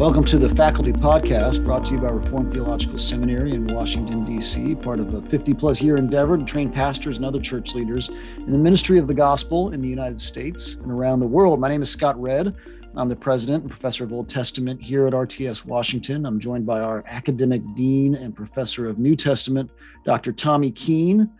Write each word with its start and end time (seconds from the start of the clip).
Welcome 0.00 0.24
to 0.24 0.38
the 0.38 0.48
Faculty 0.54 0.94
Podcast, 0.94 1.62
brought 1.62 1.84
to 1.84 1.92
you 1.92 2.00
by 2.00 2.08
Reformed 2.08 2.50
Theological 2.50 2.96
Seminary 2.96 3.52
in 3.52 3.66
Washington, 3.66 4.24
D.C., 4.24 4.74
part 4.76 4.98
of 4.98 5.12
a 5.12 5.20
50 5.28 5.52
plus 5.52 5.82
year 5.82 5.98
endeavor 5.98 6.38
to 6.38 6.44
train 6.46 6.72
pastors 6.72 7.18
and 7.18 7.26
other 7.26 7.38
church 7.38 7.74
leaders 7.74 8.08
in 8.08 8.50
the 8.50 8.56
ministry 8.56 8.98
of 8.98 9.08
the 9.08 9.12
gospel 9.12 9.74
in 9.74 9.82
the 9.82 9.88
United 9.90 10.18
States 10.18 10.76
and 10.76 10.90
around 10.90 11.20
the 11.20 11.26
world. 11.26 11.60
My 11.60 11.68
name 11.68 11.82
is 11.82 11.90
Scott 11.90 12.18
Redd. 12.18 12.56
I'm 12.96 13.10
the 13.10 13.14
president 13.14 13.64
and 13.64 13.70
professor 13.70 14.02
of 14.04 14.10
Old 14.14 14.30
Testament 14.30 14.80
here 14.80 15.06
at 15.06 15.12
RTS 15.12 15.66
Washington. 15.66 16.24
I'm 16.24 16.40
joined 16.40 16.64
by 16.64 16.80
our 16.80 17.04
academic 17.06 17.60
dean 17.74 18.14
and 18.14 18.34
professor 18.34 18.88
of 18.88 18.98
New 18.98 19.16
Testament, 19.16 19.70
Dr. 20.06 20.32
Tommy 20.32 20.70
Keene, 20.70 21.30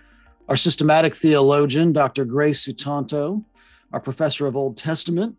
our 0.50 0.56
systematic 0.56 1.16
theologian, 1.16 1.94
Dr. 1.94 2.26
Gray 2.26 2.50
Sutanto, 2.50 3.42
our 3.94 4.00
professor 4.00 4.46
of 4.46 4.54
Old 4.54 4.76
Testament, 4.76 5.34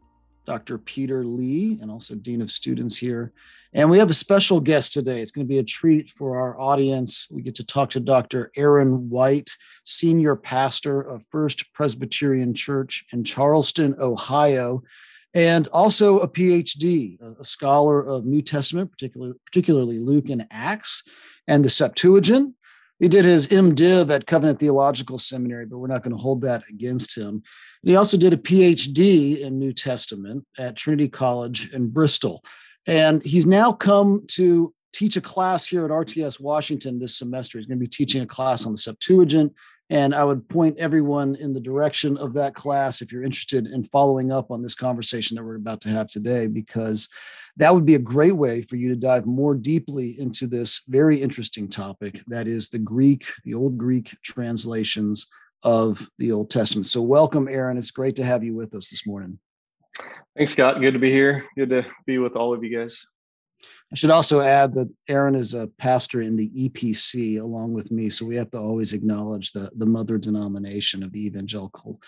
Dr. 0.46 0.78
Peter 0.78 1.24
Lee, 1.24 1.78
and 1.82 1.92
also 1.92 2.16
Dean 2.16 2.42
of 2.42 2.52
Students 2.52 2.98
here. 2.98 3.34
And 3.74 3.90
we 3.90 4.00
have 4.00 4.10
a 4.10 4.14
special 4.14 4.60
guest 4.60 4.92
today. 4.92 5.22
It's 5.22 5.32
going 5.32 5.48
to 5.48 5.50
be 5.50 5.60
a 5.60 5.64
treat 5.64 6.10
for 6.10 6.38
our 6.38 6.60
audience. 6.60 7.28
We 7.32 7.42
get 7.42 7.56
to 7.56 7.66
talk 7.66 7.90
to 7.92 8.00
Dr. 8.02 8.52
Aaron 8.58 9.10
White, 9.10 9.52
Senior 9.86 10.36
Pastor 10.36 11.02
of 11.02 11.26
First 11.32 11.72
Presbyterian 11.74 12.54
Church 12.54 13.06
in 13.14 13.24
Charleston, 13.24 13.96
Ohio, 14.00 14.84
and 15.34 15.68
also 15.70 16.20
a 16.20 16.28
PhD, 16.28 17.18
a 17.40 17.44
scholar 17.46 18.02
of 18.02 18.26
New 18.26 18.42
Testament, 18.42 18.92
particularly, 18.92 19.34
particularly 19.46 20.00
Luke 20.00 20.30
and 20.30 20.46
Acts, 20.52 21.04
and 21.48 21.64
the 21.64 21.70
Septuagint. 21.70 22.54
He 23.02 23.08
did 23.08 23.26
his 23.26 23.48
MDiv 23.48 24.12
at 24.12 24.28
Covenant 24.28 24.60
Theological 24.60 25.18
Seminary, 25.18 25.66
but 25.66 25.80
we're 25.80 25.88
not 25.88 26.04
going 26.04 26.16
to 26.16 26.22
hold 26.22 26.42
that 26.42 26.64
against 26.70 27.18
him. 27.18 27.30
And 27.30 27.90
he 27.90 27.96
also 27.96 28.16
did 28.16 28.32
a 28.32 28.38
PhD 28.38 29.40
in 29.40 29.58
New 29.58 29.74
Testament 29.74 30.46
at 30.60 30.76
Trinity 30.76 31.10
College 31.10 31.74
in 31.74 31.90
Bristol. 31.90 32.44
And 32.86 33.24
he's 33.24 33.48
now 33.48 33.72
come 33.72 34.24
to 34.34 34.72
teach 34.94 35.18
a 35.18 35.22
class 35.22 35.66
here 35.66 35.84
at 35.84 35.90
RTS 35.90 36.40
Washington 36.40 37.00
this 37.00 37.18
semester. 37.18 37.58
He's 37.58 37.66
going 37.66 37.80
to 37.80 37.84
be 37.84 37.90
teaching 37.90 38.22
a 38.22 38.28
class 38.28 38.68
on 38.68 38.74
the 38.74 38.78
Septuagint. 38.78 39.52
And 39.92 40.16
I 40.16 40.24
would 40.24 40.48
point 40.48 40.78
everyone 40.78 41.36
in 41.36 41.52
the 41.52 41.60
direction 41.60 42.18
of 42.18 42.34
that 42.36 42.56
class 42.56 43.02
if 43.02 43.12
you're 43.12 43.26
interested 43.26 43.68
in 43.68 43.84
following 43.84 44.32
up 44.32 44.50
on 44.50 44.62
this 44.62 44.74
conversation 44.74 45.36
that 45.36 45.44
we're 45.44 45.58
about 45.58 45.82
to 45.82 45.90
have 45.90 46.08
today, 46.08 46.48
because 46.48 47.10
that 47.58 47.76
would 47.76 47.86
be 47.86 47.96
a 47.96 48.00
great 48.00 48.38
way 48.38 48.62
for 48.62 48.78
you 48.78 48.88
to 48.88 48.96
dive 48.96 49.26
more 49.26 49.54
deeply 49.54 50.16
into 50.18 50.48
this 50.48 50.84
very 50.88 51.22
interesting 51.22 51.68
topic 51.68 52.22
that 52.28 52.48
is 52.48 52.70
the 52.70 52.80
Greek, 52.80 53.26
the 53.44 53.54
Old 53.54 53.78
Greek 53.78 54.16
translations 54.24 55.28
of 55.64 56.10
the 56.18 56.32
Old 56.32 56.50
Testament. 56.50 56.86
So, 56.86 57.02
welcome, 57.02 57.50
Aaron. 57.50 57.78
It's 57.78 57.92
great 57.92 58.16
to 58.16 58.24
have 58.24 58.46
you 58.46 58.56
with 58.56 58.74
us 58.74 58.90
this 58.90 59.06
morning. 59.06 59.40
Thanks, 60.38 60.54
Scott. 60.54 60.80
Good 60.80 60.94
to 60.94 61.00
be 61.00 61.12
here. 61.12 61.44
Good 61.58 61.70
to 61.70 61.86
be 62.06 62.18
with 62.18 62.38
all 62.38 62.54
of 62.54 62.64
you 62.64 62.80
guys. 62.80 63.04
I 63.92 63.96
should 63.96 64.10
also 64.10 64.40
add 64.40 64.74
that 64.76 64.90
Aaron 65.10 65.36
is 65.36 65.54
a 65.54 65.68
pastor 65.68 66.22
in 66.22 66.38
the 66.38 66.50
EPC 66.50 67.42
along 67.42 67.74
with 67.74 67.92
me, 67.92 68.10
so 68.10 68.26
we 68.26 68.38
have 68.38 68.50
to 68.52 68.58
always 68.58 68.94
acknowledge 68.94 69.52
the, 69.52 69.70
the 69.76 69.86
mother 69.86 70.18
denomination 70.18 71.04
of 71.04 71.12
the 71.12 71.26
Evangelical 71.26 72.00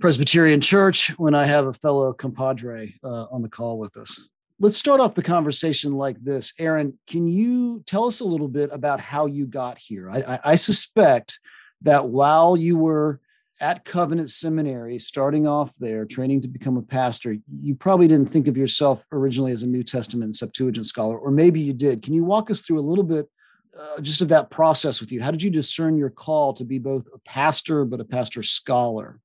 Presbyterian 0.00 0.60
Church 0.60 1.08
when 1.18 1.34
I 1.34 1.46
have 1.46 1.66
a 1.66 1.72
fellow 1.72 2.12
compadre 2.12 2.94
uh, 3.02 3.26
on 3.32 3.42
the 3.42 3.48
call 3.48 3.78
with 3.78 3.96
us 3.96 4.28
let's 4.62 4.78
start 4.78 5.00
off 5.00 5.16
the 5.16 5.22
conversation 5.22 5.92
like 5.92 6.16
this. 6.22 6.52
Aaron, 6.60 6.96
can 7.08 7.26
you 7.26 7.82
tell 7.84 8.06
us 8.06 8.20
a 8.20 8.24
little 8.24 8.46
bit 8.46 8.70
about 8.72 9.00
how 9.00 9.26
you 9.26 9.44
got 9.44 9.76
here? 9.76 10.08
I, 10.08 10.18
I, 10.18 10.40
I 10.44 10.54
suspect 10.54 11.40
that 11.80 12.08
while 12.08 12.56
you 12.56 12.78
were 12.78 13.20
at 13.62 13.84
Covenant 13.84 14.28
Seminary, 14.28 14.98
starting 14.98 15.46
off 15.46 15.74
there, 15.78 16.04
training 16.04 16.40
to 16.40 16.48
become 16.48 16.76
a 16.76 16.82
pastor, 16.82 17.36
you 17.60 17.76
probably 17.76 18.08
didn't 18.08 18.28
think 18.28 18.48
of 18.48 18.56
yourself 18.56 19.06
originally 19.12 19.52
as 19.52 19.62
a 19.62 19.68
New 19.68 19.84
Testament 19.84 20.34
Septuagint 20.34 20.84
scholar, 20.84 21.16
or 21.16 21.30
maybe 21.30 21.60
you 21.60 21.72
did. 21.72 22.02
Can 22.02 22.12
you 22.12 22.24
walk 22.24 22.50
us 22.50 22.60
through 22.60 22.80
a 22.80 22.82
little 22.82 23.04
bit 23.04 23.28
uh, 23.80 24.00
just 24.00 24.20
of 24.20 24.28
that 24.30 24.50
process 24.50 25.00
with 25.00 25.12
you? 25.12 25.22
How 25.22 25.30
did 25.30 25.44
you 25.44 25.48
discern 25.48 25.96
your 25.96 26.10
call 26.10 26.52
to 26.54 26.64
be 26.64 26.78
both 26.78 27.06
a 27.14 27.18
pastor 27.20 27.84
but 27.84 28.00
a 28.00 28.04
pastor 28.04 28.42
scholar? 28.42 29.20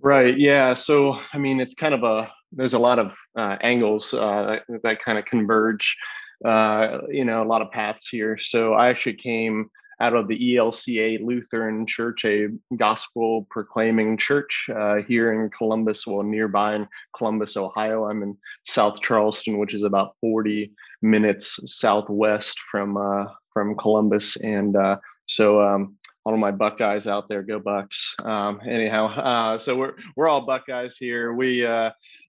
Right. 0.00 0.38
Yeah. 0.38 0.74
So, 0.74 1.18
I 1.32 1.38
mean, 1.38 1.60
it's 1.60 1.74
kind 1.74 1.94
of 1.94 2.04
a 2.04 2.30
there's 2.52 2.74
a 2.74 2.78
lot 2.78 2.98
of 2.98 3.12
uh, 3.36 3.56
angles 3.60 4.14
uh, 4.14 4.58
that, 4.68 4.82
that 4.82 5.00
kind 5.02 5.18
of 5.18 5.24
converge. 5.24 5.96
Uh, 6.44 6.98
you 7.08 7.24
know, 7.24 7.42
a 7.42 7.46
lot 7.46 7.62
of 7.62 7.70
paths 7.70 8.08
here. 8.08 8.36
So 8.36 8.74
I 8.74 8.88
actually 8.88 9.14
came 9.14 9.70
out 10.02 10.14
of 10.14 10.26
the 10.26 10.56
ELCA 10.56 11.24
Lutheran 11.24 11.86
Church, 11.86 12.24
a 12.24 12.48
gospel 12.76 13.46
proclaiming 13.50 14.18
church 14.18 14.68
uh, 14.74 14.96
here 14.96 15.32
in 15.32 15.48
Columbus, 15.50 16.06
well, 16.06 16.24
nearby 16.24 16.74
in 16.74 16.88
Columbus, 17.16 17.56
Ohio. 17.56 18.06
I'm 18.06 18.22
in 18.24 18.36
South 18.66 19.00
Charleston, 19.00 19.58
which 19.58 19.74
is 19.74 19.84
about 19.84 20.16
40 20.20 20.72
minutes 21.02 21.60
southwest 21.66 22.58
from 22.70 22.96
uh, 22.96 23.26
from 23.52 23.76
Columbus, 23.76 24.36
and 24.36 24.74
uh, 24.74 24.96
so 25.26 25.62
um, 25.62 25.96
all 26.24 26.34
of 26.34 26.40
my 26.40 26.50
Buckeyes 26.50 27.06
out 27.06 27.28
there, 27.28 27.42
go 27.42 27.60
Bucks. 27.60 28.14
Um, 28.24 28.60
anyhow, 28.66 29.06
uh, 29.06 29.58
so 29.58 29.76
we're 29.76 29.94
we're 30.16 30.28
all 30.28 30.40
Buckeyes 30.40 30.96
here. 30.96 31.32
We 31.32 31.64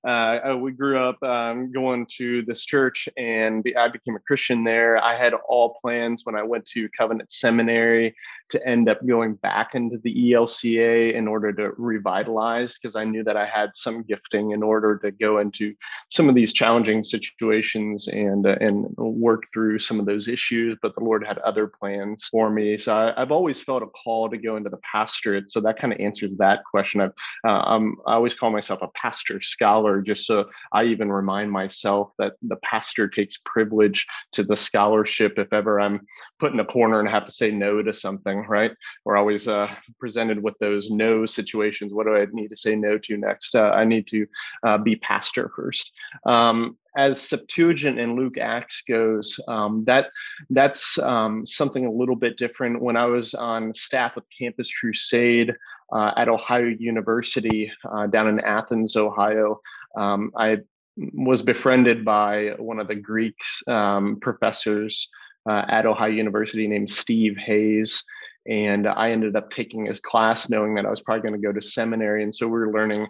uh, 0.05 0.39
uh, 0.49 0.57
we 0.57 0.71
grew 0.71 0.97
up 0.97 1.21
um, 1.23 1.71
going 1.71 2.05
to 2.17 2.43
this 2.43 2.65
church, 2.65 3.07
and 3.17 3.65
I 3.77 3.87
became 3.87 4.15
a 4.15 4.19
Christian 4.19 4.63
there. 4.63 5.01
I 5.01 5.17
had 5.17 5.33
all 5.47 5.77
plans 5.81 6.25
when 6.25 6.35
I 6.35 6.43
went 6.43 6.65
to 6.67 6.89
Covenant 6.97 7.31
Seminary 7.31 8.15
to 8.49 8.67
end 8.67 8.89
up 8.89 9.05
going 9.05 9.35
back 9.35 9.73
into 9.73 9.97
the 10.03 10.31
ELCA 10.31 11.13
in 11.13 11.27
order 11.27 11.51
to 11.53 11.71
revitalize 11.77 12.77
because 12.77 12.95
I 12.95 13.03
knew 13.03 13.23
that 13.23 13.37
I 13.37 13.45
had 13.45 13.71
some 13.75 14.03
gifting 14.03 14.51
in 14.51 14.61
order 14.61 14.99
to 14.99 15.11
go 15.11 15.39
into 15.39 15.73
some 16.11 16.29
of 16.29 16.35
these 16.35 16.53
challenging 16.53 17.03
situations 17.03 18.07
and 18.07 18.45
uh, 18.45 18.55
and 18.59 18.85
work 18.97 19.43
through 19.53 19.79
some 19.79 19.99
of 19.99 20.05
those 20.05 20.27
issues. 20.27 20.77
But 20.81 20.95
the 20.95 21.03
Lord 21.03 21.25
had 21.25 21.37
other 21.39 21.67
plans 21.67 22.27
for 22.29 22.49
me, 22.49 22.77
so 22.77 22.93
I, 22.93 23.19
have 23.19 23.31
always 23.31 23.61
felt 23.61 23.83
a 23.83 23.87
call 23.87 24.29
to 24.29 24.37
go 24.37 24.57
into 24.57 24.69
the 24.69 24.79
pastorate. 24.91 25.49
So 25.49 25.61
that 25.61 25.79
kind 25.79 25.93
of 25.93 25.99
answers 25.99 26.31
that 26.37 26.59
question. 26.69 27.01
I've, 27.01 27.13
uh, 27.47 27.63
I'm, 27.65 27.95
I 28.05 28.13
always 28.13 28.35
call 28.35 28.51
myself 28.51 28.79
a 28.81 28.87
pastor 28.89 29.41
scholar, 29.41 29.92
just 30.01 30.25
so 30.25 30.45
I 30.71 30.85
even 30.85 31.11
remind 31.11 31.51
myself 31.51 32.11
that 32.19 32.33
the 32.41 32.57
pastor 32.57 33.07
takes 33.07 33.37
privilege 33.45 34.05
to 34.33 34.43
the 34.43 34.57
scholarship 34.57 35.37
if 35.37 35.51
ever 35.53 35.79
I'm 35.79 36.05
put 36.39 36.53
in 36.53 36.59
a 36.59 36.65
corner 36.65 36.99
and 36.99 37.09
have 37.09 37.25
to 37.25 37.31
say 37.31 37.51
no 37.51 37.81
to 37.81 37.93
something 37.93 38.45
right? 38.47 38.71
We're 39.05 39.17
always 39.17 39.47
uh, 39.47 39.73
presented 39.99 40.41
with 40.41 40.57
those 40.59 40.89
no 40.89 41.25
situations. 41.25 41.93
What 41.93 42.05
do 42.05 42.15
I 42.15 42.25
need 42.31 42.49
to 42.49 42.57
say 42.57 42.75
no 42.75 42.97
to 42.97 43.17
next? 43.17 43.55
Uh, 43.55 43.71
I 43.71 43.85
need 43.85 44.07
to 44.07 44.27
uh, 44.63 44.77
be 44.77 44.95
pastor 44.97 45.51
first. 45.55 45.91
Um, 46.25 46.77
as 46.95 47.19
Septuagint 47.19 47.99
and 47.99 48.15
Luke 48.15 48.37
Acts 48.37 48.83
goes, 48.87 49.39
um, 49.47 49.83
that 49.85 50.11
that's 50.51 50.97
um, 50.99 51.45
something 51.45 51.85
a 51.85 51.91
little 51.91 52.15
bit 52.15 52.37
different. 52.37 52.81
When 52.81 52.95
I 52.95 53.05
was 53.05 53.33
on 53.33 53.73
staff 53.73 54.15
of 54.15 54.23
Campus 54.37 54.71
Crusade 54.71 55.53
uh, 55.91 56.11
at 56.15 56.29
Ohio 56.29 56.67
University 56.67 57.71
uh, 57.91 58.07
down 58.07 58.27
in 58.27 58.39
Athens, 58.41 58.95
Ohio, 58.95 59.59
um, 59.97 60.31
I 60.37 60.57
was 60.95 61.41
befriended 61.43 62.05
by 62.05 62.51
one 62.57 62.79
of 62.79 62.87
the 62.87 62.95
Greek 62.95 63.35
um, 63.67 64.19
professors 64.21 65.07
uh, 65.49 65.63
at 65.67 65.85
Ohio 65.85 66.11
University 66.11 66.67
named 66.67 66.89
Steve 66.89 67.35
Hayes 67.37 68.03
and 68.47 68.87
I 68.87 69.11
ended 69.11 69.35
up 69.35 69.51
taking 69.51 69.85
his 69.85 69.99
class 69.99 70.49
knowing 70.49 70.75
that 70.75 70.85
I 70.85 70.89
was 70.89 71.01
probably 71.01 71.21
going 71.21 71.41
to 71.41 71.47
go 71.47 71.53
to 71.53 71.61
seminary. 71.61 72.23
And 72.23 72.35
so 72.35 72.45
we 72.45 72.51
were 72.51 72.71
learning 72.71 73.07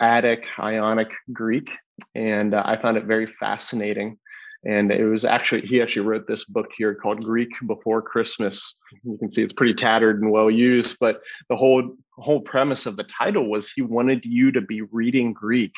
Attic, 0.00 0.46
Ionic 0.58 1.10
Greek, 1.32 1.68
and 2.14 2.54
uh, 2.54 2.62
I 2.64 2.80
found 2.80 2.96
it 2.96 3.04
very 3.04 3.26
fascinating. 3.38 4.18
And 4.64 4.92
it 4.92 5.04
was 5.04 5.24
actually, 5.24 5.62
he 5.62 5.80
actually 5.80 6.06
wrote 6.06 6.26
this 6.26 6.44
book 6.44 6.68
here 6.76 6.94
called 6.94 7.24
Greek 7.24 7.48
Before 7.66 8.02
Christmas. 8.02 8.74
You 9.04 9.16
can 9.18 9.32
see 9.32 9.42
it's 9.42 9.54
pretty 9.54 9.72
tattered 9.72 10.20
and 10.20 10.30
well 10.30 10.50
used, 10.50 10.96
but 11.00 11.20
the 11.48 11.56
whole 11.56 11.96
whole 12.18 12.40
premise 12.40 12.84
of 12.84 12.98
the 12.98 13.04
title 13.04 13.48
was 13.48 13.70
he 13.70 13.80
wanted 13.80 14.22
you 14.26 14.52
to 14.52 14.60
be 14.60 14.82
reading 14.82 15.32
Greek 15.32 15.72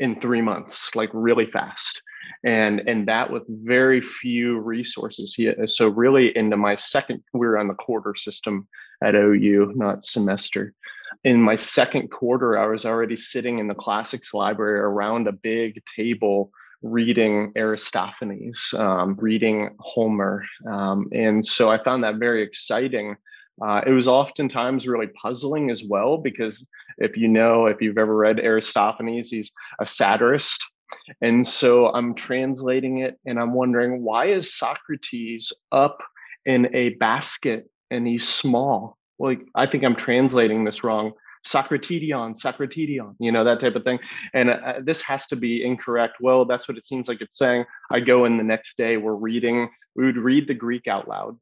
in 0.00 0.18
three 0.18 0.40
months, 0.40 0.90
like 0.94 1.10
really 1.12 1.46
fast. 1.46 2.02
And 2.42 2.80
and 2.88 3.06
that 3.06 3.30
with 3.30 3.42
very 3.48 4.00
few 4.00 4.58
resources. 4.60 5.34
He 5.34 5.52
so 5.66 5.88
really 5.88 6.36
into 6.36 6.56
my 6.56 6.74
second 6.76 7.22
we 7.34 7.46
were 7.46 7.58
on 7.58 7.68
the 7.68 7.74
quarter 7.74 8.14
system 8.16 8.66
at 9.04 9.14
ou 9.14 9.72
not 9.76 10.04
semester. 10.04 10.74
In 11.24 11.40
my 11.40 11.56
second 11.56 12.10
quarter 12.10 12.58
i 12.58 12.66
was 12.66 12.86
already 12.86 13.16
sitting 13.16 13.58
in 13.58 13.68
the 13.68 13.74
classics 13.74 14.32
library 14.32 14.80
around 14.80 15.28
a 15.28 15.32
big 15.32 15.82
table 15.94 16.50
reading 16.82 17.52
aristophanes 17.56 18.72
um, 18.74 19.16
reading 19.20 19.70
homer. 19.78 20.42
Um, 20.66 21.08
and 21.12 21.44
so 21.44 21.70
i 21.70 21.82
found 21.82 22.04
that 22.04 22.16
very 22.16 22.42
exciting 22.42 23.16
uh, 23.62 23.82
it 23.86 23.90
was 23.90 24.08
oftentimes 24.08 24.86
really 24.86 25.08
puzzling 25.08 25.70
as 25.70 25.84
well 25.84 26.16
because 26.16 26.64
if 26.98 27.16
you 27.16 27.28
know 27.28 27.66
if 27.66 27.80
you've 27.80 27.98
ever 27.98 28.16
read 28.16 28.38
aristophanes 28.40 29.30
he's 29.30 29.50
a 29.80 29.86
satirist 29.86 30.60
and 31.20 31.46
so 31.46 31.88
I'm 31.88 32.14
translating 32.14 32.98
it 32.98 33.18
and 33.26 33.38
I'm 33.38 33.54
wondering 33.54 34.02
why 34.02 34.26
is 34.26 34.56
Socrates 34.56 35.52
up 35.72 35.98
in 36.46 36.74
a 36.74 36.90
basket 36.90 37.68
and 37.90 38.06
he's 38.06 38.28
small? 38.28 38.96
Like 39.18 39.42
I 39.54 39.66
think 39.66 39.84
I'm 39.84 39.96
translating 39.96 40.64
this 40.64 40.82
wrong. 40.84 41.12
Socratedion, 41.46 42.38
Socratedion, 42.38 43.14
you 43.18 43.32
know, 43.32 43.44
that 43.44 43.60
type 43.60 43.74
of 43.74 43.82
thing. 43.82 43.98
And 44.34 44.50
uh, 44.50 44.74
this 44.82 45.00
has 45.02 45.26
to 45.28 45.36
be 45.36 45.64
incorrect. 45.64 46.16
Well, 46.20 46.44
that's 46.44 46.68
what 46.68 46.76
it 46.76 46.84
seems 46.84 47.08
like 47.08 47.22
it's 47.22 47.38
saying. 47.38 47.64
I 47.90 48.00
go 48.00 48.26
in 48.26 48.36
the 48.36 48.44
next 48.44 48.76
day, 48.76 48.98
we're 48.98 49.14
reading, 49.14 49.70
we 49.96 50.04
would 50.04 50.18
read 50.18 50.48
the 50.48 50.54
Greek 50.54 50.86
out 50.86 51.08
loud. 51.08 51.38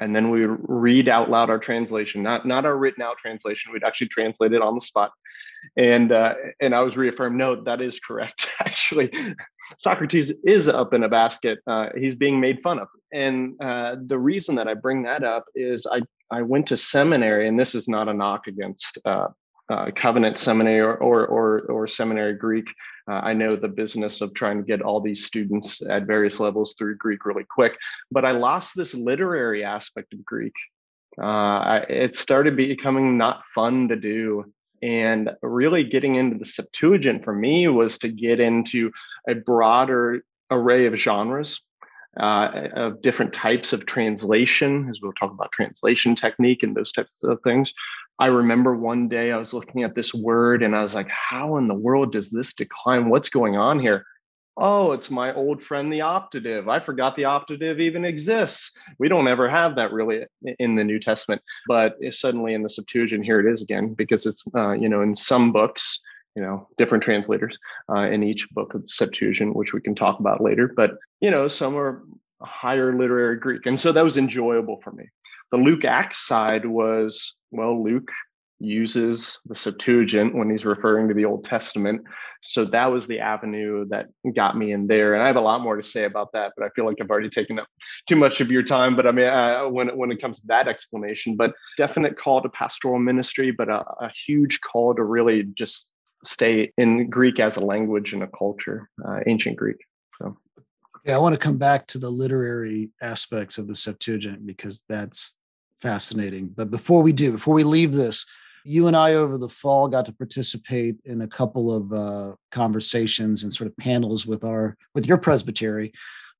And 0.00 0.16
then 0.16 0.30
we 0.30 0.46
would 0.46 0.60
read 0.62 1.08
out 1.08 1.30
loud 1.30 1.50
our 1.50 1.58
translation, 1.58 2.22
not, 2.22 2.46
not 2.46 2.64
our 2.64 2.76
written 2.76 3.02
out 3.02 3.18
translation. 3.18 3.72
We'd 3.72 3.84
actually 3.84 4.08
translate 4.08 4.52
it 4.52 4.62
on 4.62 4.74
the 4.74 4.80
spot. 4.80 5.12
And 5.76 6.10
uh, 6.10 6.34
and 6.60 6.74
I 6.74 6.80
was 6.80 6.96
reaffirmed, 6.96 7.36
no, 7.36 7.62
that 7.64 7.82
is 7.82 8.00
correct. 8.00 8.46
Actually, 8.60 9.10
Socrates 9.78 10.32
is 10.44 10.68
up 10.68 10.94
in 10.94 11.04
a 11.04 11.08
basket. 11.08 11.58
Uh, 11.66 11.88
he's 11.96 12.14
being 12.14 12.40
made 12.40 12.60
fun 12.62 12.78
of. 12.78 12.88
And 13.12 13.60
uh, 13.60 13.96
the 14.06 14.18
reason 14.18 14.54
that 14.56 14.68
I 14.68 14.74
bring 14.74 15.02
that 15.02 15.22
up 15.22 15.44
is 15.54 15.86
I 15.90 16.00
I 16.30 16.42
went 16.42 16.68
to 16.68 16.76
seminary, 16.76 17.48
and 17.48 17.58
this 17.58 17.74
is 17.74 17.88
not 17.88 18.08
a 18.08 18.14
knock 18.14 18.46
against 18.46 18.98
uh, 19.70 19.90
Covenant 19.94 20.38
Seminary 20.38 20.80
or 20.80 20.96
or 20.96 21.26
or, 21.26 21.60
or 21.60 21.88
Seminary 21.88 22.34
Greek. 22.34 22.68
Uh, 23.08 23.20
I 23.22 23.32
know 23.32 23.56
the 23.56 23.68
business 23.68 24.20
of 24.20 24.34
trying 24.34 24.58
to 24.58 24.66
get 24.66 24.82
all 24.82 25.00
these 25.00 25.24
students 25.24 25.80
at 25.88 26.06
various 26.06 26.40
levels 26.40 26.74
through 26.76 26.96
Greek 26.96 27.24
really 27.24 27.46
quick, 27.48 27.76
but 28.10 28.24
I 28.24 28.32
lost 28.32 28.76
this 28.76 28.94
literary 28.94 29.64
aspect 29.64 30.12
of 30.12 30.24
Greek. 30.24 30.54
Uh, 31.20 31.80
it 31.88 32.14
started 32.14 32.56
becoming 32.56 33.16
not 33.16 33.46
fun 33.54 33.88
to 33.88 33.96
do. 33.96 34.52
And 34.82 35.30
really 35.42 35.84
getting 35.84 36.14
into 36.14 36.38
the 36.38 36.46
Septuagint 36.46 37.22
for 37.22 37.34
me 37.34 37.68
was 37.68 37.98
to 37.98 38.08
get 38.08 38.40
into 38.40 38.90
a 39.28 39.34
broader 39.34 40.24
array 40.50 40.86
of 40.86 40.94
genres 40.94 41.60
uh, 42.18 42.68
of 42.74 43.02
different 43.02 43.32
types 43.32 43.72
of 43.72 43.86
translation, 43.86 44.88
as 44.90 45.00
we'll 45.00 45.12
talk 45.12 45.30
about 45.30 45.52
translation 45.52 46.16
technique 46.16 46.62
and 46.62 46.74
those 46.74 46.92
types 46.92 47.22
of 47.22 47.38
things. 47.42 47.72
I 48.18 48.26
remember 48.26 48.74
one 48.74 49.08
day 49.08 49.32
I 49.32 49.38
was 49.38 49.52
looking 49.52 49.82
at 49.82 49.94
this 49.94 50.12
word 50.12 50.62
and 50.62 50.74
I 50.74 50.82
was 50.82 50.94
like, 50.94 51.08
how 51.08 51.56
in 51.56 51.68
the 51.68 51.74
world 51.74 52.12
does 52.12 52.30
this 52.30 52.52
decline? 52.52 53.08
What's 53.08 53.30
going 53.30 53.56
on 53.56 53.78
here? 53.78 54.04
Oh, 54.56 54.92
it's 54.92 55.10
my 55.10 55.32
old 55.32 55.62
friend, 55.62 55.90
the 55.90 56.00
optative. 56.00 56.68
I 56.68 56.80
forgot 56.80 57.16
the 57.16 57.22
optative 57.22 57.80
even 57.80 58.04
exists. 58.04 58.70
We 58.98 59.08
don't 59.08 59.28
ever 59.28 59.48
have 59.48 59.76
that 59.76 59.92
really 59.92 60.26
in 60.58 60.74
the 60.74 60.84
New 60.84 61.00
Testament, 61.00 61.40
but 61.66 61.94
suddenly 62.10 62.52
in 62.52 62.62
the 62.62 62.68
Septuagint, 62.68 63.24
here 63.24 63.40
it 63.40 63.50
is 63.50 63.62
again, 63.62 63.94
because 63.94 64.26
it's, 64.26 64.44
uh, 64.54 64.72
you 64.72 64.88
know, 64.88 65.00
in 65.00 65.16
some 65.16 65.50
books, 65.50 65.98
you 66.36 66.42
know 66.42 66.68
different 66.78 67.02
translators 67.02 67.58
uh, 67.90 68.02
in 68.02 68.22
each 68.22 68.48
book 68.50 68.74
of 68.74 68.82
the 68.82 68.88
septuagint 68.88 69.54
which 69.56 69.72
we 69.72 69.80
can 69.80 69.94
talk 69.94 70.20
about 70.20 70.40
later 70.40 70.72
but 70.76 70.92
you 71.20 71.30
know 71.30 71.48
some 71.48 71.76
are 71.76 72.02
higher 72.42 72.96
literary 72.96 73.36
greek 73.36 73.66
and 73.66 73.78
so 73.78 73.92
that 73.92 74.04
was 74.04 74.16
enjoyable 74.16 74.80
for 74.82 74.92
me. 74.92 75.04
The 75.50 75.58
luke 75.58 75.84
acts 75.84 76.26
side 76.26 76.64
was 76.64 77.34
well 77.50 77.82
luke 77.82 78.10
uses 78.60 79.40
the 79.46 79.54
septuagint 79.54 80.34
when 80.34 80.50
he's 80.50 80.66
referring 80.66 81.08
to 81.08 81.14
the 81.14 81.24
old 81.24 81.44
testament 81.44 82.02
so 82.42 82.66
that 82.66 82.86
was 82.86 83.06
the 83.06 83.18
avenue 83.18 83.86
that 83.88 84.06
got 84.34 84.56
me 84.56 84.72
in 84.72 84.86
there 84.86 85.14
and 85.14 85.22
i 85.22 85.26
have 85.26 85.36
a 85.36 85.40
lot 85.40 85.62
more 85.62 85.76
to 85.76 85.82
say 85.82 86.04
about 86.04 86.30
that 86.32 86.52
but 86.56 86.66
i 86.66 86.68
feel 86.76 86.84
like 86.84 86.96
i've 87.00 87.08
already 87.08 87.30
taken 87.30 87.58
up 87.58 87.66
too 88.06 88.16
much 88.16 88.42
of 88.42 88.52
your 88.52 88.62
time 88.62 88.94
but 88.94 89.06
i 89.06 89.10
mean 89.10 89.26
uh, 89.26 89.62
when, 89.62 89.88
when 89.96 90.12
it 90.12 90.20
comes 90.20 90.38
to 90.38 90.46
that 90.46 90.68
explanation 90.68 91.36
but 91.36 91.54
definite 91.78 92.18
call 92.18 92.42
to 92.42 92.50
pastoral 92.50 92.98
ministry 92.98 93.50
but 93.50 93.70
a, 93.70 93.82
a 94.02 94.10
huge 94.26 94.60
call 94.60 94.94
to 94.94 95.02
really 95.02 95.42
just 95.54 95.86
stay 96.24 96.72
in 96.76 97.08
Greek 97.08 97.40
as 97.40 97.56
a 97.56 97.60
language 97.60 98.12
and 98.12 98.22
a 98.22 98.28
culture, 98.28 98.88
uh, 99.06 99.20
ancient 99.26 99.56
Greek. 99.56 99.78
So, 100.20 100.36
yeah, 101.04 101.16
I 101.16 101.18
want 101.18 101.34
to 101.34 101.38
come 101.38 101.58
back 101.58 101.86
to 101.88 101.98
the 101.98 102.10
literary 102.10 102.90
aspects 103.00 103.58
of 103.58 103.68
the 103.68 103.74
Septuagint 103.74 104.46
because 104.46 104.82
that's 104.88 105.36
fascinating. 105.80 106.48
But 106.48 106.70
before 106.70 107.02
we 107.02 107.12
do, 107.12 107.32
before 107.32 107.54
we 107.54 107.64
leave 107.64 107.92
this, 107.92 108.26
you 108.64 108.86
and 108.86 108.96
I 108.96 109.14
over 109.14 109.38
the 109.38 109.48
fall 109.48 109.88
got 109.88 110.04
to 110.06 110.12
participate 110.12 110.96
in 111.04 111.22
a 111.22 111.28
couple 111.28 111.74
of 111.74 111.92
uh, 111.92 112.34
conversations 112.50 113.42
and 113.42 113.52
sort 113.52 113.68
of 113.68 113.76
panels 113.78 114.26
with 114.26 114.44
our 114.44 114.76
with 114.94 115.06
your 115.06 115.16
presbytery 115.16 115.92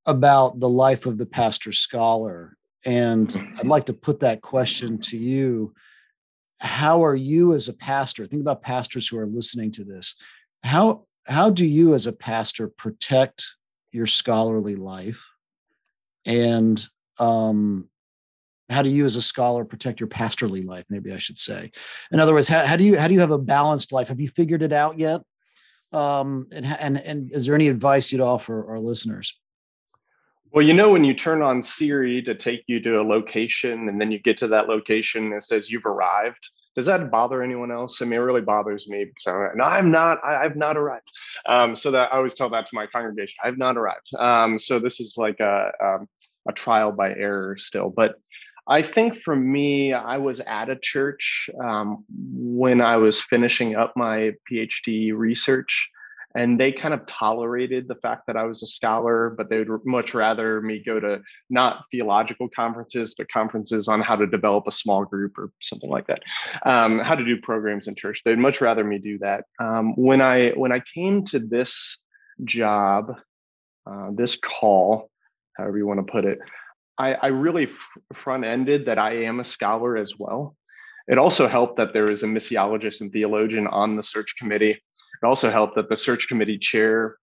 about 0.06 0.60
the 0.60 0.68
life 0.68 1.06
of 1.06 1.18
the 1.18 1.26
pastor 1.26 1.72
scholar. 1.72 2.56
And 2.84 3.34
I'd 3.58 3.66
like 3.66 3.86
to 3.86 3.92
put 3.92 4.20
that 4.20 4.42
question 4.42 4.98
to 4.98 5.16
you 5.16 5.74
how 6.60 7.04
are 7.04 7.16
you 7.16 7.54
as 7.54 7.68
a 7.68 7.72
pastor 7.72 8.26
think 8.26 8.40
about 8.40 8.62
pastors 8.62 9.08
who 9.08 9.16
are 9.16 9.26
listening 9.26 9.70
to 9.70 9.84
this 9.84 10.14
how 10.62 11.04
how 11.26 11.50
do 11.50 11.64
you 11.64 11.94
as 11.94 12.06
a 12.06 12.12
pastor 12.12 12.68
protect 12.68 13.44
your 13.92 14.06
scholarly 14.06 14.76
life? 14.76 15.26
And 16.26 16.82
um, 17.18 17.88
how 18.68 18.82
do 18.82 18.88
you 18.88 19.04
as 19.04 19.16
a 19.16 19.22
scholar 19.22 19.64
protect 19.64 20.00
your 20.00 20.06
pastorly 20.06 20.62
life 20.62 20.84
maybe 20.90 21.12
i 21.12 21.16
should 21.16 21.38
say? 21.38 21.70
In 22.12 22.20
other 22.20 22.34
words 22.34 22.48
how, 22.48 22.64
how 22.64 22.76
do 22.76 22.84
you 22.84 22.98
how 22.98 23.08
do 23.08 23.14
you 23.14 23.20
have 23.20 23.30
a 23.30 23.38
balanced 23.38 23.92
life? 23.92 24.08
Have 24.08 24.20
you 24.20 24.28
figured 24.28 24.62
it 24.62 24.72
out 24.72 24.98
yet? 24.98 25.22
Um, 25.92 26.46
and, 26.52 26.66
and 26.66 26.98
and 26.98 27.32
is 27.32 27.46
there 27.46 27.54
any 27.54 27.68
advice 27.68 28.12
you'd 28.12 28.20
offer 28.20 28.68
our 28.70 28.78
listeners 28.78 29.39
well, 30.52 30.64
you 30.64 30.74
know, 30.74 30.90
when 30.90 31.04
you 31.04 31.14
turn 31.14 31.42
on 31.42 31.62
Siri 31.62 32.22
to 32.22 32.34
take 32.34 32.64
you 32.66 32.80
to 32.80 33.00
a 33.00 33.02
location 33.02 33.88
and 33.88 34.00
then 34.00 34.10
you 34.10 34.18
get 34.18 34.38
to 34.38 34.48
that 34.48 34.68
location 34.68 35.26
and 35.26 35.34
it 35.34 35.44
says 35.44 35.70
you've 35.70 35.86
arrived, 35.86 36.48
does 36.74 36.86
that 36.86 37.10
bother 37.10 37.42
anyone 37.42 37.70
else? 37.70 38.00
I 38.00 38.04
mean, 38.04 38.14
it 38.14 38.22
really 38.22 38.40
bothers 38.40 38.88
me 38.88 39.04
because 39.04 39.26
I'm, 39.26 39.56
no, 39.56 39.64
I'm 39.64 39.90
not, 39.90 40.18
I, 40.24 40.42
have 40.42 40.56
not 40.56 40.76
arrived. 40.76 41.06
Um, 41.46 41.76
so 41.76 41.90
that 41.90 42.12
I 42.12 42.16
always 42.16 42.34
tell 42.34 42.50
that 42.50 42.66
to 42.66 42.74
my 42.74 42.86
congregation, 42.86 43.34
I've 43.44 43.58
not 43.58 43.76
arrived. 43.76 44.08
Um, 44.18 44.58
so 44.58 44.78
this 44.78 45.00
is 45.00 45.14
like 45.16 45.38
a, 45.40 45.70
um, 45.82 46.08
a 46.48 46.52
trial 46.52 46.92
by 46.92 47.10
error 47.10 47.56
still. 47.58 47.92
But 47.94 48.14
I 48.66 48.82
think 48.82 49.20
for 49.22 49.34
me, 49.34 49.92
I 49.92 50.18
was 50.18 50.40
at 50.46 50.68
a 50.68 50.76
church 50.76 51.50
um, 51.62 52.04
when 52.08 52.80
I 52.80 52.96
was 52.96 53.20
finishing 53.20 53.74
up 53.74 53.92
my 53.96 54.32
PhD 54.50 55.12
research 55.14 55.88
and 56.34 56.60
they 56.60 56.70
kind 56.70 56.94
of 56.94 57.04
tolerated 57.06 57.88
the 57.88 57.96
fact 57.96 58.26
that 58.26 58.36
I 58.36 58.44
was 58.44 58.62
a 58.62 58.66
scholar, 58.66 59.30
but 59.30 59.50
they 59.50 59.58
would 59.58 59.84
much 59.84 60.14
rather 60.14 60.60
me 60.60 60.82
go 60.84 61.00
to 61.00 61.22
not 61.48 61.84
theological 61.90 62.48
conferences, 62.48 63.14
but 63.18 63.30
conferences 63.32 63.88
on 63.88 64.00
how 64.00 64.16
to 64.16 64.26
develop 64.26 64.66
a 64.68 64.72
small 64.72 65.04
group 65.04 65.36
or 65.38 65.50
something 65.60 65.90
like 65.90 66.06
that, 66.06 66.22
um, 66.64 67.00
how 67.00 67.16
to 67.16 67.24
do 67.24 67.40
programs 67.40 67.88
in 67.88 67.96
church. 67.96 68.22
They'd 68.24 68.38
much 68.38 68.60
rather 68.60 68.84
me 68.84 68.98
do 68.98 69.18
that. 69.18 69.44
Um, 69.58 69.94
when 69.96 70.20
I 70.20 70.50
when 70.50 70.72
I 70.72 70.82
came 70.94 71.24
to 71.26 71.40
this 71.40 71.98
job, 72.44 73.16
uh, 73.90 74.10
this 74.12 74.36
call, 74.36 75.10
however 75.56 75.78
you 75.78 75.86
want 75.86 76.06
to 76.06 76.12
put 76.12 76.24
it, 76.24 76.38
I, 76.96 77.14
I 77.14 77.26
really 77.28 77.64
f- 77.64 78.16
front 78.22 78.44
ended 78.44 78.86
that 78.86 78.98
I 78.98 79.24
am 79.24 79.40
a 79.40 79.44
scholar 79.44 79.96
as 79.96 80.14
well. 80.16 80.54
It 81.08 81.18
also 81.18 81.48
helped 81.48 81.78
that 81.78 81.92
there 81.92 82.08
is 82.08 82.22
a 82.22 82.26
missiologist 82.26 83.00
and 83.00 83.12
theologian 83.12 83.66
on 83.66 83.96
the 83.96 84.02
search 84.02 84.36
committee 84.38 84.80
it 85.22 85.26
also 85.26 85.50
helped 85.50 85.76
that 85.76 85.88
the 85.88 85.96
search 85.96 86.28
committee 86.28 86.58
chair 86.58 87.16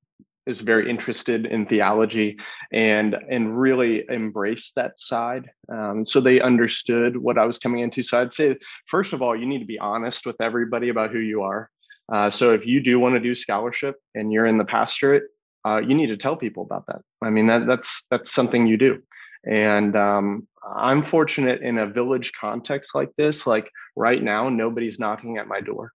is 0.48 0.62
very 0.62 0.90
interested 0.90 1.46
in 1.46 1.66
theology 1.66 2.38
and 2.72 3.16
and 3.30 3.60
really 3.60 4.06
embraced 4.10 4.74
that 4.76 4.98
side. 4.98 5.50
Um, 5.70 6.06
so 6.06 6.22
they 6.22 6.40
understood 6.40 7.18
what 7.18 7.38
I 7.38 7.46
was 7.46 7.60
coming 7.60 7.82
into. 7.82 8.02
So 8.02 8.22
I'd 8.22 8.34
say, 8.34 8.56
first 8.90 9.14
of 9.14 9.22
all, 9.22 9.36
you 9.36 9.46
need 9.46 9.60
to 9.60 9.66
be 9.66 9.78
honest 9.80 10.26
with 10.26 10.40
everybody 10.42 10.90
about 10.90 11.12
who 11.12 11.20
you 11.20 11.42
are. 11.42 11.70
Uh, 12.12 12.30
so 12.30 12.54
if 12.54 12.66
you 12.66 12.82
do 12.82 13.00
want 13.00 13.16
to 13.16 13.20
do 13.20 13.36
scholarship 13.36 13.96
and 14.16 14.32
you're 14.32 14.46
in 14.46 14.58
the 14.58 14.66
pastorate, 14.66 15.24
uh, 15.66 15.80
you 15.80 15.94
need 15.94 16.08
to 16.08 16.18
tell 16.18 16.38
people 16.38 16.64
about 16.64 16.86
that. 16.88 17.02
I 17.22 17.30
mean, 17.30 17.48
that, 17.48 17.68
that's 17.68 18.04
that's 18.10 18.32
something 18.32 18.66
you 18.66 18.78
do. 18.78 19.02
And 19.46 19.96
um, 19.96 20.48
I'm 20.76 21.04
fortunate 21.04 21.62
in 21.62 21.78
a 21.78 21.88
village 21.88 22.32
context 22.40 22.96
like 22.96 23.12
this. 23.18 23.46
Like 23.46 23.70
right 23.96 24.24
now, 24.24 24.48
nobody's 24.48 24.98
knocking 24.98 25.38
at 25.38 25.48
my 25.48 25.60
door. 25.60 25.92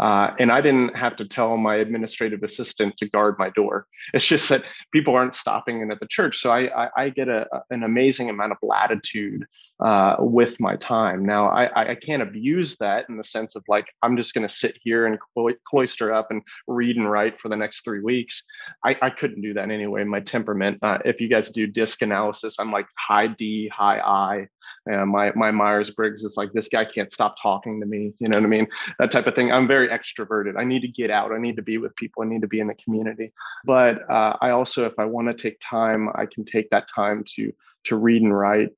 Uh, 0.00 0.34
and 0.38 0.50
I 0.50 0.62
didn't 0.62 0.96
have 0.96 1.16
to 1.16 1.26
tell 1.26 1.58
my 1.58 1.76
administrative 1.76 2.42
assistant 2.42 2.96
to 2.96 3.08
guard 3.10 3.36
my 3.38 3.50
door. 3.50 3.86
It's 4.14 4.24
just 4.24 4.48
that 4.48 4.62
people 4.92 5.14
aren't 5.14 5.34
stopping 5.34 5.82
in 5.82 5.92
at 5.92 6.00
the 6.00 6.06
church. 6.08 6.38
So 6.38 6.50
I, 6.50 6.84
I, 6.84 6.88
I 6.96 7.08
get 7.10 7.28
a, 7.28 7.46
an 7.68 7.82
amazing 7.82 8.30
amount 8.30 8.52
of 8.52 8.58
latitude 8.62 9.44
uh, 9.80 10.16
with 10.18 10.58
my 10.60 10.76
time. 10.76 11.24
Now, 11.24 11.48
I, 11.48 11.92
I 11.92 11.94
can't 11.94 12.22
abuse 12.22 12.76
that 12.80 13.08
in 13.08 13.16
the 13.16 13.24
sense 13.24 13.56
of 13.56 13.64
like, 13.68 13.86
I'm 14.02 14.16
just 14.16 14.34
going 14.34 14.46
to 14.46 14.54
sit 14.54 14.78
here 14.82 15.06
and 15.06 15.18
clo- 15.18 15.54
cloister 15.66 16.12
up 16.12 16.30
and 16.30 16.42
read 16.66 16.96
and 16.96 17.10
write 17.10 17.40
for 17.40 17.48
the 17.48 17.56
next 17.56 17.82
three 17.82 18.00
weeks. 18.02 18.42
I, 18.84 18.96
I 19.00 19.10
couldn't 19.10 19.42
do 19.42 19.54
that 19.54 19.70
anyway. 19.70 20.04
My 20.04 20.20
temperament, 20.20 20.78
uh, 20.82 20.98
if 21.04 21.20
you 21.20 21.28
guys 21.28 21.50
do 21.50 21.66
DISC 21.66 22.02
analysis, 22.02 22.56
I'm 22.58 22.72
like 22.72 22.86
high 22.98 23.28
D, 23.28 23.68
high 23.74 24.00
I. 24.00 24.48
And 24.86 25.10
my 25.10 25.30
my 25.34 25.50
Myers 25.50 25.90
Briggs 25.90 26.24
is 26.24 26.36
like 26.36 26.52
this 26.52 26.68
guy 26.68 26.86
can't 26.86 27.12
stop 27.12 27.34
talking 27.40 27.80
to 27.80 27.86
me. 27.86 28.14
You 28.18 28.28
know 28.28 28.38
what 28.38 28.46
I 28.46 28.48
mean? 28.48 28.66
That 28.98 29.10
type 29.10 29.26
of 29.26 29.34
thing. 29.34 29.52
I'm 29.52 29.68
very 29.68 29.88
extroverted. 29.88 30.58
I 30.58 30.64
need 30.64 30.80
to 30.80 30.88
get 30.88 31.10
out. 31.10 31.32
I 31.32 31.38
need 31.38 31.56
to 31.56 31.62
be 31.62 31.76
with 31.76 31.94
people. 31.96 32.22
I 32.22 32.26
need 32.26 32.40
to 32.40 32.48
be 32.48 32.60
in 32.60 32.66
the 32.66 32.74
community. 32.74 33.32
But 33.64 34.08
uh, 34.10 34.36
I 34.40 34.50
also, 34.50 34.86
if 34.86 34.98
I 34.98 35.04
want 35.04 35.28
to 35.28 35.34
take 35.34 35.60
time, 35.60 36.08
I 36.14 36.24
can 36.26 36.44
take 36.46 36.70
that 36.70 36.86
time 36.94 37.24
to 37.36 37.52
to 37.84 37.96
read 37.96 38.22
and 38.22 38.36
write 38.36 38.70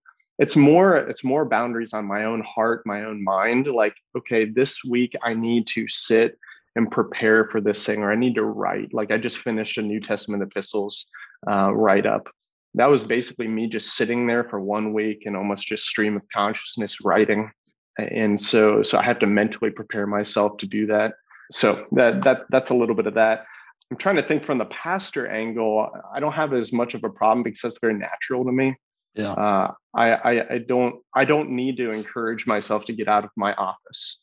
it's 0.43 0.57
more 0.57 0.97
it's 0.97 1.25
more 1.25 1.45
boundaries 1.45 1.93
on 1.93 2.05
my 2.05 2.25
own 2.25 2.43
heart 2.43 2.83
my 2.85 3.05
own 3.05 3.23
mind 3.23 3.67
like 3.67 3.95
okay 4.17 4.45
this 4.45 4.79
week 4.85 5.13
i 5.23 5.33
need 5.33 5.67
to 5.67 5.87
sit 5.89 6.39
and 6.77 6.91
prepare 6.91 7.49
for 7.51 7.61
this 7.61 7.85
thing 7.87 8.01
or 8.01 8.13
i 8.13 8.17
need 8.17 8.35
to 8.35 8.45
write 8.45 8.93
like 8.93 9.11
i 9.11 9.17
just 9.17 9.39
finished 9.39 9.79
a 9.79 9.83
new 9.83 10.01
testament 10.01 10.43
epistles 10.43 11.07
uh, 11.51 11.71
write 11.73 12.07
up 12.07 12.29
that 12.75 12.87
was 12.87 13.05
basically 13.05 13.49
me 13.49 13.69
just 13.69 13.95
sitting 13.97 14.27
there 14.27 14.45
for 14.45 14.61
one 14.61 14.93
week 14.93 15.23
and 15.27 15.37
almost 15.37 15.67
just 15.67 15.85
stream 15.85 16.17
of 16.17 16.23
consciousness 16.35 16.99
writing 17.05 17.51
and 17.99 18.41
so 18.41 18.83
so 18.83 18.99
I 18.99 19.03
have 19.03 19.19
to 19.21 19.27
mentally 19.27 19.71
prepare 19.71 20.07
myself 20.07 20.57
to 20.59 20.67
do 20.67 20.87
that. 20.87 21.15
So 21.51 21.87
that 21.93 22.23
that 22.25 22.43
that's 22.51 22.71
a 22.71 22.75
little 22.75 22.95
bit 22.95 23.07
of 23.07 23.15
that. 23.15 23.45
I'm 23.91 23.99
trying 23.99 24.17
to 24.17 24.27
think 24.27 24.45
from 24.45 24.59
the 24.59 24.65
pastor 24.67 25.27
angle. 25.27 25.91
I 26.15 26.21
don't 26.21 26.33
have 26.33 26.55
as 26.55 26.73
much 26.73 26.95
of 26.95 27.05
a 27.05 27.11
problem 27.11 27.43
because 27.43 27.61
that's 27.63 27.79
very 27.81 27.95
natural 27.95 28.45
to 28.45 28.53
me. 28.53 28.75
Yeah. 29.15 29.33
Uh, 29.33 29.73
I, 29.95 30.11
I 30.13 30.55
I 30.55 30.59
don't 30.59 30.97
I 31.15 31.25
don't 31.25 31.51
need 31.51 31.77
to 31.77 31.91
encourage 31.91 32.47
myself 32.47 32.85
to 32.87 32.93
get 32.93 33.09
out 33.09 33.25
of 33.25 33.31
my 33.37 33.53
office. 33.55 34.19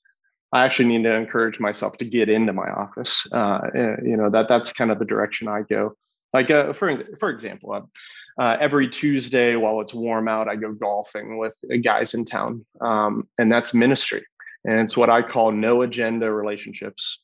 I 0.51 0.65
actually 0.65 0.89
need 0.89 1.03
to 1.03 1.13
encourage 1.13 1.60
myself 1.60 1.98
to 1.98 2.05
get 2.05 2.27
into 2.27 2.53
my 2.53 2.69
office. 2.69 3.22
Uh, 3.31 3.60
eh, 3.75 3.96
you 4.03 4.17
know 4.17 4.29
that 4.31 4.48
that's 4.50 4.74
kind 4.74 4.91
of 4.91 4.98
the 4.98 5.05
direction 5.05 5.48
I 5.48 5.62
go. 5.62 5.93
Like 6.34 6.50
uh, 6.50 6.74
for 6.74 7.03
for 7.19 7.29
example, 7.29 7.72
uh, 7.74 8.41
uh, 8.41 8.58
every 8.60 8.89
Tuesday 8.89 9.55
while 9.55 9.79
it's 9.81 9.93
warm 9.93 10.27
out, 10.27 10.48
I 10.48 10.55
go 10.55 10.74
golfing 10.74 11.38
with 11.38 11.53
guys 11.84 12.15
in 12.15 12.25
town, 12.25 12.65
um, 12.81 13.27
and 13.38 13.51
that's 13.51 13.74
ministry, 13.74 14.25
and 14.65 14.79
it's 14.79 14.98
what 14.98 15.10
I 15.12 15.22
call 15.22 15.51
no 15.51 15.84
agenda 15.84 16.31
relationships. 16.31 17.19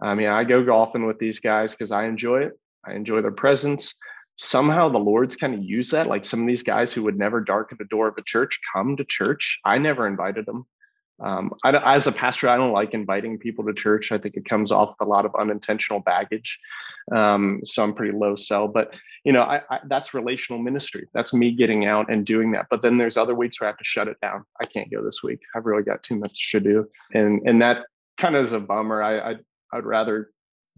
I 0.00 0.14
mean, 0.14 0.28
I 0.28 0.44
go 0.44 0.64
golfing 0.64 1.06
with 1.06 1.18
these 1.18 1.40
guys 1.40 1.72
because 1.72 1.90
I 1.90 2.04
enjoy 2.04 2.42
it. 2.42 2.52
I 2.84 2.94
enjoy 2.94 3.22
their 3.22 3.32
presence. 3.32 3.94
Somehow 4.36 4.88
the 4.88 4.98
Lord's 4.98 5.36
kind 5.36 5.54
of 5.54 5.62
used 5.62 5.92
that. 5.92 6.06
Like 6.06 6.24
some 6.24 6.40
of 6.40 6.46
these 6.46 6.62
guys 6.62 6.92
who 6.92 7.02
would 7.02 7.18
never 7.18 7.40
darken 7.40 7.76
the 7.78 7.84
door 7.86 8.08
of 8.08 8.14
a 8.18 8.22
church 8.22 8.58
come 8.72 8.96
to 8.96 9.04
church. 9.04 9.58
I 9.64 9.78
never 9.78 10.06
invited 10.06 10.46
them. 10.46 10.66
Um, 11.20 11.52
I, 11.62 11.70
as 11.94 12.06
a 12.06 12.12
pastor, 12.12 12.48
I 12.48 12.56
don't 12.56 12.72
like 12.72 12.94
inviting 12.94 13.38
people 13.38 13.64
to 13.66 13.72
church. 13.72 14.10
I 14.10 14.18
think 14.18 14.36
it 14.36 14.48
comes 14.48 14.72
off 14.72 14.96
with 14.98 15.06
a 15.06 15.10
lot 15.10 15.24
of 15.24 15.34
unintentional 15.38 16.00
baggage. 16.00 16.58
Um, 17.14 17.60
so 17.62 17.82
I'm 17.82 17.94
pretty 17.94 18.16
low 18.16 18.34
sell. 18.34 18.66
But 18.66 18.92
you 19.24 19.32
know, 19.32 19.42
I, 19.42 19.62
I, 19.70 19.80
that's 19.86 20.14
relational 20.14 20.60
ministry. 20.60 21.06
That's 21.14 21.32
me 21.32 21.52
getting 21.52 21.86
out 21.86 22.10
and 22.10 22.26
doing 22.26 22.50
that. 22.52 22.66
But 22.70 22.82
then 22.82 22.98
there's 22.98 23.16
other 23.16 23.36
weeks 23.36 23.60
where 23.60 23.68
I 23.68 23.70
have 23.70 23.78
to 23.78 23.84
shut 23.84 24.08
it 24.08 24.16
down. 24.20 24.44
I 24.60 24.66
can't 24.66 24.90
go 24.90 25.04
this 25.04 25.22
week. 25.22 25.38
I've 25.54 25.66
really 25.66 25.84
got 25.84 26.02
too 26.02 26.16
much 26.16 26.50
to 26.50 26.60
do, 26.60 26.88
and 27.14 27.40
and 27.46 27.62
that 27.62 27.86
kind 28.18 28.34
of 28.34 28.44
is 28.44 28.52
a 28.52 28.58
bummer. 28.58 29.02
I, 29.02 29.32
I 29.32 29.34
I'd 29.72 29.84
rather 29.84 30.30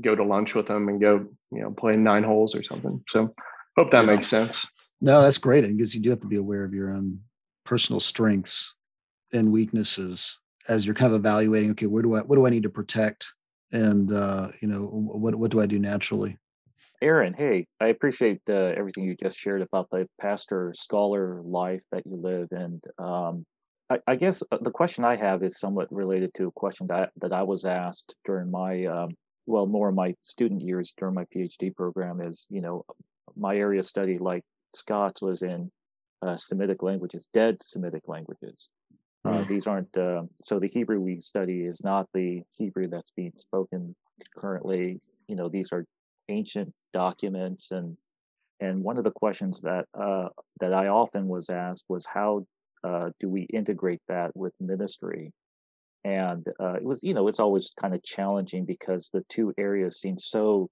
go 0.02 0.14
to 0.14 0.24
lunch 0.24 0.54
with 0.54 0.66
them 0.66 0.88
and 0.88 1.00
go, 1.00 1.26
you 1.52 1.62
know, 1.62 1.70
play 1.70 1.96
nine 1.96 2.24
holes 2.24 2.54
or 2.54 2.62
something. 2.62 3.02
So 3.10 3.34
hope 3.76 3.90
that 3.92 4.04
yeah. 4.04 4.14
makes 4.14 4.28
sense. 4.28 4.64
No, 5.00 5.22
that's 5.22 5.38
great. 5.38 5.64
And 5.64 5.76
because 5.76 5.94
you 5.94 6.00
do 6.00 6.10
have 6.10 6.20
to 6.20 6.26
be 6.26 6.36
aware 6.36 6.64
of 6.64 6.74
your 6.74 6.92
own 6.92 7.20
personal 7.64 8.00
strengths 8.00 8.74
and 9.32 9.52
weaknesses 9.52 10.38
as 10.68 10.86
you're 10.86 10.94
kind 10.94 11.12
of 11.12 11.18
evaluating 11.18 11.70
okay 11.70 11.86
where 11.86 12.02
do 12.02 12.14
i 12.14 12.20
what 12.20 12.36
do 12.36 12.46
i 12.46 12.50
need 12.50 12.62
to 12.62 12.70
protect 12.70 13.32
and 13.72 14.12
uh, 14.12 14.48
you 14.60 14.68
know 14.68 14.84
what 14.84 15.34
what 15.34 15.50
do 15.50 15.60
i 15.60 15.66
do 15.66 15.78
naturally 15.78 16.36
aaron 17.02 17.34
hey 17.34 17.66
i 17.80 17.88
appreciate 17.88 18.40
uh, 18.48 18.72
everything 18.76 19.04
you 19.04 19.16
just 19.16 19.36
shared 19.36 19.62
about 19.62 19.88
the 19.90 20.06
pastor 20.20 20.72
scholar 20.76 21.42
life 21.42 21.82
that 21.90 22.02
you 22.06 22.16
live 22.16 22.48
and 22.52 22.82
um, 22.98 23.44
I, 23.90 23.98
I, 24.06 24.16
guess 24.16 24.42
uh, 24.50 24.58
the 24.60 24.70
question 24.70 25.04
i 25.04 25.16
have 25.16 25.42
is 25.42 25.58
somewhat 25.58 25.92
related 25.92 26.32
to 26.34 26.48
a 26.48 26.52
question 26.52 26.86
that 26.88 27.10
that 27.20 27.32
i 27.32 27.42
was 27.42 27.64
asked 27.64 28.14
during 28.24 28.50
my 28.50 28.84
um, 28.86 29.10
well 29.46 29.66
more 29.66 29.88
of 29.88 29.94
my 29.94 30.14
student 30.22 30.60
years 30.60 30.92
during 30.96 31.14
my 31.14 31.24
phd 31.26 31.74
program 31.74 32.20
is 32.20 32.46
you 32.48 32.60
know 32.60 32.84
my 33.36 33.56
area 33.56 33.80
of 33.80 33.86
study 33.86 34.18
like 34.18 34.42
scott's 34.74 35.22
was 35.22 35.42
in 35.42 35.70
uh, 36.22 36.36
semitic 36.36 36.82
languages 36.82 37.26
dead 37.32 37.56
semitic 37.62 38.02
languages 38.08 38.68
uh, 39.24 39.30
mm. 39.30 39.48
these 39.48 39.66
aren't 39.66 39.96
uh, 39.96 40.22
so 40.40 40.58
the 40.58 40.68
Hebrew 40.68 41.00
we 41.00 41.18
study 41.20 41.64
is 41.64 41.82
not 41.82 42.08
the 42.12 42.42
Hebrew 42.56 42.88
that's 42.88 43.10
being 43.12 43.32
spoken 43.36 43.94
currently. 44.36 45.00
You 45.28 45.36
know, 45.36 45.48
these 45.48 45.72
are 45.72 45.86
ancient 46.28 46.72
documents, 46.92 47.70
and 47.70 47.96
and 48.60 48.82
one 48.82 48.98
of 48.98 49.04
the 49.04 49.10
questions 49.10 49.60
that 49.62 49.86
uh, 49.98 50.28
that 50.60 50.74
I 50.74 50.88
often 50.88 51.26
was 51.26 51.48
asked 51.48 51.84
was 51.88 52.04
how 52.04 52.46
uh, 52.82 53.10
do 53.18 53.30
we 53.30 53.42
integrate 53.42 54.02
that 54.08 54.36
with 54.36 54.52
ministry? 54.60 55.32
And 56.04 56.46
uh, 56.60 56.74
it 56.74 56.84
was, 56.84 57.02
you 57.02 57.14
know, 57.14 57.28
it's 57.28 57.40
always 57.40 57.70
kind 57.80 57.94
of 57.94 58.02
challenging 58.02 58.66
because 58.66 59.10
the 59.12 59.24
two 59.30 59.54
areas 59.56 60.00
seem 60.00 60.18
so, 60.18 60.68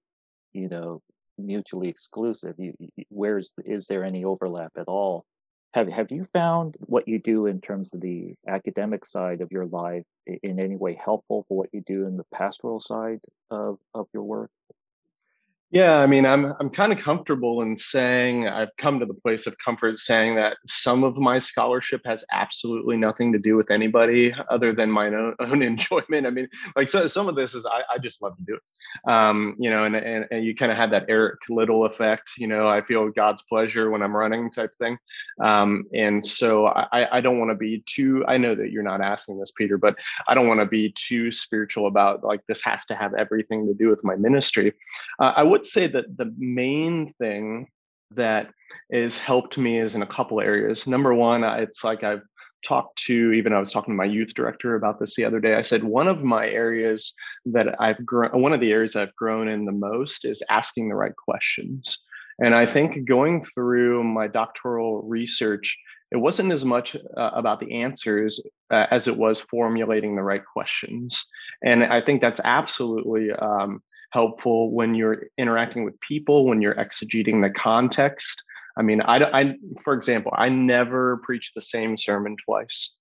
you 0.53 0.69
know, 0.69 1.01
mutually 1.37 1.89
exclusive. 1.89 2.55
You, 2.57 2.73
where's 3.09 3.51
is 3.65 3.87
there 3.87 4.03
any 4.03 4.23
overlap 4.23 4.71
at 4.77 4.87
all? 4.87 5.25
have 5.73 5.87
have 5.91 6.11
you 6.11 6.27
found 6.33 6.75
what 6.81 7.07
you 7.07 7.19
do 7.19 7.47
in 7.47 7.59
terms 7.59 7.93
of 7.93 8.01
the 8.01 8.35
academic 8.47 9.05
side 9.05 9.41
of 9.41 9.51
your 9.51 9.65
life 9.65 10.03
in 10.43 10.59
any 10.59 10.75
way 10.75 10.97
helpful 11.03 11.45
for 11.47 11.57
what 11.57 11.69
you 11.73 11.81
do 11.85 12.05
in 12.05 12.15
the 12.15 12.25
pastoral 12.33 12.79
side 12.79 13.19
of, 13.49 13.77
of 13.93 14.07
your 14.13 14.23
work 14.23 14.51
yeah, 15.73 15.93
I 15.95 16.05
mean, 16.05 16.23
I'm 16.23 16.53
I'm 16.59 16.69
kind 16.69 16.93
of 16.93 16.99
comfortable 16.99 17.63
in 17.63 17.79
saying 17.79 18.47
I've 18.47 18.69
come 18.77 18.99
to 18.99 19.07
the 19.07 19.13
place 19.15 19.47
of 19.47 19.55
comfort 19.65 19.97
saying 19.97 20.35
that 20.35 20.57
some 20.67 21.03
of 21.03 21.17
my 21.17 21.39
scholarship 21.39 22.01
has 22.05 22.23
absolutely 22.31 22.95
nothing 22.95 23.33
to 23.33 23.39
do 23.39 23.55
with 23.55 23.71
anybody 23.71 24.35
other 24.51 24.71
than 24.71 24.91
my 24.91 25.07
own, 25.07 25.33
own 25.39 25.63
enjoyment. 25.63 26.27
I 26.27 26.29
mean, 26.29 26.47
like 26.75 26.91
so, 26.91 27.07
some 27.07 27.27
of 27.27 27.35
this 27.35 27.55
is 27.55 27.65
I, 27.65 27.81
I 27.95 27.97
just 27.97 28.21
love 28.21 28.37
to 28.37 28.43
do 28.43 28.53
it, 28.53 29.11
um, 29.11 29.55
you 29.57 29.71
know, 29.71 29.85
and 29.85 29.95
and, 29.95 30.27
and 30.29 30.45
you 30.45 30.53
kind 30.53 30.71
of 30.71 30.77
have 30.77 30.91
that 30.91 31.05
Eric 31.09 31.39
Liddell 31.49 31.85
effect. 31.87 32.29
You 32.37 32.45
know, 32.45 32.67
I 32.67 32.83
feel 32.83 33.09
God's 33.09 33.41
pleasure 33.41 33.89
when 33.89 34.03
I'm 34.03 34.15
running 34.15 34.51
type 34.51 34.77
thing, 34.77 34.99
um, 35.43 35.85
and 35.91 36.23
so 36.23 36.67
I 36.67 37.17
I 37.17 37.19
don't 37.19 37.39
want 37.39 37.49
to 37.49 37.55
be 37.55 37.83
too. 37.87 38.23
I 38.27 38.37
know 38.37 38.53
that 38.53 38.69
you're 38.69 38.83
not 38.83 39.01
asking 39.01 39.39
this, 39.39 39.51
Peter, 39.57 39.79
but 39.79 39.95
I 40.27 40.35
don't 40.35 40.47
want 40.47 40.59
to 40.59 40.67
be 40.67 40.93
too 40.95 41.31
spiritual 41.31 41.87
about 41.87 42.23
like 42.23 42.41
this 42.47 42.61
has 42.61 42.85
to 42.85 42.95
have 42.95 43.15
everything 43.15 43.65
to 43.65 43.73
do 43.73 43.89
with 43.89 44.03
my 44.03 44.15
ministry. 44.15 44.73
Uh, 45.19 45.33
I 45.35 45.41
would 45.41 45.62
would 45.63 45.71
say 45.71 45.87
that 45.87 46.17
the 46.17 46.33
main 46.37 47.13
thing 47.19 47.67
that 48.11 48.49
has 48.91 49.17
helped 49.17 49.57
me 49.57 49.79
is 49.79 49.95
in 49.95 50.01
a 50.01 50.13
couple 50.13 50.41
areas. 50.41 50.85
Number 50.85 51.13
one, 51.13 51.43
it's 51.45 51.85
like 51.85 52.03
I've 52.03 52.21
talked 52.65 52.97
to 53.05 53.31
even 53.31 53.53
I 53.53 53.59
was 53.59 53.71
talking 53.71 53.93
to 53.93 53.97
my 53.97 54.03
youth 54.03 54.33
director 54.33 54.75
about 54.75 54.99
this 54.99 55.15
the 55.15 55.23
other 55.23 55.39
day. 55.39 55.55
I 55.55 55.61
said 55.61 55.83
one 55.83 56.09
of 56.09 56.21
my 56.21 56.49
areas 56.49 57.13
that 57.45 57.81
I've 57.81 58.05
grown 58.05 58.41
one 58.41 58.53
of 58.53 58.59
the 58.59 58.71
areas 58.71 58.97
I've 58.97 59.15
grown 59.15 59.47
in 59.47 59.63
the 59.63 59.71
most 59.71 60.25
is 60.25 60.43
asking 60.49 60.89
the 60.89 60.95
right 60.95 61.15
questions. 61.15 61.97
And 62.39 62.53
I 62.55 62.65
think 62.65 63.07
going 63.07 63.45
through 63.53 64.03
my 64.03 64.27
doctoral 64.27 65.01
research, 65.03 65.77
it 66.13 66.17
wasn't 66.17 66.51
as 66.51 66.63
much 66.63 66.95
uh, 66.95 67.31
about 67.33 67.59
the 67.59 67.81
answers 67.81 68.39
uh, 68.71 68.85
as 68.91 69.07
it 69.07 69.17
was 69.17 69.41
formulating 69.41 70.15
the 70.15 70.21
right 70.21 70.43
questions. 70.45 71.25
And 71.63 71.83
I 71.83 72.01
think 72.01 72.21
that's 72.21 72.39
absolutely 72.43 73.31
um, 73.31 73.81
helpful 74.11 74.71
when 74.71 74.93
you're 74.93 75.23
interacting 75.39 75.83
with 75.83 75.99
people, 76.01 76.45
when 76.45 76.61
you're 76.61 76.75
exegeting 76.75 77.41
the 77.41 77.49
context. 77.49 78.43
I 78.77 78.83
mean, 78.83 79.01
I, 79.01 79.17
I, 79.23 79.53
for 79.83 79.93
example, 79.93 80.31
I 80.35 80.49
never 80.49 81.17
preach 81.17 81.51
the 81.55 81.61
same 81.63 81.97
sermon 81.97 82.35
twice. 82.45 82.91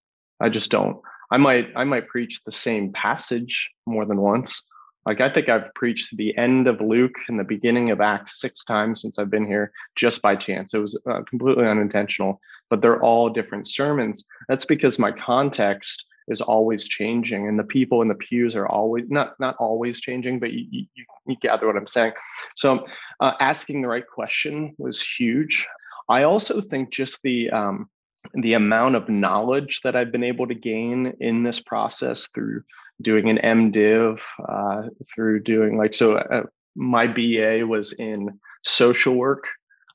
I 0.40 0.48
just 0.48 0.70
don't. 0.70 0.96
I 1.30 1.36
might, 1.36 1.68
I 1.76 1.84
might 1.84 2.08
preach 2.08 2.40
the 2.46 2.52
same 2.52 2.92
passage 2.92 3.68
more 3.86 4.06
than 4.06 4.20
once. 4.20 4.62
Like 5.04 5.20
I 5.20 5.32
think 5.32 5.48
I've 5.48 5.74
preached 5.74 6.16
the 6.16 6.36
end 6.36 6.68
of 6.68 6.80
Luke 6.80 7.16
and 7.28 7.38
the 7.38 7.44
beginning 7.44 7.90
of 7.90 8.00
Acts 8.00 8.40
six 8.40 8.64
times 8.64 9.02
since 9.02 9.18
I've 9.18 9.30
been 9.30 9.44
here, 9.44 9.72
just 9.96 10.22
by 10.22 10.36
chance. 10.36 10.74
It 10.74 10.78
was 10.78 10.98
uh, 11.10 11.22
completely 11.28 11.66
unintentional, 11.66 12.40
but 12.70 12.80
they're 12.80 13.02
all 13.02 13.28
different 13.28 13.68
sermons. 13.68 14.24
That's 14.48 14.64
because 14.64 14.98
my 14.98 15.12
context 15.12 16.04
is 16.28 16.40
always 16.40 16.84
changing 16.84 17.48
and 17.48 17.58
the 17.58 17.64
people 17.64 18.02
in 18.02 18.08
the 18.08 18.14
pews 18.14 18.54
are 18.54 18.68
always 18.68 19.04
not 19.08 19.38
not 19.40 19.56
always 19.58 20.00
changing 20.00 20.38
but 20.38 20.52
you 20.52 20.86
you, 20.94 21.04
you 21.26 21.36
gather 21.40 21.66
what 21.66 21.76
i'm 21.76 21.86
saying 21.86 22.12
so 22.56 22.86
uh, 23.20 23.32
asking 23.40 23.82
the 23.82 23.88
right 23.88 24.06
question 24.06 24.74
was 24.78 25.02
huge 25.02 25.66
i 26.08 26.22
also 26.22 26.60
think 26.60 26.90
just 26.90 27.18
the 27.24 27.50
um, 27.50 27.88
the 28.34 28.52
amount 28.52 28.94
of 28.94 29.08
knowledge 29.08 29.80
that 29.82 29.96
i've 29.96 30.12
been 30.12 30.24
able 30.24 30.46
to 30.46 30.54
gain 30.54 31.12
in 31.20 31.42
this 31.42 31.60
process 31.60 32.28
through 32.34 32.62
doing 33.02 33.28
an 33.28 33.38
mdiv 33.38 34.18
uh, 34.48 34.88
through 35.14 35.40
doing 35.40 35.76
like 35.76 35.94
so 35.94 36.16
uh, 36.16 36.42
my 36.74 37.06
ba 37.06 37.64
was 37.66 37.92
in 37.92 38.38
social 38.62 39.14
work 39.14 39.46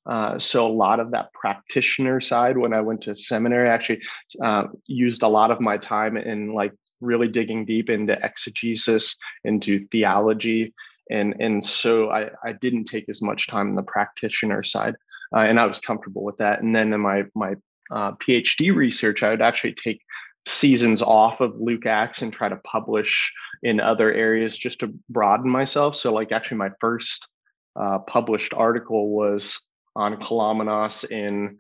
uh, 0.07 0.39
so 0.39 0.65
a 0.65 0.71
lot 0.71 0.99
of 0.99 1.11
that 1.11 1.33
practitioner 1.33 2.21
side 2.21 2.57
when 2.57 2.73
I 2.73 2.79
went 2.79 3.01
to 3.03 3.15
seminary, 3.15 3.69
I 3.69 3.73
actually 3.73 4.01
uh, 4.41 4.63
used 4.85 5.21
a 5.21 5.27
lot 5.27 5.51
of 5.51 5.59
my 5.59 5.77
time 5.77 6.15
in 6.15 6.53
like 6.53 6.71
really 7.01 7.27
digging 7.27 7.65
deep 7.65 7.89
into 7.89 8.13
exegesis, 8.23 9.15
into 9.43 9.85
theology, 9.91 10.73
and 11.11 11.35
and 11.39 11.65
so 11.65 12.09
I, 12.09 12.29
I 12.43 12.53
didn't 12.53 12.85
take 12.85 13.09
as 13.09 13.21
much 13.21 13.47
time 13.47 13.67
in 13.67 13.75
the 13.75 13.83
practitioner 13.83 14.63
side, 14.63 14.95
uh, 15.35 15.39
and 15.39 15.59
I 15.59 15.65
was 15.65 15.79
comfortable 15.79 16.23
with 16.23 16.37
that. 16.37 16.61
And 16.61 16.73
then 16.73 16.93
in 16.93 17.01
my 17.01 17.25
my 17.35 17.55
uh, 17.91 18.13
PhD 18.13 18.73
research, 18.73 19.23
I 19.23 19.29
would 19.29 19.41
actually 19.41 19.75
take 19.83 20.01
seasons 20.47 21.01
off 21.01 21.41
of 21.41 21.59
Luke 21.59 21.85
Acts 21.85 22.21
and 22.21 22.31
try 22.31 22.49
to 22.49 22.55
publish 22.57 23.31
in 23.63 23.79
other 23.79 24.11
areas 24.13 24.57
just 24.57 24.79
to 24.79 24.93
broaden 25.09 25.49
myself. 25.49 25.95
So 25.95 26.13
like 26.13 26.31
actually 26.31 26.57
my 26.57 26.71
first 26.79 27.27
uh, 27.75 27.99
published 27.99 28.53
article 28.53 29.09
was 29.09 29.59
on 29.95 30.17
kollōmenos 30.17 31.09
in 31.11 31.57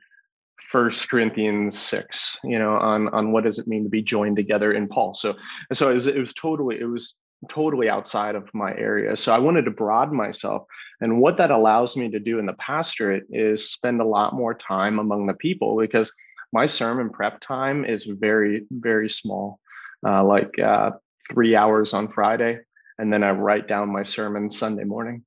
First 0.71 1.09
Corinthians 1.09 1.77
six, 1.77 2.35
you 2.43 2.59
know, 2.59 2.75
on 2.75 3.07
on 3.09 3.31
what 3.31 3.45
does 3.45 3.57
it 3.57 3.67
mean 3.67 3.83
to 3.83 3.89
be 3.89 4.01
joined 4.01 4.35
together 4.35 4.73
in 4.73 4.87
Paul. 4.87 5.13
So 5.13 5.35
so 5.73 5.89
it 5.89 5.93
was 5.93 6.07
it 6.07 6.17
was 6.17 6.33
totally 6.33 6.79
it 6.79 6.85
was 6.85 7.13
totally 7.49 7.89
outside 7.89 8.35
of 8.35 8.49
my 8.53 8.71
area. 8.71 9.15
So 9.15 9.31
I 9.31 9.39
wanted 9.39 9.65
to 9.65 9.71
broaden 9.71 10.15
myself. 10.15 10.63
And 10.99 11.19
what 11.19 11.37
that 11.37 11.51
allows 11.51 11.95
me 11.95 12.09
to 12.09 12.19
do 12.19 12.39
in 12.39 12.47
the 12.47 12.53
pastorate 12.53 13.23
is 13.29 13.71
spend 13.71 14.01
a 14.01 14.05
lot 14.05 14.33
more 14.33 14.53
time 14.55 14.99
among 14.99 15.27
the 15.27 15.35
people 15.35 15.77
because 15.77 16.11
my 16.53 16.65
sermon 16.65 17.09
prep 17.09 17.39
time 17.39 17.85
is 17.85 18.05
very, 18.07 18.65
very 18.71 19.09
small. 19.09 19.59
uh, 20.05 20.23
like 20.23 20.57
uh, 20.59 20.91
three 21.31 21.55
hours 21.55 21.93
on 21.93 22.11
Friday, 22.11 22.59
and 22.97 23.11
then 23.11 23.23
I 23.23 23.31
write 23.31 23.67
down 23.67 23.91
my 23.91 24.03
sermon 24.03 24.49
Sunday 24.49 24.83
morning. 24.83 25.23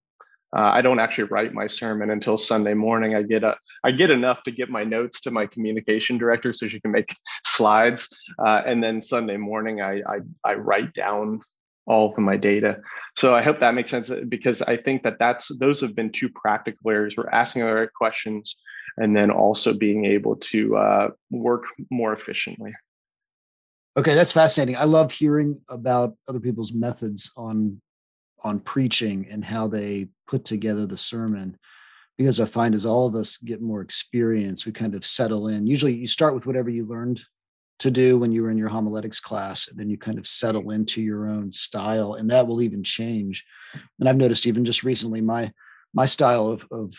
Uh, 0.57 0.63
I 0.63 0.83
don't 0.83 0.99
actually 0.99 1.25
write 1.25 1.53
my 1.55 1.69
sermon 1.69 2.11
until 2.11 2.37
Sunday 2.37 2.75
morning. 2.75 3.15
I 3.15 3.23
get 3.23 3.45
a, 3.45 3.57
I 3.85 3.93
get 3.93 4.11
enough 4.11 4.43
to 4.45 4.51
get 4.51 4.69
my 4.69 4.83
notes 4.85 5.21
to 5.23 5.31
my 5.31 5.47
communication 5.47 6.19
director 6.19 6.53
so 6.53 6.67
she 6.69 6.81
can 6.81 6.91
make 6.91 7.15
slides, 7.47 8.09
uh, 8.45 8.63
and 8.67 8.83
then 8.83 9.01
Sunday 9.01 9.37
morning 9.37 9.81
I, 9.81 10.03
I 10.07 10.19
I 10.45 10.55
write 10.55 10.93
down 10.93 11.41
all 11.87 12.13
of 12.13 12.19
my 12.19 12.37
data. 12.37 12.81
So 13.17 13.35
I 13.35 13.43
hope 13.43 13.61
that 13.61 13.75
makes 13.75 13.91
sense 13.91 14.11
uh, 14.11 14.21
because 14.29 14.63
I 14.63 14.77
think 14.77 15.03
that 15.03 15.19
that's 15.19 15.49
those 15.59 15.81
have 15.81 15.95
been 15.95 16.11
two 16.11 16.29
practical 16.29 16.91
areas. 16.91 17.17
We're 17.17 17.29
asking 17.31 17.63
the 17.63 17.73
right 17.73 17.93
questions, 17.93 18.57
and 18.97 19.17
then 19.17 19.31
also 19.31 19.73
being 19.73 20.05
able 20.05 20.37
to 20.37 20.77
uh, 20.77 21.09
work 21.31 21.65
more 21.91 22.13
efficiently. 22.13 22.73
Okay, 23.97 24.15
that's 24.15 24.33
fascinating. 24.33 24.77
I 24.77 24.85
love 24.85 25.11
hearing 25.11 25.61
about 25.69 26.15
other 26.29 26.41
people's 26.41 26.73
methods 26.73 27.31
on 27.37 27.81
on 28.43 28.61
preaching 28.61 29.27
and 29.31 29.45
how 29.45 29.69
they 29.69 30.09
put 30.27 30.45
together 30.45 30.87
the 30.87 30.97
sermon 30.97 31.59
because 32.17 32.39
I 32.39 32.45
find 32.45 32.75
as 32.75 32.85
all 32.85 33.07
of 33.07 33.15
us 33.15 33.39
get 33.39 33.63
more 33.63 33.81
experience, 33.81 34.67
we 34.67 34.73
kind 34.73 34.95
of 34.95 35.07
settle 35.07 35.49
in. 35.49 35.67
Usually 35.67 35.95
you 35.95 36.07
start 36.07 36.35
with 36.35 36.45
whatever 36.45 36.69
you 36.69 36.85
learned 36.85 37.23
to 37.81 37.91
do 37.91 38.19
when 38.19 38.33
you 38.33 38.43
were 38.43 38.51
in 38.51 38.59
your 38.59 38.69
homiletics 38.69 39.21
class, 39.21 39.69
and 39.69 39.79
then 39.79 39.91
you 39.91 39.99
kind 39.99 40.19
of 40.19 40.27
settle 40.27 40.71
into 40.71 41.03
your 41.03 41.29
own 41.29 41.51
style, 41.53 42.15
and 42.15 42.31
that 42.31 42.47
will 42.47 42.63
even 42.63 42.83
change. 42.83 43.45
And 43.99 44.09
I've 44.09 44.17
noticed 44.17 44.47
even 44.47 44.65
just 44.65 44.85
recently, 44.85 45.21
my 45.21 45.53
my 45.93 46.07
style 46.07 46.47
of, 46.47 46.67
of 46.71 46.95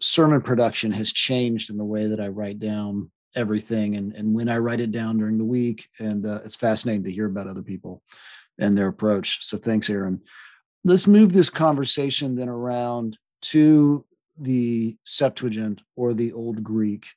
sermon 0.00 0.42
production 0.42 0.92
has 0.92 1.12
changed 1.12 1.70
in 1.70 1.78
the 1.78 1.84
way 1.84 2.06
that 2.08 2.20
I 2.20 2.28
write 2.28 2.58
down 2.58 3.10
everything 3.34 3.96
and, 3.96 4.14
and 4.14 4.34
when 4.34 4.48
I 4.48 4.58
write 4.58 4.80
it 4.80 4.92
down 4.92 5.16
during 5.16 5.38
the 5.38 5.44
week. 5.44 5.88
And 5.98 6.26
uh, 6.26 6.40
it's 6.44 6.54
fascinating 6.54 7.04
to 7.04 7.10
hear 7.10 7.26
about 7.26 7.48
other 7.48 7.62
people 7.62 8.02
and 8.58 8.76
their 8.76 8.88
approach. 8.88 9.44
So 9.44 9.56
thanks, 9.56 9.88
Aaron 9.88 10.20
let's 10.84 11.06
move 11.06 11.32
this 11.32 11.50
conversation 11.50 12.36
then 12.36 12.48
around 12.48 13.18
to 13.40 14.04
the 14.38 14.96
Septuagint 15.04 15.80
or 15.96 16.12
the 16.14 16.32
Old 16.32 16.62
Greek. 16.62 17.08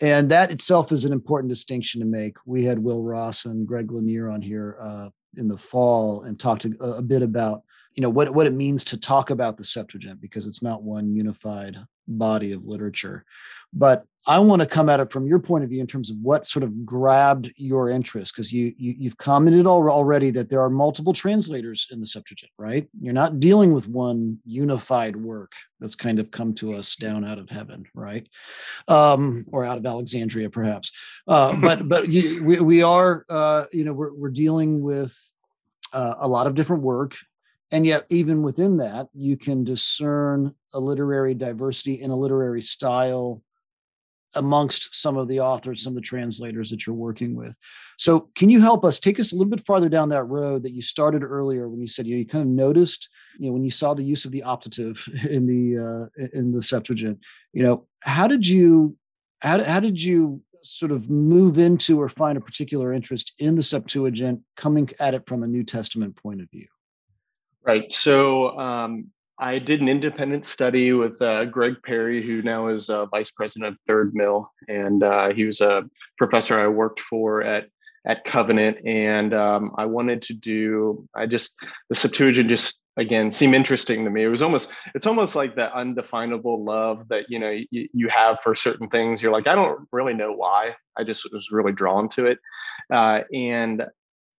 And 0.00 0.30
that 0.30 0.50
itself 0.50 0.92
is 0.92 1.04
an 1.04 1.12
important 1.12 1.50
distinction 1.50 2.00
to 2.00 2.06
make. 2.06 2.36
We 2.46 2.64
had 2.64 2.78
Will 2.78 3.02
Ross 3.02 3.44
and 3.44 3.66
Greg 3.66 3.92
Lanier 3.92 4.30
on 4.30 4.40
here 4.40 4.76
uh, 4.80 5.10
in 5.36 5.46
the 5.46 5.58
fall 5.58 6.22
and 6.22 6.38
talked 6.38 6.64
a, 6.64 6.76
a 6.78 7.02
bit 7.02 7.22
about 7.22 7.62
you 7.96 8.02
know 8.02 8.10
what, 8.10 8.32
what 8.32 8.46
it 8.46 8.52
means 8.52 8.84
to 8.84 8.98
talk 8.98 9.30
about 9.30 9.56
the 9.56 9.64
Septuagint 9.64 10.20
because 10.20 10.46
it's 10.46 10.62
not 10.62 10.82
one 10.82 11.14
unified 11.14 11.76
body 12.06 12.52
of 12.52 12.66
literature. 12.66 13.24
But 13.72 14.04
I 14.26 14.38
want 14.38 14.60
to 14.60 14.66
come 14.66 14.90
at 14.90 15.00
it 15.00 15.10
from 15.10 15.26
your 15.26 15.38
point 15.38 15.64
of 15.64 15.70
view 15.70 15.80
in 15.80 15.86
terms 15.86 16.10
of 16.10 16.16
what 16.20 16.46
sort 16.46 16.62
of 16.62 16.84
grabbed 16.84 17.50
your 17.56 17.88
interest, 17.88 18.34
because 18.34 18.52
you, 18.52 18.74
you 18.76 19.08
have 19.08 19.16
commented 19.16 19.66
already 19.66 20.30
that 20.32 20.50
there 20.50 20.60
are 20.60 20.68
multiple 20.68 21.14
translators 21.14 21.88
in 21.90 22.00
the 22.00 22.06
Septuagint, 22.06 22.52
right? 22.58 22.86
You're 23.00 23.14
not 23.14 23.40
dealing 23.40 23.72
with 23.72 23.88
one 23.88 24.38
unified 24.44 25.16
work 25.16 25.52
that's 25.78 25.94
kind 25.94 26.18
of 26.18 26.30
come 26.30 26.54
to 26.56 26.74
us 26.74 26.96
down 26.96 27.24
out 27.24 27.38
of 27.38 27.48
heaven, 27.48 27.86
right? 27.94 28.28
Um, 28.88 29.44
or 29.52 29.64
out 29.64 29.78
of 29.78 29.86
Alexandria, 29.86 30.50
perhaps. 30.50 30.92
Uh, 31.26 31.56
but 31.60 31.88
but 31.88 32.12
you, 32.12 32.44
we 32.44 32.60
we 32.60 32.82
are 32.82 33.24
uh, 33.30 33.64
you 33.72 33.84
know 33.84 33.94
we're 33.94 34.12
we're 34.12 34.30
dealing 34.30 34.82
with 34.82 35.16
uh, 35.94 36.16
a 36.18 36.28
lot 36.28 36.46
of 36.46 36.54
different 36.54 36.82
work 36.82 37.16
and 37.72 37.86
yet 37.86 38.04
even 38.10 38.42
within 38.42 38.76
that 38.78 39.08
you 39.14 39.36
can 39.36 39.64
discern 39.64 40.54
a 40.74 40.80
literary 40.80 41.34
diversity 41.34 42.00
in 42.00 42.10
a 42.10 42.16
literary 42.16 42.62
style 42.62 43.42
amongst 44.34 44.94
some 44.94 45.16
of 45.16 45.28
the 45.28 45.40
authors 45.40 45.82
some 45.82 45.92
of 45.92 45.96
the 45.96 46.00
translators 46.00 46.70
that 46.70 46.86
you're 46.86 46.94
working 46.94 47.34
with. 47.34 47.54
So 47.98 48.30
can 48.34 48.48
you 48.48 48.60
help 48.60 48.84
us 48.84 48.98
take 48.98 49.20
us 49.20 49.32
a 49.32 49.36
little 49.36 49.50
bit 49.50 49.66
farther 49.66 49.88
down 49.88 50.08
that 50.10 50.24
road 50.24 50.62
that 50.62 50.72
you 50.72 50.82
started 50.82 51.22
earlier 51.22 51.68
when 51.68 51.80
you 51.80 51.86
said 51.86 52.06
you, 52.06 52.14
know, 52.14 52.18
you 52.20 52.26
kind 52.26 52.42
of 52.42 52.48
noticed 52.48 53.08
you 53.38 53.46
know 53.46 53.52
when 53.52 53.64
you 53.64 53.70
saw 53.70 53.94
the 53.94 54.04
use 54.04 54.24
of 54.24 54.32
the 54.32 54.42
optative 54.46 55.06
in 55.30 55.46
the 55.46 55.78
uh, 55.78 56.26
in 56.32 56.52
the 56.52 56.62
septuagint? 56.62 57.18
You 57.52 57.62
know 57.62 57.86
how 58.02 58.26
did 58.26 58.46
you 58.46 58.96
how, 59.42 59.62
how 59.64 59.80
did 59.80 60.02
you 60.02 60.42
sort 60.62 60.92
of 60.92 61.08
move 61.08 61.58
into 61.58 62.00
or 62.00 62.08
find 62.08 62.36
a 62.36 62.40
particular 62.40 62.92
interest 62.92 63.32
in 63.38 63.56
the 63.56 63.62
septuagint 63.62 64.40
coming 64.56 64.88
at 65.00 65.14
it 65.14 65.26
from 65.26 65.42
a 65.42 65.46
new 65.46 65.64
testament 65.64 66.16
point 66.16 66.40
of 66.40 66.50
view? 66.50 66.66
Right. 67.62 67.90
So 67.92 68.58
um, 68.58 69.08
I 69.40 69.58
did 69.58 69.80
an 69.80 69.88
independent 69.88 70.44
study 70.44 70.92
with 70.92 71.20
uh, 71.22 71.46
Greg 71.46 71.76
Perry, 71.82 72.24
who 72.24 72.42
now 72.42 72.68
is 72.68 72.90
uh, 72.90 73.06
vice 73.06 73.30
president 73.30 73.72
of 73.72 73.78
Third 73.86 74.14
Mill, 74.14 74.52
and 74.68 75.02
uh, 75.02 75.32
he 75.32 75.44
was 75.44 75.62
a 75.62 75.82
professor 76.18 76.60
I 76.60 76.68
worked 76.68 77.00
for 77.08 77.42
at 77.42 77.64
at 78.06 78.24
Covenant, 78.24 78.78
and 78.86 79.34
um, 79.34 79.72
I 79.76 79.86
wanted 79.86 80.22
to 80.22 80.34
do. 80.34 81.08
I 81.14 81.26
just 81.26 81.52
the 81.88 81.94
Septuagint 81.94 82.50
just 82.50 82.76
again 82.98 83.32
seemed 83.32 83.54
interesting 83.54 84.04
to 84.04 84.10
me. 84.10 84.24
It 84.24 84.28
was 84.28 84.42
almost 84.42 84.68
it's 84.94 85.06
almost 85.06 85.34
like 85.34 85.56
that 85.56 85.72
undefinable 85.72 86.62
love 86.62 87.08
that 87.08 87.24
you 87.30 87.38
know 87.38 87.50
you, 87.70 87.88
you 87.94 88.08
have 88.10 88.38
for 88.42 88.54
certain 88.54 88.88
things. 88.88 89.22
You're 89.22 89.32
like 89.32 89.46
I 89.46 89.54
don't 89.54 89.88
really 89.90 90.14
know 90.14 90.32
why. 90.32 90.74
I 90.98 91.04
just 91.04 91.26
was 91.32 91.48
really 91.50 91.72
drawn 91.72 92.10
to 92.10 92.26
it, 92.26 92.38
uh, 92.92 93.20
and 93.32 93.86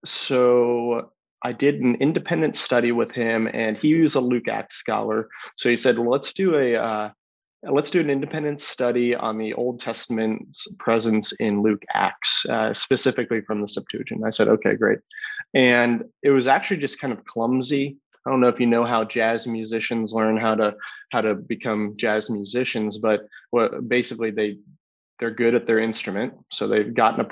so 0.04 1.10
I 1.44 1.52
did 1.52 1.80
an 1.80 1.96
independent 1.96 2.56
study 2.56 2.92
with 2.92 3.10
him, 3.10 3.48
and 3.52 3.76
he 3.76 3.94
was 3.94 4.14
a 4.14 4.20
Luke 4.20 4.48
Acts 4.48 4.76
scholar. 4.76 5.28
So 5.56 5.68
he 5.68 5.76
said, 5.76 5.98
well, 5.98 6.10
"Let's 6.10 6.32
do 6.32 6.56
a 6.56 6.76
uh, 6.76 7.10
let's 7.64 7.90
do 7.90 8.00
an 8.00 8.10
independent 8.10 8.60
study 8.60 9.14
on 9.14 9.38
the 9.38 9.52
Old 9.54 9.80
Testament's 9.80 10.66
presence 10.78 11.32
in 11.32 11.62
Luke 11.62 11.82
Acts, 11.94 12.44
uh, 12.48 12.72
specifically 12.74 13.40
from 13.40 13.60
the 13.60 13.68
Septuagint." 13.68 14.24
I 14.24 14.30
said, 14.30 14.48
"Okay, 14.48 14.74
great," 14.74 15.00
and 15.54 16.04
it 16.22 16.30
was 16.30 16.46
actually 16.48 16.78
just 16.78 17.00
kind 17.00 17.12
of 17.12 17.24
clumsy. 17.24 17.96
I 18.24 18.30
don't 18.30 18.40
know 18.40 18.48
if 18.48 18.60
you 18.60 18.66
know 18.66 18.84
how 18.84 19.04
jazz 19.04 19.48
musicians 19.48 20.12
learn 20.12 20.36
how 20.36 20.54
to 20.54 20.76
how 21.10 21.22
to 21.22 21.34
become 21.34 21.94
jazz 21.96 22.30
musicians, 22.30 22.98
but 22.98 23.26
what 23.50 23.88
basically 23.88 24.30
they 24.30 24.58
they're 25.18 25.30
good 25.30 25.54
at 25.54 25.66
their 25.66 25.78
instrument, 25.78 26.34
so 26.50 26.66
they've 26.66 26.94
gotten 26.94 27.20
a 27.20 27.28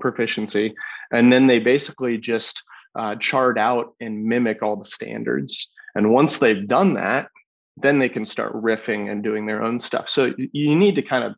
proficiency, 0.00 0.74
and 1.12 1.32
then 1.32 1.46
they 1.46 1.58
basically 1.58 2.18
just 2.18 2.62
uh, 2.98 3.16
chart 3.16 3.58
out 3.58 3.94
and 4.00 4.24
mimic 4.24 4.62
all 4.62 4.76
the 4.76 4.84
standards. 4.84 5.68
And 5.94 6.12
once 6.12 6.38
they've 6.38 6.66
done 6.66 6.94
that, 6.94 7.28
then 7.76 7.98
they 7.98 8.08
can 8.08 8.26
start 8.26 8.52
riffing 8.54 9.10
and 9.10 9.22
doing 9.22 9.46
their 9.46 9.62
own 9.62 9.80
stuff. 9.80 10.08
So 10.08 10.32
you 10.36 10.76
need 10.76 10.94
to 10.96 11.02
kind 11.02 11.24
of 11.24 11.34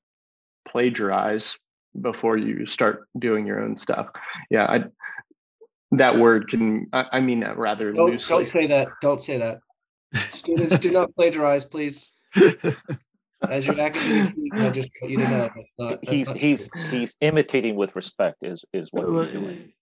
plagiarize 0.68 1.54
before 2.00 2.36
you 2.36 2.66
start 2.66 3.08
doing 3.18 3.46
your 3.46 3.60
own 3.60 3.76
stuff. 3.76 4.08
Yeah, 4.50 4.64
I, 4.64 4.84
that 5.92 6.18
word 6.18 6.48
can 6.48 6.88
I, 6.92 7.04
I 7.12 7.20
mean 7.20 7.40
that 7.40 7.56
rather 7.56 7.92
don't, 7.92 8.10
loosely. 8.10 8.36
Don't 8.36 8.48
say 8.48 8.66
that. 8.66 8.88
Don't 9.00 9.22
say 9.22 9.38
that. 9.38 9.58
Students, 10.30 10.78
do 10.78 10.90
not 10.90 11.14
plagiarize, 11.14 11.64
please. 11.64 12.12
As 13.48 13.66
your 13.66 13.78
academic 13.78 14.32
I 14.54 14.70
just 14.70 14.88
want 15.00 15.10
you 15.10 15.18
to 15.18 15.28
know 15.28 15.50
that's 15.54 15.68
not, 15.78 16.00
that's 16.00 16.10
he's 16.10 16.26
not 16.26 16.36
he's 16.36 16.68
true. 16.68 16.88
he's 16.90 17.16
imitating 17.20 17.76
with 17.76 17.94
respect 17.94 18.38
is 18.42 18.64
is 18.72 18.88
what 18.90 19.06
he's 19.06 19.32
doing. 19.32 19.72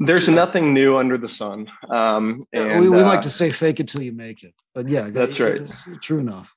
There's 0.00 0.28
nothing 0.28 0.72
new 0.72 0.96
under 0.96 1.18
the 1.18 1.28
sun. 1.28 1.68
Um, 1.90 2.42
and, 2.52 2.80
we, 2.80 2.88
we 2.88 3.00
uh, 3.00 3.04
like 3.04 3.20
to 3.22 3.30
say 3.30 3.50
fake 3.50 3.80
it 3.80 3.88
till 3.88 4.02
you 4.02 4.12
make 4.12 4.44
it, 4.44 4.54
but 4.74 4.88
yeah, 4.88 5.10
that's 5.10 5.40
right. 5.40 5.60
true 6.00 6.18
enough. 6.18 6.54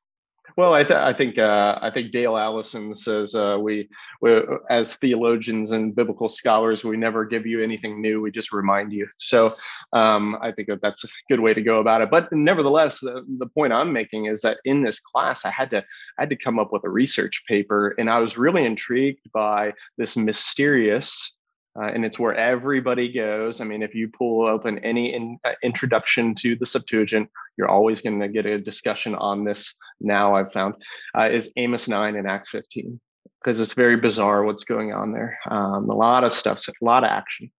Well, 0.58 0.74
I, 0.74 0.84
th- 0.84 1.00
I 1.00 1.14
think 1.14 1.38
uh, 1.38 1.80
I 1.82 1.90
think 1.92 2.12
Dale 2.12 2.38
Allison 2.38 2.94
says 2.94 3.36
uh, 3.36 3.58
we, 3.60 3.90
we, 4.22 4.42
as 4.70 4.96
theologians 4.96 5.72
and 5.72 5.96
biblical 5.96 6.30
scholars, 6.30 6.84
we 6.84 6.98
never 6.98 7.26
give 7.26 7.46
you 7.46 7.64
anything 7.64 8.02
new. 8.02 8.22
We 8.22 8.32
just 8.32 8.52
remind 8.52 8.92
you. 8.92 9.08
So 9.18 9.56
um, 9.94 10.38
I 10.42 10.52
think 10.52 10.68
that 10.68 10.82
that's 10.82 11.04
a 11.04 11.08
good 11.30 11.40
way 11.40 11.54
to 11.54 11.62
go 11.62 11.80
about 11.80 12.02
it. 12.02 12.12
But 12.12 12.32
nevertheless, 12.32 13.00
the, 13.00 13.26
the 13.38 13.48
point 13.48 13.74
I'm 13.74 13.94
making 13.94 14.26
is 14.26 14.42
that 14.42 14.58
in 14.66 14.84
this 14.84 15.00
class, 15.00 15.46
I 15.46 15.52
had 15.52 15.70
to 15.72 15.78
I 16.18 16.24
had 16.24 16.30
to 16.30 16.36
come 16.36 16.60
up 16.60 16.74
with 16.74 16.84
a 16.84 16.90
research 16.90 17.44
paper, 17.48 17.96
and 17.98 18.10
I 18.10 18.20
was 18.20 18.38
really 18.38 18.66
intrigued 18.66 19.32
by 19.34 19.74
this 19.98 20.18
mysterious 20.18 21.34
uh, 21.80 21.86
and 21.94 22.04
it's 22.06 22.20
where 22.20 22.36
everybody 22.36 23.12
goes. 23.12 23.62
I 23.62 23.64
mean, 23.64 23.82
if 23.82 23.96
you 23.96 24.10
pull 24.10 24.48
open 24.48 24.80
any 24.80 25.14
in, 25.14 25.38
uh, 25.46 25.54
introduction 25.64 26.36
to 26.36 26.56
the 26.56 26.66
Septuagint, 26.66 27.30
you're 27.58 27.70
always 27.70 28.02
going 28.02 28.20
to 28.20 28.28
get 28.28 28.46
a 28.46 28.60
discussion 28.60 29.16
on 29.16 29.44
this. 29.44 29.74
Now 30.00 30.36
I've 30.36 30.52
found 30.52 30.76
uh, 31.18 31.30
is 31.30 31.50
Amos 31.56 31.88
nine 31.88 32.16
and 32.16 32.28
Acts 32.28 32.50
fifteen 32.50 33.00
because 33.44 33.60
it's 33.60 33.74
very 33.74 33.98
bizarre 33.98 34.44
what's 34.44 34.64
going 34.64 34.94
on 34.94 35.12
there. 35.14 35.38
Um, 35.50 35.90
a 35.90 35.96
lot 35.96 36.24
of 36.24 36.34
stuff, 36.34 36.64
a 36.68 36.86
lot 36.86 37.04
of 37.04 37.10
action, 37.10 37.52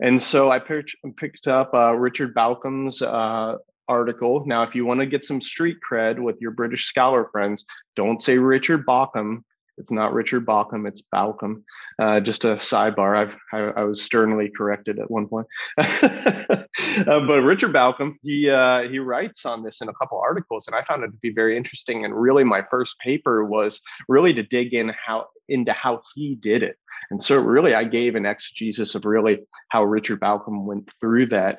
and 0.00 0.20
so 0.20 0.50
I 0.50 0.58
picked, 0.58 1.46
up 1.46 1.72
uh, 1.74 1.92
Richard 1.94 2.34
Bauckham's 2.34 3.00
uh, 3.02 3.56
article. 3.88 4.44
Now, 4.46 4.62
if 4.62 4.74
you 4.74 4.84
want 4.86 5.00
to 5.00 5.06
get 5.06 5.24
some 5.24 5.40
street 5.40 5.76
cred 5.88 6.18
with 6.18 6.36
your 6.40 6.50
British 6.50 6.86
scholar 6.86 7.28
friends, 7.30 7.64
don't 7.96 8.20
say 8.22 8.38
Richard 8.38 8.84
Bauckham 8.86 9.44
it's 9.76 9.90
not 9.92 10.12
Richard 10.12 10.46
Bauckham, 10.46 10.86
it's 10.86 11.02
Balcom. 11.12 11.62
Uh, 11.98 12.20
just 12.20 12.44
a 12.44 12.56
sidebar. 12.56 13.16
I've, 13.16 13.34
I, 13.52 13.80
I, 13.80 13.84
was 13.84 14.02
sternly 14.02 14.50
corrected 14.56 14.98
at 14.98 15.10
one 15.10 15.28
point. 15.28 15.46
uh, 15.78 16.64
but 17.06 17.42
Richard 17.42 17.72
Balcom, 17.72 18.16
he 18.22 18.50
uh, 18.50 18.82
he 18.88 18.98
writes 18.98 19.44
on 19.46 19.62
this 19.62 19.80
in 19.80 19.88
a 19.88 19.94
couple 19.94 20.20
articles, 20.20 20.66
and 20.66 20.74
I 20.74 20.84
found 20.84 21.04
it 21.04 21.08
to 21.08 21.18
be 21.22 21.32
very 21.32 21.56
interesting. 21.56 22.04
And 22.04 22.14
really, 22.14 22.44
my 22.44 22.62
first 22.70 22.98
paper 22.98 23.44
was 23.44 23.80
really 24.08 24.32
to 24.34 24.42
dig 24.42 24.74
in 24.74 24.92
how 25.04 25.26
into 25.48 25.72
how 25.72 26.02
he 26.14 26.36
did 26.36 26.62
it. 26.62 26.76
And 27.10 27.22
so, 27.22 27.36
really, 27.36 27.74
I 27.74 27.84
gave 27.84 28.14
an 28.14 28.26
exegesis 28.26 28.94
of 28.94 29.04
really 29.04 29.40
how 29.70 29.84
Richard 29.84 30.20
Balcom 30.20 30.64
went 30.64 30.88
through 31.00 31.26
that. 31.26 31.58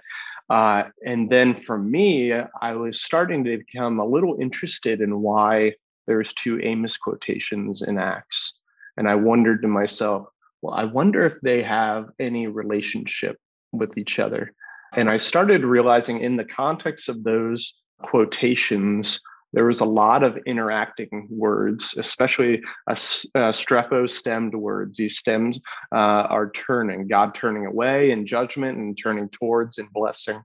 Uh, 0.49 0.83
and 1.05 1.29
then 1.29 1.61
for 1.65 1.77
me, 1.77 2.31
I 2.61 2.73
was 2.73 3.01
starting 3.01 3.43
to 3.45 3.57
become 3.57 3.99
a 3.99 4.05
little 4.05 4.37
interested 4.39 5.01
in 5.01 5.21
why 5.21 5.73
there's 6.07 6.33
two 6.33 6.59
Amos 6.61 6.97
quotations 6.97 7.81
in 7.81 7.97
Acts. 7.97 8.53
And 8.97 9.07
I 9.07 9.15
wondered 9.15 9.61
to 9.61 9.67
myself, 9.67 10.27
well, 10.61 10.73
I 10.73 10.85
wonder 10.85 11.25
if 11.25 11.33
they 11.41 11.61
have 11.63 12.09
any 12.19 12.47
relationship 12.47 13.37
with 13.71 13.97
each 13.97 14.19
other. 14.19 14.53
And 14.95 15.09
I 15.09 15.17
started 15.17 15.63
realizing 15.63 16.21
in 16.21 16.37
the 16.37 16.45
context 16.45 17.09
of 17.09 17.23
those 17.23 17.73
quotations, 18.01 19.19
there 19.53 19.65
was 19.65 19.79
a 19.79 19.85
lot 19.85 20.23
of 20.23 20.37
interacting 20.45 21.27
words, 21.29 21.95
especially 21.97 22.61
a, 22.87 22.93
a 22.93 23.53
strepho 23.53 24.09
stemmed 24.09 24.53
words. 24.53 24.97
These 24.97 25.17
stems 25.17 25.59
uh, 25.93 26.27
are 26.29 26.51
turning, 26.51 27.07
God 27.07 27.33
turning 27.35 27.65
away 27.65 28.11
in 28.11 28.27
judgment 28.27 28.77
and 28.77 28.97
turning 28.97 29.29
towards 29.29 29.77
in 29.77 29.87
blessing. 29.93 30.41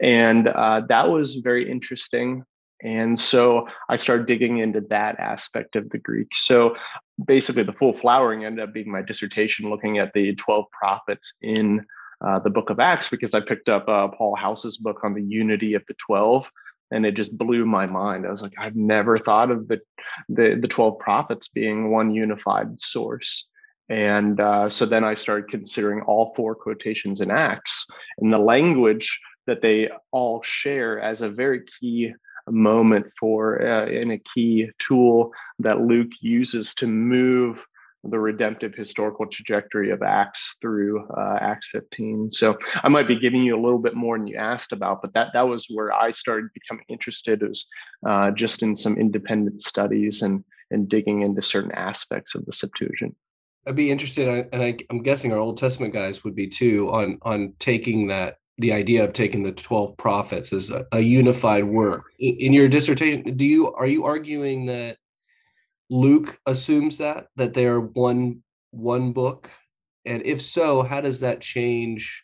And 0.00 0.48
uh, 0.48 0.82
that 0.88 1.08
was 1.08 1.36
very 1.36 1.70
interesting. 1.70 2.44
And 2.82 3.18
so 3.18 3.68
I 3.88 3.96
started 3.96 4.26
digging 4.26 4.58
into 4.58 4.80
that 4.90 5.18
aspect 5.18 5.76
of 5.76 5.90
the 5.90 5.98
Greek. 5.98 6.28
So 6.34 6.76
basically, 7.24 7.62
the 7.62 7.74
full 7.74 7.98
flowering 7.98 8.44
ended 8.44 8.66
up 8.66 8.72
being 8.72 8.90
my 8.90 9.02
dissertation 9.02 9.68
looking 9.68 9.98
at 9.98 10.12
the 10.14 10.34
12 10.34 10.64
prophets 10.70 11.34
in 11.42 11.84
uh, 12.26 12.38
the 12.38 12.50
book 12.50 12.70
of 12.70 12.80
Acts 12.80 13.08
because 13.08 13.34
I 13.34 13.40
picked 13.40 13.68
up 13.68 13.88
uh, 13.88 14.08
Paul 14.08 14.34
House's 14.34 14.76
book 14.78 15.00
on 15.04 15.14
the 15.14 15.22
unity 15.22 15.74
of 15.74 15.82
the 15.88 15.94
12 16.06 16.46
and 16.90 17.06
it 17.06 17.14
just 17.14 17.36
blew 17.36 17.64
my 17.64 17.86
mind. 17.86 18.26
I 18.26 18.30
was 18.30 18.42
like, 18.42 18.54
I've 18.58 18.76
never 18.76 19.18
thought 19.18 19.50
of 19.50 19.68
the 19.68 19.80
the, 20.28 20.58
the 20.60 20.68
12 20.68 20.98
prophets 20.98 21.48
being 21.48 21.90
one 21.90 22.12
unified 22.12 22.80
source. 22.80 23.46
And 23.88 24.40
uh, 24.40 24.70
so 24.70 24.86
then 24.86 25.02
I 25.04 25.14
started 25.14 25.50
considering 25.50 26.02
all 26.02 26.32
four 26.36 26.54
quotations 26.54 27.20
in 27.20 27.30
Acts 27.30 27.84
and 28.18 28.32
the 28.32 28.38
language 28.38 29.18
that 29.46 29.62
they 29.62 29.90
all 30.12 30.42
share 30.44 31.00
as 31.00 31.22
a 31.22 31.28
very 31.28 31.62
key 31.80 32.12
moment 32.50 33.06
for 33.18 33.62
uh, 33.62 33.86
in 33.86 34.12
a 34.12 34.18
key 34.34 34.68
tool 34.78 35.32
that 35.58 35.80
Luke 35.80 36.10
uses 36.20 36.74
to 36.74 36.86
move 36.86 37.58
the 38.04 38.18
redemptive 38.18 38.74
historical 38.74 39.26
trajectory 39.26 39.90
of 39.90 40.02
Acts 40.02 40.56
through 40.60 41.06
uh, 41.08 41.38
Acts 41.40 41.68
15. 41.70 42.30
So 42.32 42.56
I 42.82 42.88
might 42.88 43.06
be 43.06 43.18
giving 43.18 43.42
you 43.42 43.54
a 43.54 43.60
little 43.60 43.78
bit 43.78 43.94
more 43.94 44.16
than 44.16 44.26
you 44.26 44.36
asked 44.36 44.72
about, 44.72 45.02
but 45.02 45.12
that 45.14 45.28
that 45.34 45.46
was 45.46 45.66
where 45.68 45.92
I 45.92 46.10
started 46.10 46.50
becoming 46.54 46.84
interested 46.88 47.42
was 47.42 47.66
uh, 48.06 48.30
just 48.30 48.62
in 48.62 48.74
some 48.74 48.96
independent 48.96 49.62
studies 49.62 50.22
and 50.22 50.44
and 50.72 50.88
digging 50.88 51.22
into 51.22 51.42
certain 51.42 51.72
aspects 51.72 52.34
of 52.34 52.46
the 52.46 52.52
Septuagint. 52.52 53.16
I'd 53.66 53.76
be 53.76 53.90
interested, 53.90 54.48
and 54.52 54.62
I 54.62 54.66
I, 54.66 54.78
am 54.88 55.02
guessing 55.02 55.32
our 55.32 55.38
Old 55.38 55.58
Testament 55.58 55.92
guys 55.92 56.24
would 56.24 56.34
be 56.34 56.48
too, 56.48 56.88
on 56.90 57.18
on 57.22 57.54
taking 57.58 58.06
that 58.06 58.38
the 58.60 58.72
idea 58.72 59.02
of 59.02 59.14
taking 59.14 59.42
the 59.42 59.52
12 59.52 59.96
prophets 59.96 60.52
as 60.52 60.70
a, 60.70 60.84
a 60.92 61.00
unified 61.00 61.64
work. 61.64 62.04
In, 62.18 62.52
your 62.52 62.68
dissertation, 62.68 63.36
do 63.36 63.44
you 63.44 63.72
are 63.72 63.86
you 63.86 64.04
arguing 64.04 64.66
that 64.66 64.98
Luke 65.88 66.38
assumes 66.46 66.98
that 66.98 67.26
that 67.36 67.54
they 67.54 67.66
are 67.66 67.80
one 67.80 68.42
one 68.70 69.12
book, 69.12 69.50
and 70.04 70.22
if 70.24 70.40
so, 70.42 70.82
how 70.82 71.00
does 71.00 71.20
that 71.20 71.40
change? 71.40 72.22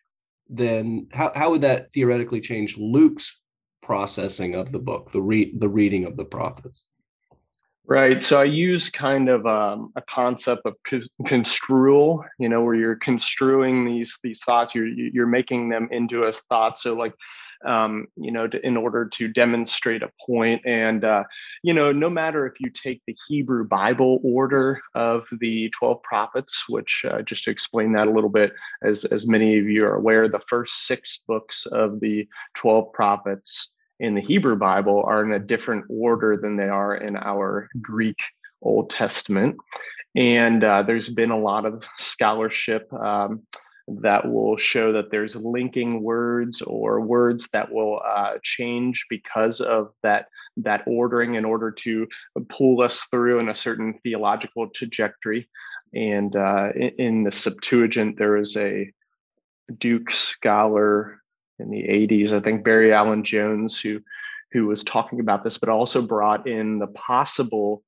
Then 0.49 1.09
how 1.13 1.33
how 1.35 1.51
would 1.51 1.63
that 1.63 1.91
theoretically 1.93 2.41
change 2.41 2.77
Luke's 2.77 3.41
processing 3.83 4.55
of 4.55 4.73
the 4.73 4.79
book, 4.79 5.11
the 5.13 5.23
read 5.23 5.59
the 5.59 5.69
reading 5.69 6.05
of 6.05 6.17
the 6.17 6.25
prophets? 6.25 6.87
Right. 7.89 8.23
So 8.25 8.41
I 8.41 8.45
use 8.45 8.91
kind 8.91 9.29
of 9.29 9.47
um, 9.47 9.93
a 9.95 10.03
concept 10.03 10.63
of 10.65 10.75
construal, 11.27 12.25
you 12.39 12.49
know, 12.49 12.65
where 12.65 12.75
you're 12.75 12.97
construing 12.97 13.85
these 13.85 14.19
these 14.25 14.43
thoughts, 14.43 14.75
you're 14.75 14.89
you're 14.89 15.27
making 15.27 15.69
them 15.69 15.89
into 15.93 16.25
a 16.25 16.33
thought. 16.33 16.81
So 16.81 16.95
like 16.95 17.15
um, 17.65 18.07
you 18.17 18.31
know, 18.31 18.47
to, 18.47 18.65
in 18.67 18.77
order 18.77 19.07
to 19.07 19.29
demonstrate 19.29 20.03
a. 20.03 20.11
And, 20.65 21.05
uh, 21.05 21.25
you 21.63 21.73
know, 21.73 21.93
no 21.93 22.11
matter 22.11 22.47
if 22.47 22.61
you 22.61 22.71
take 22.71 23.01
the 23.07 23.17
Hebrew 23.29 23.67
Bible 23.67 24.21
order 24.23 24.81
of 24.95 25.25
the 25.41 25.71
12 25.71 26.03
prophets, 26.03 26.65
which 26.69 27.05
uh, 27.09 27.23
just 27.23 27.45
to 27.45 27.51
explain 27.51 27.93
that 27.93 28.09
a 28.09 28.11
little 28.11 28.31
bit, 28.31 28.53
as, 28.83 29.05
as 29.07 29.27
many 29.27 29.59
of 29.59 29.65
you 29.65 29.85
are 29.85 29.95
aware, 29.95 30.29
the 30.29 30.41
first 30.49 30.87
six 30.87 31.21
books 31.27 31.67
of 31.73 32.01
the 32.01 32.29
12 32.55 32.93
prophets 32.93 33.69
in 34.01 34.15
the 34.15 34.21
Hebrew 34.21 34.57
Bible 34.57 35.03
are 35.07 35.25
in 35.25 35.33
a 35.33 35.39
different 35.39 35.87
order 35.89 36.37
than 36.37 36.57
they 36.57 36.69
are 36.69 36.95
in 36.95 37.17
our 37.17 37.69
Greek 37.81 38.19
Old 38.63 38.91
Testament. 38.91 39.57
And 40.15 40.65
uh, 40.65 40.83
there's 40.83 41.11
been 41.11 41.31
a 41.31 41.39
lot 41.39 41.67
of 41.67 41.83
scholarship. 41.99 42.93
Um, 42.93 43.43
that 43.89 44.29
will 44.29 44.57
show 44.57 44.93
that 44.93 45.11
there's 45.11 45.37
linking 45.37 46.03
words 46.03 46.61
or 46.63 47.01
words 47.01 47.49
that 47.53 47.71
will 47.71 48.01
uh, 48.05 48.35
change 48.43 49.07
because 49.09 49.61
of 49.61 49.93
that 50.03 50.27
that 50.57 50.83
ordering 50.87 51.35
in 51.35 51.45
order 51.45 51.71
to 51.71 52.07
pull 52.49 52.81
us 52.81 53.05
through 53.11 53.39
in 53.39 53.49
a 53.49 53.57
certain 53.57 53.95
theological 54.03 54.69
trajectory. 54.71 55.49
And 55.95 56.35
uh, 56.35 56.71
in, 56.75 56.91
in, 56.99 57.23
the 57.25 57.33
Septuagint, 57.33 58.19
there 58.19 58.37
is 58.37 58.57
a 58.57 58.91
Duke 59.79 60.11
scholar 60.11 61.23
in 61.59 61.71
the 61.71 61.83
80s, 61.83 62.33
I 62.33 62.41
think 62.41 62.65
Barry 62.65 62.93
Alan 62.93 63.25
Jones, 63.25 63.81
who 63.81 64.01
who 64.53 64.67
was 64.67 64.85
talking 64.85 65.21
about 65.21 65.43
this, 65.43 65.59
but 65.59 65.69
also 65.69 66.01
brought 66.01 66.47
in 66.47 66.79
the 66.79 66.87
possible 66.89 67.83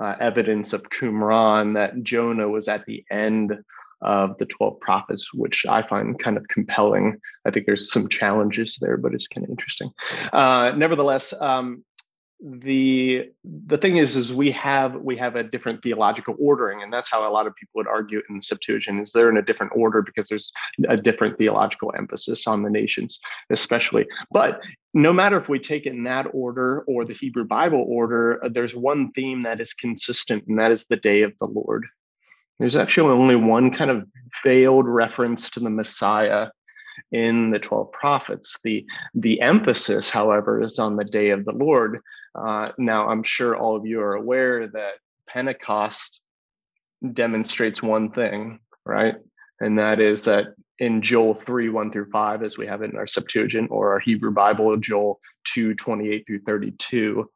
uh, 0.00 0.14
evidence 0.20 0.72
of 0.72 0.82
Qumran 0.84 1.74
that 1.74 2.02
Jonah 2.02 2.48
was 2.48 2.68
at 2.68 2.86
the 2.86 3.04
end 3.10 3.52
of 4.00 4.36
the 4.38 4.46
12 4.46 4.78
prophets, 4.80 5.32
which 5.32 5.64
I 5.68 5.82
find 5.82 6.18
kind 6.18 6.36
of 6.36 6.46
compelling. 6.48 7.18
I 7.44 7.50
think 7.50 7.66
there's 7.66 7.90
some 7.90 8.08
challenges 8.08 8.78
there, 8.80 8.96
but 8.96 9.14
it's 9.14 9.26
kind 9.26 9.44
of 9.44 9.50
interesting. 9.50 9.90
Uh, 10.32 10.72
nevertheless, 10.76 11.32
um, 11.40 11.84
the 12.46 13.30
the 13.42 13.78
thing 13.78 13.96
is 13.96 14.16
is 14.16 14.34
we 14.34 14.52
have 14.52 14.94
we 14.96 15.16
have 15.16 15.34
a 15.34 15.42
different 15.42 15.82
theological 15.82 16.36
ordering 16.38 16.82
and 16.82 16.92
that's 16.92 17.10
how 17.10 17.26
a 17.26 17.32
lot 17.32 17.46
of 17.46 17.56
people 17.56 17.72
would 17.76 17.88
argue 17.88 18.20
in 18.28 18.36
the 18.36 18.42
septuagint 18.42 19.00
is 19.00 19.12
they're 19.12 19.30
in 19.30 19.38
a 19.38 19.42
different 19.42 19.72
order 19.74 20.02
because 20.02 20.28
there's 20.28 20.52
a 20.90 20.96
different 20.96 21.38
theological 21.38 21.90
emphasis 21.96 22.46
on 22.46 22.62
the 22.62 22.68
nations 22.68 23.18
especially 23.48 24.06
but 24.30 24.60
no 24.92 25.10
matter 25.10 25.38
if 25.38 25.48
we 25.48 25.58
take 25.58 25.86
it 25.86 25.94
in 25.94 26.04
that 26.04 26.26
order 26.34 26.82
or 26.82 27.06
the 27.06 27.14
hebrew 27.14 27.44
bible 27.44 27.82
order 27.88 28.38
there's 28.52 28.74
one 28.74 29.10
theme 29.12 29.42
that 29.42 29.58
is 29.58 29.72
consistent 29.72 30.44
and 30.46 30.58
that 30.58 30.70
is 30.70 30.84
the 30.90 30.96
day 30.96 31.22
of 31.22 31.32
the 31.40 31.46
lord 31.46 31.86
there's 32.58 32.76
actually 32.76 33.10
only 33.10 33.36
one 33.36 33.74
kind 33.74 33.90
of 33.90 34.06
veiled 34.44 34.86
reference 34.86 35.50
to 35.50 35.60
the 35.60 35.70
Messiah 35.70 36.48
in 37.10 37.50
the 37.50 37.58
12 37.58 37.90
prophets. 37.92 38.56
The, 38.62 38.86
the 39.14 39.40
emphasis, 39.40 40.08
however, 40.08 40.62
is 40.62 40.78
on 40.78 40.96
the 40.96 41.04
day 41.04 41.30
of 41.30 41.44
the 41.44 41.52
Lord. 41.52 42.00
Uh, 42.34 42.70
now, 42.78 43.08
I'm 43.08 43.22
sure 43.22 43.56
all 43.56 43.76
of 43.76 43.86
you 43.86 44.00
are 44.00 44.14
aware 44.14 44.66
that 44.66 44.94
Pentecost 45.28 46.20
demonstrates 47.12 47.82
one 47.82 48.10
thing, 48.10 48.60
right? 48.84 49.14
And 49.60 49.78
that 49.78 50.00
is 50.00 50.24
that 50.24 50.54
in 50.78 51.02
Joel 51.02 51.34
3 51.46 51.68
1 51.68 51.92
through 51.92 52.10
5, 52.10 52.42
as 52.42 52.58
we 52.58 52.66
have 52.66 52.82
it 52.82 52.90
in 52.90 52.96
our 52.96 53.06
Septuagint 53.06 53.70
or 53.70 53.92
our 53.92 54.00
Hebrew 54.00 54.32
Bible, 54.32 54.76
Joel 54.76 55.20
2 55.54 55.74
28 55.74 56.26
through 56.26 56.40
32, 56.40 57.30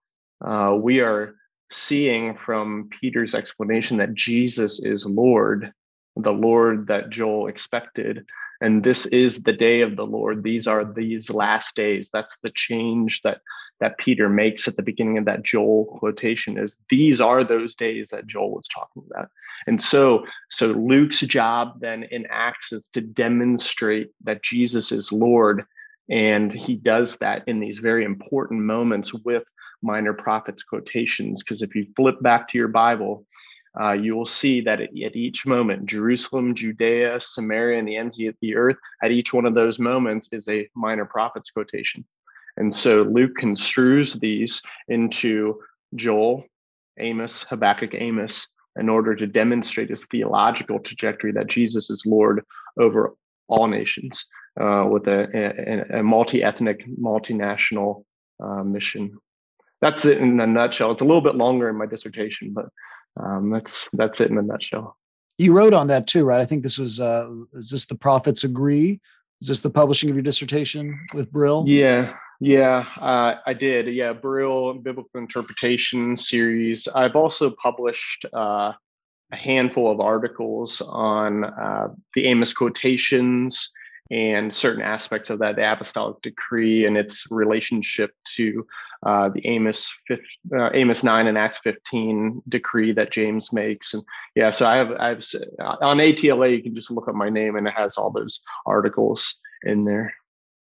uh, 0.44 0.76
we 0.80 1.00
are 1.00 1.34
seeing 1.70 2.34
from 2.34 2.88
Peter's 3.00 3.34
explanation 3.34 3.98
that 3.98 4.14
Jesus 4.14 4.80
is 4.80 5.04
Lord, 5.04 5.72
the 6.16 6.32
Lord 6.32 6.88
that 6.88 7.10
Joel 7.10 7.48
expected. 7.48 8.24
And 8.60 8.82
this 8.82 9.06
is 9.06 9.40
the 9.40 9.52
day 9.52 9.82
of 9.82 9.96
the 9.96 10.06
Lord. 10.06 10.42
These 10.42 10.66
are 10.66 10.84
these 10.84 11.30
last 11.30 11.74
days. 11.76 12.10
That's 12.12 12.34
the 12.42 12.50
change 12.54 13.22
that 13.22 13.40
that 13.80 13.98
Peter 13.98 14.28
makes 14.28 14.66
at 14.66 14.76
the 14.76 14.82
beginning 14.82 15.18
of 15.18 15.24
that 15.26 15.44
Joel 15.44 15.84
quotation 15.98 16.58
is 16.58 16.74
these 16.90 17.20
are 17.20 17.44
those 17.44 17.76
days 17.76 18.08
that 18.10 18.26
Joel 18.26 18.56
was 18.56 18.66
talking 18.66 19.04
about. 19.08 19.28
And 19.66 19.82
so 19.82 20.24
so 20.50 20.66
Luke's 20.68 21.20
job 21.20 21.80
then 21.80 22.04
in 22.10 22.26
Acts 22.30 22.72
is 22.72 22.88
to 22.94 23.00
demonstrate 23.00 24.10
that 24.24 24.42
Jesus 24.42 24.90
is 24.90 25.12
Lord 25.12 25.64
and 26.10 26.52
he 26.52 26.74
does 26.74 27.16
that 27.16 27.42
in 27.46 27.60
these 27.60 27.78
very 27.78 28.04
important 28.04 28.62
moments 28.62 29.12
with 29.24 29.44
minor 29.82 30.12
prophets 30.12 30.64
quotations 30.64 31.42
because 31.42 31.62
if 31.62 31.74
you 31.74 31.86
flip 31.94 32.20
back 32.20 32.48
to 32.48 32.58
your 32.58 32.68
Bible, 32.68 33.24
uh, 33.80 33.92
you 33.92 34.16
will 34.16 34.26
see 34.26 34.60
that 34.62 34.80
at, 34.80 34.90
at, 34.90 35.16
each 35.16 35.46
moment, 35.46 35.86
Jerusalem, 35.86 36.54
Judea, 36.54 37.20
Samaria, 37.20 37.78
and 37.78 37.86
the 37.86 37.96
ends 37.96 38.18
of 38.20 38.34
the 38.40 38.56
earth, 38.56 38.76
at 39.02 39.10
each 39.10 39.32
one 39.32 39.46
of 39.46 39.54
those 39.54 39.78
moments 39.78 40.28
is 40.32 40.48
a 40.48 40.68
minor 40.74 41.04
prophets 41.04 41.50
quotation. 41.50 42.04
And 42.56 42.74
so 42.74 43.02
Luke 43.02 43.36
construes 43.38 44.14
these 44.14 44.60
into 44.88 45.60
Joel, 45.94 46.44
Amos, 46.98 47.44
Habakkuk, 47.48 47.94
Amos, 47.94 48.48
in 48.78 48.88
order 48.88 49.14
to 49.14 49.26
demonstrate 49.26 49.90
his 49.90 50.04
theological 50.06 50.80
trajectory 50.80 51.32
that 51.32 51.46
Jesus 51.46 51.88
is 51.90 52.02
Lord 52.04 52.44
over 52.78 53.14
all 53.48 53.68
nations 53.68 54.24
uh, 54.60 54.86
with 54.90 55.06
a, 55.06 55.86
a, 55.92 56.00
a 56.00 56.02
multi 56.02 56.42
ethnic, 56.42 56.84
multinational 57.00 58.04
uh, 58.42 58.64
mission 58.64 59.16
that's 59.80 60.04
it 60.04 60.18
in 60.18 60.40
a 60.40 60.46
nutshell. 60.46 60.90
It's 60.90 61.02
a 61.02 61.04
little 61.04 61.20
bit 61.20 61.36
longer 61.36 61.68
in 61.68 61.76
my 61.76 61.86
dissertation, 61.86 62.52
but 62.52 62.66
um, 63.22 63.50
that's 63.50 63.88
that's 63.92 64.20
it 64.20 64.30
in 64.30 64.38
a 64.38 64.42
nutshell. 64.42 64.96
You 65.36 65.52
wrote 65.52 65.74
on 65.74 65.86
that 65.88 66.06
too, 66.06 66.24
right? 66.24 66.40
I 66.40 66.44
think 66.44 66.62
this 66.62 66.78
was 66.78 67.00
uh 67.00 67.30
is 67.52 67.70
this 67.70 67.86
the 67.86 67.94
prophets 67.94 68.44
agree? 68.44 69.00
Is 69.40 69.48
this 69.48 69.60
the 69.60 69.70
publishing 69.70 70.10
of 70.10 70.16
your 70.16 70.22
dissertation 70.22 70.98
with 71.14 71.30
Brill? 71.30 71.64
Yeah, 71.66 72.14
yeah, 72.40 72.84
uh, 73.00 73.34
I 73.46 73.54
did. 73.54 73.86
Yeah, 73.86 74.12
Brill 74.12 74.74
Biblical 74.74 75.20
Interpretation 75.20 76.16
series. 76.16 76.88
I've 76.94 77.16
also 77.16 77.50
published 77.62 78.24
uh, 78.32 78.72
a 79.32 79.36
handful 79.36 79.90
of 79.90 80.00
articles 80.00 80.80
on 80.84 81.44
uh, 81.44 81.88
the 82.14 82.26
Amos 82.26 82.52
quotations 82.52 83.70
and 84.10 84.54
certain 84.54 84.82
aspects 84.82 85.28
of 85.30 85.38
that, 85.40 85.56
the 85.56 85.70
apostolic 85.70 86.20
decree 86.22 86.86
and 86.86 86.96
its 86.96 87.26
relationship 87.30 88.10
to 88.36 88.66
uh, 89.04 89.28
the 89.28 89.46
Amos 89.46 89.90
uh, 90.10 90.70
Amos 90.72 91.02
nine 91.02 91.26
and 91.26 91.38
Acts 91.38 91.58
fifteen 91.62 92.42
decree 92.48 92.92
that 92.92 93.12
James 93.12 93.52
makes, 93.52 93.94
and 93.94 94.02
yeah, 94.34 94.50
so 94.50 94.66
I 94.66 94.76
have 94.76 94.92
I 94.92 95.08
have 95.08 95.24
uh, 95.60 95.76
on 95.82 96.00
ATLA 96.00 96.48
you 96.48 96.62
can 96.62 96.74
just 96.74 96.90
look 96.90 97.08
up 97.08 97.14
my 97.14 97.28
name 97.28 97.56
and 97.56 97.68
it 97.68 97.74
has 97.74 97.96
all 97.96 98.10
those 98.10 98.40
articles 98.66 99.34
in 99.62 99.84
there. 99.84 100.12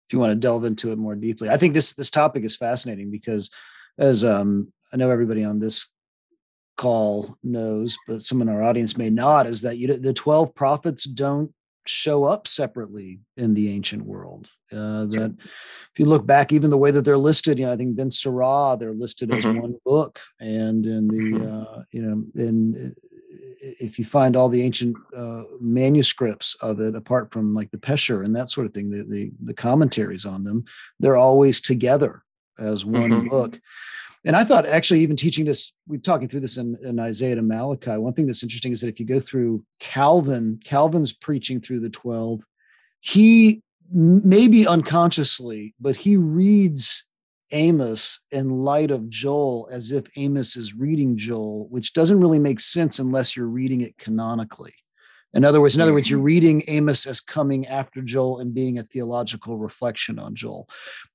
If 0.07 0.13
you 0.13 0.19
want 0.19 0.31
to 0.31 0.39
delve 0.39 0.65
into 0.65 0.91
it 0.91 0.97
more 0.97 1.15
deeply, 1.15 1.49
I 1.49 1.57
think 1.57 1.73
this 1.73 1.93
this 1.93 2.11
topic 2.11 2.43
is 2.43 2.55
fascinating 2.55 3.11
because, 3.11 3.49
as 3.97 4.23
um, 4.23 4.71
I 4.93 4.97
know 4.97 5.09
everybody 5.09 5.43
on 5.43 5.59
this 5.59 5.87
call 6.77 7.37
knows, 7.43 7.97
but 8.07 8.21
some 8.21 8.41
in 8.41 8.49
our 8.49 8.63
audience 8.63 8.97
may 8.97 9.09
not, 9.09 9.45
is 9.45 9.61
that 9.61 9.77
you, 9.77 9.97
the 9.97 10.13
twelve 10.13 10.53
prophets 10.55 11.03
don't 11.05 11.53
show 11.85 12.23
up 12.23 12.47
separately 12.47 13.19
in 13.37 13.53
the 13.53 13.73
ancient 13.73 14.05
world. 14.05 14.49
Uh, 14.71 15.05
that 15.05 15.35
if 15.39 15.99
you 15.99 16.05
look 16.05 16.25
back, 16.25 16.51
even 16.51 16.69
the 16.69 16.77
way 16.77 16.91
that 16.91 17.03
they're 17.03 17.17
listed, 17.17 17.59
you 17.59 17.65
know, 17.65 17.71
I 17.71 17.75
think 17.75 17.95
Ben 17.95 18.09
Sirah, 18.09 18.79
they're 18.79 18.93
listed 18.93 19.33
as 19.33 19.45
mm-hmm. 19.45 19.59
one 19.59 19.75
book, 19.85 20.19
and 20.39 20.85
in 20.85 21.07
the 21.07 21.37
mm-hmm. 21.37 21.79
uh, 21.79 21.83
you 21.91 22.01
know, 22.01 22.23
in 22.35 22.95
if 23.61 23.99
you 23.99 24.05
find 24.05 24.35
all 24.35 24.49
the 24.49 24.63
ancient 24.63 24.95
uh, 25.15 25.43
manuscripts 25.59 26.55
of 26.61 26.79
it, 26.79 26.95
apart 26.95 27.31
from 27.31 27.53
like 27.53 27.69
the 27.71 27.77
Pesher 27.77 28.25
and 28.25 28.35
that 28.35 28.49
sort 28.49 28.65
of 28.65 28.73
thing, 28.73 28.89
the 28.89 29.03
the, 29.03 29.31
the 29.43 29.53
commentaries 29.53 30.25
on 30.25 30.43
them, 30.43 30.65
they're 30.99 31.17
always 31.17 31.61
together 31.61 32.23
as 32.59 32.85
one 32.85 33.11
mm-hmm. 33.11 33.27
book 33.27 33.59
and 34.23 34.35
I 34.35 34.43
thought 34.43 34.67
actually 34.67 34.99
even 35.01 35.15
teaching 35.15 35.45
this, 35.45 35.73
we're 35.87 35.99
talking 35.99 36.27
through 36.27 36.41
this 36.41 36.57
in, 36.57 36.77
in 36.83 36.99
Isaiah 36.99 37.35
to 37.35 37.41
Malachi. 37.41 37.97
One 37.97 38.13
thing 38.13 38.27
that's 38.27 38.43
interesting 38.43 38.71
is 38.71 38.81
that 38.81 38.89
if 38.89 38.99
you 38.99 39.05
go 39.05 39.19
through 39.19 39.63
Calvin, 39.79 40.59
Calvin's 40.63 41.13
preaching 41.13 41.59
through 41.59 41.79
the 41.79 41.89
12, 41.89 42.41
he 42.99 43.63
maybe 43.91 44.67
unconsciously, 44.67 45.73
but 45.79 45.95
he 45.95 46.17
reads 46.17 47.05
Amos 47.51 48.21
in 48.31 48.49
light 48.49 48.91
of 48.91 49.09
Joel 49.09 49.67
as 49.71 49.91
if 49.91 50.05
Amos 50.15 50.55
is 50.55 50.73
reading 50.73 51.17
Joel, 51.17 51.67
which 51.69 51.93
doesn't 51.93 52.19
really 52.19 52.39
make 52.39 52.59
sense 52.59 52.99
unless 52.99 53.35
you're 53.35 53.47
reading 53.47 53.81
it 53.81 53.97
canonically. 53.97 54.73
In 55.33 55.45
other 55.45 55.61
words, 55.61 55.75
in 55.75 55.81
other 55.81 55.93
words, 55.93 56.09
you're 56.09 56.19
reading 56.19 56.63
Amos 56.67 57.05
as 57.05 57.21
coming 57.21 57.65
after 57.67 58.01
Joel 58.01 58.39
and 58.39 58.53
being 58.53 58.77
a 58.77 58.83
theological 58.83 59.57
reflection 59.57 60.19
on 60.19 60.35
Joel, 60.35 60.67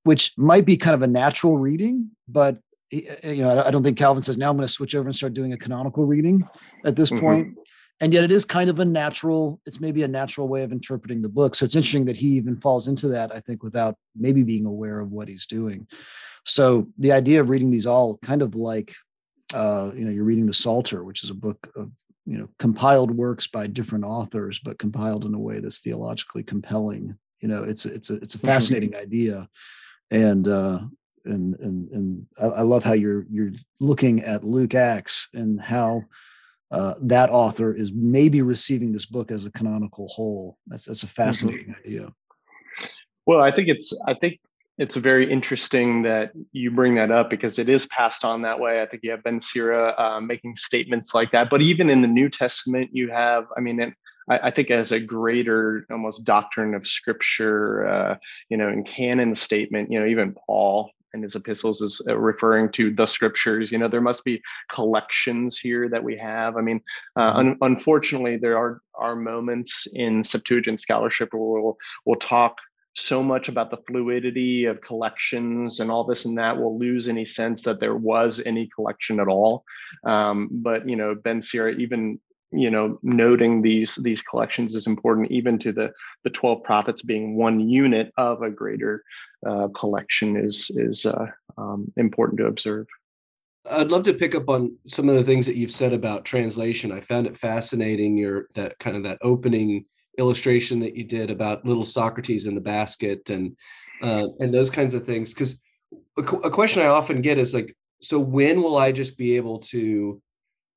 which 0.05 0.33
might 0.38 0.64
be 0.64 0.77
kind 0.77 0.95
of 0.95 1.03
a 1.03 1.07
natural 1.07 1.59
reading, 1.59 2.11
but 2.27 2.59
you 2.90 3.42
know, 3.42 3.62
I 3.64 3.70
don't 3.70 3.83
think 3.83 3.99
Calvin 3.99 4.22
says 4.22 4.38
now 4.38 4.51
I'm 4.51 4.57
going 4.57 4.66
to 4.66 4.72
switch 4.72 4.94
over 4.94 5.09
and 5.09 5.16
start 5.16 5.35
doing 5.35 5.53
a 5.53 5.57
canonical 5.57 6.05
reading 6.05 6.49
at 6.85 6.96
this 6.96 7.11
mm-hmm. 7.11 7.20
point. 7.20 7.59
And 8.01 8.12
yet 8.12 8.25
it 8.25 8.33
is 8.33 8.44
kind 8.44 8.68
of 8.68 8.79
a 8.79 8.85
natural, 8.85 9.59
it's 9.64 9.81
maybe 9.81 10.03
a 10.03 10.09
natural 10.09 10.49
way 10.49 10.62
of 10.62 10.70
interpreting 10.70 11.22
the 11.22 11.31
book. 11.31 11.55
So 11.55 11.64
it's 11.64 11.77
interesting 11.77 12.05
that 12.05 12.16
he 12.16 12.29
even 12.29 12.61
falls 12.61 12.88
into 12.88 13.09
that, 13.09 13.35
I 13.35 13.40
think, 13.40 13.62
without 13.62 13.96
maybe 14.14 14.42
being 14.42 14.66
aware 14.66 15.01
of 15.01 15.12
what 15.12 15.29
he's 15.29 15.46
doing. 15.46 15.87
So 16.44 16.88
the 16.99 17.12
idea 17.12 17.40
of 17.40 17.49
reading 17.49 17.70
these 17.70 17.87
all 17.87 18.18
kind 18.18 18.42
of 18.42 18.55
like, 18.55 18.94
uh, 19.55 19.92
you 19.94 20.05
know, 20.05 20.11
you're 20.11 20.25
reading 20.25 20.46
the 20.46 20.55
Psalter, 20.55 21.05
which 21.05 21.25
is 21.25 21.31
a 21.31 21.35
book 21.35 21.70
of, 21.75 21.90
you 22.27 22.37
know, 22.37 22.49
compiled 22.59 23.11
works 23.12 23.46
by 23.46 23.66
different 23.66 24.05
authors, 24.05 24.59
but 24.59 24.79
compiled 24.79 25.25
in 25.25 25.33
a 25.33 25.38
way 25.38 25.61
that's 25.61 25.81
theologically 25.81 26.42
compelling. 26.42 27.16
You 27.40 27.49
know, 27.49 27.62
it's 27.62 27.87
it's 27.87 28.11
a 28.11 28.16
it's 28.16 28.35
a 28.35 28.38
mm-hmm. 28.38 28.46
fascinating 28.46 28.90
mm-hmm. 28.90 29.03
idea, 29.03 29.49
and 30.11 30.49
uh, 30.49 30.81
and 31.27 31.55
and 31.61 31.91
and 31.91 32.27
I, 32.41 32.62
love 32.62 32.85
how 32.85 32.93
you're 32.93 33.27
you're 33.31 33.53
looking 33.81 34.23
at 34.23 34.45
Luke 34.45 34.75
Acts 34.75 35.29
and 35.35 35.61
how 35.61 36.03
uh, 36.71 36.95
that 37.03 37.31
author 37.31 37.73
is 37.73 37.93
maybe 37.93 38.43
receiving 38.43 38.93
this 38.93 39.07
book 39.07 39.31
as 39.31 39.47
a 39.47 39.53
canonical 39.53 40.09
whole. 40.09 40.59
That's 40.67 40.87
that's 40.87 41.03
a 41.03 41.07
mm-hmm. 41.07 41.23
fascinating 41.23 41.75
mm-hmm. 41.75 41.89
idea. 41.89 42.12
Well, 43.27 43.41
I 43.41 43.55
think 43.55 43.69
it's 43.69 43.93
I 44.07 44.15
think 44.15 44.41
it's 44.79 44.97
very 44.97 45.31
interesting 45.31 46.03
that 46.03 46.33
you 46.53 46.71
bring 46.71 46.97
that 46.97 47.11
up 47.11 47.31
because 47.31 47.59
it 47.59 47.69
is 47.69 47.87
passed 47.87 48.25
on 48.25 48.43
that 48.43 48.59
way. 48.59 48.83
I 48.83 48.87
think 48.87 49.03
you 49.05 49.11
have 49.12 49.23
Ben 49.23 49.41
Sira 49.41 49.95
uh, 49.99 50.21
making 50.21 50.57
statements 50.57 51.15
like 51.15 51.33
that, 51.33 51.51
but 51.51 51.62
even 51.62 51.89
in 51.89 52.03
the 52.03 52.09
New 52.09 52.29
Testament, 52.29 52.91
you 52.93 53.11
have 53.11 53.47
I 53.57 53.61
mean. 53.61 53.95
I, 54.29 54.51
think 54.51 54.73
as 54.73 54.91
a 54.91 54.99
greater 54.99 55.87
almost 55.89 56.25
doctrine 56.25 56.75
of 56.75 56.85
scripture, 56.85 57.87
uh, 57.87 58.17
you 58.49 58.57
know, 58.57 58.69
in 58.69 58.83
canon 58.83 59.37
statement, 59.37 59.93
you 59.93 60.01
know, 60.01 60.07
even 60.07 60.35
Paul 60.49 60.91
in 61.17 61.23
his 61.23 61.35
epistles 61.35 61.83
is 61.83 62.01
uh, 62.07 62.17
referring 62.17 62.71
to 62.73 62.95
the 62.95 63.07
scriptures. 63.07 63.73
You 63.73 63.79
know, 63.79 63.89
there 63.89 64.01
must 64.01 64.25
be 64.25 64.41
collections 64.71 65.59
here 65.59 65.89
that 65.89 66.05
we 66.05 66.17
have. 66.17 66.57
I 66.57 66.61
mean, 66.61 66.81
uh, 67.17 67.21
mm-hmm. 67.21 67.39
un- 67.39 67.59
unfortunately, 67.63 68.37
there 68.37 68.57
are 68.57 68.81
are 68.95 69.17
moments 69.17 69.87
in 69.93 70.23
Septuagint 70.25 70.81
scholarship 70.81 71.31
where 71.33 71.61
we'll 71.63 71.77
we'll 72.05 72.17
talk 72.17 72.57
so 72.99 73.23
much 73.23 73.49
about 73.49 73.71
the 73.71 73.77
fluidity 73.87 74.65
of 74.65 74.81
collections 74.81 75.81
and 75.81 75.91
all 75.91 76.05
this 76.05 76.25
and 76.25 76.39
that 76.39 76.57
we'll 76.57 76.79
lose 76.79 77.09
any 77.09 77.27
sense 77.27 77.63
that 77.63 77.79
there 77.79 77.95
was 77.95 78.41
any 78.47 78.71
collection 78.75 79.21
at 79.21 79.29
all 79.29 79.65
um, 80.07 80.49
but 80.51 80.89
you 80.89 80.97
know 80.97 81.15
ben 81.15 81.43
sira 81.43 81.73
even 81.75 82.19
you 82.53 82.71
know 82.71 82.99
noting 83.03 83.61
these 83.61 83.97
these 84.03 84.23
collections 84.23 84.75
is 84.75 84.87
important 84.87 85.31
even 85.31 85.59
to 85.59 85.73
the 85.73 85.93
the 86.25 86.31
12 86.31 86.63
prophets 86.63 87.03
being 87.03 87.37
one 87.37 87.61
unit 87.61 88.13
of 88.17 88.43
a 88.43 88.51
greater 88.51 89.03
uh, 89.47 89.69
collection 89.69 90.37
is 90.37 90.71
is 90.75 91.07
uh, 91.07 91.27
um, 91.59 91.93
important 91.97 92.39
to 92.39 92.47
observe. 92.47 92.87
I'd 93.69 93.91
love 93.91 94.05
to 94.05 94.15
pick 94.15 94.37
up 94.37 94.49
on 94.49 94.77
some 94.87 95.09
of 95.09 95.17
the 95.17 95.25
things 95.25 95.45
that 95.47 95.57
you've 95.57 95.73
said 95.73 95.93
about 95.93 96.25
translation. 96.25 96.93
I 96.93 97.01
found 97.01 97.27
it 97.27 97.37
fascinating 97.37 98.17
your 98.17 98.47
that 98.55 98.79
kind 98.79 98.97
of 98.97 99.03
that 99.03 99.19
opening 99.23 99.87
illustration 100.19 100.79
that 100.81 100.97
you 100.97 101.05
did 101.05 101.31
about 101.31 101.67
little 101.67 101.85
socrates 101.85 102.47
in 102.47 102.55
the 102.55 102.61
basket 102.61 103.29
and 103.29 103.57
uh, 104.03 104.27
and 104.39 104.55
those 104.55 104.71
kinds 104.71 104.95
of 104.95 105.05
things. 105.05 105.35
Because 105.35 105.59
a, 106.19 106.23
a 106.23 106.51
question 106.51 106.83
i 106.83 106.87
often 106.87 107.21
get 107.21 107.39
is 107.39 107.55
like 107.55 107.77
so 108.03 108.19
when 108.19 108.63
will 108.63 108.77
i 108.77 108.93
just 108.93 109.17
be 109.17 109.37
able 109.37 109.59
to 109.59 110.21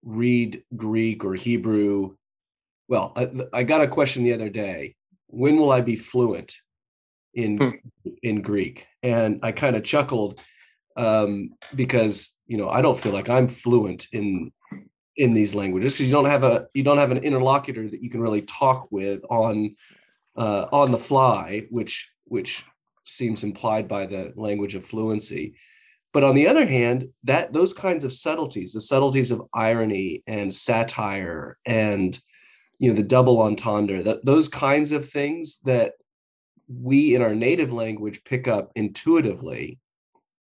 read 0.04 0.64
Greek 0.76 1.24
or 1.24 1.36
Hebrew. 1.36 2.16
Well, 2.88 3.14
I, 3.16 3.30
I, 3.54 3.64
got 3.64 3.82
a 3.82 3.88
question 3.88 4.24
the 4.24 4.34
other 4.34 4.50
day. 4.50 4.96
When 5.28 5.58
will 5.58 5.72
I 5.72 5.82
be 5.82 5.96
fluent 5.96 6.56
in 7.34 7.58
hmm. 7.58 8.10
in 8.24 8.42
Greek? 8.42 8.88
And 9.04 9.40
I 9.44 9.52
kind 9.52 9.76
of 9.76 9.84
chuckled 9.84 10.42
um, 10.96 11.52
because 11.76 12.34
you 12.48 12.58
know 12.58 12.70
I 12.70 12.82
don't 12.82 12.98
feel 12.98 13.14
like 13.14 13.30
I'm 13.30 13.48
fluent 13.48 14.08
in 14.12 14.52
in 15.18 15.34
these 15.34 15.54
languages 15.54 15.94
because 15.94 16.08
you 16.08 16.12
don't 16.12 16.30
have 16.30 16.44
a 16.44 16.68
you 16.74 16.84
don't 16.84 16.98
have 16.98 17.12
an 17.12 17.18
interlocutor 17.18 17.88
that 17.88 18.02
you 18.02 18.10
can 18.10 18.22
really 18.22 18.42
talk 18.42 18.92
with 18.92 19.22
on 19.30 19.76
uh, 20.38 20.66
on 20.72 20.92
the 20.92 20.98
fly, 20.98 21.64
which 21.70 22.10
which 22.26 22.64
seems 23.04 23.44
implied 23.44 23.88
by 23.88 24.06
the 24.06 24.34
language 24.36 24.76
of 24.76 24.86
fluency. 24.86 25.56
But 26.12 26.24
on 26.24 26.36
the 26.36 26.48
other 26.48 26.66
hand, 26.66 27.10
that 27.24 27.54
those 27.54 27.74
kinds 27.74 28.04
of 28.04 28.14
subtleties, 28.14 28.74
the 28.74 28.82
subtleties 28.82 29.32
of 29.32 29.44
irony 29.54 30.24
and 30.26 30.54
satire 30.54 31.58
and 31.66 32.20
you 32.80 32.90
know 32.90 32.96
the 32.96 33.08
double 33.08 33.42
entendre, 33.42 34.04
that 34.04 34.26
those 34.26 34.48
kinds 34.48 34.92
of 34.92 35.10
things 35.10 35.60
that 35.66 35.94
we 36.68 37.16
in 37.16 37.22
our 37.22 37.36
native 37.36 37.72
language 37.72 38.24
pick 38.24 38.48
up 38.48 38.72
intuitively 38.76 39.80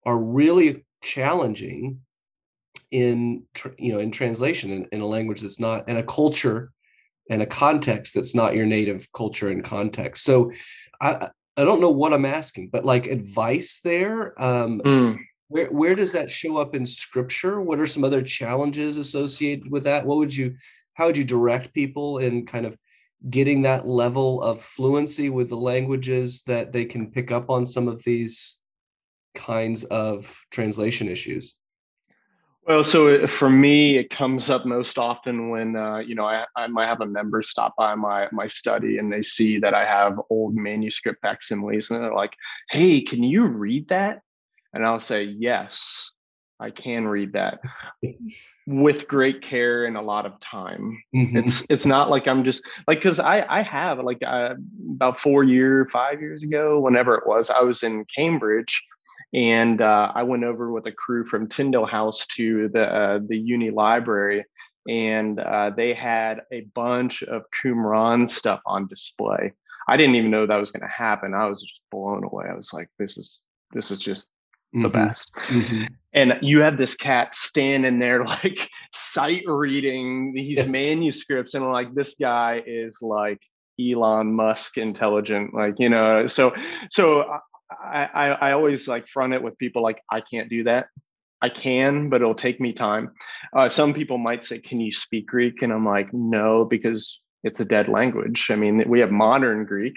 are 0.04 0.18
really 0.18 0.84
challenging 1.02 2.00
in 2.90 3.44
you 3.78 3.92
know 3.92 3.98
in 3.98 4.10
translation 4.10 4.70
in, 4.70 4.86
in 4.92 5.00
a 5.00 5.06
language 5.06 5.40
that's 5.40 5.60
not 5.60 5.88
in 5.88 5.96
a 5.96 6.02
culture 6.02 6.72
and 7.30 7.42
a 7.42 7.46
context 7.46 8.14
that's 8.14 8.34
not 8.34 8.54
your 8.54 8.66
native 8.66 9.06
culture 9.12 9.48
and 9.50 9.64
context. 9.64 10.24
So 10.24 10.50
i 11.00 11.28
i 11.56 11.64
don't 11.64 11.80
know 11.80 11.90
what 11.90 12.14
i'm 12.14 12.24
asking 12.24 12.70
but 12.70 12.84
like 12.84 13.06
advice 13.06 13.80
there 13.84 14.40
um 14.42 14.80
mm 14.84 15.18
where 15.48 15.66
where 15.68 15.94
does 15.94 16.12
that 16.12 16.32
show 16.32 16.58
up 16.58 16.74
in 16.74 16.86
scripture? 16.86 17.60
What 17.60 17.80
are 17.80 17.86
some 17.86 18.04
other 18.04 18.22
challenges 18.22 18.96
associated 18.96 19.70
with 19.70 19.84
that? 19.84 20.06
What 20.06 20.18
would 20.18 20.34
you 20.34 20.54
how 20.94 21.06
would 21.06 21.16
you 21.16 21.24
direct 21.24 21.72
people 21.72 22.18
in 22.18 22.46
kind 22.46 22.66
of 22.66 22.76
getting 23.28 23.62
that 23.62 23.86
level 23.86 24.42
of 24.42 24.60
fluency 24.60 25.30
with 25.30 25.48
the 25.48 25.56
languages 25.56 26.42
that 26.46 26.72
they 26.72 26.84
can 26.84 27.10
pick 27.10 27.30
up 27.30 27.50
on 27.50 27.66
some 27.66 27.88
of 27.88 28.02
these 28.04 28.58
kinds 29.34 29.84
of 29.84 30.44
translation 30.50 31.08
issues? 31.08 31.54
Well 32.66 32.84
so 32.84 33.26
for 33.26 33.48
me 33.48 33.96
it 33.96 34.10
comes 34.10 34.50
up 34.50 34.66
most 34.66 34.98
often 34.98 35.48
when 35.48 35.74
uh, 35.76 35.98
you 35.98 36.14
know 36.14 36.26
I, 36.26 36.44
I 36.54 36.66
might 36.66 36.88
have 36.88 37.00
a 37.00 37.06
member 37.06 37.42
stop 37.42 37.74
by 37.78 37.94
my 37.94 38.28
my 38.32 38.46
study 38.46 38.98
and 38.98 39.10
they 39.10 39.22
see 39.22 39.58
that 39.60 39.72
i 39.72 39.86
have 39.86 40.20
old 40.28 40.54
manuscript 40.54 41.22
facsimiles 41.22 41.88
and 41.88 42.04
they're 42.04 42.14
like 42.14 42.34
hey 42.68 43.00
can 43.00 43.22
you 43.22 43.46
read 43.46 43.88
that 43.88 44.20
and 44.72 44.84
I'll 44.84 45.00
say 45.00 45.24
yes. 45.24 46.10
I 46.60 46.70
can 46.70 47.06
read 47.06 47.34
that 47.34 47.60
with 48.66 49.06
great 49.06 49.42
care 49.42 49.84
and 49.84 49.96
a 49.96 50.02
lot 50.02 50.26
of 50.26 50.32
time. 50.40 51.00
Mm-hmm. 51.14 51.36
It's 51.36 51.62
it's 51.70 51.86
not 51.86 52.10
like 52.10 52.26
I'm 52.26 52.44
just 52.44 52.62
like 52.88 52.98
because 52.98 53.20
I 53.20 53.42
I 53.48 53.62
have 53.62 54.00
like 54.00 54.18
uh, 54.26 54.54
about 54.90 55.20
four 55.20 55.44
year 55.44 55.88
five 55.92 56.20
years 56.20 56.42
ago 56.42 56.80
whenever 56.80 57.14
it 57.14 57.26
was 57.26 57.48
I 57.50 57.60
was 57.60 57.84
in 57.84 58.04
Cambridge 58.14 58.82
and 59.32 59.80
uh, 59.80 60.10
I 60.14 60.24
went 60.24 60.44
over 60.44 60.72
with 60.72 60.86
a 60.86 60.92
crew 60.92 61.24
from 61.26 61.48
Tyndale 61.48 61.86
House 61.86 62.26
to 62.36 62.68
the 62.68 62.92
uh, 62.92 63.20
the 63.24 63.38
Uni 63.38 63.70
Library 63.70 64.44
and 64.88 65.38
uh, 65.38 65.70
they 65.76 65.94
had 65.94 66.40
a 66.50 66.62
bunch 66.74 67.22
of 67.22 67.44
Qumran 67.62 68.28
stuff 68.28 68.60
on 68.66 68.88
display. 68.88 69.52
I 69.86 69.96
didn't 69.96 70.16
even 70.16 70.30
know 70.30 70.46
that 70.46 70.56
was 70.56 70.70
going 70.70 70.82
to 70.82 70.88
happen. 70.88 71.34
I 71.34 71.46
was 71.46 71.62
just 71.62 71.80
blown 71.90 72.24
away. 72.24 72.46
I 72.50 72.54
was 72.54 72.72
like, 72.72 72.88
this 72.98 73.16
is 73.16 73.38
this 73.72 73.90
is 73.90 74.00
just 74.00 74.26
the 74.72 74.80
mm-hmm. 74.80 74.92
best. 74.92 75.30
Mm-hmm. 75.48 75.94
And 76.14 76.34
you 76.42 76.60
have 76.60 76.78
this 76.78 76.94
cat 76.94 77.34
standing 77.34 77.98
there 77.98 78.24
like 78.24 78.68
sight 78.92 79.42
reading 79.46 80.32
these 80.34 80.66
manuscripts, 80.66 81.54
and 81.54 81.64
like 81.70 81.94
this 81.94 82.14
guy 82.20 82.62
is 82.66 82.98
like 83.00 83.40
Elon 83.80 84.34
Musk 84.34 84.78
intelligent, 84.78 85.54
like 85.54 85.74
you 85.78 85.88
know. 85.88 86.26
So 86.26 86.52
so 86.90 87.24
I 87.70 88.08
I, 88.14 88.26
I 88.28 88.52
always 88.52 88.88
like 88.88 89.08
front 89.08 89.34
it 89.34 89.42
with 89.42 89.58
people 89.58 89.82
like 89.82 90.00
I 90.10 90.20
can't 90.20 90.48
do 90.48 90.64
that. 90.64 90.86
I 91.40 91.48
can, 91.48 92.08
but 92.08 92.20
it'll 92.20 92.34
take 92.34 92.60
me 92.60 92.72
time. 92.72 93.12
Uh, 93.56 93.68
some 93.68 93.94
people 93.94 94.18
might 94.18 94.44
say, 94.44 94.58
"Can 94.58 94.80
you 94.80 94.92
speak 94.92 95.26
Greek?" 95.26 95.62
And 95.62 95.72
I'm 95.72 95.86
like, 95.86 96.12
"No," 96.12 96.64
because 96.64 97.20
it's 97.44 97.60
a 97.60 97.64
dead 97.64 97.88
language. 97.88 98.48
I 98.50 98.56
mean, 98.56 98.82
we 98.88 98.98
have 99.00 99.12
modern 99.12 99.64
Greek, 99.64 99.94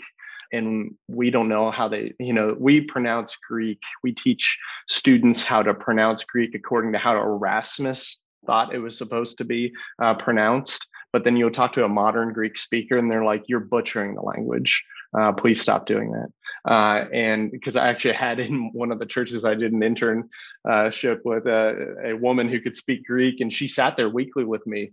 and 0.52 0.96
we 1.08 1.30
don't 1.30 1.50
know 1.50 1.72
how 1.72 1.88
they 1.88 2.14
you 2.20 2.34
know 2.34 2.56
we 2.60 2.82
pronounce 2.82 3.38
greek. 3.48 3.80
We 4.04 4.14
teach 4.14 4.58
students 4.90 5.44
how 5.44 5.64
to 5.64 5.74
pronounce 5.74 6.24
greek 6.24 6.56
according 6.56 6.94
to 6.94 7.00
how 7.00 7.20
erasmus 7.20 8.18
thought 8.46 8.74
it 8.74 8.80
was 8.80 8.98
supposed 8.98 9.38
to 9.38 9.46
be 9.46 9.74
uh, 10.02 10.16
pronounced. 10.16 10.86
But 11.14 11.24
then 11.24 11.36
you'll 11.36 11.52
talk 11.52 11.74
to 11.74 11.84
a 11.84 11.90
modern 11.90 12.34
greek 12.34 12.58
speaker 12.58 12.98
and 12.98 13.12
they're 13.12 13.26
like 13.26 13.44
you're 13.48 13.60
butchering 13.60 14.16
the 14.16 14.22
language. 14.22 14.84
Uh, 15.18 15.34
please 15.34 15.60
stop 15.60 15.86
doing 15.86 16.12
that. 16.12 16.30
Uh, 16.64 17.06
and 17.12 17.50
because 17.52 17.76
i 17.76 17.88
actually 17.88 18.14
had 18.14 18.40
in 18.40 18.70
one 18.74 18.92
of 18.92 19.00
the 19.00 19.06
churches 19.06 19.44
i 19.44 19.56
did 19.56 19.74
an 19.74 19.80
internship 19.80 21.20
with 21.26 21.48
a, 21.48 21.96
a 22.06 22.14
woman 22.14 22.48
who 22.48 22.62
could 22.62 22.78
speak 22.78 23.04
greek 23.04 23.40
and 23.42 23.52
she 23.52 23.68
sat 23.68 23.98
there 23.98 24.10
weekly 24.10 24.44
with 24.44 24.66
me 24.68 24.92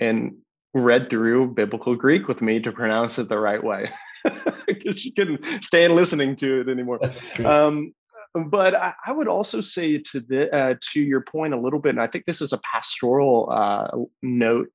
and 0.00 0.34
read 0.74 1.08
through 1.08 1.46
biblical 1.46 1.94
greek 1.94 2.26
with 2.26 2.42
me 2.42 2.58
to 2.58 2.72
pronounce 2.72 3.16
it 3.20 3.28
the 3.28 3.38
right 3.38 3.62
way 3.62 3.88
because 4.66 5.00
she 5.00 5.12
couldn't 5.12 5.40
stand 5.64 5.94
listening 5.94 6.36
to 6.36 6.60
it 6.60 6.68
anymore. 6.68 7.00
Um, 7.44 7.92
but 8.34 8.74
I, 8.74 8.94
I, 9.06 9.12
would 9.12 9.28
also 9.28 9.60
say 9.60 9.98
to 9.98 10.20
the 10.20 10.54
uh, 10.56 10.74
to 10.92 11.00
your 11.00 11.20
point 11.20 11.52
a 11.52 11.60
little 11.60 11.78
bit, 11.78 11.90
and 11.90 12.00
I 12.00 12.06
think 12.06 12.24
this 12.24 12.40
is 12.40 12.52
a 12.52 12.60
pastoral 12.72 13.50
uh, 13.52 13.88
note, 14.22 14.68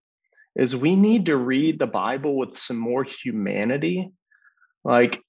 is 0.56 0.76
we 0.76 0.96
need 0.96 1.26
to 1.26 1.38
read 1.38 1.80
the 1.80 1.88
Bible 1.88 2.38
with 2.38 2.58
some 2.58 2.78
more 2.78 3.04
humanity. 3.04 4.12
Like 4.84 5.20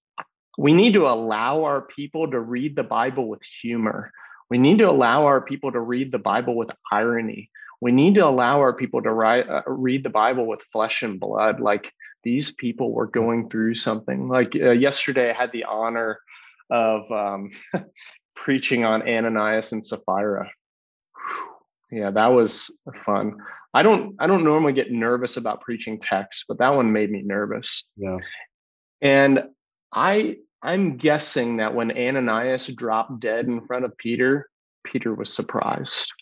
we 0.58 0.72
need 0.72 0.92
to 0.94 1.06
allow 1.06 1.64
our 1.64 1.82
people 1.82 2.30
to 2.30 2.40
read 2.40 2.76
the 2.76 2.82
Bible 2.82 3.28
with 3.28 3.40
humor. 3.62 4.10
We 4.50 4.58
need 4.58 4.78
to 4.78 4.88
allow 4.90 5.24
our 5.24 5.40
people 5.40 5.72
to 5.72 5.80
read 5.80 6.12
the 6.12 6.18
Bible 6.18 6.56
with 6.56 6.70
irony. 6.90 7.50
We 7.80 7.92
need 7.92 8.16
to 8.16 8.26
allow 8.26 8.58
our 8.58 8.72
people 8.72 9.02
to 9.02 9.12
write, 9.12 9.48
uh, 9.48 9.62
read 9.66 10.02
the 10.02 10.10
Bible 10.10 10.46
with 10.46 10.60
flesh 10.72 11.02
and 11.02 11.20
blood. 11.20 11.60
Like 11.60 11.92
these 12.24 12.52
people 12.52 12.92
were 12.92 13.06
going 13.06 13.48
through 13.48 13.74
something. 13.74 14.28
Like 14.28 14.52
uh, 14.54 14.70
yesterday, 14.70 15.30
I 15.30 15.40
had 15.40 15.52
the 15.52 15.64
honor 15.64 16.18
of 16.70 17.10
um, 17.10 17.50
preaching 18.36 18.84
on 18.84 19.02
Ananias 19.02 19.72
and 19.72 19.84
Sapphira. 19.84 20.50
Yeah, 21.90 22.10
that 22.10 22.26
was 22.26 22.70
fun. 23.06 23.36
I 23.72 23.82
don't 23.82 24.16
I 24.18 24.26
don't 24.26 24.44
normally 24.44 24.72
get 24.72 24.90
nervous 24.90 25.36
about 25.36 25.60
preaching 25.60 26.00
text, 26.00 26.44
but 26.48 26.58
that 26.58 26.74
one 26.74 26.92
made 26.92 27.10
me 27.10 27.22
nervous. 27.24 27.84
Yeah. 27.96 28.18
And 29.00 29.44
I 29.92 30.36
I'm 30.62 30.96
guessing 30.96 31.58
that 31.58 31.74
when 31.74 31.96
Ananias 31.96 32.66
dropped 32.68 33.20
dead 33.20 33.46
in 33.46 33.66
front 33.66 33.84
of 33.84 33.96
Peter, 33.96 34.48
Peter 34.84 35.14
was 35.14 35.32
surprised. 35.32 36.12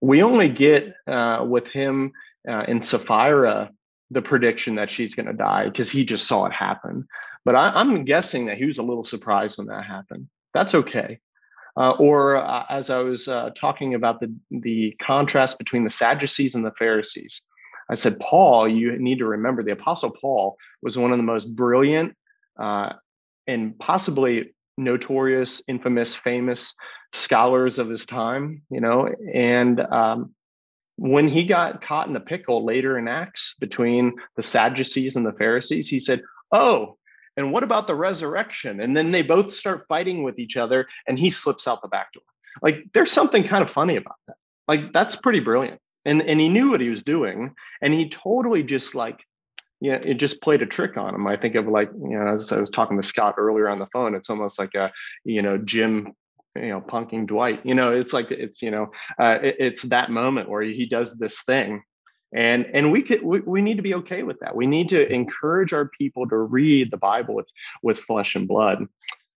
We 0.00 0.22
only 0.22 0.48
get 0.48 0.94
uh, 1.06 1.44
with 1.46 1.66
him 1.68 2.12
uh, 2.48 2.64
in 2.68 2.82
Sapphira 2.82 3.70
the 4.10 4.22
prediction 4.22 4.76
that 4.76 4.90
she's 4.90 5.14
going 5.14 5.26
to 5.26 5.32
die 5.32 5.68
because 5.68 5.90
he 5.90 6.04
just 6.04 6.26
saw 6.26 6.46
it 6.46 6.52
happen. 6.52 7.06
But 7.44 7.54
I, 7.56 7.80
am 7.80 8.04
guessing 8.04 8.46
that 8.46 8.56
he 8.56 8.64
was 8.64 8.78
a 8.78 8.82
little 8.82 9.04
surprised 9.04 9.58
when 9.58 9.68
that 9.68 9.84
happened. 9.84 10.28
That's 10.54 10.74
okay. 10.74 11.18
Uh, 11.76 11.90
or 11.92 12.36
uh, 12.36 12.64
as 12.70 12.88
I 12.88 12.98
was 12.98 13.28
uh, 13.28 13.50
talking 13.54 13.94
about 13.94 14.20
the 14.20 14.34
the 14.50 14.96
contrast 15.02 15.58
between 15.58 15.84
the 15.84 15.90
Sadducees 15.90 16.54
and 16.54 16.64
the 16.64 16.72
Pharisees, 16.78 17.42
I 17.90 17.94
said, 17.94 18.18
Paul, 18.18 18.68
you 18.68 18.98
need 18.98 19.18
to 19.18 19.26
remember 19.26 19.62
the 19.62 19.72
Apostle 19.72 20.10
Paul 20.10 20.56
was 20.82 20.96
one 20.96 21.12
of 21.12 21.18
the 21.18 21.22
most 21.22 21.54
brilliant 21.54 22.16
uh, 22.58 22.94
and 23.46 23.78
possibly 23.78 24.54
notorious, 24.78 25.62
infamous, 25.68 26.16
famous 26.16 26.74
scholars 27.12 27.78
of 27.78 27.90
his 27.90 28.06
time. 28.06 28.62
You 28.70 28.80
know, 28.80 29.08
and 29.32 29.80
um, 29.80 30.34
when 30.96 31.28
he 31.28 31.44
got 31.44 31.82
caught 31.82 32.08
in 32.08 32.16
a 32.16 32.20
pickle 32.20 32.64
later 32.64 32.98
in 32.98 33.06
Acts 33.06 33.54
between 33.58 34.14
the 34.36 34.42
Sadducees 34.42 35.16
and 35.16 35.26
the 35.26 35.32
Pharisees, 35.32 35.88
he 35.88 36.00
said, 36.00 36.22
Oh, 36.52 36.96
and 37.36 37.52
what 37.52 37.62
about 37.62 37.86
the 37.86 37.94
resurrection? 37.94 38.80
And 38.80 38.96
then 38.96 39.12
they 39.12 39.22
both 39.22 39.52
start 39.52 39.86
fighting 39.88 40.22
with 40.22 40.38
each 40.38 40.56
other, 40.56 40.86
and 41.06 41.18
he 41.18 41.28
slips 41.28 41.68
out 41.68 41.82
the 41.82 41.88
back 41.88 42.12
door. 42.12 42.22
Like, 42.62 42.76
there's 42.94 43.12
something 43.12 43.46
kind 43.46 43.62
of 43.62 43.70
funny 43.70 43.96
about 43.96 44.16
that. 44.26 44.36
Like, 44.66 44.92
that's 44.92 45.16
pretty 45.16 45.40
brilliant. 45.40 45.80
And, 46.06 46.22
and 46.22 46.40
he 46.40 46.48
knew 46.48 46.70
what 46.70 46.80
he 46.80 46.88
was 46.88 47.02
doing, 47.02 47.54
and 47.82 47.92
he 47.92 48.08
totally 48.08 48.62
just 48.62 48.94
like, 48.94 49.20
yeah, 49.80 49.98
it 50.02 50.14
just 50.14 50.40
played 50.40 50.62
a 50.62 50.66
trick 50.66 50.96
on 50.96 51.14
him. 51.14 51.26
I 51.26 51.36
think 51.36 51.54
of 51.54 51.66
like, 51.66 51.90
you 51.92 52.18
know, 52.18 52.36
as 52.36 52.50
I 52.50 52.58
was 52.58 52.70
talking 52.70 52.96
to 52.96 53.06
Scott 53.06 53.34
earlier 53.36 53.68
on 53.68 53.78
the 53.78 53.88
phone, 53.92 54.14
it's 54.14 54.30
almost 54.30 54.58
like 54.58 54.74
a, 54.74 54.90
you 55.24 55.42
know, 55.42 55.58
Jim 55.58 56.14
you 56.56 56.68
know 56.68 56.80
punking 56.80 57.26
dwight 57.26 57.64
you 57.64 57.74
know 57.74 57.92
it's 57.92 58.12
like 58.12 58.30
it's 58.30 58.62
you 58.62 58.70
know 58.70 58.90
uh, 59.20 59.38
it, 59.42 59.56
it's 59.58 59.82
that 59.82 60.10
moment 60.10 60.48
where 60.48 60.62
he 60.62 60.86
does 60.86 61.14
this 61.14 61.42
thing. 61.42 61.82
And 62.34 62.66
and 62.74 62.90
we 62.90 63.02
could 63.02 63.22
we, 63.22 63.40
we 63.40 63.62
need 63.62 63.76
to 63.76 63.82
be 63.82 63.94
okay 63.94 64.22
with 64.24 64.40
that. 64.40 64.56
We 64.56 64.66
need 64.66 64.88
to 64.88 65.10
encourage 65.10 65.72
our 65.72 65.88
people 65.88 66.28
to 66.28 66.36
read 66.36 66.90
the 66.90 66.96
bible 66.96 67.34
with 67.34 67.46
with 67.82 68.00
flesh 68.00 68.34
and 68.34 68.48
blood. 68.48 68.88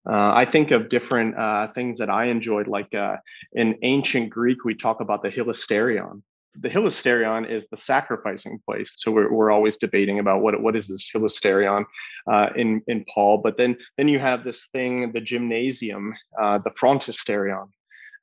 Uh, 0.08 0.32
I 0.32 0.46
think 0.50 0.70
of 0.70 0.88
different 0.88 1.36
uh, 1.36 1.68
things 1.74 1.98
that 1.98 2.08
I 2.08 2.26
enjoyed, 2.26 2.66
like 2.66 2.94
uh, 2.94 3.16
in 3.52 3.76
ancient 3.82 4.30
Greek, 4.30 4.64
we 4.64 4.74
talk 4.74 5.00
about 5.00 5.22
the 5.22 5.28
hilasterion, 5.28 6.22
the 6.54 6.68
hilasterion 6.68 7.48
is 7.48 7.66
the 7.70 7.76
sacrificing 7.76 8.60
place. 8.64 8.92
So 8.96 9.10
we're, 9.10 9.32
we're 9.32 9.50
always 9.50 9.76
debating 9.76 10.18
about 10.18 10.42
what 10.42 10.60
what 10.60 10.76
is 10.76 10.88
this 10.88 11.10
hilasterion 11.14 11.84
uh, 12.30 12.48
in 12.56 12.82
in 12.88 13.04
Paul. 13.12 13.38
But 13.38 13.56
then 13.56 13.76
then 13.96 14.08
you 14.08 14.18
have 14.18 14.44
this 14.44 14.66
thing, 14.72 15.12
the 15.12 15.20
gymnasium, 15.20 16.14
uh, 16.40 16.58
the 16.58 16.70
phrontisterion. 16.70 17.68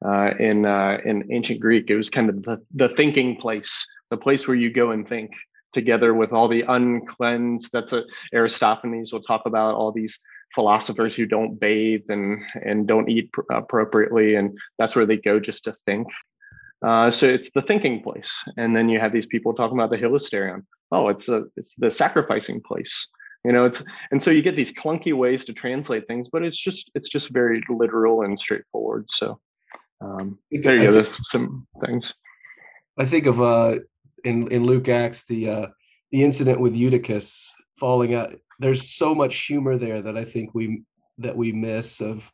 Uh, 0.06 0.32
in 0.40 0.66
uh, 0.66 0.98
in 1.06 1.28
ancient 1.32 1.60
Greek, 1.60 1.90
it 1.90 1.96
was 1.96 2.10
kind 2.10 2.30
of 2.30 2.44
the, 2.44 2.62
the 2.74 2.90
thinking 2.98 3.38
place, 3.38 3.86
the 4.10 4.18
place 4.18 4.48
where 4.48 4.58
you 4.58 4.70
go 4.70 4.92
and 4.92 5.08
think 5.08 5.32
together 5.74 6.14
with 6.14 6.34
all 6.34 6.48
the 6.48 6.64
uncleansed. 6.68 7.70
That's 7.72 7.94
a 7.94 8.04
Aristophanes 8.34 9.14
will 9.14 9.22
talk 9.22 9.44
about 9.46 9.76
all 9.76 9.92
these 9.92 10.20
philosophers 10.54 11.16
who 11.16 11.26
don't 11.26 11.60
bathe 11.60 12.04
and 12.10 12.42
and 12.64 12.88
don't 12.88 13.10
eat 13.10 13.32
pr- 13.32 13.42
appropriately, 13.52 14.36
and 14.36 14.58
that's 14.78 14.96
where 14.96 15.06
they 15.06 15.18
go 15.18 15.40
just 15.40 15.64
to 15.64 15.76
think. 15.86 16.08
Uh, 16.86 17.10
so 17.10 17.28
it's 17.28 17.50
the 17.56 17.64
thinking 17.64 18.02
place, 18.02 18.32
and 18.58 18.76
then 18.76 18.88
you 18.88 19.00
have 19.00 19.12
these 19.12 19.26
people 19.26 19.54
talking 19.54 19.78
about 19.78 19.90
the 19.90 19.98
hilasterion. 19.98 20.64
Oh, 20.92 21.08
it's 21.08 21.28
a 21.30 21.46
it's 21.56 21.74
the 21.78 21.90
sacrificing 21.90 22.62
place. 22.62 23.08
You 23.44 23.54
know, 23.54 23.66
it's 23.66 23.82
and 24.12 24.22
so 24.22 24.30
you 24.30 24.44
get 24.44 24.56
these 24.56 24.72
clunky 24.72 25.14
ways 25.16 25.44
to 25.46 25.54
translate 25.54 26.06
things, 26.08 26.30
but 26.32 26.44
it's 26.44 26.58
just 26.58 26.92
it's 26.94 27.10
just 27.10 27.32
very 27.32 27.64
literal 27.70 28.22
and 28.22 28.40
straightforward. 28.40 29.06
So 29.10 29.40
um, 30.00 30.38
there 30.52 30.78
you 30.78 30.86
go. 30.86 30.92
There's 30.92 31.30
some 31.30 31.68
things. 31.84 32.14
I 33.00 33.06
think 33.06 33.26
of 33.26 33.42
uh, 33.42 33.80
in 34.24 34.52
in 34.52 34.66
Luke 34.66 34.88
Acts 34.88 35.26
the 35.26 35.50
uh, 35.50 35.66
the 36.12 36.24
incident 36.24 36.60
with 36.60 36.76
Eutychus 36.76 37.52
falling 37.80 38.14
out. 38.14 38.36
There's 38.60 38.96
so 38.96 39.16
much 39.16 39.36
humor 39.48 39.78
there 39.78 40.04
that 40.04 40.18
I 40.18 40.24
think 40.24 40.54
we 40.54 40.84
that 41.18 41.36
we 41.36 41.52
miss 41.52 42.00
of 42.00 42.32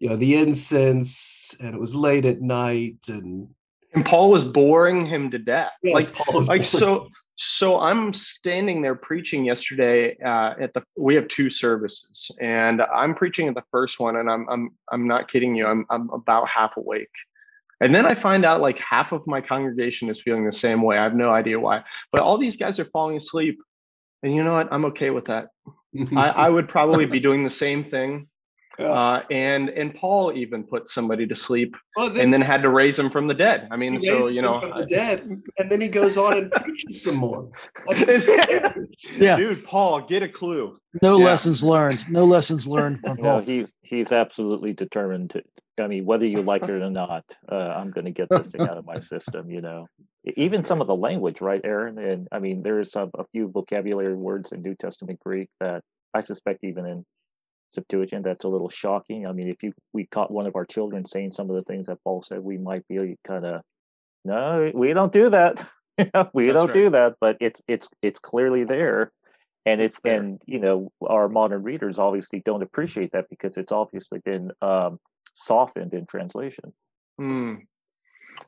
you 0.00 0.08
know 0.08 0.16
the 0.16 0.34
incense 0.34 1.54
and 1.60 1.74
it 1.74 1.80
was 1.80 1.94
late 1.94 2.26
at 2.26 2.40
night 2.40 2.98
and 3.08 3.48
and 3.96 4.04
Paul 4.04 4.30
was 4.30 4.44
boring 4.44 5.06
him 5.06 5.30
to 5.32 5.38
death. 5.38 5.72
Yes, 5.82 5.94
like, 5.94 6.28
like 6.28 6.46
boring. 6.46 6.64
so. 6.64 7.08
So 7.38 7.78
I'm 7.78 8.14
standing 8.14 8.80
there 8.80 8.94
preaching 8.94 9.44
yesterday 9.44 10.16
uh, 10.24 10.54
at 10.58 10.72
the. 10.72 10.82
We 10.96 11.14
have 11.16 11.28
two 11.28 11.50
services, 11.50 12.30
and 12.40 12.80
I'm 12.80 13.14
preaching 13.14 13.46
at 13.46 13.54
the 13.54 13.64
first 13.70 14.00
one, 14.00 14.16
and 14.16 14.30
I'm 14.30 14.48
I'm 14.48 14.70
I'm 14.90 15.06
not 15.06 15.30
kidding 15.30 15.54
you. 15.54 15.66
I'm 15.66 15.84
I'm 15.90 16.08
about 16.08 16.48
half 16.48 16.78
awake, 16.78 17.10
and 17.82 17.94
then 17.94 18.06
I 18.06 18.14
find 18.14 18.46
out 18.46 18.62
like 18.62 18.78
half 18.78 19.12
of 19.12 19.26
my 19.26 19.42
congregation 19.42 20.08
is 20.08 20.22
feeling 20.22 20.46
the 20.46 20.52
same 20.52 20.80
way. 20.80 20.96
I 20.96 21.02
have 21.02 21.14
no 21.14 21.30
idea 21.30 21.60
why, 21.60 21.84
but 22.10 22.22
all 22.22 22.38
these 22.38 22.56
guys 22.56 22.80
are 22.80 22.86
falling 22.86 23.18
asleep, 23.18 23.58
and 24.22 24.34
you 24.34 24.42
know 24.42 24.54
what? 24.54 24.72
I'm 24.72 24.86
okay 24.86 25.10
with 25.10 25.26
that. 25.26 25.48
I, 26.16 26.28
I 26.30 26.48
would 26.48 26.70
probably 26.70 27.04
be 27.04 27.20
doing 27.20 27.44
the 27.44 27.50
same 27.50 27.84
thing. 27.84 28.28
Yeah. 28.78 28.90
Uh, 28.90 29.22
and 29.30 29.70
and 29.70 29.94
Paul 29.94 30.32
even 30.34 30.62
put 30.62 30.88
somebody 30.88 31.26
to 31.26 31.34
sleep 31.34 31.74
well, 31.96 32.10
then, 32.10 32.24
and 32.24 32.32
then 32.32 32.40
had 32.42 32.62
to 32.62 32.68
raise 32.68 32.98
him 32.98 33.10
from 33.10 33.26
the 33.26 33.34
dead. 33.34 33.68
I 33.70 33.76
mean, 33.76 34.00
so 34.02 34.28
you 34.28 34.42
know, 34.42 34.60
from 34.60 34.78
the 34.78 34.86
dead, 34.86 35.28
and 35.58 35.70
then 35.70 35.80
he 35.80 35.88
goes 35.88 36.16
on 36.16 36.36
and 36.36 36.50
preaches 36.50 37.02
some 37.02 37.16
more. 37.16 37.48
yeah, 39.16 39.36
dude, 39.36 39.64
Paul, 39.64 40.02
get 40.02 40.22
a 40.22 40.28
clue. 40.28 40.76
No 41.02 41.18
yeah. 41.18 41.24
lessons 41.24 41.62
learned. 41.62 42.08
No 42.10 42.24
lessons 42.24 42.66
learned 42.66 43.00
from 43.00 43.16
Paul. 43.16 43.38
No, 43.38 43.40
he's 43.40 43.68
he's 43.82 44.12
absolutely 44.12 44.72
determined 44.72 45.30
to. 45.30 45.42
I 45.78 45.88
mean, 45.88 46.06
whether 46.06 46.24
you 46.24 46.42
like 46.42 46.62
it 46.62 46.70
or 46.70 46.90
not, 46.90 47.24
uh, 47.50 47.54
I'm 47.54 47.90
going 47.90 48.06
to 48.06 48.10
get 48.10 48.30
this 48.30 48.46
thing 48.46 48.62
out 48.62 48.78
of 48.78 48.86
my 48.86 48.98
system. 48.98 49.50
You 49.50 49.60
know, 49.60 49.86
even 50.36 50.64
some 50.64 50.80
of 50.80 50.86
the 50.86 50.96
language, 50.96 51.40
right, 51.40 51.60
Aaron? 51.64 51.98
And 51.98 52.28
I 52.32 52.38
mean, 52.40 52.62
there's 52.62 52.94
a, 52.96 53.08
a 53.14 53.24
few 53.32 53.48
vocabulary 53.48 54.14
words 54.14 54.52
in 54.52 54.62
New 54.62 54.74
Testament 54.74 55.20
Greek 55.24 55.48
that 55.60 55.82
I 56.14 56.20
suspect 56.20 56.64
even 56.64 56.86
in 56.86 57.04
Septuagint 57.70 58.24
that's 58.24 58.44
a 58.44 58.48
little 58.48 58.68
shocking. 58.68 59.26
I 59.26 59.32
mean, 59.32 59.48
if 59.48 59.62
you 59.62 59.72
we 59.92 60.06
caught 60.06 60.30
one 60.30 60.46
of 60.46 60.56
our 60.56 60.64
children 60.64 61.06
saying 61.06 61.32
some 61.32 61.50
of 61.50 61.56
the 61.56 61.62
things 61.62 61.86
that 61.86 62.02
Paul 62.04 62.22
said, 62.22 62.40
we 62.40 62.58
might 62.58 62.86
be 62.88 63.16
kind 63.26 63.44
of 63.44 63.62
no, 64.24 64.70
we 64.74 64.92
don't 64.92 65.12
do 65.12 65.30
that. 65.30 65.66
we 65.98 66.02
that's 66.04 66.34
don't 66.34 66.66
right. 66.66 66.72
do 66.72 66.90
that, 66.90 67.14
but 67.20 67.36
it's 67.40 67.62
it's 67.68 67.88
it's 68.02 68.18
clearly 68.18 68.64
there. 68.64 69.12
And 69.64 69.80
it's, 69.80 69.96
it's 69.96 70.04
and 70.04 70.40
you 70.46 70.60
know 70.60 70.90
our 71.04 71.28
modern 71.28 71.62
readers 71.62 71.98
obviously 71.98 72.40
don't 72.44 72.62
appreciate 72.62 73.12
that 73.12 73.26
because 73.30 73.56
it's 73.56 73.72
obviously 73.72 74.20
been 74.24 74.52
um, 74.62 74.98
softened 75.34 75.94
in 75.94 76.06
translation. 76.06 76.72
Hmm. 77.18 77.54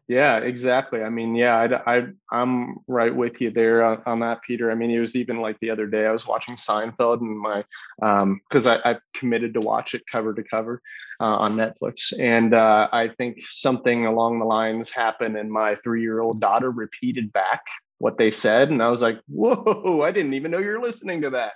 Yeah, 0.08 0.38
exactly. 0.38 1.02
I 1.02 1.10
mean, 1.10 1.34
yeah, 1.34 1.54
I, 1.86 1.98
I, 2.32 2.40
am 2.40 2.78
right 2.86 3.14
with 3.14 3.42
you 3.42 3.50
there 3.50 3.84
on, 3.84 4.02
on, 4.06 4.20
that, 4.20 4.40
Peter. 4.40 4.70
I 4.70 4.74
mean, 4.74 4.90
it 4.90 5.00
was 5.00 5.14
even 5.14 5.42
like 5.42 5.60
the 5.60 5.68
other 5.68 5.86
day 5.86 6.06
I 6.06 6.12
was 6.12 6.26
watching 6.26 6.56
Seinfeld 6.56 7.20
and 7.20 7.38
my, 7.38 7.62
um, 8.00 8.40
because 8.48 8.66
I, 8.66 8.76
I 8.76 8.96
committed 9.14 9.52
to 9.52 9.60
watch 9.60 9.92
it 9.92 10.00
cover 10.10 10.32
to 10.32 10.42
cover 10.42 10.80
uh, 11.20 11.24
on 11.24 11.56
Netflix, 11.56 12.18
and 12.18 12.54
uh, 12.54 12.88
I 12.90 13.08
think 13.18 13.36
something 13.48 14.06
along 14.06 14.38
the 14.38 14.46
lines 14.46 14.90
happened, 14.90 15.36
and 15.36 15.52
my 15.52 15.76
three 15.84 16.00
year 16.00 16.20
old 16.20 16.40
daughter 16.40 16.70
repeated 16.70 17.30
back 17.30 17.60
what 17.98 18.16
they 18.18 18.30
said 18.30 18.70
and 18.70 18.82
i 18.82 18.88
was 18.88 19.02
like 19.02 19.18
whoa 19.28 20.02
i 20.02 20.10
didn't 20.10 20.34
even 20.34 20.50
know 20.50 20.58
you're 20.58 20.82
listening 20.82 21.20
to 21.22 21.30
that. 21.30 21.52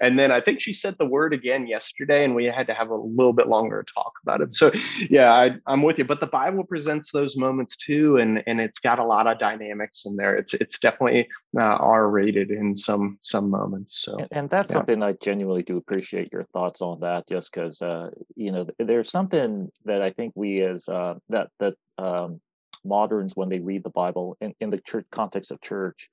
And 0.00 0.18
then 0.18 0.30
i 0.30 0.40
think 0.40 0.60
she 0.60 0.72
said 0.72 0.96
the 0.98 1.06
word 1.06 1.32
again 1.32 1.66
yesterday 1.66 2.24
and 2.24 2.34
we 2.34 2.44
had 2.44 2.66
to 2.66 2.74
have 2.74 2.90
a 2.90 2.94
little 2.94 3.32
bit 3.32 3.48
longer 3.48 3.84
talk 3.94 4.12
about 4.22 4.40
it. 4.40 4.54
So 4.54 4.70
yeah 5.10 5.32
I, 5.32 5.72
am 5.72 5.82
with 5.82 5.98
you. 5.98 6.04
But 6.04 6.20
the 6.20 6.26
bible 6.26 6.64
presents 6.64 7.10
those 7.12 7.36
moments 7.36 7.76
too 7.76 8.18
and 8.18 8.42
and 8.46 8.60
it's 8.60 8.78
got 8.78 8.98
a 8.98 9.04
lot 9.04 9.26
of 9.26 9.38
dynamics 9.38 10.04
in 10.04 10.16
there. 10.16 10.36
It's 10.36 10.54
it's 10.54 10.78
definitely 10.78 11.28
uh, 11.58 11.62
r 11.62 12.08
rated 12.08 12.50
in 12.50 12.76
some 12.76 13.18
some 13.22 13.50
moments 13.50 14.02
so 14.02 14.16
and, 14.18 14.28
and 14.32 14.50
that's 14.50 14.70
yeah. 14.70 14.74
something 14.74 15.02
i 15.02 15.12
genuinely 15.22 15.62
do 15.62 15.76
appreciate 15.76 16.30
your 16.32 16.44
thoughts 16.52 16.82
on 16.82 17.00
that 17.00 17.26
just 17.28 17.52
because 17.52 17.80
uh 17.82 18.10
you 18.34 18.52
know 18.52 18.66
there's 18.78 19.10
something 19.10 19.70
that 19.84 20.02
i 20.02 20.10
think 20.10 20.32
we 20.34 20.60
as 20.60 20.88
uh 20.88 21.14
that 21.28 21.48
that 21.58 21.74
um 21.98 22.40
moderns 22.86 23.32
when 23.34 23.48
they 23.48 23.60
read 23.60 23.84
the 23.84 23.90
Bible 23.90 24.36
in, 24.40 24.54
in 24.60 24.70
the 24.70 24.80
church 24.80 25.06
context 25.10 25.50
of 25.50 25.60
church, 25.60 26.08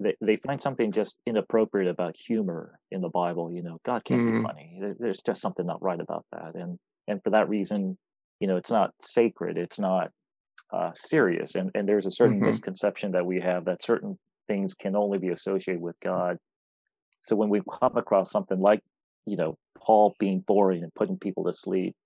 they, 0.00 0.14
they 0.20 0.36
find 0.36 0.60
something 0.60 0.92
just 0.92 1.16
inappropriate 1.26 1.88
about 1.88 2.16
humor 2.16 2.78
in 2.90 3.00
the 3.00 3.08
Bible. 3.08 3.52
You 3.52 3.62
know, 3.62 3.78
God 3.84 4.04
can't 4.04 4.20
mm. 4.20 4.38
be 4.38 4.46
funny. 4.46 4.80
There's 4.98 5.22
just 5.22 5.40
something 5.40 5.66
not 5.66 5.82
right 5.82 6.00
about 6.00 6.24
that. 6.32 6.54
And 6.54 6.78
and 7.08 7.22
for 7.22 7.30
that 7.30 7.48
reason, 7.48 7.96
you 8.40 8.48
know, 8.48 8.56
it's 8.56 8.70
not 8.70 8.92
sacred. 9.00 9.56
It's 9.56 9.78
not 9.78 10.10
uh, 10.72 10.90
serious. 10.94 11.54
And 11.54 11.70
and 11.74 11.88
there's 11.88 12.06
a 12.06 12.10
certain 12.10 12.36
mm-hmm. 12.36 12.46
misconception 12.46 13.12
that 13.12 13.26
we 13.26 13.40
have 13.40 13.64
that 13.66 13.82
certain 13.82 14.18
things 14.48 14.74
can 14.74 14.96
only 14.96 15.18
be 15.18 15.28
associated 15.28 15.80
with 15.80 15.96
God. 16.00 16.38
So 17.22 17.34
when 17.34 17.48
we 17.48 17.60
come 17.80 17.96
across 17.96 18.30
something 18.30 18.60
like, 18.60 18.80
you 19.24 19.36
know, 19.36 19.56
Paul 19.78 20.14
being 20.18 20.40
boring 20.40 20.82
and 20.82 20.94
putting 20.94 21.18
people 21.18 21.44
to 21.44 21.52
sleep, 21.52 21.96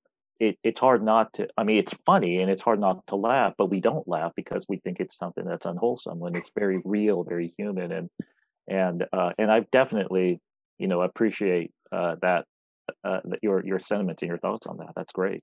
it, 0.41 0.59
it's 0.65 0.81
hard 0.81 1.05
not 1.05 1.33
to 1.35 1.47
i 1.57 1.63
mean 1.63 1.79
it's 1.79 1.95
funny 2.07 2.41
and 2.41 2.51
it's 2.51 2.63
hard 2.63 2.81
not 2.81 3.07
to 3.07 3.17
laugh 3.17 3.53
but 3.59 3.67
we 3.67 3.81
don't 3.81 4.09
laugh 4.09 4.33
because 4.35 4.67
we 4.69 4.79
think 4.79 4.99
it's 4.99 5.17
something 5.17 5.45
that's 5.45 5.67
unwholesome 5.67 6.19
when 6.19 6.35
it's 6.35 6.51
very 6.59 6.81
real 6.85 7.23
very 7.23 7.53
human 7.57 7.93
and 7.93 8.11
and 8.69 9.07
uh, 9.13 9.31
and 9.39 9.53
i 9.53 9.61
definitely 9.71 10.41
you 10.79 10.89
know 10.89 11.03
appreciate 11.03 11.73
uh, 11.93 12.17
that 12.23 12.45
uh, 13.05 13.21
your 13.43 13.65
your 13.65 13.79
sentiments 13.79 14.23
and 14.23 14.29
your 14.29 14.39
thoughts 14.39 14.67
on 14.67 14.79
that. 14.79 14.93
That's 14.97 15.13
great 15.13 15.43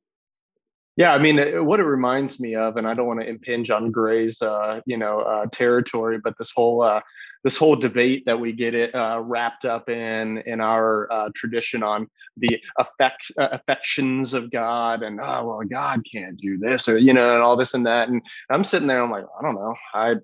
yeah, 0.97 1.13
I 1.13 1.19
mean, 1.19 1.39
uh, 1.39 1.63
what 1.63 1.79
it 1.79 1.83
reminds 1.83 2.39
me 2.39 2.55
of, 2.55 2.75
and 2.75 2.87
I 2.87 2.95
don't 2.95 3.05
want 3.05 3.21
to 3.21 3.29
impinge 3.29 3.69
on 3.69 3.91
Gray's, 3.91 4.41
uh, 4.41 4.81
you 4.87 4.97
know, 4.97 5.21
uh, 5.21 5.45
territory, 5.53 6.19
but 6.21 6.33
this 6.39 6.51
whole 6.55 6.81
uh, 6.81 7.01
this 7.43 7.55
whole 7.55 7.75
debate 7.75 8.23
that 8.25 8.39
we 8.39 8.51
get 8.51 8.73
it 8.73 8.93
uh, 8.95 9.19
wrapped 9.21 9.63
up 9.63 9.89
in 9.89 10.39
in 10.47 10.59
our 10.59 11.11
uh, 11.13 11.29
tradition 11.35 11.83
on 11.83 12.07
the 12.37 12.59
affect 12.79 13.31
affections 13.37 14.33
of 14.33 14.49
God, 14.49 15.03
and 15.03 15.19
oh 15.21 15.45
well, 15.45 15.61
God 15.69 16.01
can't 16.11 16.35
do 16.37 16.57
this, 16.57 16.89
or 16.89 16.97
you 16.97 17.13
know, 17.13 17.35
and 17.35 17.43
all 17.43 17.55
this 17.55 17.75
and 17.75 17.85
that, 17.85 18.09
and 18.09 18.21
I'm 18.49 18.63
sitting 18.63 18.87
there, 18.87 19.03
I'm 19.03 19.11
like, 19.11 19.25
I 19.39 19.43
don't 19.43 19.55
know, 19.55 19.75
I 19.93 20.15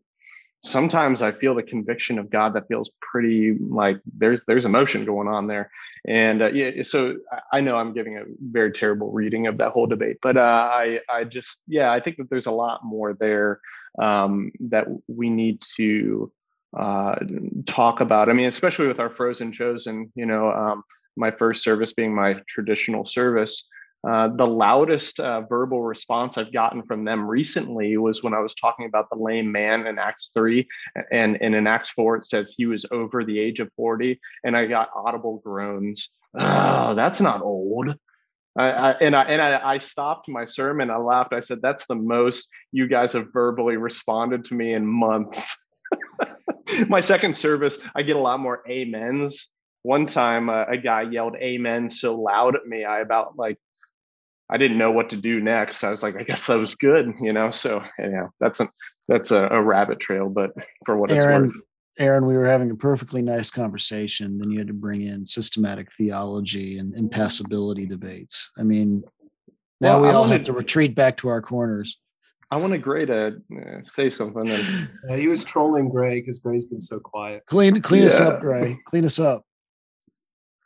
sometimes 0.63 1.21
I 1.21 1.31
feel 1.33 1.55
the 1.55 1.63
conviction 1.63 2.17
of 2.17 2.29
God 2.29 2.53
that 2.53 2.67
feels 2.67 2.89
pretty 3.01 3.57
like 3.59 3.99
there's 4.17 4.41
there's 4.47 4.65
emotion 4.65 5.05
going 5.05 5.27
on 5.27 5.47
there, 5.47 5.69
and 6.07 6.41
uh, 6.41 6.51
yeah, 6.51 6.83
so 6.83 7.15
I 7.51 7.61
know 7.61 7.75
I'm 7.75 7.93
giving 7.93 8.17
a 8.17 8.23
very 8.39 8.71
terrible 8.71 9.11
reading 9.11 9.47
of 9.47 9.57
that 9.57 9.71
whole 9.71 9.87
debate, 9.87 10.17
but 10.21 10.37
uh, 10.37 10.41
I 10.41 10.99
I 11.09 11.25
just 11.25 11.59
yeah 11.67 11.91
I 11.91 11.99
think 11.99 12.17
that 12.17 12.29
there's 12.29 12.47
a 12.47 12.51
lot 12.51 12.83
more 12.83 13.13
there 13.13 13.59
um, 13.99 14.51
that 14.69 14.87
we 15.07 15.29
need 15.29 15.61
to 15.77 16.31
uh, 16.77 17.15
talk 17.67 18.01
about. 18.01 18.29
I 18.29 18.33
mean, 18.33 18.47
especially 18.47 18.87
with 18.87 18.99
our 18.99 19.09
frozen 19.09 19.51
chosen, 19.51 20.11
you 20.15 20.25
know, 20.25 20.51
um, 20.51 20.83
my 21.15 21.31
first 21.31 21.63
service 21.63 21.93
being 21.93 22.15
my 22.15 22.35
traditional 22.47 23.05
service. 23.05 23.65
Uh, 24.05 24.27
the 24.35 24.45
loudest 24.45 25.19
uh, 25.19 25.41
verbal 25.41 25.81
response 25.81 26.37
I've 26.37 26.51
gotten 26.51 26.83
from 26.83 27.05
them 27.05 27.25
recently 27.25 27.95
was 27.97 28.21
when 28.21 28.33
I 28.33 28.39
was 28.39 28.53
talking 28.55 28.85
about 28.85 29.09
the 29.09 29.17
lame 29.17 29.49
man 29.49 29.87
in 29.87 29.97
Acts 29.97 30.29
3. 30.33 30.67
And, 31.11 31.41
and 31.41 31.55
in 31.55 31.67
Acts 31.67 31.89
4, 31.91 32.17
it 32.17 32.25
says 32.25 32.53
he 32.55 32.65
was 32.65 32.85
over 32.91 33.23
the 33.23 33.39
age 33.39 33.61
of 33.61 33.71
40. 33.77 34.19
And 34.43 34.57
I 34.57 34.65
got 34.65 34.89
audible 34.93 35.41
groans. 35.43 36.09
Oh, 36.37 36.95
that's 36.95 37.21
not 37.21 37.41
old. 37.41 37.95
I, 38.57 38.69
I, 38.69 38.91
and 38.99 39.15
I 39.15 39.23
and 39.23 39.41
I, 39.41 39.73
I, 39.73 39.77
stopped 39.79 40.29
my 40.29 40.45
sermon. 40.45 40.91
I 40.91 40.97
laughed. 40.97 41.33
I 41.33 41.39
said, 41.39 41.59
"That's 41.61 41.85
the 41.87 41.95
most 41.95 42.47
you 42.71 42.87
guys 42.87 43.13
have 43.13 43.33
verbally 43.33 43.77
responded 43.77 44.45
to 44.45 44.53
me 44.53 44.73
in 44.73 44.85
months." 44.85 45.57
my 46.87 46.99
second 46.99 47.35
service, 47.35 47.79
I 47.95 48.03
get 48.03 48.15
a 48.15 48.19
lot 48.19 48.39
more 48.39 48.61
amens. 48.69 49.47
One 49.81 50.05
time, 50.05 50.49
uh, 50.49 50.65
a 50.65 50.77
guy 50.77 51.01
yelled 51.01 51.35
"amen" 51.35 51.89
so 51.89 52.15
loud 52.15 52.55
at 52.55 52.65
me, 52.67 52.85
I 52.85 52.99
about 52.99 53.37
like 53.37 53.57
I 54.49 54.57
didn't 54.57 54.77
know 54.77 54.91
what 54.91 55.09
to 55.11 55.15
do 55.15 55.39
next. 55.39 55.83
I 55.83 55.89
was 55.89 56.03
like, 56.03 56.15
I 56.15 56.23
guess 56.23 56.47
that 56.47 56.57
was 56.57 56.75
good, 56.75 57.13
you 57.21 57.33
know. 57.33 57.51
So 57.51 57.81
yeah, 57.97 58.27
that's 58.39 58.59
a 58.59 58.69
that's 59.07 59.31
a, 59.31 59.47
a 59.49 59.61
rabbit 59.61 59.99
trail, 59.99 60.29
but 60.29 60.51
for 60.85 60.97
what 60.97 61.11
Aaron, 61.11 61.45
it's 61.45 61.55
worth. 61.55 61.63
Aaron, 61.99 62.25
we 62.25 62.35
were 62.35 62.45
having 62.45 62.71
a 62.71 62.75
perfectly 62.75 63.21
nice 63.21 63.51
conversation. 63.51 64.39
Then 64.39 64.51
you 64.51 64.57
had 64.57 64.67
to 64.67 64.73
bring 64.73 65.01
in 65.01 65.25
systematic 65.25 65.91
theology 65.91 66.77
and 66.77 66.95
impassibility 66.95 67.85
debates. 67.85 68.51
I 68.57 68.63
mean, 68.63 69.03
now 69.79 69.95
well, 69.95 70.01
we 70.01 70.07
I 70.09 70.13
all 70.13 70.21
wanted, 70.21 70.37
have 70.37 70.45
to 70.47 70.53
retreat 70.53 70.95
back 70.95 71.17
to 71.17 71.27
our 71.29 71.41
corners. 71.41 71.99
I 72.49 72.57
wanted 72.57 72.81
Gray 72.81 73.05
to 73.05 73.27
uh, 73.27 73.79
say 73.83 74.09
something. 74.09 74.49
And... 74.49 74.89
Yeah, 75.09 75.17
he 75.17 75.27
was 75.27 75.43
trolling 75.43 75.89
Gray 75.89 76.19
because 76.19 76.39
Gray's 76.39 76.65
been 76.65 76.81
so 76.81 76.99
quiet. 76.99 77.43
Clean, 77.47 77.79
clean 77.81 78.01
yeah. 78.01 78.07
us 78.07 78.19
up, 78.19 78.41
Gray. 78.41 78.77
Clean 78.85 79.05
us 79.05 79.19
up. 79.19 79.45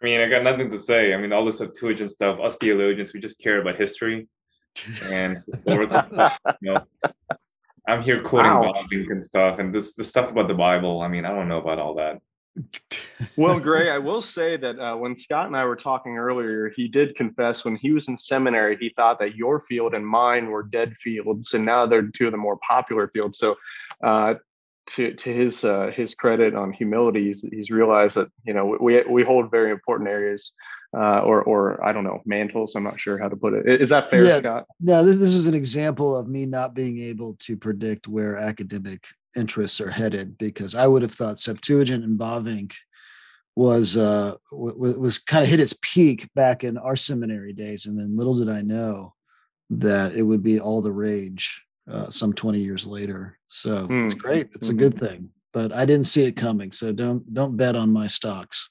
I 0.01 0.05
mean, 0.05 0.21
I 0.21 0.29
got 0.29 0.43
nothing 0.43 0.69
to 0.71 0.79
say. 0.79 1.13
I 1.13 1.17
mean, 1.17 1.33
all 1.33 1.45
this 1.45 1.57
Septuagint 1.57 2.11
stuff, 2.11 2.39
us 2.39 2.57
theologians, 2.57 3.13
we 3.13 3.19
just 3.19 3.39
care 3.39 3.61
about 3.61 3.77
history 3.77 4.27
and 5.11 5.43
you 5.67 5.87
know, 6.61 6.83
I'm 7.87 8.01
here 8.01 8.21
quoting 8.21 8.51
wow. 8.51 8.73
and 8.91 9.23
stuff, 9.23 9.59
and 9.59 9.73
this 9.73 9.95
the 9.95 10.03
stuff 10.03 10.29
about 10.29 10.47
the 10.47 10.53
Bible. 10.53 11.01
I 11.01 11.07
mean, 11.07 11.25
I 11.25 11.29
don't 11.29 11.47
know 11.47 11.59
about 11.59 11.79
all 11.79 11.95
that. 11.95 12.19
well, 13.37 13.59
Gray, 13.61 13.89
I 13.89 13.97
will 13.97 14.21
say 14.21 14.57
that 14.57 14.79
uh, 14.79 14.95
when 14.97 15.15
Scott 15.15 15.47
and 15.47 15.55
I 15.55 15.63
were 15.65 15.75
talking 15.75 16.17
earlier, 16.17 16.71
he 16.75 16.87
did 16.87 17.15
confess 17.15 17.63
when 17.63 17.75
he 17.77 17.91
was 17.91 18.07
in 18.07 18.17
seminary, 18.17 18.77
he 18.79 18.91
thought 18.95 19.19
that 19.19 19.35
your 19.35 19.63
field 19.69 19.93
and 19.93 20.05
mine 20.05 20.47
were 20.47 20.63
dead 20.63 20.93
fields, 21.03 21.53
and 21.53 21.65
now 21.65 21.85
they're 21.85 22.09
two 22.09 22.25
of 22.25 22.31
the 22.31 22.37
more 22.37 22.59
popular 22.67 23.07
fields. 23.07 23.37
So, 23.37 23.55
uh, 24.03 24.35
to 24.95 25.13
to 25.13 25.33
his 25.33 25.63
uh, 25.63 25.91
his 25.95 26.15
credit 26.15 26.55
on 26.55 26.71
humility, 26.71 27.27
he's, 27.27 27.41
he's 27.41 27.69
realized 27.69 28.15
that 28.15 28.29
you 28.45 28.53
know 28.53 28.77
we 28.79 29.03
we 29.03 29.23
hold 29.23 29.51
very 29.51 29.71
important 29.71 30.09
areas, 30.09 30.51
uh, 30.95 31.21
or 31.21 31.43
or 31.43 31.83
I 31.83 31.91
don't 31.91 32.03
know 32.03 32.21
mantles. 32.25 32.73
I'm 32.75 32.83
not 32.83 32.99
sure 32.99 33.17
how 33.17 33.29
to 33.29 33.35
put 33.35 33.53
it. 33.53 33.81
Is 33.81 33.89
that 33.89 34.09
fair, 34.09 34.25
yeah, 34.25 34.39
Scott? 34.39 34.65
No, 34.79 35.03
this 35.03 35.17
this 35.17 35.35
is 35.35 35.47
an 35.47 35.53
example 35.53 36.15
of 36.15 36.27
me 36.27 36.45
not 36.45 36.73
being 36.73 36.99
able 37.01 37.35
to 37.39 37.57
predict 37.57 38.07
where 38.07 38.37
academic 38.37 39.05
interests 39.35 39.79
are 39.81 39.91
headed 39.91 40.37
because 40.37 40.73
I 40.73 40.87
would 40.87 41.01
have 41.01 41.13
thought 41.13 41.39
Septuagint 41.39 42.03
and 42.03 42.19
Bavinck 42.19 42.73
was 43.55 43.97
uh 43.97 44.35
w- 44.51 44.99
was 44.99 45.19
kind 45.19 45.43
of 45.43 45.49
hit 45.49 45.59
its 45.59 45.75
peak 45.81 46.29
back 46.35 46.63
in 46.63 46.77
our 46.77 46.95
seminary 46.95 47.53
days, 47.53 47.85
and 47.85 47.99
then 47.99 48.17
little 48.17 48.35
did 48.37 48.49
I 48.49 48.61
know 48.61 49.13
that 49.69 50.13
it 50.13 50.23
would 50.23 50.43
be 50.43 50.59
all 50.59 50.81
the 50.81 50.91
rage 50.91 51.66
uh, 51.89 52.09
some 52.09 52.33
20 52.33 52.59
years 52.59 52.85
later. 52.85 53.37
So 53.47 53.87
mm. 53.87 54.05
it's 54.05 54.13
great. 54.13 54.49
It's 54.53 54.67
mm-hmm. 54.67 54.77
a 54.77 54.79
good 54.79 54.99
thing, 54.99 55.29
but 55.53 55.71
I 55.71 55.85
didn't 55.85 56.07
see 56.07 56.23
it 56.23 56.33
coming. 56.33 56.71
So 56.71 56.91
don't 56.91 57.33
don't 57.33 57.57
bet 57.57 57.75
on 57.75 57.91
my 57.91 58.07
stocks. 58.07 58.69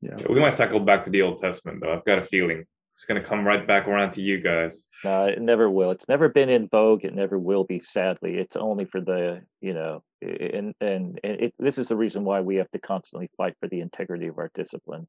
Yeah. 0.00 0.16
yeah. 0.18 0.26
we 0.28 0.40
might 0.40 0.54
cycle 0.54 0.80
back 0.80 1.02
to 1.04 1.10
the 1.10 1.22
Old 1.22 1.38
Testament 1.38 1.80
though. 1.82 1.92
I've 1.92 2.04
got 2.04 2.18
a 2.18 2.22
feeling 2.22 2.64
it's 2.98 3.04
gonna 3.04 3.22
come 3.22 3.46
right 3.46 3.64
back 3.64 3.86
around 3.86 4.12
to 4.14 4.22
you 4.22 4.40
guys. 4.40 4.84
No, 5.04 5.26
it 5.26 5.40
never 5.40 5.70
will. 5.70 5.92
It's 5.92 6.08
never 6.08 6.28
been 6.28 6.48
in 6.48 6.66
vogue. 6.66 7.04
It 7.04 7.14
never 7.14 7.38
will 7.38 7.62
be. 7.62 7.78
Sadly, 7.78 8.36
it's 8.38 8.56
only 8.56 8.86
for 8.86 9.00
the 9.00 9.42
you 9.60 9.72
know, 9.72 10.02
and 10.20 10.74
and, 10.80 11.20
and 11.22 11.40
it, 11.40 11.54
this 11.60 11.78
is 11.78 11.86
the 11.86 11.96
reason 11.96 12.24
why 12.24 12.40
we 12.40 12.56
have 12.56 12.70
to 12.72 12.80
constantly 12.80 13.30
fight 13.36 13.54
for 13.60 13.68
the 13.68 13.80
integrity 13.80 14.26
of 14.26 14.38
our 14.38 14.50
discipline. 14.52 15.06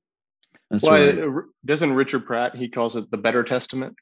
That's 0.70 0.84
well, 0.84 0.94
right. 0.94 1.18
Uh, 1.18 1.42
doesn't 1.66 1.92
Richard 1.92 2.28
Pratt 2.28 2.56
he 2.56 2.70
calls 2.70 2.96
it 2.96 3.10
the 3.10 3.18
Better 3.18 3.44
Testament? 3.44 3.96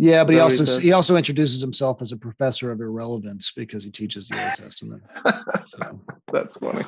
Yeah, 0.00 0.22
but 0.22 0.34
he 0.34 0.40
also 0.40 0.64
he, 0.64 0.86
he, 0.86 0.92
also 0.92 1.16
introduces 1.16 1.60
himself 1.60 2.00
as 2.00 2.12
a 2.12 2.16
professor 2.16 2.70
of 2.70 2.80
irrelevance 2.80 3.50
because 3.50 3.82
he 3.82 3.90
teaches 3.90 4.28
the 4.28 4.42
Old 4.42 4.54
Testament. 4.54 5.02
So. 5.70 6.00
That's 6.32 6.56
funny. 6.56 6.82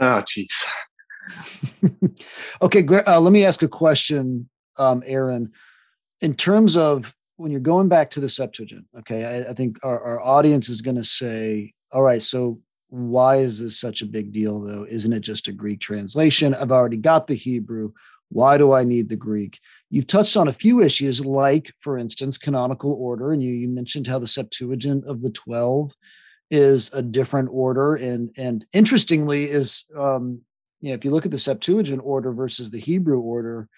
Oh, 0.00 0.22
jeez. 0.22 0.48
okay, 2.62 2.82
uh, 3.06 3.20
let 3.20 3.30
me 3.30 3.44
ask 3.44 3.62
a 3.62 3.68
question, 3.68 4.48
um, 4.78 5.02
Aaron. 5.04 5.52
In 6.22 6.32
terms 6.32 6.78
of 6.78 7.14
when 7.36 7.50
you're 7.50 7.60
going 7.60 7.88
back 7.88 8.10
to 8.12 8.20
the 8.20 8.28
Septuagint, 8.30 8.86
okay, 9.00 9.24
I, 9.24 9.50
I 9.50 9.52
think 9.52 9.78
our, 9.82 10.00
our 10.00 10.20
audience 10.22 10.70
is 10.70 10.80
going 10.80 10.96
to 10.96 11.04
say, 11.04 11.74
all 11.92 12.00
right, 12.00 12.22
so 12.22 12.58
why 12.88 13.36
is 13.36 13.60
this 13.60 13.78
such 13.78 14.00
a 14.00 14.06
big 14.06 14.32
deal, 14.32 14.60
though? 14.60 14.86
Isn't 14.88 15.12
it 15.12 15.20
just 15.20 15.48
a 15.48 15.52
Greek 15.52 15.80
translation? 15.80 16.54
I've 16.54 16.72
already 16.72 16.96
got 16.96 17.26
the 17.26 17.34
Hebrew. 17.34 17.92
Why 18.30 18.56
do 18.56 18.72
I 18.72 18.82
need 18.82 19.10
the 19.10 19.16
Greek? 19.16 19.60
You've 19.94 20.08
touched 20.08 20.36
on 20.36 20.48
a 20.48 20.52
few 20.52 20.82
issues, 20.82 21.24
like, 21.24 21.72
for 21.78 21.96
instance, 21.96 22.36
canonical 22.36 22.94
order, 22.94 23.30
and 23.30 23.40
you, 23.40 23.52
you 23.52 23.68
mentioned 23.68 24.08
how 24.08 24.18
the 24.18 24.26
Septuagint 24.26 25.04
of 25.04 25.22
the 25.22 25.30
12 25.30 25.92
is 26.50 26.92
a 26.92 27.00
different 27.00 27.48
order. 27.52 27.94
And, 27.94 28.34
and 28.36 28.66
interestingly, 28.72 29.44
is 29.44 29.84
um, 29.96 30.40
you 30.80 30.88
know, 30.88 30.94
if 30.94 31.04
you 31.04 31.12
look 31.12 31.26
at 31.26 31.30
the 31.30 31.38
Septuagint 31.38 32.00
order 32.02 32.32
versus 32.32 32.72
the 32.72 32.80
Hebrew 32.80 33.20
order, 33.20 33.68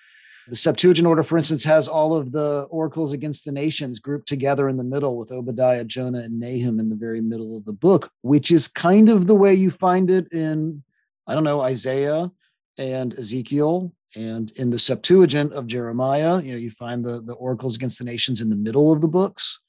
the 0.49 0.57
Septuagint 0.57 1.07
order, 1.07 1.23
for 1.23 1.37
instance, 1.37 1.64
has 1.64 1.87
all 1.87 2.17
of 2.17 2.33
the 2.33 2.67
oracles 2.71 3.12
against 3.12 3.45
the 3.45 3.53
nations 3.53 3.99
grouped 3.99 4.27
together 4.27 4.71
in 4.71 4.79
the 4.79 4.85
middle 4.85 5.19
with 5.19 5.31
Obadiah, 5.31 5.85
Jonah, 5.85 6.21
and 6.21 6.41
Nahum 6.41 6.81
in 6.81 6.89
the 6.89 6.97
very 6.97 7.21
middle 7.21 7.55
of 7.59 7.67
the 7.67 7.75
book, 7.75 8.11
which 8.23 8.51
is 8.51 8.69
kind 8.69 9.11
of 9.11 9.27
the 9.27 9.35
way 9.35 9.53
you 9.53 9.71
find 9.71 10.11
it 10.11 10.33
in, 10.33 10.83
I 11.27 11.35
don't 11.35 11.45
know, 11.45 11.61
Isaiah 11.61 12.33
and 12.79 13.12
Ezekiel. 13.19 13.93
And 14.17 14.51
in 14.53 14.71
the 14.71 14.79
Septuagint 14.79 15.53
of 15.53 15.67
Jeremiah, 15.67 16.41
you 16.41 16.53
know, 16.53 16.59
you 16.59 16.71
find 16.71 17.05
the, 17.05 17.21
the 17.21 17.35
oracles 17.35 17.77
against 17.77 17.99
the 17.99 18.05
nations 18.05 18.41
in 18.41 18.49
the 18.49 18.57
middle 18.57 18.91
of 18.91 19.03
the 19.03 19.09
books, 19.09 19.61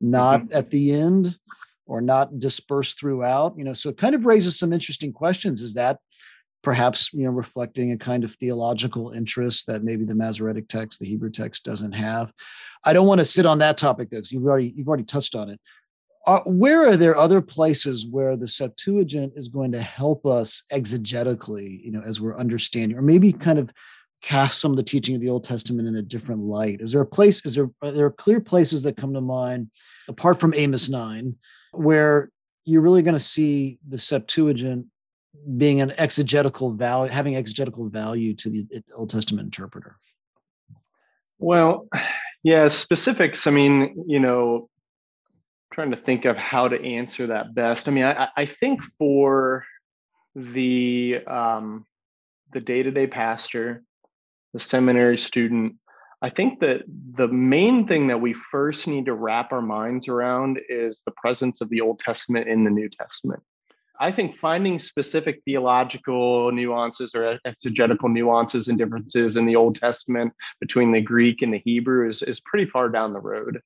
not 0.00 0.42
mm-hmm. 0.42 0.56
at 0.56 0.70
the 0.70 0.92
end 0.92 1.36
or 1.86 2.00
not 2.00 2.38
dispersed 2.38 3.00
throughout. 3.00 3.54
You 3.58 3.64
know, 3.64 3.74
so 3.74 3.88
it 3.88 3.96
kind 3.96 4.14
of 4.14 4.24
raises 4.24 4.58
some 4.58 4.72
interesting 4.72 5.12
questions. 5.12 5.60
Is 5.60 5.74
that 5.74 5.98
perhaps 6.62 7.12
you 7.12 7.24
know 7.24 7.30
reflecting 7.30 7.92
a 7.92 7.98
kind 7.98 8.22
of 8.22 8.32
theological 8.34 9.10
interest 9.10 9.66
that 9.66 9.82
maybe 9.82 10.04
the 10.04 10.14
Masoretic 10.14 10.68
text, 10.68 11.00
the 11.00 11.06
Hebrew 11.06 11.30
text, 11.30 11.64
doesn't 11.64 11.92
have. 11.92 12.32
I 12.84 12.92
don't 12.92 13.08
want 13.08 13.20
to 13.20 13.24
sit 13.24 13.44
on 13.44 13.58
that 13.58 13.76
topic 13.76 14.10
though, 14.10 14.18
because 14.18 14.30
you've 14.30 14.46
already 14.46 14.72
you've 14.76 14.88
already 14.88 15.04
touched 15.04 15.34
on 15.34 15.50
it. 15.50 15.60
Uh, 16.28 16.40
where 16.40 16.88
are 16.88 16.96
there 16.96 17.16
other 17.16 17.40
places 17.40 18.06
where 18.10 18.36
the 18.36 18.48
Septuagint 18.48 19.32
is 19.36 19.48
going 19.48 19.70
to 19.70 19.80
help 19.80 20.26
us 20.26 20.62
exegetically, 20.72 21.80
you 21.84 21.92
know, 21.92 22.02
as 22.04 22.20
we're 22.20 22.36
understanding, 22.36 22.98
or 22.98 23.02
maybe 23.02 23.32
kind 23.32 23.60
of 23.60 23.70
cast 24.22 24.60
some 24.60 24.70
of 24.70 24.76
the 24.76 24.82
teaching 24.82 25.14
of 25.14 25.20
the 25.20 25.28
Old 25.28 25.44
Testament 25.44 25.88
in 25.88 25.96
a 25.96 26.02
different 26.02 26.42
light? 26.42 26.80
Is 26.80 26.92
there 26.92 27.00
a 27.00 27.06
place? 27.06 27.44
Is 27.44 27.54
there 27.54 27.70
are 27.82 27.90
there 27.90 28.10
clear 28.10 28.40
places 28.40 28.82
that 28.82 28.96
come 28.96 29.14
to 29.14 29.20
mind 29.20 29.70
apart 30.08 30.40
from 30.40 30.54
Amos 30.54 30.88
nine, 30.88 31.36
where 31.72 32.30
you're 32.64 32.82
really 32.82 33.02
going 33.02 33.14
to 33.14 33.20
see 33.20 33.78
the 33.88 33.98
Septuagint 33.98 34.86
being 35.56 35.80
an 35.80 35.92
exegetical 35.98 36.72
value, 36.72 37.12
having 37.12 37.36
exegetical 37.36 37.88
value 37.88 38.34
to 38.34 38.50
the 38.50 38.66
Old 38.94 39.10
Testament 39.10 39.46
interpreter? 39.46 39.96
Well, 41.38 41.88
yeah, 42.42 42.68
specifics. 42.68 43.46
I 43.46 43.50
mean, 43.50 44.04
you 44.06 44.18
know, 44.18 44.68
trying 45.72 45.90
to 45.90 45.96
think 45.96 46.24
of 46.24 46.36
how 46.36 46.68
to 46.68 46.82
answer 46.82 47.26
that 47.28 47.54
best. 47.54 47.86
I 47.86 47.90
mean, 47.90 48.04
I, 48.04 48.28
I 48.36 48.50
think 48.60 48.80
for 48.98 49.64
the 50.34 51.18
um, 51.26 51.84
the 52.52 52.60
day 52.60 52.82
to 52.82 52.90
day 52.90 53.06
pastor, 53.06 53.82
the 54.56 54.64
seminary 54.64 55.18
student, 55.18 55.74
I 56.22 56.30
think 56.30 56.60
that 56.60 56.84
the 57.18 57.28
main 57.28 57.86
thing 57.86 58.06
that 58.06 58.22
we 58.22 58.34
first 58.50 58.86
need 58.86 59.04
to 59.04 59.12
wrap 59.12 59.52
our 59.52 59.60
minds 59.60 60.08
around 60.08 60.58
is 60.70 61.02
the 61.04 61.12
presence 61.12 61.60
of 61.60 61.68
the 61.68 61.82
Old 61.82 62.00
Testament 62.00 62.48
in 62.48 62.64
the 62.64 62.70
New 62.70 62.88
Testament. 62.88 63.42
I 64.00 64.12
think 64.12 64.38
finding 64.38 64.78
specific 64.78 65.42
theological 65.44 66.50
nuances 66.52 67.14
or 67.14 67.38
exegetical 67.44 68.08
nuances 68.08 68.68
and 68.68 68.78
differences 68.78 69.36
in 69.36 69.44
the 69.44 69.56
Old 69.56 69.76
Testament 69.76 70.32
between 70.58 70.90
the 70.90 71.02
Greek 71.02 71.42
and 71.42 71.52
the 71.52 71.58
Hebrew 71.58 72.08
is, 72.08 72.22
is 72.22 72.40
pretty 72.40 72.70
far 72.70 72.88
down 72.88 73.12
the 73.12 73.20
road. 73.20 73.60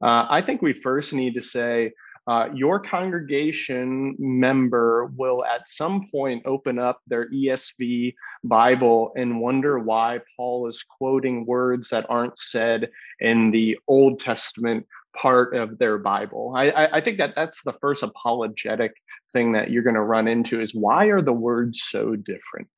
Uh, 0.00 0.26
I 0.30 0.42
think 0.42 0.62
we 0.62 0.80
first 0.80 1.12
need 1.12 1.34
to 1.34 1.42
say, 1.42 1.92
uh, 2.26 2.48
your 2.52 2.80
congregation 2.80 4.16
member 4.18 5.06
will 5.16 5.44
at 5.44 5.68
some 5.68 6.08
point 6.10 6.42
open 6.44 6.78
up 6.78 7.00
their 7.06 7.30
ESV 7.30 8.14
Bible 8.42 9.12
and 9.16 9.40
wonder 9.40 9.78
why 9.78 10.18
Paul 10.36 10.68
is 10.68 10.82
quoting 10.82 11.46
words 11.46 11.90
that 11.90 12.06
aren't 12.08 12.38
said 12.38 12.90
in 13.20 13.52
the 13.52 13.78
Old 13.86 14.18
Testament 14.18 14.86
part 15.16 15.54
of 15.54 15.78
their 15.78 15.98
Bible. 15.98 16.52
I, 16.56 16.70
I, 16.70 16.96
I 16.96 17.00
think 17.00 17.18
that 17.18 17.34
that's 17.36 17.62
the 17.62 17.74
first 17.80 18.02
apologetic 18.02 18.92
thing 19.32 19.52
that 19.52 19.70
you're 19.70 19.84
going 19.84 19.94
to 19.94 20.02
run 20.02 20.26
into 20.26 20.60
is 20.60 20.74
why 20.74 21.06
are 21.06 21.22
the 21.22 21.32
words 21.32 21.84
so 21.88 22.16
different? 22.16 22.68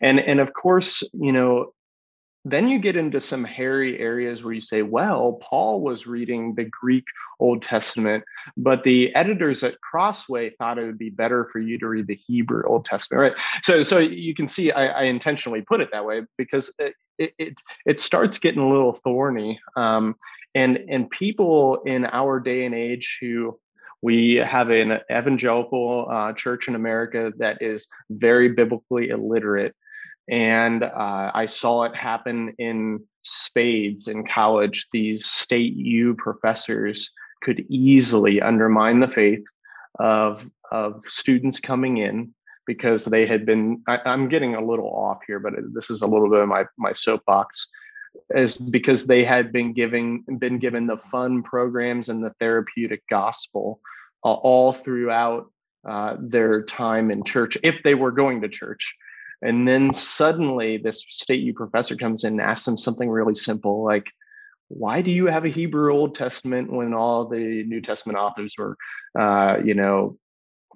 And 0.00 0.18
and 0.18 0.40
of 0.40 0.54
course, 0.54 1.02
you 1.12 1.30
know, 1.30 1.73
then 2.44 2.68
you 2.68 2.78
get 2.78 2.96
into 2.96 3.20
some 3.20 3.42
hairy 3.42 3.98
areas 3.98 4.44
where 4.44 4.52
you 4.52 4.60
say, 4.60 4.82
well, 4.82 5.38
Paul 5.42 5.80
was 5.80 6.06
reading 6.06 6.54
the 6.54 6.64
Greek 6.64 7.04
Old 7.40 7.62
Testament, 7.62 8.22
but 8.56 8.84
the 8.84 9.14
editors 9.14 9.64
at 9.64 9.80
Crossway 9.80 10.50
thought 10.50 10.78
it 10.78 10.84
would 10.84 10.98
be 10.98 11.10
better 11.10 11.48
for 11.52 11.58
you 11.58 11.78
to 11.78 11.88
read 11.88 12.06
the 12.06 12.14
Hebrew 12.26 12.62
Old 12.66 12.84
Testament, 12.84 13.20
right? 13.20 13.32
So, 13.62 13.82
so 13.82 13.98
you 13.98 14.34
can 14.34 14.46
see 14.46 14.72
I, 14.72 14.86
I 14.86 15.02
intentionally 15.04 15.62
put 15.62 15.80
it 15.80 15.88
that 15.92 16.04
way 16.04 16.22
because 16.36 16.70
it, 16.78 16.94
it, 17.38 17.56
it 17.86 18.00
starts 18.00 18.38
getting 18.38 18.60
a 18.60 18.68
little 18.68 19.00
thorny. 19.02 19.58
Um, 19.76 20.14
and, 20.54 20.78
and 20.88 21.10
people 21.10 21.82
in 21.86 22.04
our 22.06 22.40
day 22.40 22.66
and 22.66 22.74
age 22.74 23.18
who 23.20 23.58
we 24.02 24.34
have 24.34 24.68
an 24.68 24.98
evangelical 25.10 26.06
uh, 26.10 26.32
church 26.34 26.68
in 26.68 26.74
America 26.74 27.32
that 27.38 27.62
is 27.62 27.86
very 28.10 28.50
biblically 28.50 29.08
illiterate. 29.08 29.74
And 30.28 30.82
uh, 30.82 31.30
I 31.34 31.46
saw 31.46 31.84
it 31.84 31.94
happen 31.94 32.54
in 32.58 33.04
spades 33.22 34.08
in 34.08 34.26
college. 34.26 34.86
These 34.92 35.26
state 35.26 35.74
U 35.74 36.14
professors 36.14 37.10
could 37.42 37.64
easily 37.68 38.40
undermine 38.40 39.00
the 39.00 39.08
faith 39.08 39.44
of, 39.98 40.42
of 40.70 41.02
students 41.06 41.60
coming 41.60 41.98
in 41.98 42.34
because 42.66 43.04
they 43.04 43.26
had 43.26 43.44
been 43.44 43.82
I, 43.86 44.00
am 44.06 44.28
getting 44.28 44.54
a 44.54 44.64
little 44.64 44.88
off 44.88 45.18
here 45.26 45.38
but 45.38 45.52
this 45.72 45.90
is 45.90 46.02
a 46.02 46.06
little 46.06 46.30
bit 46.30 46.40
of 46.40 46.48
my 46.48 46.64
my 46.78 46.92
soapbox 46.92 47.68
is 48.30 48.56
because 48.56 49.04
they 49.04 49.24
had 49.24 49.52
been 49.52 49.72
giving 49.72 50.24
been 50.38 50.58
given 50.58 50.86
the 50.86 51.00
fun 51.10 51.42
programs 51.42 52.08
and 52.08 52.24
the 52.24 52.32
therapeutic 52.40 53.02
gospel 53.10 53.80
uh, 54.24 54.32
all 54.32 54.72
throughout 54.72 55.50
uh, 55.86 56.16
their 56.18 56.62
time 56.62 57.10
in 57.10 57.24
church 57.24 57.58
if 57.62 57.76
they 57.84 57.94
were 57.94 58.12
going 58.12 58.40
to 58.40 58.48
church 58.48 58.94
and 59.42 59.66
then 59.66 59.92
suddenly 59.92 60.76
this 60.76 61.04
state 61.08 61.40
u 61.40 61.54
professor 61.54 61.96
comes 61.96 62.24
in 62.24 62.34
and 62.34 62.40
asks 62.40 62.64
them 62.64 62.76
something 62.76 63.08
really 63.08 63.34
simple 63.34 63.84
like 63.84 64.06
why 64.68 65.02
do 65.02 65.10
you 65.10 65.26
have 65.26 65.44
a 65.44 65.50
hebrew 65.50 65.92
old 65.92 66.14
testament 66.14 66.72
when 66.72 66.94
all 66.94 67.28
the 67.28 67.64
new 67.64 67.80
testament 67.80 68.18
authors 68.18 68.54
were 68.58 68.76
uh, 69.18 69.56
you 69.64 69.74
know 69.74 70.16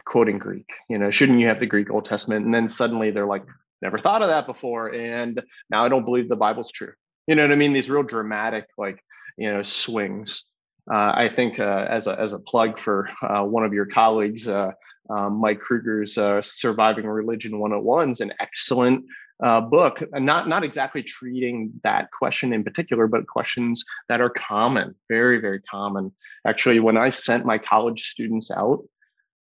quoting 0.05 0.39
greek 0.39 0.69
you 0.89 0.99
know 0.99 1.11
shouldn't 1.11 1.41
you 1.41 1.47
have 1.47 1.61
the 1.61 1.67
greek 1.67 1.91
old 1.91 2.05
testament 2.05 2.45
and 2.45 2.55
then 2.55 2.69
suddenly 2.69 3.11
they're 3.11 3.27
like 3.27 3.45
never 3.83 3.99
thought 3.99 4.23
of 4.23 4.29
that 4.29 4.47
before 4.47 4.89
and 4.95 5.43
now 5.71 5.85
i 5.85 5.89
don't 5.89 6.05
believe 6.05 6.29
the 6.29 6.37
bible's 6.37 6.71
true 6.73 6.93
you 7.29 7.35
know 7.35 7.43
what 7.43 7.53
I 7.53 7.57
mean? 7.57 7.75
These 7.75 7.91
real 7.91 8.03
dramatic, 8.03 8.65
like, 8.79 9.05
you 9.37 9.53
know, 9.53 9.63
swings. 9.63 10.43
Uh, 10.91 11.13
I 11.15 11.31
think 11.37 11.61
uh, 11.61 11.87
as 11.89 12.07
a 12.07 12.19
as 12.19 12.33
a 12.33 12.39
plug 12.39 12.81
for 12.81 13.11
uh, 13.23 13.43
one 13.43 13.65
of 13.65 13.75
your 13.75 13.85
colleagues, 13.85 14.49
uh, 14.49 14.71
um, 15.09 15.41
Mike 15.41 15.61
Kruger's 15.61 16.19
uh, 16.19 16.43
"Surviving 16.43 17.07
Religion 17.07 17.59
101" 17.59 18.11
is 18.11 18.21
an 18.21 18.33
excellent 18.41 19.05
uh, 19.43 19.61
book. 19.61 20.03
Not 20.13 20.49
not 20.49 20.65
exactly 20.65 21.03
treating 21.03 21.73
that 21.85 22.11
question 22.11 22.53
in 22.53 22.65
particular, 22.65 23.07
but 23.07 23.27
questions 23.27 23.85
that 24.09 24.21
are 24.21 24.31
common, 24.31 24.95
very 25.09 25.41
very 25.41 25.61
common. 25.63 26.13
Actually, 26.47 26.81
when 26.81 26.97
I 26.97 27.11
sent 27.11 27.47
my 27.47 27.59
college 27.59 28.11
students 28.11 28.51
out, 28.51 28.83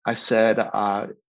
I 0.05 0.15
said, 0.15 0.57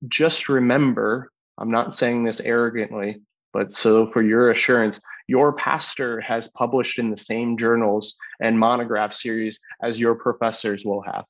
just 0.09 0.49
remember, 0.49 1.33
I'm 1.59 1.71
not 1.71 1.97
saying 1.97 2.25
this 2.25 2.41
arrogantly, 2.41 3.23
but 3.53 3.75
so 3.75 4.11
for 4.13 4.23
your 4.23 4.51
assurance, 4.51 5.01
your 5.27 5.53
pastor 5.53 6.21
has 6.21 6.49
published 6.49 6.99
in 6.99 7.11
the 7.11 7.17
same 7.17 7.59
journals 7.59 8.15
and 8.41 8.59
monograph 8.59 9.15
series 9.15 9.59
as 9.83 9.99
your 9.99 10.15
professors 10.15 10.85
will 10.85 11.03
have. 11.03 11.25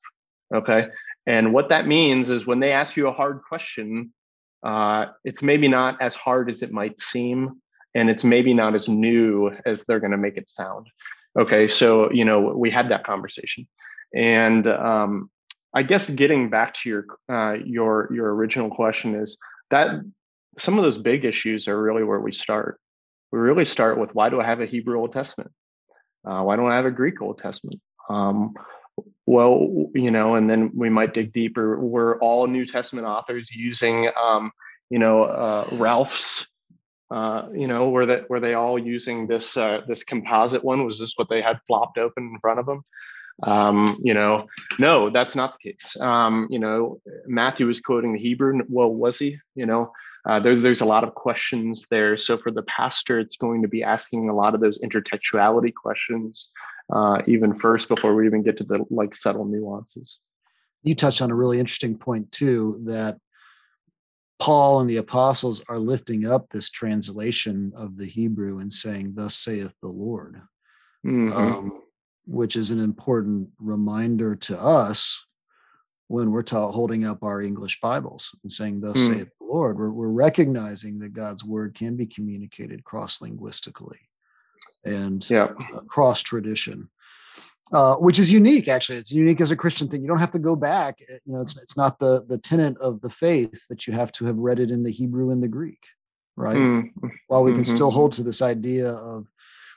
Okay. 0.53 0.87
And 1.29 1.53
what 1.53 1.69
that 1.69 1.85
means 1.85 2.31
is 2.31 2.47
when 2.47 2.59
they 2.59 2.71
ask 2.71 2.97
you 2.97 3.07
a 3.07 3.13
hard 3.13 3.41
question, 3.47 4.11
uh, 4.63 5.05
it's 5.23 5.43
maybe 5.43 5.67
not 5.67 6.01
as 6.01 6.15
hard 6.15 6.49
as 6.49 6.63
it 6.63 6.71
might 6.71 6.99
seem. 6.99 7.61
and 7.95 8.09
it's 8.09 8.23
maybe 8.23 8.53
not 8.53 8.75
as 8.75 8.87
new 8.87 9.51
as 9.65 9.83
they're 9.87 9.99
going 9.99 10.11
to 10.11 10.17
make 10.17 10.37
it 10.37 10.49
sound. 10.49 10.87
Okay, 11.39 11.67
so 11.67 12.11
you 12.11 12.25
know 12.25 12.53
we 12.55 12.69
had 12.69 12.89
that 12.89 13.05
conversation, 13.05 13.67
and 14.13 14.67
um, 14.67 15.29
I 15.73 15.83
guess 15.83 16.09
getting 16.09 16.49
back 16.49 16.73
to 16.75 16.89
your 16.89 17.05
uh, 17.31 17.53
your 17.65 18.09
your 18.13 18.33
original 18.35 18.69
question 18.69 19.15
is 19.15 19.37
that 19.69 19.87
some 20.57 20.77
of 20.77 20.83
those 20.83 20.97
big 20.97 21.25
issues 21.25 21.67
are 21.67 21.81
really 21.81 22.03
where 22.03 22.19
we 22.19 22.31
start. 22.31 22.79
We 23.31 23.39
really 23.39 23.65
start 23.65 23.99
with 23.99 24.13
why 24.13 24.29
do 24.29 24.41
I 24.41 24.45
have 24.45 24.61
a 24.61 24.65
Hebrew 24.65 24.99
Old 24.99 25.13
Testament? 25.13 25.51
Uh, 26.27 26.41
why 26.41 26.55
don't 26.55 26.71
I 26.71 26.75
have 26.75 26.85
a 26.85 26.91
Greek 26.91 27.21
Old 27.21 27.37
Testament? 27.39 27.79
Um, 28.09 28.53
well, 29.29 29.91
you 29.93 30.09
know, 30.09 30.33
and 30.33 30.49
then 30.49 30.71
we 30.75 30.89
might 30.89 31.13
dig 31.13 31.31
deeper. 31.33 31.79
Were 31.79 32.17
all 32.19 32.47
New 32.47 32.65
Testament 32.65 33.05
authors 33.05 33.47
using, 33.53 34.09
um, 34.19 34.51
you 34.89 34.97
know, 34.97 35.25
uh, 35.25 35.65
Rahlfs? 35.69 36.45
Uh, 37.11 37.47
you 37.53 37.67
know, 37.67 37.89
were 37.89 38.07
that 38.07 38.27
were 38.27 38.39
they 38.39 38.55
all 38.55 38.79
using 38.79 39.27
this 39.27 39.55
uh, 39.55 39.81
this 39.87 40.03
composite 40.03 40.63
one? 40.63 40.83
Was 40.83 40.97
this 40.97 41.13
what 41.15 41.29
they 41.29 41.43
had 41.43 41.59
flopped 41.67 41.99
open 41.99 42.23
in 42.23 42.39
front 42.39 42.59
of 42.59 42.65
them? 42.65 42.83
Um, 43.43 43.99
you 44.01 44.15
know, 44.15 44.47
no, 44.79 45.11
that's 45.11 45.35
not 45.35 45.53
the 45.53 45.73
case. 45.73 45.95
Um, 45.99 46.47
you 46.49 46.57
know, 46.57 46.99
Matthew 47.27 47.67
was 47.67 47.79
quoting 47.79 48.13
the 48.13 48.19
Hebrew. 48.19 48.63
Well, 48.67 48.91
was 48.91 49.19
he? 49.19 49.37
You 49.53 49.67
know, 49.67 49.91
uh, 50.27 50.39
there, 50.39 50.59
there's 50.59 50.81
a 50.81 50.85
lot 50.85 51.03
of 51.03 51.13
questions 51.13 51.85
there. 51.91 52.17
So 52.17 52.39
for 52.39 52.49
the 52.49 52.63
pastor, 52.63 53.19
it's 53.19 53.37
going 53.37 53.61
to 53.61 53.67
be 53.67 53.83
asking 53.83 54.27
a 54.27 54.35
lot 54.35 54.55
of 54.55 54.59
those 54.59 54.79
intertextuality 54.79 55.71
questions, 55.75 56.47
uh, 56.91 57.21
even 57.27 57.59
first 57.59 57.87
before 57.87 58.15
we 58.15 58.25
even 58.25 58.43
get 58.43 58.57
to 58.57 58.63
the 58.63 58.85
like 58.89 59.13
subtle 59.13 59.45
nuances. 59.45 60.19
You 60.83 60.95
touched 60.95 61.21
on 61.21 61.31
a 61.31 61.35
really 61.35 61.59
interesting 61.59 61.97
point 61.97 62.31
too 62.31 62.81
that 62.85 63.17
Paul 64.39 64.79
and 64.79 64.89
the 64.89 64.97
apostles 64.97 65.61
are 65.67 65.79
lifting 65.79 66.25
up 66.25 66.49
this 66.49 66.69
translation 66.69 67.73
of 67.75 67.97
the 67.97 68.05
Hebrew 68.05 68.59
and 68.59 68.71
saying, 68.71 69.13
"Thus 69.15 69.35
saith 69.35 69.73
the 69.81 69.89
Lord," 69.89 70.41
mm-hmm. 71.05 71.35
um, 71.35 71.81
which 72.25 72.55
is 72.55 72.71
an 72.71 72.79
important 72.79 73.49
reminder 73.59 74.35
to 74.35 74.59
us 74.59 75.25
when 76.09 76.31
we're 76.31 76.43
ta- 76.43 76.71
holding 76.71 77.05
up 77.05 77.23
our 77.23 77.41
English 77.41 77.79
Bibles 77.81 78.35
and 78.43 78.51
saying, 78.51 78.81
Thus 78.81 78.97
mm. 78.97 79.13
saith 79.13 79.29
the 79.39 79.45
Lord, 79.45 79.77
we're, 79.77 79.91
we're 79.91 80.09
recognizing 80.09 80.99
that 80.99 81.13
God's 81.13 81.45
word 81.45 81.75
can 81.75 81.95
be 81.95 82.07
communicated 82.07 82.83
cross 82.83 83.21
linguistically 83.21 84.08
and 84.83 85.31
uh, 85.31 85.47
cross 85.87 86.21
tradition. 86.21 86.89
Uh, 87.71 87.95
which 87.97 88.17
is 88.17 88.31
unique, 88.31 88.67
actually. 88.67 88.97
It's 88.97 89.11
unique 89.11 89.41
as 89.41 89.51
a 89.51 89.55
Christian 89.55 89.87
thing. 89.87 90.01
You 90.01 90.07
don't 90.07 90.17
have 90.17 90.31
to 90.31 90.39
go 90.39 90.55
back. 90.55 91.03
Eh, 91.07 91.19
you 91.23 91.33
know, 91.33 91.41
it's 91.41 91.55
it's 91.61 91.77
not 91.77 91.99
the 91.99 92.25
the 92.27 92.39
tenet 92.39 92.75
of 92.79 92.99
the 93.01 93.11
faith 93.11 93.67
that 93.69 93.85
you 93.85 93.93
have 93.93 94.11
to 94.13 94.25
have 94.25 94.37
read 94.37 94.59
it 94.59 94.71
in 94.71 94.81
the 94.81 94.89
Hebrew 94.89 95.29
and 95.29 95.43
the 95.43 95.47
Greek, 95.47 95.85
right? 96.35 96.57
Mm. 96.57 96.89
While 97.27 97.43
we 97.43 97.51
can 97.51 97.61
mm-hmm. 97.61 97.75
still 97.75 97.91
hold 97.91 98.13
to 98.13 98.23
this 98.23 98.41
idea 98.41 98.91
of 98.91 99.27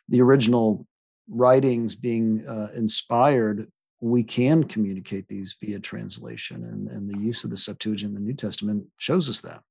the 0.09 0.23
original 0.23 0.87
writings 1.29 1.95
being 1.95 2.47
uh, 2.47 2.69
inspired 2.75 3.71
we 4.03 4.25
can 4.25 4.65
communicate 4.65 5.29
these 5.29 5.55
via 5.61 5.79
translation 5.79 6.65
and, 6.65 6.89
and 6.89 7.09
the 7.09 7.19
use 7.19 7.45
of 7.45 7.51
the 7.51 7.57
septuagint 7.57 8.11
in 8.11 8.15
the 8.17 8.21
new 8.21 8.35
testament 8.35 8.85
shows 8.99 9.31
us 9.31 9.41
that 9.41 9.63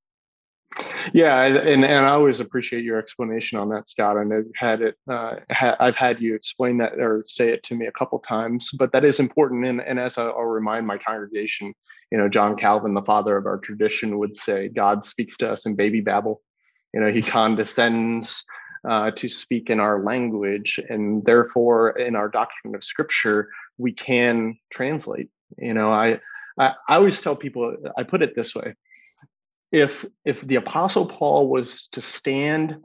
yeah 1.14 1.44
and, 1.44 1.84
and 1.84 2.06
i 2.06 2.10
always 2.10 2.40
appreciate 2.40 2.84
your 2.84 2.98
explanation 2.98 3.58
on 3.58 3.70
that 3.70 3.88
scott 3.88 4.18
and 4.18 4.34
i've 4.34 4.46
had 4.56 4.82
it 4.82 4.96
uh, 5.10 5.36
ha- 5.52 5.76
i've 5.80 5.96
had 5.96 6.22
you 6.22 6.36
explain 6.36 6.78
that 6.78 6.94
or 7.00 7.24
say 7.28 7.50
it 7.50 7.64
to 7.64 7.76
me 7.76 7.86
a 7.86 7.92
couple 7.92 8.20
times 8.20 8.70
but 8.78 8.92
that 8.92 9.06
is 9.06 9.20
important 9.20 9.66
and, 9.66 9.82
and 9.82 10.00
as 10.00 10.18
I'll, 10.18 10.34
I'll 10.38 10.44
remind 10.44 10.88
my 10.88 10.98
congregation 10.98 11.74
you 12.12 12.18
know 12.18 12.30
john 12.30 12.56
calvin 12.56 12.94
the 12.94 13.02
father 13.02 13.38
of 13.38 13.46
our 13.46 13.58
tradition 13.58 14.18
would 14.20 14.36
say 14.36 14.68
god 14.68 15.06
speaks 15.06 15.38
to 15.38 15.52
us 15.52 15.66
in 15.66 15.76
baby 15.76 16.02
babel 16.02 16.42
you 16.94 17.00
know 17.00 17.12
he 17.12 17.22
condescends 17.22 18.44
uh, 18.90 19.12
to 19.12 19.30
speak 19.30 19.70
in 19.70 19.80
our 19.80 20.04
language 20.04 20.80
and 20.90 21.24
therefore 21.24 21.92
in 21.92 22.16
our 22.16 22.28
doctrine 22.28 22.74
of 22.74 22.84
scripture 22.84 23.48
we 23.82 23.92
can 23.92 24.58
translate. 24.72 25.30
You 25.58 25.74
know, 25.74 25.92
I, 25.92 26.20
I 26.58 26.74
I 26.88 26.96
always 26.96 27.20
tell 27.20 27.36
people 27.36 27.76
I 27.98 28.04
put 28.04 28.22
it 28.22 28.36
this 28.36 28.56
way: 28.56 28.76
if 29.72 29.92
if 30.26 30.38
the 30.48 30.56
apostle 30.56 31.06
Paul 31.06 31.50
was 31.50 31.88
to 31.94 32.02
stand 32.02 32.78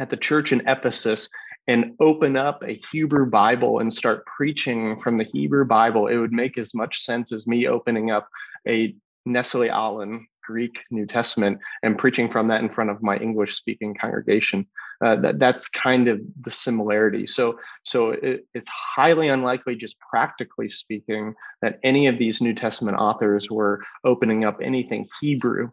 at 0.00 0.10
the 0.10 0.16
church 0.16 0.52
in 0.52 0.66
Ephesus 0.68 1.28
and 1.68 1.94
open 2.00 2.36
up 2.36 2.62
a 2.66 2.80
Hebrew 2.90 3.26
Bible 3.26 3.80
and 3.80 3.92
start 3.92 4.24
preaching 4.26 4.98
from 5.00 5.18
the 5.18 5.26
Hebrew 5.32 5.64
Bible, 5.64 6.06
it 6.06 6.16
would 6.16 6.32
make 6.32 6.58
as 6.58 6.74
much 6.74 7.04
sense 7.04 7.32
as 7.32 7.46
me 7.46 7.68
opening 7.68 8.10
up 8.10 8.28
a 8.66 8.94
Nestle 9.26 9.68
Aland 9.70 10.26
Greek 10.50 10.78
New 10.90 11.06
Testament 11.06 11.58
and 11.82 11.98
preaching 11.98 12.30
from 12.30 12.48
that 12.48 12.60
in 12.60 12.68
front 12.68 12.90
of 12.90 13.02
my 13.02 13.16
English 13.18 13.54
speaking 13.54 13.94
congregation. 13.94 14.66
Uh, 15.04 15.16
that, 15.16 15.38
that's 15.38 15.68
kind 15.68 16.08
of 16.08 16.20
the 16.42 16.50
similarity. 16.50 17.26
So, 17.26 17.58
so 17.84 18.10
it, 18.10 18.46
it's 18.52 18.68
highly 18.68 19.28
unlikely, 19.28 19.76
just 19.76 19.96
practically 20.00 20.68
speaking, 20.68 21.34
that 21.62 21.78
any 21.84 22.08
of 22.08 22.18
these 22.18 22.40
New 22.40 22.54
Testament 22.54 22.98
authors 22.98 23.48
were 23.48 23.80
opening 24.04 24.44
up 24.44 24.58
anything 24.60 25.06
Hebrew. 25.20 25.70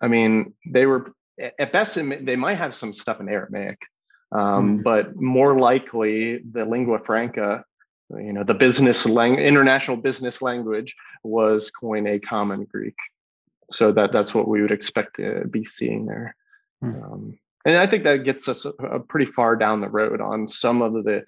I 0.00 0.08
mean, 0.08 0.54
they 0.66 0.86
were 0.86 1.12
at 1.58 1.72
best 1.72 1.94
they 1.94 2.36
might 2.36 2.58
have 2.58 2.74
some 2.74 2.92
stuff 2.92 3.20
in 3.20 3.28
Aramaic, 3.28 3.78
um, 4.32 4.78
mm. 4.78 4.82
but 4.82 5.16
more 5.16 5.58
likely 5.58 6.40
the 6.50 6.64
lingua 6.64 6.98
franca 7.04 7.64
you 8.10 8.32
know 8.32 8.42
the 8.42 8.54
business 8.54 9.04
lang- 9.04 9.38
international 9.38 9.96
business 9.96 10.40
language 10.40 10.96
was 11.22 11.70
Koine 11.82 12.20
common 12.26 12.64
greek 12.64 12.96
so 13.72 13.92
that 13.92 14.12
that's 14.12 14.34
what 14.34 14.48
we 14.48 14.62
would 14.62 14.70
expect 14.70 15.16
to 15.16 15.46
be 15.48 15.64
seeing 15.64 16.06
there. 16.06 16.34
Hmm. 16.80 17.02
Um, 17.02 17.38
and 17.64 17.76
I 17.76 17.86
think 17.86 18.04
that 18.04 18.24
gets 18.24 18.48
us 18.48 18.64
a, 18.64 18.70
a 18.84 19.00
pretty 19.00 19.30
far 19.30 19.56
down 19.56 19.80
the 19.80 19.88
road 19.88 20.20
on 20.20 20.48
some 20.48 20.80
of 20.80 20.92
the 20.92 21.24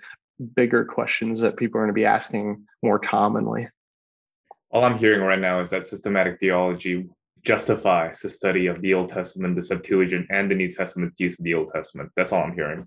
bigger 0.57 0.85
questions 0.85 1.41
that 1.41 1.57
people 1.57 1.79
are 1.79 1.85
going 1.85 1.95
to 1.95 2.01
be 2.01 2.07
asking 2.07 2.65
more 2.83 2.99
commonly. 2.99 3.69
All 4.71 4.85
I'm 4.85 4.99
hearing 4.99 5.21
right 5.21 5.39
now 5.39 5.61
is 5.61 5.71
that 5.71 5.85
systematic 5.85 6.39
theology 6.39 7.09
justifies 7.45 8.21
the 8.21 8.31
study 8.31 8.67
of 8.67 8.81
the 8.83 8.95
Old 8.95 9.09
Testament, 9.09 9.57
the 9.57 9.63
Septuagint, 9.63 10.27
and 10.31 10.51
the 10.51 10.55
New 10.55 10.71
Testament's 10.71 11.19
use 11.21 11.39
of 11.39 11.45
the 11.45 11.55
Old 11.55 11.71
Testament. 11.75 12.11
That's 12.17 12.33
all 12.33 12.43
I'm 12.43 12.55
hearing. 12.55 12.87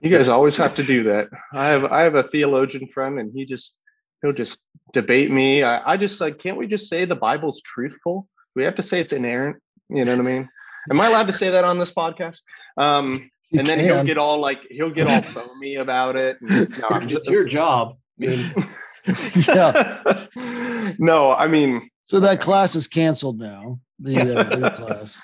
You 0.00 0.10
guys 0.10 0.28
always 0.28 0.56
have 0.56 0.74
to 0.76 0.84
do 0.84 1.04
that. 1.04 1.28
I 1.52 1.66
have 1.68 1.84
I 1.84 2.02
have 2.02 2.14
a 2.14 2.24
theologian 2.24 2.88
friend, 2.88 3.18
and 3.18 3.32
he 3.34 3.44
just 3.44 3.74
he'll 4.22 4.32
just 4.32 4.58
debate 4.92 5.30
me. 5.30 5.62
I, 5.62 5.92
I 5.92 5.96
just 5.96 6.20
like, 6.20 6.38
can't 6.38 6.56
we 6.56 6.66
just 6.66 6.88
say 6.88 7.04
the 7.04 7.16
Bible's 7.16 7.60
truthful? 7.62 8.28
we 8.56 8.64
have 8.64 8.74
to 8.76 8.82
say 8.82 9.00
it's 9.00 9.12
inerrant? 9.12 9.56
You 9.88 10.04
know 10.04 10.12
what 10.12 10.20
I 10.20 10.30
mean? 10.30 10.48
Am 10.90 11.00
I 11.00 11.06
allowed 11.06 11.26
to 11.26 11.32
say 11.32 11.50
that 11.50 11.64
on 11.64 11.78
this 11.78 11.92
podcast? 11.92 12.40
Um, 12.76 13.30
and 13.56 13.66
then 13.66 13.78
he'll 13.78 14.04
get 14.04 14.18
all 14.18 14.40
like 14.40 14.58
he'll 14.70 14.90
get 14.90 15.08
all 15.08 15.22
foamy 15.22 15.76
about 15.76 16.16
it. 16.16 16.38
And, 16.40 16.78
no, 16.90 17.00
just, 17.00 17.28
your 17.28 17.44
job. 17.44 17.96
I 18.22 18.26
mean, 18.26 18.68
yeah. 19.48 20.94
no, 20.98 21.32
I 21.32 21.46
mean. 21.46 21.89
So 22.10 22.18
that 22.18 22.40
class 22.40 22.74
is 22.74 22.88
canceled 22.88 23.38
now. 23.38 23.78
The 24.00 24.40
uh, 24.40 24.70
class. 24.74 25.22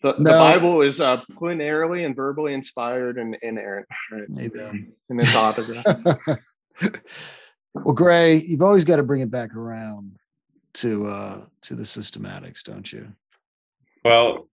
The, 0.00 0.14
no. 0.16 0.30
the, 0.30 0.30
Bible 0.30 0.80
is 0.82 1.00
uh, 1.00 1.22
plenarily 1.36 2.04
and 2.04 2.14
verbally 2.14 2.54
inspired 2.54 3.18
and 3.18 3.36
inerrant. 3.42 3.88
Right? 4.12 4.28
Amen. 4.38 4.92
And 5.08 5.20
its 5.20 5.34
author. 5.34 5.82
well, 7.74 7.94
Gray, 7.94 8.36
you've 8.36 8.62
always 8.62 8.84
got 8.84 8.98
to 8.98 9.02
bring 9.02 9.22
it 9.22 9.30
back 9.32 9.56
around 9.56 10.20
to 10.74 11.06
uh 11.06 11.40
to 11.62 11.74
the 11.74 11.82
systematics, 11.82 12.62
don't 12.62 12.92
you? 12.92 13.08
Well, 14.04 14.48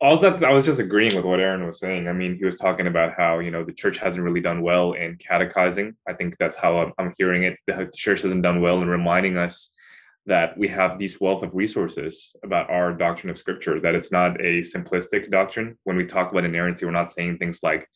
all 0.00 0.16
that 0.18 0.42
I 0.42 0.50
was 0.50 0.64
just 0.64 0.80
agreeing 0.80 1.14
with 1.14 1.24
what 1.24 1.38
Aaron 1.38 1.64
was 1.64 1.78
saying. 1.78 2.08
I 2.08 2.12
mean, 2.12 2.36
he 2.36 2.44
was 2.44 2.58
talking 2.58 2.88
about 2.88 3.12
how 3.16 3.38
you 3.38 3.52
know 3.52 3.62
the 3.64 3.72
church 3.72 3.98
hasn't 3.98 4.24
really 4.24 4.40
done 4.40 4.62
well 4.62 4.94
in 4.94 5.14
catechizing. 5.14 5.94
I 6.08 6.14
think 6.14 6.38
that's 6.38 6.56
how 6.56 6.78
I'm, 6.78 6.92
I'm 6.98 7.14
hearing 7.18 7.44
it. 7.44 7.56
The 7.68 7.88
church 7.94 8.22
hasn't 8.22 8.42
done 8.42 8.60
well 8.60 8.82
in 8.82 8.88
reminding 8.88 9.36
us 9.36 9.70
that 10.26 10.56
we 10.56 10.68
have 10.68 10.98
this 10.98 11.20
wealth 11.20 11.42
of 11.42 11.54
resources 11.54 12.34
about 12.44 12.70
our 12.70 12.92
doctrine 12.92 13.30
of 13.30 13.38
scripture. 13.38 13.80
That 13.80 13.94
it's 13.94 14.12
not 14.12 14.40
a 14.40 14.60
simplistic 14.60 15.30
doctrine. 15.30 15.78
When 15.84 15.96
we 15.96 16.04
talk 16.04 16.30
about 16.30 16.44
inerrancy, 16.44 16.84
we're 16.84 16.92
not 16.92 17.10
saying 17.10 17.38
things 17.38 17.60
like, 17.62 17.88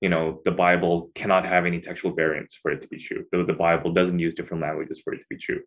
you 0.00 0.08
know, 0.08 0.40
the 0.44 0.50
Bible 0.50 1.10
cannot 1.14 1.46
have 1.46 1.66
any 1.66 1.80
textual 1.80 2.14
variants 2.14 2.54
for 2.54 2.70
it 2.70 2.80
to 2.82 2.88
be 2.88 2.98
true. 2.98 3.24
Though 3.30 3.44
the 3.44 3.52
Bible 3.52 3.92
doesn't 3.92 4.18
use 4.18 4.34
different 4.34 4.62
languages 4.62 5.00
for 5.02 5.12
it 5.12 5.20
to 5.20 5.26
be 5.28 5.36
true. 5.36 5.60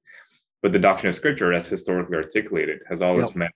But 0.61 0.73
the 0.73 0.79
doctrine 0.79 1.09
of 1.09 1.15
scripture, 1.15 1.53
as 1.53 1.67
historically 1.67 2.17
articulated, 2.17 2.79
has 2.89 3.01
always 3.01 3.27
yep. 3.27 3.35
meant 3.35 3.53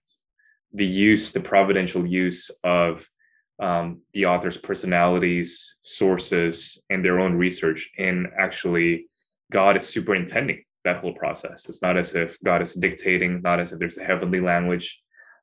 the 0.71 0.85
use, 0.85 1.31
the 1.31 1.39
providential 1.39 2.05
use 2.05 2.49
of 2.63 3.07
um, 3.59 4.01
the 4.13 4.25
author's 4.25 4.57
personalities, 4.57 5.75
sources, 5.81 6.81
and 6.89 7.03
their 7.03 7.19
own 7.19 7.35
research 7.35 7.89
in 7.97 8.27
actually 8.39 9.07
God 9.51 9.77
is 9.77 9.87
superintending 9.87 10.63
that 10.83 10.97
whole 10.97 11.13
process. 11.13 11.67
It's 11.69 11.81
not 11.81 11.97
as 11.97 12.15
if 12.15 12.39
God 12.41 12.61
is 12.61 12.73
dictating, 12.73 13.41
not 13.41 13.59
as 13.59 13.71
if 13.71 13.79
there's 13.79 13.97
a 13.97 14.03
heavenly 14.03 14.41
language 14.41 15.01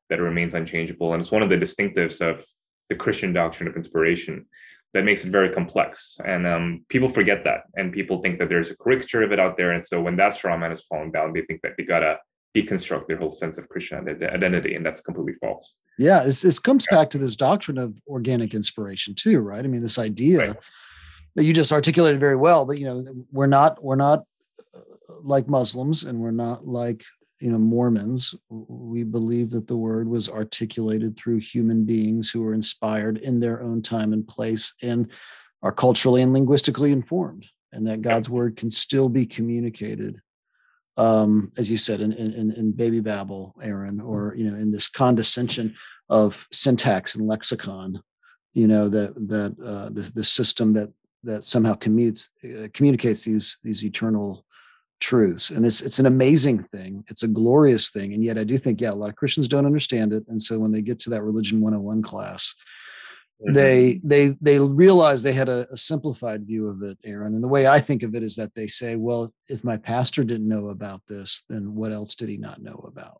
that 0.08 0.20
remains 0.20 0.54
unchangeable. 0.54 1.12
And 1.12 1.22
it's 1.22 1.32
one 1.32 1.42
of 1.42 1.48
the 1.48 1.56
distinctives 1.56 2.20
of 2.20 2.44
the 2.88 2.96
Christian 2.96 3.32
doctrine 3.32 3.68
of 3.68 3.76
inspiration 3.76 4.46
that 4.92 5.04
makes 5.04 5.24
it 5.24 5.30
very 5.30 5.50
complex. 5.50 6.18
And 6.24 6.46
um, 6.46 6.84
people 6.88 7.08
forget 7.08 7.44
that. 7.44 7.62
And 7.76 7.92
people 7.92 8.20
think 8.20 8.38
that 8.40 8.48
there's 8.48 8.70
a 8.70 8.76
caricature 8.76 9.22
of 9.22 9.32
it 9.32 9.38
out 9.38 9.56
there. 9.56 9.70
And 9.72 9.86
so 9.86 10.02
when 10.02 10.16
that 10.16 10.34
straw 10.34 10.56
man 10.56 10.72
is 10.72 10.82
falling 10.82 11.12
down, 11.12 11.32
they 11.32 11.42
think 11.42 11.62
that 11.62 11.72
they 11.76 11.84
gotta 11.84 12.18
deconstruct 12.54 13.06
their 13.06 13.16
whole 13.16 13.30
sense 13.30 13.58
of 13.58 13.68
Christian 13.68 14.08
identity, 14.08 14.74
and 14.74 14.84
that's 14.84 15.00
completely 15.00 15.34
false. 15.34 15.76
Yeah, 15.98 16.24
this 16.24 16.58
comes 16.58 16.86
yeah. 16.90 16.98
back 16.98 17.10
to 17.10 17.18
this 17.18 17.36
doctrine 17.36 17.78
of 17.78 17.94
organic 18.08 18.54
inspiration 18.54 19.14
too, 19.14 19.40
right? 19.40 19.64
I 19.64 19.68
mean, 19.68 19.82
this 19.82 19.98
idea 19.98 20.38
right. 20.38 20.56
that 21.36 21.44
you 21.44 21.52
just 21.52 21.72
articulated 21.72 22.18
very 22.18 22.36
well. 22.36 22.64
But 22.64 22.78
you 22.78 22.86
know, 22.86 23.04
we're 23.30 23.46
not 23.46 23.82
we're 23.82 23.96
not 23.96 24.24
like 25.22 25.48
Muslims, 25.48 26.04
and 26.04 26.18
we're 26.18 26.30
not 26.30 26.66
like 26.66 27.04
you 27.40 27.50
know 27.50 27.58
Mormons. 27.58 28.34
We 28.48 29.04
believe 29.04 29.50
that 29.50 29.66
the 29.66 29.76
word 29.76 30.08
was 30.08 30.28
articulated 30.28 31.16
through 31.16 31.38
human 31.38 31.84
beings 31.84 32.30
who 32.30 32.42
were 32.42 32.54
inspired 32.54 33.18
in 33.18 33.40
their 33.40 33.62
own 33.62 33.82
time 33.82 34.12
and 34.12 34.26
place, 34.26 34.74
and 34.82 35.10
are 35.62 35.72
culturally 35.72 36.22
and 36.22 36.32
linguistically 36.32 36.92
informed, 36.92 37.46
and 37.72 37.86
that 37.86 38.02
God's 38.02 38.30
word 38.30 38.56
can 38.56 38.70
still 38.70 39.08
be 39.08 39.26
communicated 39.26 40.20
um, 41.00 41.50
as 41.56 41.70
you 41.70 41.78
said, 41.78 42.00
in, 42.00 42.12
in, 42.12 42.52
in 42.52 42.72
baby 42.72 43.00
babble, 43.00 43.54
Aaron, 43.62 44.00
or 44.00 44.34
you 44.36 44.50
know, 44.50 44.56
in 44.56 44.70
this 44.70 44.86
condescension 44.88 45.74
of 46.10 46.46
syntax 46.52 47.14
and 47.14 47.26
lexicon, 47.26 48.02
you 48.52 48.66
know, 48.68 48.88
that 48.88 49.14
that 49.28 49.56
uh, 49.64 49.88
this 49.90 50.10
this 50.10 50.30
system 50.30 50.74
that 50.74 50.92
that 51.22 51.44
somehow 51.44 51.74
commutes 51.74 52.28
uh, 52.44 52.68
communicates 52.74 53.24
these 53.24 53.56
these 53.64 53.82
eternal 53.82 54.44
truths, 55.00 55.50
and 55.50 55.64
it's 55.66 55.80
it's 55.80 55.98
an 55.98 56.06
amazing 56.06 56.62
thing. 56.64 57.04
It's 57.08 57.22
a 57.22 57.28
glorious 57.28 57.90
thing, 57.90 58.14
and 58.14 58.24
yet 58.24 58.38
I 58.38 58.44
do 58.44 58.58
think, 58.58 58.80
yeah, 58.80 58.90
a 58.90 58.92
lot 58.92 59.10
of 59.10 59.16
Christians 59.16 59.48
don't 59.48 59.66
understand 59.66 60.12
it, 60.12 60.24
and 60.28 60.40
so 60.40 60.58
when 60.58 60.70
they 60.70 60.82
get 60.82 61.00
to 61.00 61.10
that 61.10 61.22
religion 61.22 61.60
101 61.60 62.02
class, 62.02 62.54
Mm-hmm. 63.42 63.54
They 63.54 64.00
they 64.04 64.28
they 64.40 64.58
realize 64.58 65.22
they 65.22 65.32
had 65.32 65.48
a, 65.48 65.66
a, 65.72 65.76
simplified 65.76 66.46
view 66.46 66.68
of 66.68 66.82
it, 66.82 66.98
Aaron. 67.04 67.34
And 67.34 67.42
the 67.42 67.48
way 67.48 67.66
I 67.66 67.80
think 67.80 68.02
of 68.02 68.14
it 68.14 68.22
is 68.22 68.36
that 68.36 68.54
they 68.54 68.66
say, 68.66 68.96
well, 68.96 69.32
if 69.48 69.64
my 69.64 69.78
pastor 69.78 70.24
didn't 70.24 70.48
know 70.48 70.68
about 70.68 71.00
this, 71.08 71.44
then 71.48 71.74
what 71.74 71.90
else 71.90 72.14
did 72.14 72.28
he 72.28 72.36
not 72.36 72.60
know 72.60 72.84
about? 72.86 73.19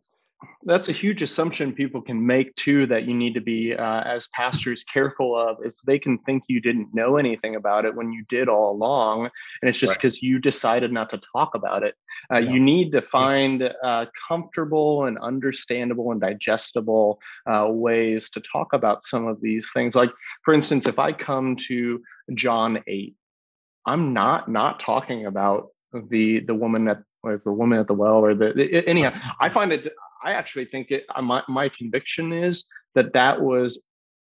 That's 0.65 0.89
a 0.89 0.93
huge 0.93 1.23
assumption 1.23 1.73
people 1.73 2.01
can 2.01 2.25
make 2.25 2.55
too 2.57 2.87
that 2.87 3.05
you 3.05 3.15
need 3.15 3.35
to 3.35 3.41
be 3.41 3.75
uh, 3.75 4.03
as 4.03 4.29
pastors 4.35 4.85
careful 4.85 5.39
of 5.39 5.57
is 5.65 5.77
they 5.87 5.99
can 5.99 6.19
think 6.19 6.45
you 6.49 6.61
didn't 6.61 6.89
know 6.95 7.17
anything 7.17 7.57
about 7.57 7.85
it 7.85 7.95
when 7.95 8.13
you 8.13 8.25
did 8.29 8.49
all 8.49 8.73
along 8.73 9.25
and 9.63 9.69
it's 9.69 9.79
just 9.79 9.95
because 9.95 10.15
right. 10.15 10.23
you 10.23 10.39
decided 10.39 10.93
not 10.93 11.11
to 11.11 11.21
talk 11.33 11.55
about 11.55 11.83
it 11.83 11.95
uh, 12.33 12.39
yeah. 12.39 12.51
you 12.51 12.61
need 12.61 12.91
to 12.93 13.03
find 13.03 13.71
uh, 13.83 14.07
comfortable 14.29 15.05
and 15.05 15.19
understandable 15.19 16.13
and 16.13 16.21
digestible 16.21 17.19
uh, 17.47 17.67
ways 17.69 18.29
to 18.31 18.41
talk 18.53 18.73
about 18.73 19.05
some 19.05 19.27
of 19.27 19.41
these 19.41 19.71
things 19.73 19.95
like 19.95 20.11
for 20.45 20.55
instance 20.55 20.87
if 20.87 20.99
i 20.99 21.13
come 21.13 21.57
to 21.57 22.03
john 22.35 22.83
8 22.87 23.15
i'm 23.87 24.13
not 24.13 24.49
not 24.51 24.81
talking 24.81 25.27
about 25.27 25.69
the 26.11 26.41
the 26.41 26.55
woman 26.55 26.85
that 26.85 27.03
or 27.23 27.41
the 27.45 27.53
woman 27.53 27.79
at 27.79 27.87
the 27.87 27.95
well 27.95 28.25
or 28.25 28.35
the, 28.35 28.53
the 28.55 28.89
anyhow 28.89 29.13
i 29.41 29.49
find 29.49 29.73
it 29.73 29.93
I 30.23 30.33
actually 30.33 30.67
think 30.67 30.91
it. 30.91 31.05
Uh, 31.15 31.23
my 31.23 31.43
my 31.49 31.71
conviction 31.77 32.33
is 32.33 32.65
that 32.95 33.13
that 33.15 33.41
was 33.41 33.81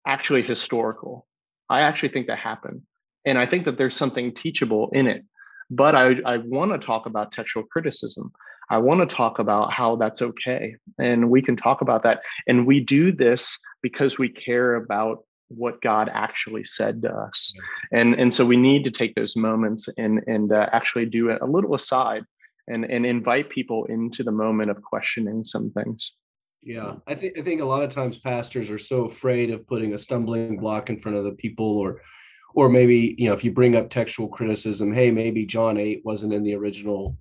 actually 0.06 0.44
historical. 0.44 1.28
I 1.70 1.82
actually 1.82 2.10
think 2.10 2.28
that 2.28 2.40
happened, 2.40 2.82
and 3.26 3.38
I 3.38 3.46
think 3.46 3.66
that 3.66 3.78
there's 3.78 3.96
something 3.96 4.34
teachable 4.34 4.90
in 4.94 5.08
it. 5.08 5.24
But 5.70 5.96
I 5.96 6.16
I 6.26 6.38
want 6.38 6.72
to 6.72 6.86
talk 6.86 7.06
about 7.06 7.32
textual 7.32 7.66
criticism. 7.66 8.32
I 8.70 8.80
want 8.80 9.08
to 9.08 9.16
talk 9.16 9.40
about 9.40 9.72
how 9.72 9.96
that's 9.96 10.22
okay, 10.22 10.76
and 10.98 11.30
we 11.30 11.42
can 11.42 11.56
talk 11.56 11.82
about 11.82 12.04
that. 12.04 12.22
And 12.48 12.66
we 12.66 12.80
do 12.80 13.12
this 13.12 13.58
because 13.82 14.18
we 14.18 14.30
care 14.30 14.76
about 14.76 15.20
what 15.50 15.82
God 15.82 16.10
actually 16.12 16.66
said 16.66 17.02
to 17.04 17.14
us, 17.14 17.54
and 17.92 18.16
and 18.16 18.34
so 18.34 18.46
we 18.46 18.58
need 18.58 18.84
to 18.84 18.92
take 18.92 19.16
those 19.16 19.36
moments 19.36 19.88
and 19.98 20.22
and 20.28 20.52
uh, 20.52 20.68
actually 20.72 21.06
do 21.06 21.30
it 21.30 21.42
a 21.42 21.46
little 21.46 21.76
aside 21.76 22.24
and 22.68 22.86
and 22.86 23.06
invite 23.06 23.50
people 23.50 23.86
into 23.86 24.24
the 24.24 24.32
moment 24.32 24.72
of 24.72 24.82
questioning 24.82 25.46
some 25.46 25.72
things. 25.72 26.12
Yeah 26.66 26.96
i 27.06 27.14
think 27.14 27.38
i 27.38 27.42
think 27.44 27.62
a 27.62 27.66
lot 27.66 27.84
of 27.84 27.92
times 27.92 28.18
pastors 28.18 28.72
are 28.72 28.80
so 28.80 29.06
afraid 29.06 29.52
of 29.52 29.68
putting 29.68 29.94
a 29.94 30.00
stumbling 30.00 30.58
block 30.58 30.90
in 30.90 31.00
front 31.00 31.16
of 31.16 31.24
the 31.24 31.34
people 31.34 31.78
or 31.78 32.02
or 32.56 32.70
maybe 32.70 33.16
you 33.20 33.28
know 33.28 33.36
if 33.36 33.44
you 33.44 33.52
bring 33.52 33.76
up 33.76 33.90
textual 33.90 34.28
criticism 34.28 34.92
hey 34.92 35.12
maybe 35.12 35.46
john 35.46 35.78
8 35.78 36.02
wasn't 36.04 36.34
in 36.34 36.44
the 36.44 36.56
original 36.56 37.18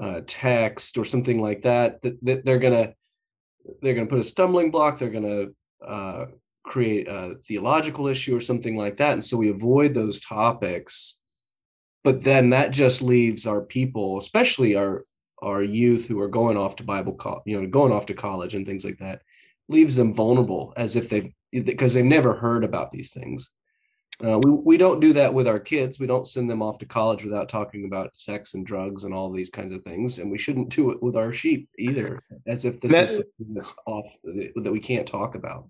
uh, 0.00 0.22
text 0.26 0.96
or 0.96 1.04
something 1.04 1.42
like 1.42 1.60
that, 1.60 2.00
that 2.00 2.24
that 2.24 2.44
they're 2.46 2.58
gonna 2.58 2.94
they're 3.82 3.92
gonna 3.92 4.06
put 4.06 4.18
a 4.18 4.24
stumbling 4.24 4.70
block 4.70 4.98
they're 4.98 5.10
gonna 5.10 5.48
uh, 5.86 6.24
create 6.64 7.06
a 7.06 7.34
theological 7.46 8.06
issue 8.06 8.34
or 8.34 8.40
something 8.40 8.78
like 8.78 8.96
that 8.96 9.12
and 9.12 9.24
so 9.24 9.36
we 9.36 9.50
avoid 9.50 9.92
those 9.92 10.20
topics 10.20 11.18
but 12.02 12.22
then 12.22 12.50
that 12.50 12.70
just 12.70 13.02
leaves 13.02 13.46
our 13.46 13.60
people 13.60 14.18
especially 14.18 14.74
our 14.74 15.04
our 15.42 15.62
youth 15.62 16.06
who 16.06 16.20
are 16.20 16.28
going 16.28 16.56
off 16.56 16.76
to 16.76 16.84
bible 16.84 17.14
co- 17.14 17.42
you 17.46 17.60
know 17.60 17.66
going 17.66 17.92
off 17.92 18.06
to 18.06 18.14
college 18.14 18.54
and 18.54 18.66
things 18.66 18.84
like 18.84 18.98
that 18.98 19.22
leaves 19.70 19.96
them 19.96 20.12
vulnerable 20.12 20.72
as 20.76 20.96
if 20.96 21.08
they've 21.08 21.32
because 21.52 21.94
they've 21.94 22.04
never 22.04 22.34
heard 22.34 22.64
about 22.64 22.92
these 22.92 23.12
things. 23.12 23.50
Uh, 24.22 24.38
we, 24.42 24.50
we 24.50 24.76
don't 24.76 25.00
do 25.00 25.14
that 25.14 25.32
with 25.32 25.48
our 25.48 25.58
kids. 25.58 25.98
We 25.98 26.06
don't 26.06 26.26
send 26.26 26.50
them 26.50 26.62
off 26.62 26.78
to 26.78 26.86
college 26.86 27.24
without 27.24 27.48
talking 27.48 27.86
about 27.86 28.14
sex 28.14 28.54
and 28.54 28.66
drugs 28.66 29.04
and 29.04 29.14
all 29.14 29.32
these 29.32 29.48
kinds 29.48 29.72
of 29.72 29.82
things 29.82 30.18
and 30.18 30.30
we 30.30 30.36
shouldn't 30.36 30.68
do 30.68 30.90
it 30.90 31.02
with 31.02 31.16
our 31.16 31.32
sheep 31.32 31.68
either 31.78 32.22
as 32.46 32.64
if 32.64 32.80
this 32.80 32.92
that, 32.92 33.04
is 33.04 33.14
something 33.14 33.54
that's 33.54 33.72
off 33.86 34.06
that 34.24 34.72
we 34.72 34.80
can't 34.80 35.06
talk 35.06 35.36
about 35.36 35.68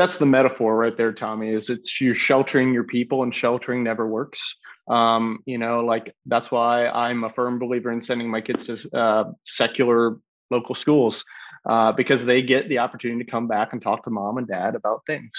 that's 0.00 0.16
the 0.16 0.26
metaphor 0.26 0.76
right 0.76 0.96
there 0.96 1.12
tommy 1.12 1.52
is 1.52 1.68
it's 1.68 2.00
you're 2.00 2.14
sheltering 2.14 2.72
your 2.72 2.84
people 2.84 3.22
and 3.22 3.34
sheltering 3.34 3.84
never 3.84 4.06
works 4.06 4.56
um, 4.90 5.38
you 5.46 5.56
know, 5.56 5.84
like 5.84 6.14
that's 6.26 6.50
why 6.50 6.88
I'm 6.88 7.22
a 7.22 7.32
firm 7.32 7.60
believer 7.60 7.92
in 7.92 8.02
sending 8.02 8.28
my 8.28 8.40
kids 8.40 8.64
to 8.64 8.98
uh, 8.98 9.24
secular 9.44 10.16
local 10.50 10.74
schools 10.74 11.24
uh, 11.68 11.92
because 11.92 12.24
they 12.24 12.42
get 12.42 12.68
the 12.68 12.78
opportunity 12.78 13.24
to 13.24 13.30
come 13.30 13.46
back 13.46 13.72
and 13.72 13.80
talk 13.80 14.04
to 14.04 14.10
mom 14.10 14.36
and 14.36 14.48
dad 14.48 14.74
about 14.74 15.02
things. 15.06 15.30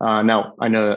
Uh, 0.00 0.22
now, 0.22 0.54
I 0.60 0.68
know 0.68 0.96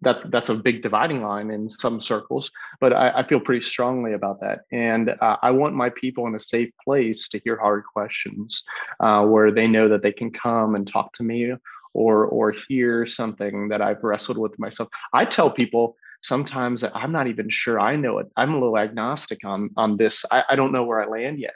that 0.00 0.30
that's 0.30 0.48
a 0.48 0.54
big 0.54 0.82
dividing 0.82 1.22
line 1.22 1.50
in 1.50 1.68
some 1.68 2.00
circles, 2.00 2.50
but 2.80 2.92
I, 2.92 3.10
I 3.10 3.28
feel 3.28 3.40
pretty 3.40 3.64
strongly 3.64 4.14
about 4.14 4.40
that. 4.40 4.60
And 4.72 5.10
uh, 5.10 5.36
I 5.42 5.50
want 5.50 5.74
my 5.74 5.90
people 5.90 6.26
in 6.26 6.34
a 6.34 6.40
safe 6.40 6.70
place 6.82 7.28
to 7.28 7.40
hear 7.40 7.58
hard 7.58 7.84
questions 7.92 8.62
uh, 9.00 9.24
where 9.24 9.50
they 9.50 9.66
know 9.66 9.88
that 9.90 10.02
they 10.02 10.12
can 10.12 10.30
come 10.30 10.74
and 10.74 10.86
talk 10.86 11.12
to 11.14 11.22
me 11.22 11.52
or 11.94 12.26
or 12.26 12.54
hear 12.68 13.06
something 13.06 13.68
that 13.68 13.80
I've 13.80 14.02
wrestled 14.04 14.36
with 14.36 14.58
myself. 14.58 14.88
I 15.12 15.24
tell 15.24 15.50
people 15.50 15.96
sometimes 16.22 16.80
that 16.80 16.94
I'm 16.94 17.12
not 17.12 17.28
even 17.28 17.48
sure 17.48 17.80
I 17.80 17.96
know 17.96 18.18
it. 18.18 18.26
I'm 18.36 18.52
a 18.52 18.58
little 18.58 18.76
agnostic 18.76 19.44
on 19.44 19.70
on 19.76 19.96
this. 19.96 20.24
I, 20.30 20.44
I 20.50 20.56
don't 20.56 20.72
know 20.72 20.84
where 20.84 21.00
I 21.00 21.06
land 21.06 21.38
yet, 21.38 21.54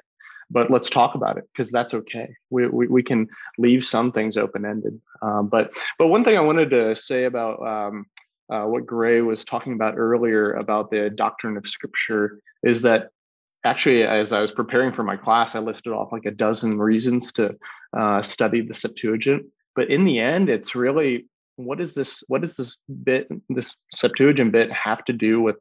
but 0.51 0.71
let's 0.71 0.89
talk 0.89 1.15
about 1.15 1.37
it 1.37 1.45
because 1.53 1.71
that's 1.71 1.95
okay. 1.95 2.35
We, 2.51 2.69
we, 2.69 2.87
we 2.87 3.03
can 3.03 3.29
leave 3.59 3.85
some 3.85 4.13
things 4.13 4.37
open 4.37 4.65
ended. 4.65 5.01
Um, 5.21 5.49
but 5.49 5.73
but 5.99 6.07
one 6.07 6.25
thing 6.25 6.37
I 6.37 6.41
wanted 6.41 6.71
to 6.71 6.95
say 6.97 7.25
about 7.25 7.61
um, 7.67 8.07
uh, 8.51 8.65
what 8.65 8.87
Gray 8.87 9.21
was 9.21 9.45
talking 9.45 9.75
about 9.75 9.99
earlier 9.99 10.53
about 10.53 10.91
the 10.91 11.11
doctrine 11.11 11.57
of 11.57 11.69
Scripture 11.69 12.41
is 12.63 12.81
that 12.83 13.11
actually 13.65 14.05
as 14.05 14.33
I 14.33 14.41
was 14.41 14.53
preparing 14.53 14.93
for 14.93 15.03
my 15.03 15.17
class, 15.17 15.55
I 15.55 15.59
listed 15.59 15.93
off 15.93 16.13
like 16.13 16.25
a 16.27 16.31
dozen 16.31 16.79
reasons 16.79 17.33
to 17.33 17.57
uh, 17.97 18.23
study 18.23 18.61
the 18.61 18.75
Septuagint. 18.75 19.45
But 19.79 19.91
in 19.91 20.05
the 20.05 20.19
end, 20.19 20.49
it's 20.49 20.75
really 20.75 21.29
what 21.55 21.81
is 21.81 21.95
this 21.95 22.25
what 22.27 22.41
does 22.41 22.57
this 22.57 22.77
bit 23.05 23.29
this 23.49 23.77
septuagint 23.93 24.51
bit 24.51 24.73
have 24.73 25.05
to 25.05 25.13
do 25.13 25.41
with 25.41 25.55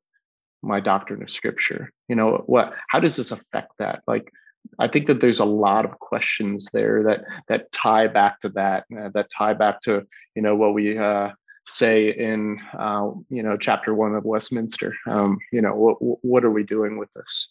my 0.64 0.80
doctrine 0.80 1.22
of 1.22 1.30
scripture? 1.30 1.94
You 2.10 2.16
know 2.16 2.44
what 2.48 2.74
how 2.90 3.00
does 3.00 3.16
this 3.16 3.30
affect 3.30 3.74
that? 3.78 4.02
Like 4.08 4.34
i 4.80 4.88
think 4.88 5.08
that 5.08 5.22
there's 5.22 5.40
a 5.40 5.46
lot 5.46 5.86
of 5.86 5.98
questions 6.00 6.68
there 6.74 7.02
that 7.04 7.20
that 7.48 7.72
tie 7.72 8.08
back 8.08 8.42
to 8.42 8.50
that 8.50 8.84
uh, 9.00 9.10
that 9.14 9.28
tie 9.38 9.54
back 9.54 9.82
to 9.84 10.02
you 10.36 10.42
know 10.42 10.56
what 10.56 10.74
we 10.74 10.98
uh, 10.98 11.30
say 11.68 12.10
in 12.10 12.60
uh, 12.78 13.12
you 13.30 13.44
know 13.44 13.56
chapter 13.56 13.94
one 13.94 14.16
of 14.16 14.26
westminster. 14.26 14.96
Um, 15.06 15.38
you 15.52 15.62
know 15.62 15.76
what 15.76 15.98
what 16.24 16.44
are 16.44 16.52
we 16.52 16.64
doing 16.64 16.98
with 16.98 17.10
this? 17.14 17.50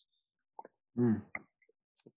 Mm. 0.99 1.23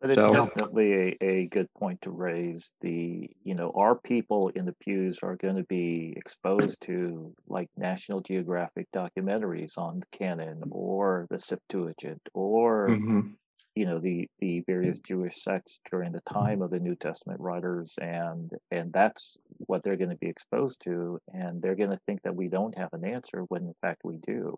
But 0.02 0.12
it's 0.12 0.22
so, 0.22 0.32
definitely 0.32 0.93
a, 0.93 1.26
a 1.26 1.45
good 1.47 1.68
point 1.74 2.02
to 2.04 2.12
raise. 2.12 2.72
The 2.80 3.30
you 3.43 3.54
know 3.54 3.72
our 3.76 3.95
people 3.95 4.47
in 4.50 4.66
the 4.66 4.76
pews 4.80 5.20
are 5.22 5.36
going 5.36 5.58
to 5.58 5.64
be 5.64 6.14
exposed 6.16 6.82
to 6.84 7.34
like 7.47 7.70
National 7.76 8.22
Geographic 8.22 8.88
documentaries 8.95 9.78
on 9.78 10.00
the 10.00 10.18
canon 10.18 10.64
or 10.72 11.28
the 11.30 11.38
Septuagint 11.38 12.22
or 12.34 12.89
mm-hmm. 12.89 13.32
you 13.76 13.86
know 13.86 14.00
the 14.00 14.30
the 14.39 14.62
various 14.62 15.00
Jewish 15.00 15.43
sects 15.43 15.82
during 15.91 16.14
the 16.14 16.22
time 16.22 16.62
of 16.62 16.72
the 16.72 16.80
New 16.80 16.95
Testament 16.95 17.41
writers, 17.41 17.93
and 18.02 18.52
and 18.72 18.93
that's 18.93 19.36
what 19.58 19.84
they're 19.84 19.97
going 19.97 20.12
to 20.12 20.16
be 20.16 20.30
exposed 20.30 20.82
to, 20.86 21.20
and 21.34 21.62
they're 21.62 21.76
going 21.76 21.89
to 21.89 22.00
think 22.06 22.22
that 22.22 22.36
we 22.36 22.47
don't 22.47 22.78
have 22.78 22.93
an 22.93 23.04
answer 23.04 23.41
when 23.50 23.64
in 23.64 23.76
fact 23.82 24.06
we 24.06 24.16
do. 24.26 24.58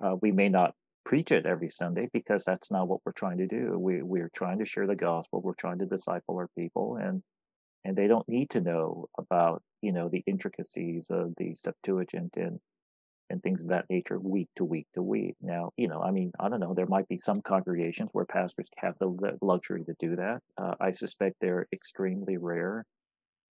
Uh, 0.00 0.14
we 0.22 0.30
may 0.30 0.48
not 0.48 0.74
preach 1.04 1.32
it 1.32 1.46
every 1.46 1.68
Sunday 1.68 2.08
because 2.12 2.44
that's 2.44 2.70
not 2.70 2.88
what 2.88 3.00
we're 3.04 3.12
trying 3.12 3.38
to 3.38 3.46
do. 3.46 3.78
We 3.78 4.02
we're 4.02 4.30
trying 4.34 4.58
to 4.58 4.66
share 4.66 4.86
the 4.86 4.96
gospel. 4.96 5.40
We're 5.40 5.54
trying 5.54 5.78
to 5.78 5.86
disciple 5.86 6.36
our 6.36 6.48
people, 6.56 6.96
and 6.96 7.22
and 7.84 7.96
they 7.96 8.06
don't 8.06 8.28
need 8.28 8.50
to 8.50 8.60
know 8.60 9.06
about 9.18 9.62
you 9.82 9.92
know 9.92 10.08
the 10.08 10.22
intricacies 10.26 11.10
of 11.10 11.34
the 11.36 11.54
Septuagint 11.54 12.36
and 12.36 12.60
and 13.30 13.42
things 13.42 13.62
of 13.62 13.68
that 13.68 13.88
nature 13.88 14.18
week 14.18 14.48
to 14.56 14.64
week 14.64 14.88
to 14.94 15.02
week. 15.02 15.36
Now, 15.40 15.70
you 15.76 15.88
know, 15.88 16.02
I 16.02 16.10
mean, 16.10 16.32
I 16.40 16.48
don't 16.48 16.60
know. 16.60 16.74
There 16.74 16.86
might 16.86 17.08
be 17.08 17.18
some 17.18 17.40
congregations 17.40 18.10
where 18.12 18.24
pastors 18.24 18.68
have 18.78 18.96
the 18.98 19.38
luxury 19.40 19.84
to 19.84 19.94
do 20.00 20.16
that. 20.16 20.42
Uh, 20.58 20.74
I 20.80 20.90
suspect 20.90 21.36
they're 21.40 21.68
extremely 21.72 22.36
rare. 22.36 22.84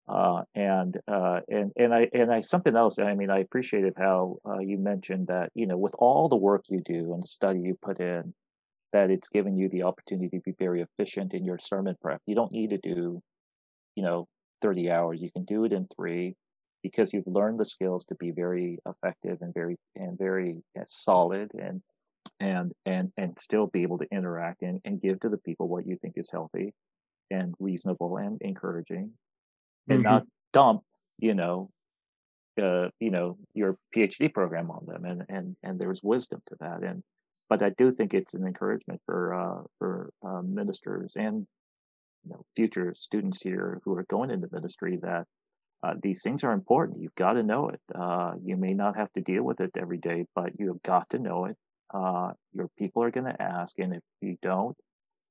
Uh, 0.08 0.42
and 0.56 0.98
uh, 1.10 1.42
and 1.50 1.72
and 1.76 1.94
I 1.94 2.08
and 2.14 2.32
I 2.32 2.42
something 2.42 2.76
else. 2.76 2.98
I 2.98 3.14
mean, 3.14 3.30
I 3.30 3.40
appreciated 3.40 3.94
how 3.98 4.38
uh, 4.46 4.60
you 4.60 4.78
mentioned 4.78 5.28
that 5.28 5.52
you 5.54 5.68
know 5.68 5.78
with 5.78 5.94
all 6.00 6.30
the 6.30 6.38
work 6.38 6.64
you 6.70 6.80
do 6.80 7.14
and 7.14 7.22
the 7.22 7.28
study 7.28 7.60
you 7.60 7.78
put 7.82 8.00
in, 8.00 8.34
that 8.94 9.12
it's 9.12 9.28
given 9.28 9.58
you 9.58 9.68
the 9.68 9.84
opportunity 9.84 10.38
to 10.38 10.44
be 10.44 10.56
very 10.58 10.82
efficient 10.82 11.34
in 11.34 11.44
your 11.44 11.58
sermon 11.60 11.96
prep. 12.02 12.22
You 12.26 12.36
don't 12.36 12.54
need 12.54 12.70
to 12.70 12.78
do, 12.78 13.22
you 13.96 14.04
know, 14.04 14.30
thirty 14.62 14.90
hours. 14.90 15.22
You 15.22 15.30
can 15.32 15.44
do 15.44 15.66
it 15.66 15.74
in 15.74 15.88
three 15.94 16.36
because 16.84 17.12
you've 17.12 17.28
learned 17.28 17.60
the 17.60 17.66
skills 17.66 18.06
to 18.06 18.16
be 18.16 18.32
very 18.32 18.80
effective 18.88 19.40
and 19.42 19.54
very 19.54 19.76
and 19.98 20.18
very 20.18 20.64
uh, 20.80 20.84
solid 20.86 21.52
and 21.60 21.82
and 22.40 22.72
and 22.86 23.12
and 23.18 23.38
still 23.38 23.68
be 23.68 23.82
able 23.82 23.98
to 23.98 24.08
interact 24.10 24.62
and, 24.62 24.80
and 24.86 25.02
give 25.02 25.20
to 25.20 25.28
the 25.30 25.38
people 25.38 25.68
what 25.68 25.86
you 25.86 25.98
think 26.02 26.14
is 26.16 26.30
healthy 26.32 26.74
and 27.30 27.54
reasonable 27.60 28.16
and 28.16 28.42
encouraging 28.42 29.12
and 29.88 30.00
mm-hmm. 30.00 30.04
not 30.04 30.24
dump, 30.54 30.82
you 31.20 31.34
know, 31.34 31.70
uh, 32.62 32.90
you 33.00 33.12
know, 33.12 33.38
your 33.54 33.78
PhD 33.96 34.34
program 34.34 34.72
on 34.72 34.86
them. 34.86 35.06
And 35.06 35.24
and 35.30 35.56
and 35.64 35.80
there's 35.80 36.02
wisdom 36.04 36.42
to 36.48 36.56
that. 36.60 36.84
And 36.84 37.04
but 37.50 37.62
I 37.64 37.70
do 37.70 37.92
think 37.92 38.14
it's 38.14 38.34
an 38.34 38.46
encouragement 38.46 39.02
for 39.06 39.34
uh, 39.34 39.64
for 39.80 40.10
uh, 40.26 40.42
ministers 40.42 41.14
and 41.16 41.48
you 42.24 42.32
know 42.32 42.44
future 42.56 42.94
students 42.96 43.42
here 43.42 43.80
who 43.84 43.96
are 43.96 44.06
going 44.10 44.32
into 44.32 44.50
ministry 44.52 44.98
that 45.02 45.26
uh, 45.84 45.94
these 46.02 46.24
things 46.24 46.44
are 46.44 46.54
important. 46.54 47.02
You've 47.02 47.16
got 47.16 47.34
to 47.34 47.44
know 47.44 47.70
it. 47.70 47.80
Uh, 47.94 48.34
you 48.44 48.58
may 48.58 48.74
not 48.74 48.98
have 48.98 49.12
to 49.14 49.22
deal 49.22 49.44
with 49.44 49.62
it 49.62 49.72
every 49.78 50.00
day, 50.00 50.26
but 50.36 50.52
you've 50.60 50.82
got 50.82 51.10
to 51.12 51.20
know 51.20 51.46
it. 51.46 51.56
Uh, 51.94 52.32
your 52.54 52.68
people 52.78 53.04
are 53.04 53.12
going 53.12 53.32
to 53.32 53.42
ask, 53.42 53.78
and 53.80 53.94
if 53.94 54.02
you 54.22 54.38
don't, 54.42 54.76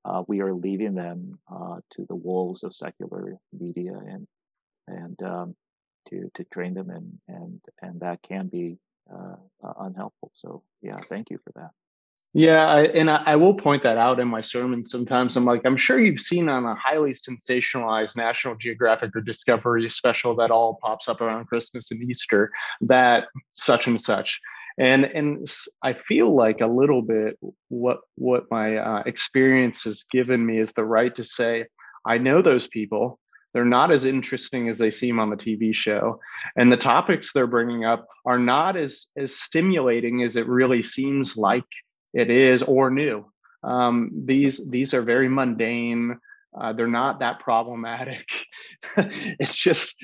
uh, 0.05 0.23
we 0.29 0.41
are 0.41 0.55
leaving 0.55 0.95
them 0.95 1.39
uh, 1.53 1.77
to 1.91 2.07
the 2.09 2.15
wolves 2.15 2.63
of 2.63 2.73
secular 2.73 3.35
media 3.53 3.93
and 3.93 4.27
and 4.89 5.21
um, 5.23 5.57
to 6.09 6.31
to 6.35 6.45
train 6.45 6.75
them 6.75 6.91
and 6.91 7.19
and 7.29 7.61
and 7.83 8.01
that 8.01 8.23
can 8.23 8.49
be 8.49 8.79
uh, 9.13 9.37
unhelpful. 9.81 10.31
So 10.35 10.63
yeah, 10.83 10.97
thank 11.09 11.31
you 11.31 11.39
for 11.39 11.53
that. 11.57 11.71
Yeah, 12.33 12.67
I, 12.67 12.83
and 12.83 13.09
I, 13.09 13.23
I, 13.25 13.37
will 13.37 13.55
point 13.55 13.83
that 13.85 13.97
out 13.97 14.21
in 14.21 14.29
my 14.29 14.43
sermon. 14.43 14.85
Sometimes 14.85 15.39
I'm 15.39 15.47
like, 15.47 15.63
I'm 15.65 15.79
sure 15.79 15.99
you've 15.99 16.21
seen 16.21 16.51
on 16.51 16.67
a 16.67 16.75
highly 16.75 17.15
sensationalized 17.15 18.15
National 18.15 18.55
Geographic 18.57 19.17
or 19.17 19.23
Discovery 19.23 19.89
special 19.89 20.37
that 20.37 20.51
all 20.51 20.79
pops 20.83 21.09
up 21.09 21.23
around 21.23 21.47
Christmas 21.47 21.91
and 21.91 22.03
Easter 22.03 22.51
that 22.83 23.29
such 23.55 23.87
and 23.87 24.05
such, 24.05 24.39
and 24.79 25.07
and 25.07 25.51
I 25.83 25.95
feel 25.95 26.37
like 26.37 26.61
a 26.61 26.67
little 26.67 27.01
bit 27.01 27.39
what 27.69 28.01
what 28.17 28.45
my 28.51 28.77
uh, 28.77 29.03
experience 29.07 29.85
has 29.85 30.05
given 30.11 30.45
me 30.45 30.59
is 30.59 30.73
the 30.77 30.85
right 30.85 31.17
to 31.17 31.25
say 31.25 31.65
I 32.05 32.19
know 32.19 32.43
those 32.43 32.67
people 32.67 33.19
they're 33.57 33.65
not 33.65 33.91
as 33.91 34.05
interesting 34.05 34.69
as 34.69 34.77
they 34.77 34.91
seem 34.91 35.19
on 35.19 35.31
the 35.31 35.37
TV 35.37 35.75
show. 35.75 36.21
And 36.57 36.71
the 36.71 36.77
topics 36.77 37.33
they're 37.33 37.47
bringing 37.47 37.87
up 37.87 38.07
are 38.27 38.39
not 38.39 38.77
as, 38.77 39.07
as 39.17 39.35
stimulating 39.35 40.23
as 40.23 40.37
it 40.37 40.47
really 40.47 40.83
seems 40.83 41.39
like 41.39 41.65
it 42.13 42.29
is 42.29 42.63
or 42.63 42.91
new. 42.91 43.25
Um, 43.65 44.11
these, 44.27 44.61
these 44.69 44.93
are 44.93 45.01
very 45.01 45.31
mundane. 45.31 46.19
Uh, 46.55 46.75
they're 46.75 46.87
not 46.87 47.21
that 47.21 47.41
problematic. 47.41 48.27
it's 48.99 49.57
just 49.57 49.95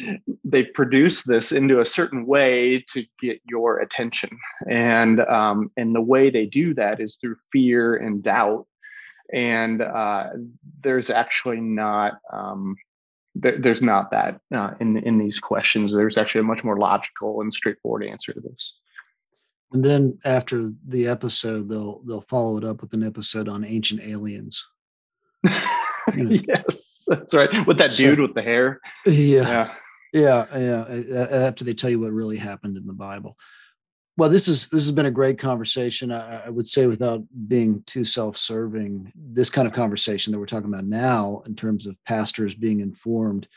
they 0.45 0.63
produce 0.63 1.21
this 1.21 1.53
into 1.53 1.81
a 1.81 1.85
certain 1.85 2.25
way 2.25 2.83
to 2.95 3.05
get 3.21 3.39
your 3.47 3.81
attention, 3.81 4.31
and 4.71 5.21
um, 5.21 5.71
and 5.77 5.95
the 5.95 6.01
way 6.01 6.29
they 6.31 6.45
do 6.45 6.75
that 6.75 7.01
is 7.01 7.17
through 7.21 7.37
fear 7.53 7.97
and 7.97 8.23
doubt. 8.23 8.67
And 9.33 9.81
uh, 9.81 10.25
there's 10.83 11.09
actually 11.09 11.61
not 11.61 12.19
um, 12.31 12.77
there, 13.35 13.59
there's 13.59 13.83
not 13.83 14.11
that 14.11 14.41
uh, 14.55 14.73
in 14.81 14.97
in 14.99 15.19
these 15.19 15.39
questions. 15.39 15.93
There's 15.93 16.19
actually 16.19 16.41
a 16.41 16.45
much 16.45 16.65
more 16.65 16.79
logical 16.79 17.41
and 17.41 17.53
straightforward 17.53 18.05
answer 18.05 18.33
to 18.33 18.41
this. 18.41 18.75
And 19.73 19.83
then 19.83 20.19
after 20.25 20.71
the 20.87 21.07
episode, 21.07 21.69
they'll 21.69 22.03
they'll 22.07 22.23
follow 22.23 22.59
it 22.59 22.65
up 22.65 22.83
with 22.83 22.93
an 22.93 23.03
episode 23.03 23.49
on 23.49 23.65
ancient 23.65 24.03
aliens. 24.03 24.67
You 26.17 26.25
know. 26.25 26.41
yes, 26.49 27.05
that's 27.07 27.33
right. 27.33 27.49
With 27.65 27.79
that 27.79 27.93
dude 27.93 28.17
so, 28.17 28.23
with 28.23 28.35
the 28.35 28.43
hair. 28.43 28.81
Yeah. 29.07 29.73
Yeah. 30.13 30.47
Yeah. 30.53 30.97
Yeah. 30.97 31.27
After 31.31 31.63
they 31.63 31.75
tell 31.75 31.91
you 31.91 32.01
what 32.01 32.11
really 32.11 32.37
happened 32.37 32.77
in 32.77 32.89
the 32.89 32.93
Bible 32.93 33.37
well 34.17 34.29
this 34.29 34.49
is 34.49 34.69
this 34.69 34.83
has 34.83 34.93
been 34.93 35.07
a 35.07 35.11
great 35.11 35.39
conversation. 35.39 36.13
I, 36.13 36.47
I, 36.47 36.51
would 36.51 36.67
say 36.67 36.87
without 36.87 37.23
being 37.49 37.83
too 37.87 38.05
self-serving 38.05 39.13
this 39.15 39.51
kind 39.51 39.67
of 39.67 39.75
conversation 39.75 40.33
that 40.33 40.39
we're 40.39 40.47
talking 40.47 40.73
about 40.73 40.85
now 40.85 41.43
in 41.47 41.55
terms 41.55 41.87
of 41.87 41.97
pastors 42.07 42.55
being 42.55 42.81
informed 42.81 43.49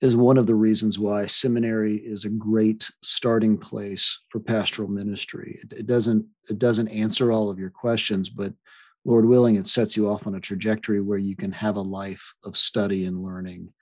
is 0.00 0.16
one 0.16 0.38
of 0.38 0.46
the 0.46 0.54
reasons 0.54 0.98
why 0.98 1.26
seminary 1.26 1.96
is 1.96 2.24
a 2.24 2.30
great 2.30 2.90
starting 3.02 3.58
place 3.58 4.18
for 4.30 4.40
pastoral 4.40 4.88
ministry. 4.88 5.58
It, 5.62 5.80
it 5.80 5.86
doesn't 5.86 6.24
it 6.48 6.58
doesn't 6.58 6.88
answer 6.88 7.32
all 7.32 7.50
of 7.50 7.58
your 7.58 7.70
questions 7.70 8.28
but 8.28 8.52
lord 9.04 9.24
willing 9.24 9.56
it 9.56 9.68
sets 9.68 9.96
you 9.96 10.08
off 10.08 10.26
on 10.26 10.34
a 10.34 10.40
trajectory 10.40 11.00
where 11.00 11.18
you 11.18 11.36
can 11.36 11.52
have 11.52 11.76
a 11.76 11.80
life 11.80 12.34
of 12.44 12.56
study 12.56 13.06
and 13.06 13.22
learning 13.22 13.72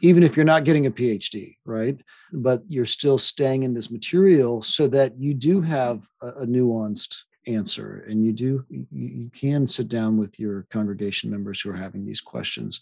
even 0.00 0.22
if 0.22 0.36
you're 0.36 0.44
not 0.44 0.64
getting 0.64 0.86
a 0.86 0.90
PhD, 0.90 1.56
right? 1.64 2.00
But 2.32 2.62
you're 2.68 2.86
still 2.86 3.18
staying 3.18 3.62
in 3.62 3.74
this 3.74 3.90
material 3.90 4.62
so 4.62 4.88
that 4.88 5.18
you 5.18 5.34
do 5.34 5.60
have 5.60 6.06
a, 6.22 6.28
a 6.28 6.46
nuanced 6.46 7.24
answer 7.46 8.04
and 8.08 8.24
you 8.24 8.32
do 8.32 8.64
you, 8.68 8.86
you 8.90 9.30
can 9.30 9.66
sit 9.66 9.88
down 9.88 10.16
with 10.16 10.38
your 10.38 10.66
congregation 10.70 11.30
members 11.30 11.60
who 11.60 11.70
are 11.70 11.76
having 11.76 12.04
these 12.04 12.20
questions. 12.20 12.80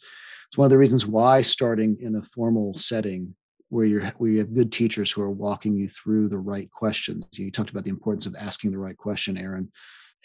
It's 0.49 0.57
one 0.57 0.67
of 0.67 0.71
the 0.71 0.79
reasons 0.79 1.07
why 1.07 1.43
starting 1.43 1.99
in 2.01 2.17
a 2.17 2.23
formal 2.23 2.75
setting 2.75 3.35
where 3.69 3.85
you're 3.85 4.07
where 4.19 4.31
you 4.31 4.39
have 4.39 4.55
good 4.55 4.73
teachers 4.73 5.11
who 5.11 5.23
are 5.23 5.31
walking 5.31 5.75
you 5.75 5.89
through 5.89 6.29
the 6.29 6.39
right 6.39 6.71
questions. 6.71 7.27
You 7.33 7.51
talked 7.51 7.71
about 7.71 7.85
the 7.85 7.91
importance 7.91 8.27
of 8.27 8.37
asking 8.37 8.71
the 8.71 8.79
right 8.79 8.97
question 8.97 9.37
aaron 9.37 9.71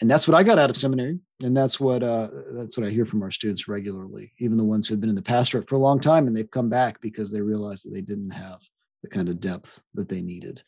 and 0.00 0.10
that's 0.10 0.26
what 0.26 0.36
I 0.36 0.42
got 0.42 0.58
out 0.58 0.70
of 0.70 0.76
seminary, 0.76 1.18
and 1.42 1.56
that's 1.56 1.78
what 1.78 2.02
uh, 2.02 2.28
that's 2.52 2.78
what 2.78 2.86
I 2.86 2.90
hear 2.90 3.04
from 3.04 3.22
our 3.22 3.30
students 3.30 3.68
regularly, 3.68 4.32
even 4.38 4.56
the 4.56 4.64
ones 4.64 4.88
who 4.88 4.94
have 4.94 5.00
been 5.00 5.10
in 5.10 5.16
the 5.16 5.22
pastorate 5.22 5.68
for 5.68 5.74
a 5.74 5.80
long 5.80 6.00
time, 6.00 6.26
and 6.26 6.36
they've 6.36 6.50
come 6.50 6.68
back 6.68 7.00
because 7.00 7.30
they 7.30 7.40
realized 7.40 7.86
that 7.86 7.90
they 7.90 8.00
didn't 8.00 8.30
have 8.30 8.60
the 9.02 9.08
kind 9.08 9.28
of 9.28 9.40
depth 9.40 9.80
that 9.94 10.08
they 10.08 10.22
needed. 10.22 10.62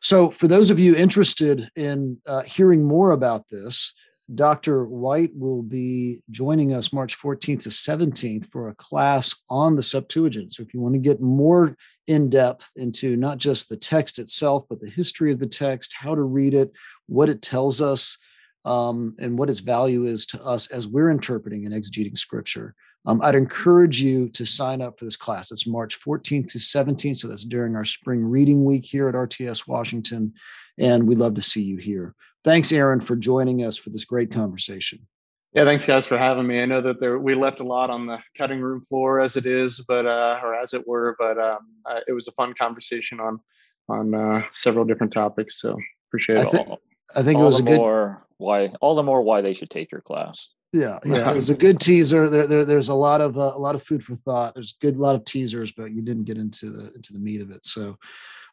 So, 0.00 0.30
for 0.30 0.48
those 0.48 0.70
of 0.70 0.78
you 0.78 0.94
interested 0.94 1.70
in 1.76 2.18
uh, 2.26 2.42
hearing 2.42 2.84
more 2.84 3.12
about 3.12 3.48
this, 3.48 3.94
Dr. 4.34 4.84
White 4.84 5.30
will 5.36 5.62
be 5.62 6.20
joining 6.30 6.74
us 6.74 6.92
March 6.92 7.16
14th 7.18 7.62
to 7.62 7.68
17th 7.68 8.50
for 8.50 8.68
a 8.68 8.74
class 8.74 9.34
on 9.48 9.76
the 9.76 9.82
Septuagint. 9.82 10.52
So, 10.52 10.62
if 10.62 10.74
you 10.74 10.80
want 10.80 10.94
to 10.94 11.00
get 11.00 11.20
more 11.20 11.76
in 12.06 12.30
depth 12.30 12.70
into 12.76 13.16
not 13.16 13.38
just 13.38 13.68
the 13.68 13.76
text 13.76 14.18
itself, 14.18 14.64
but 14.68 14.80
the 14.80 14.90
history 14.90 15.32
of 15.32 15.38
the 15.38 15.46
text, 15.46 15.94
how 15.96 16.14
to 16.14 16.22
read 16.22 16.54
it, 16.54 16.72
what 17.06 17.28
it 17.28 17.42
tells 17.42 17.80
us, 17.80 18.18
um, 18.66 19.14
and 19.18 19.38
what 19.38 19.48
its 19.48 19.60
value 19.60 20.04
is 20.04 20.26
to 20.26 20.42
us 20.42 20.66
as 20.72 20.88
we're 20.88 21.10
interpreting 21.10 21.64
and 21.64 21.74
exegeting 21.74 22.18
scripture. 22.18 22.74
Um, 23.06 23.20
I'd 23.22 23.36
encourage 23.36 24.00
you 24.00 24.28
to 24.30 24.44
sign 24.44 24.82
up 24.82 24.98
for 24.98 25.04
this 25.04 25.16
class. 25.16 25.52
It's 25.52 25.66
March 25.66 25.98
14th 26.00 26.48
to 26.48 26.58
17th. 26.58 27.18
So 27.18 27.28
that's 27.28 27.44
during 27.44 27.76
our 27.76 27.84
spring 27.84 28.26
reading 28.26 28.64
week 28.64 28.84
here 28.84 29.08
at 29.08 29.14
RTS 29.14 29.68
Washington. 29.68 30.34
And 30.78 31.06
we'd 31.06 31.18
love 31.18 31.34
to 31.34 31.42
see 31.42 31.62
you 31.62 31.76
here. 31.76 32.16
Thanks, 32.42 32.72
Aaron, 32.72 33.00
for 33.00 33.14
joining 33.14 33.64
us 33.64 33.76
for 33.76 33.90
this 33.90 34.04
great 34.04 34.32
conversation. 34.32 35.06
Yeah, 35.52 35.64
thanks 35.64 35.86
guys 35.86 36.04
for 36.04 36.18
having 36.18 36.46
me. 36.46 36.60
I 36.60 36.66
know 36.66 36.82
that 36.82 37.00
there 37.00 37.18
we 37.18 37.34
left 37.34 37.60
a 37.60 37.64
lot 37.64 37.88
on 37.88 38.06
the 38.06 38.18
cutting 38.36 38.60
room 38.60 38.84
floor 38.90 39.20
as 39.20 39.36
it 39.36 39.46
is, 39.46 39.80
but 39.88 40.04
uh, 40.04 40.38
or 40.42 40.54
as 40.54 40.74
it 40.74 40.86
were, 40.86 41.16
but 41.18 41.38
um, 41.38 41.58
uh, 41.86 42.00
it 42.06 42.12
was 42.12 42.28
a 42.28 42.32
fun 42.32 42.52
conversation 42.58 43.20
on 43.20 43.40
on 43.88 44.14
uh, 44.14 44.42
several 44.52 44.84
different 44.84 45.14
topics. 45.14 45.62
So 45.62 45.78
appreciate 46.10 46.38
it 46.38 46.54
all. 46.54 46.80
I 47.14 47.22
think 47.22 47.38
all 47.38 47.44
it 47.44 47.46
was 47.46 47.60
a 47.60 47.62
good. 47.62 47.78
More 47.78 48.26
why 48.38 48.68
all 48.80 48.94
the 48.94 49.02
more 49.02 49.22
why 49.22 49.40
they 49.40 49.54
should 49.54 49.70
take 49.70 49.90
your 49.90 50.00
class. 50.00 50.48
Yeah, 50.72 50.98
yeah, 51.04 51.30
it 51.30 51.34
was 51.34 51.50
a 51.50 51.54
good 51.54 51.80
teaser. 51.80 52.28
There, 52.28 52.46
there 52.46 52.64
there's 52.64 52.88
a 52.88 52.94
lot 52.94 53.20
of 53.20 53.38
uh, 53.38 53.52
a 53.54 53.58
lot 53.58 53.74
of 53.74 53.82
food 53.82 54.02
for 54.02 54.16
thought. 54.16 54.54
There's 54.54 54.76
a 54.80 54.84
good 54.84 54.98
lot 54.98 55.14
of 55.14 55.24
teasers, 55.24 55.72
but 55.72 55.92
you 55.92 56.02
didn't 56.02 56.24
get 56.24 56.38
into 56.38 56.70
the 56.70 56.92
into 56.94 57.12
the 57.12 57.20
meat 57.20 57.40
of 57.40 57.50
it. 57.50 57.64
So, 57.64 57.96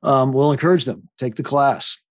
um, 0.04 0.32
we'll 0.32 0.52
encourage 0.52 0.86
them 0.86 1.10
take 1.18 1.36
the 1.36 1.44
class. 1.44 2.03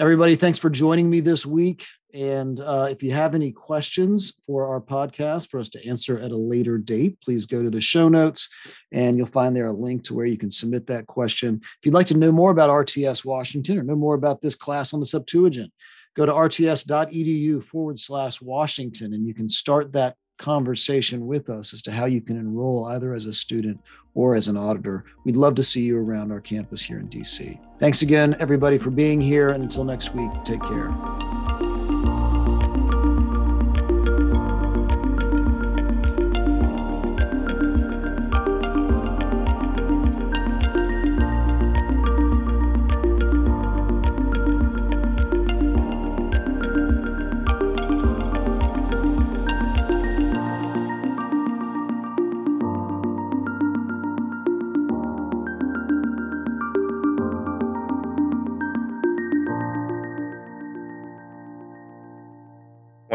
Everybody, 0.00 0.34
thanks 0.34 0.58
for 0.58 0.70
joining 0.70 1.10
me 1.10 1.20
this 1.20 1.44
week. 1.44 1.84
And 2.14 2.58
uh, 2.58 2.88
if 2.90 3.02
you 3.02 3.12
have 3.12 3.34
any 3.34 3.52
questions 3.52 4.32
for 4.46 4.66
our 4.66 4.80
podcast 4.80 5.50
for 5.50 5.60
us 5.60 5.68
to 5.68 5.86
answer 5.86 6.18
at 6.18 6.30
a 6.30 6.36
later 6.38 6.78
date, 6.78 7.20
please 7.20 7.44
go 7.44 7.62
to 7.62 7.68
the 7.68 7.82
show 7.82 8.08
notes 8.08 8.48
and 8.92 9.18
you'll 9.18 9.26
find 9.26 9.54
there 9.54 9.66
a 9.66 9.72
link 9.72 10.04
to 10.04 10.14
where 10.14 10.24
you 10.24 10.38
can 10.38 10.50
submit 10.50 10.86
that 10.86 11.06
question. 11.06 11.60
If 11.62 11.80
you'd 11.84 11.92
like 11.92 12.06
to 12.06 12.16
know 12.16 12.32
more 12.32 12.50
about 12.50 12.70
RTS 12.70 13.26
Washington 13.26 13.78
or 13.78 13.82
know 13.82 13.94
more 13.94 14.14
about 14.14 14.40
this 14.40 14.56
class 14.56 14.94
on 14.94 15.00
the 15.00 15.06
Septuagint, 15.06 15.70
go 16.16 16.24
to 16.24 16.32
rts.edu 16.32 17.62
forward 17.62 17.98
slash 17.98 18.40
Washington 18.40 19.12
and 19.12 19.26
you 19.26 19.34
can 19.34 19.50
start 19.50 19.92
that 19.92 20.16
conversation 20.38 21.26
with 21.26 21.50
us 21.50 21.74
as 21.74 21.82
to 21.82 21.92
how 21.92 22.06
you 22.06 22.22
can 22.22 22.38
enroll 22.38 22.86
either 22.86 23.12
as 23.12 23.26
a 23.26 23.34
student 23.34 23.78
or 24.14 24.34
as 24.34 24.48
an 24.48 24.56
auditor. 24.56 25.04
We'd 25.24 25.36
love 25.36 25.54
to 25.56 25.62
see 25.62 25.82
you 25.82 25.98
around 25.98 26.32
our 26.32 26.40
campus 26.40 26.82
here 26.82 26.98
in 26.98 27.08
DC. 27.08 27.58
Thanks 27.78 28.02
again, 28.02 28.36
everybody, 28.40 28.78
for 28.78 28.90
being 28.90 29.20
here. 29.20 29.50
And 29.50 29.62
until 29.62 29.84
next 29.84 30.14
week, 30.14 30.30
take 30.44 30.62
care. 30.62 31.69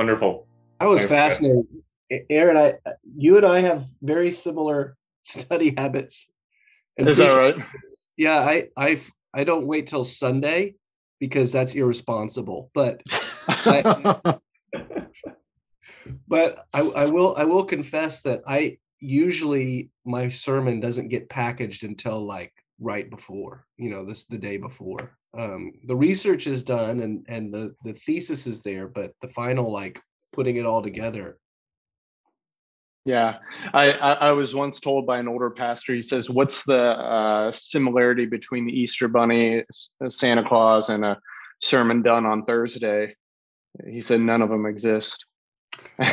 Wonderful. 0.05 0.45
I 0.79 0.85
was 0.85 1.03
fascinated. 1.07 1.65
Aaron, 2.29 2.57
I 2.57 2.91
you 3.17 3.37
and 3.37 3.45
I 3.45 3.61
have 3.61 3.87
very 4.03 4.31
similar 4.31 4.97
study 5.23 5.73
habits. 5.75 6.27
Is 6.95 7.17
that 7.17 7.33
right? 7.33 7.55
Yeah, 8.15 8.37
I 8.37 8.67
I 8.77 9.01
I 9.33 9.43
don't 9.43 9.65
wait 9.65 9.87
till 9.87 10.03
Sunday 10.03 10.75
because 11.19 11.51
that's 11.51 11.73
irresponsible. 11.73 12.69
But 12.75 13.01
I, 13.47 14.15
but 16.27 16.65
I, 16.71 16.81
I 16.81 17.05
will 17.11 17.33
I 17.35 17.45
will 17.45 17.65
confess 17.65 18.21
that 18.21 18.43
I 18.45 18.77
usually 18.99 19.89
my 20.05 20.29
sermon 20.29 20.81
doesn't 20.81 21.07
get 21.07 21.29
packaged 21.29 21.83
until 21.83 22.23
like 22.23 22.53
right 22.79 23.09
before 23.09 23.65
you 23.77 23.89
know 23.89 24.05
this 24.05 24.25
the 24.25 24.37
day 24.37 24.57
before. 24.57 25.17
Um 25.37 25.73
the 25.85 25.95
research 25.95 26.47
is 26.47 26.63
done 26.63 27.01
and 27.01 27.25
and 27.27 27.53
the 27.53 27.75
the 27.83 27.93
thesis 27.93 28.47
is 28.47 28.61
there 28.61 28.87
but 28.87 29.11
the 29.21 29.29
final 29.29 29.71
like 29.71 29.99
putting 30.33 30.57
it 30.57 30.65
all 30.65 30.81
together 30.81 31.37
yeah. 33.05 33.37
I, 33.73 33.91
I 33.91 34.13
i, 34.13 34.31
was 34.31 34.55
once 34.55 34.79
told 34.79 35.05
by 35.05 35.19
an 35.19 35.27
older 35.27 35.51
pastor 35.51 35.93
he 35.93 36.01
says 36.01 36.29
what's 36.29 36.63
the 36.63 36.81
uh, 36.81 37.51
similarity 37.51 38.25
between 38.25 38.65
the 38.65 38.73
easter 38.73 39.07
bunny 39.07 39.63
uh, 40.03 40.09
santa 40.09 40.43
claus 40.43 40.89
and 40.89 41.05
a 41.05 41.19
sermon 41.61 42.01
done 42.01 42.25
on 42.25 42.45
thursday? 42.45 43.15
He 43.87 44.01
said 44.01 44.21
none 44.21 44.41
of 44.41 44.49
them 44.49 44.65
exist. 44.65 45.25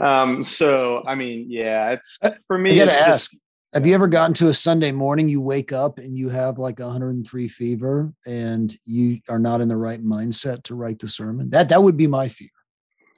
Um 0.00 0.44
so 0.44 1.02
i 1.06 1.14
mean 1.14 1.46
yeah 1.48 1.90
it's 1.90 2.18
for 2.46 2.58
me 2.58 2.72
i 2.72 2.84
gotta 2.84 2.98
ask 2.98 3.32
just, 3.32 3.42
have 3.74 3.86
you 3.86 3.94
ever 3.94 4.08
gotten 4.08 4.34
to 4.34 4.48
a 4.48 4.54
Sunday 4.54 4.92
morning, 4.92 5.28
you 5.28 5.40
wake 5.40 5.72
up 5.72 5.98
and 5.98 6.16
you 6.16 6.30
have 6.30 6.58
like 6.58 6.78
103 6.78 7.48
fever 7.48 8.12
and 8.26 8.74
you 8.84 9.20
are 9.28 9.38
not 9.38 9.60
in 9.60 9.68
the 9.68 9.76
right 9.76 10.02
mindset 10.02 10.62
to 10.64 10.74
write 10.74 10.98
the 10.98 11.08
sermon? 11.08 11.50
That 11.50 11.68
that 11.68 11.82
would 11.82 11.96
be 11.96 12.06
my 12.06 12.28
fear. 12.28 12.48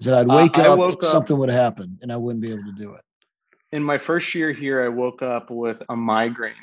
Is 0.01 0.07
that 0.07 0.19
I'd 0.19 0.31
uh, 0.31 0.35
wake 0.35 0.59
uh, 0.59 0.73
up, 0.73 1.03
something 1.03 1.39
would 1.39 1.51
happen 1.51 1.99
and 2.03 2.11
I 2.13 2.17
wouldn't 2.17 2.43
be 2.43 2.51
able 2.51 2.65
to 2.65 2.73
do 2.73 2.95
it. 2.95 3.03
In 3.73 3.85
my 3.85 3.99
first 3.99 4.35
year 4.35 4.53
here, 4.53 4.85
I 4.85 4.89
woke 4.89 5.23
up 5.23 5.51
with 5.51 5.77
a 5.89 5.95
migraine 5.95 6.55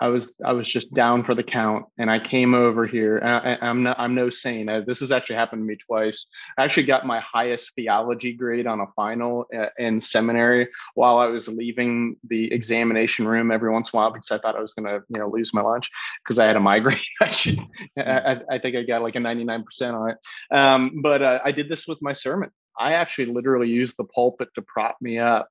I 0.00 0.08
was 0.08 0.32
I 0.44 0.52
was 0.52 0.68
just 0.68 0.92
down 0.92 1.24
for 1.24 1.34
the 1.34 1.42
count, 1.42 1.86
and 1.98 2.10
I 2.10 2.18
came 2.18 2.52
over 2.52 2.84
here. 2.84 3.20
I, 3.22 3.56
am 3.68 3.84
not 3.84 3.98
I'm 3.98 4.14
no 4.14 4.28
saint. 4.28 4.68
I, 4.68 4.80
this 4.80 5.00
has 5.00 5.12
actually 5.12 5.36
happened 5.36 5.62
to 5.62 5.66
me 5.66 5.76
twice. 5.76 6.26
I 6.58 6.64
actually 6.64 6.86
got 6.86 7.06
my 7.06 7.20
highest 7.20 7.72
theology 7.76 8.32
grade 8.32 8.66
on 8.66 8.80
a 8.80 8.86
final 8.96 9.46
uh, 9.56 9.66
in 9.78 10.00
seminary 10.00 10.68
while 10.94 11.18
I 11.18 11.26
was 11.26 11.46
leaving 11.46 12.16
the 12.28 12.52
examination 12.52 13.26
room 13.26 13.52
every 13.52 13.70
once 13.70 13.90
in 13.92 13.96
a 13.96 14.00
while 14.00 14.12
because 14.12 14.30
I 14.32 14.38
thought 14.38 14.56
I 14.56 14.60
was 14.60 14.72
going 14.72 14.86
to 14.86 15.04
you 15.08 15.20
know 15.20 15.28
lose 15.28 15.54
my 15.54 15.62
lunch 15.62 15.88
because 16.24 16.40
I 16.40 16.46
had 16.46 16.56
a 16.56 16.60
migraine. 16.60 16.98
actually, 17.22 17.68
I, 17.96 18.40
I, 18.50 18.58
think 18.58 18.76
I 18.76 18.82
got 18.82 19.02
like 19.02 19.14
a 19.14 19.20
99% 19.20 19.64
on 19.94 20.10
it. 20.10 20.56
Um, 20.56 21.02
but 21.02 21.22
uh, 21.22 21.38
I 21.44 21.52
did 21.52 21.68
this 21.68 21.86
with 21.86 21.98
my 22.02 22.12
sermon. 22.12 22.50
I 22.78 22.94
actually 22.94 23.26
literally 23.26 23.68
used 23.68 23.94
the 23.96 24.04
pulpit 24.04 24.48
to 24.56 24.62
prop 24.62 24.96
me 25.00 25.18
up 25.18 25.48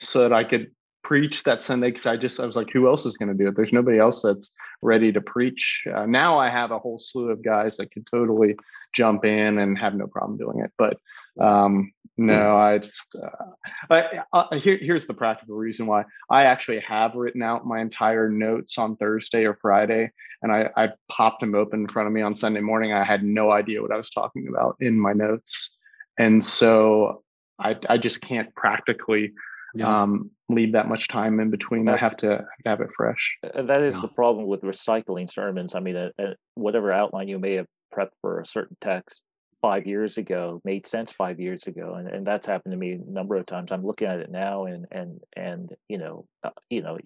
so 0.00 0.20
that 0.20 0.32
I 0.32 0.44
could 0.44 0.70
preach 1.04 1.42
that 1.44 1.62
Sunday 1.62 1.90
because 1.90 2.06
I 2.06 2.16
just 2.16 2.40
I 2.40 2.46
was 2.46 2.56
like, 2.56 2.70
who 2.72 2.88
else 2.88 3.06
is 3.06 3.16
going 3.16 3.28
to 3.28 3.34
do 3.34 3.48
it? 3.48 3.56
There's 3.56 3.72
nobody 3.72 3.98
else 3.98 4.22
that's 4.22 4.50
ready 4.82 5.12
to 5.12 5.20
preach. 5.20 5.84
Uh, 5.94 6.06
now 6.06 6.38
I 6.38 6.50
have 6.50 6.72
a 6.72 6.78
whole 6.78 6.98
slew 6.98 7.30
of 7.30 7.44
guys 7.44 7.76
that 7.76 7.92
could 7.92 8.06
totally 8.10 8.56
jump 8.94 9.24
in 9.24 9.58
and 9.58 9.78
have 9.78 9.94
no 9.94 10.06
problem 10.06 10.38
doing 10.38 10.60
it. 10.60 10.72
But 10.76 10.98
um, 11.40 11.92
no, 12.16 12.56
I 12.56 12.78
just 12.78 13.14
uh, 13.22 13.90
I, 13.90 14.20
I, 14.32 14.56
here, 14.56 14.78
here's 14.80 15.04
the 15.04 15.14
practical 15.14 15.56
reason 15.56 15.86
why 15.86 16.04
I 16.30 16.44
actually 16.44 16.80
have 16.80 17.14
written 17.14 17.42
out 17.42 17.66
my 17.66 17.80
entire 17.80 18.30
notes 18.30 18.78
on 18.78 18.96
Thursday 18.96 19.44
or 19.44 19.58
Friday, 19.60 20.10
and 20.42 20.52
I, 20.52 20.70
I 20.76 20.88
popped 21.10 21.40
them 21.40 21.54
open 21.54 21.80
in 21.80 21.88
front 21.88 22.06
of 22.06 22.12
me 22.12 22.22
on 22.22 22.36
Sunday 22.36 22.60
morning. 22.60 22.92
I 22.92 23.04
had 23.04 23.24
no 23.24 23.50
idea 23.50 23.82
what 23.82 23.92
I 23.92 23.96
was 23.96 24.10
talking 24.10 24.46
about 24.48 24.76
in 24.80 24.98
my 24.98 25.12
notes, 25.12 25.70
and 26.18 26.44
so 26.44 27.24
I 27.58 27.76
I 27.88 27.98
just 27.98 28.20
can't 28.20 28.54
practically 28.54 29.32
yeah. 29.74 30.02
um, 30.02 30.30
leave 30.48 30.72
that 30.72 30.88
much 30.88 31.08
time 31.08 31.40
in 31.40 31.50
between. 31.50 31.88
I 31.88 31.96
have 31.96 32.16
to, 32.18 32.44
have 32.64 32.80
it 32.80 32.88
fresh. 32.96 33.36
And 33.54 33.68
that 33.68 33.82
is 33.82 33.94
yeah. 33.94 34.02
the 34.02 34.08
problem 34.08 34.46
with 34.46 34.62
recycling 34.62 35.30
sermons. 35.30 35.74
I 35.74 35.80
mean, 35.80 35.96
uh, 35.96 36.10
uh, 36.18 36.34
whatever 36.54 36.92
outline 36.92 37.28
you 37.28 37.38
may 37.38 37.54
have 37.54 37.66
prepped 37.94 38.14
for 38.20 38.40
a 38.40 38.46
certain 38.46 38.76
text 38.80 39.22
five 39.64 39.86
years 39.86 40.18
ago 40.18 40.60
made 40.64 40.86
sense 40.86 41.10
five 41.10 41.40
years 41.40 41.66
ago, 41.66 41.94
and, 41.94 42.06
and 42.08 42.26
that's 42.26 42.46
happened 42.46 42.72
to 42.72 42.76
me 42.76 42.92
a 42.92 43.10
number 43.10 43.34
of 43.36 43.46
times. 43.46 43.72
I'm 43.72 43.86
looking 43.86 44.08
at 44.08 44.18
it 44.18 44.30
now, 44.30 44.66
and 44.66 44.86
and 44.92 45.20
and 45.36 45.74
you 45.88 45.96
know, 45.96 46.26
uh, 46.42 46.50
you 46.68 46.82
know, 46.82 46.98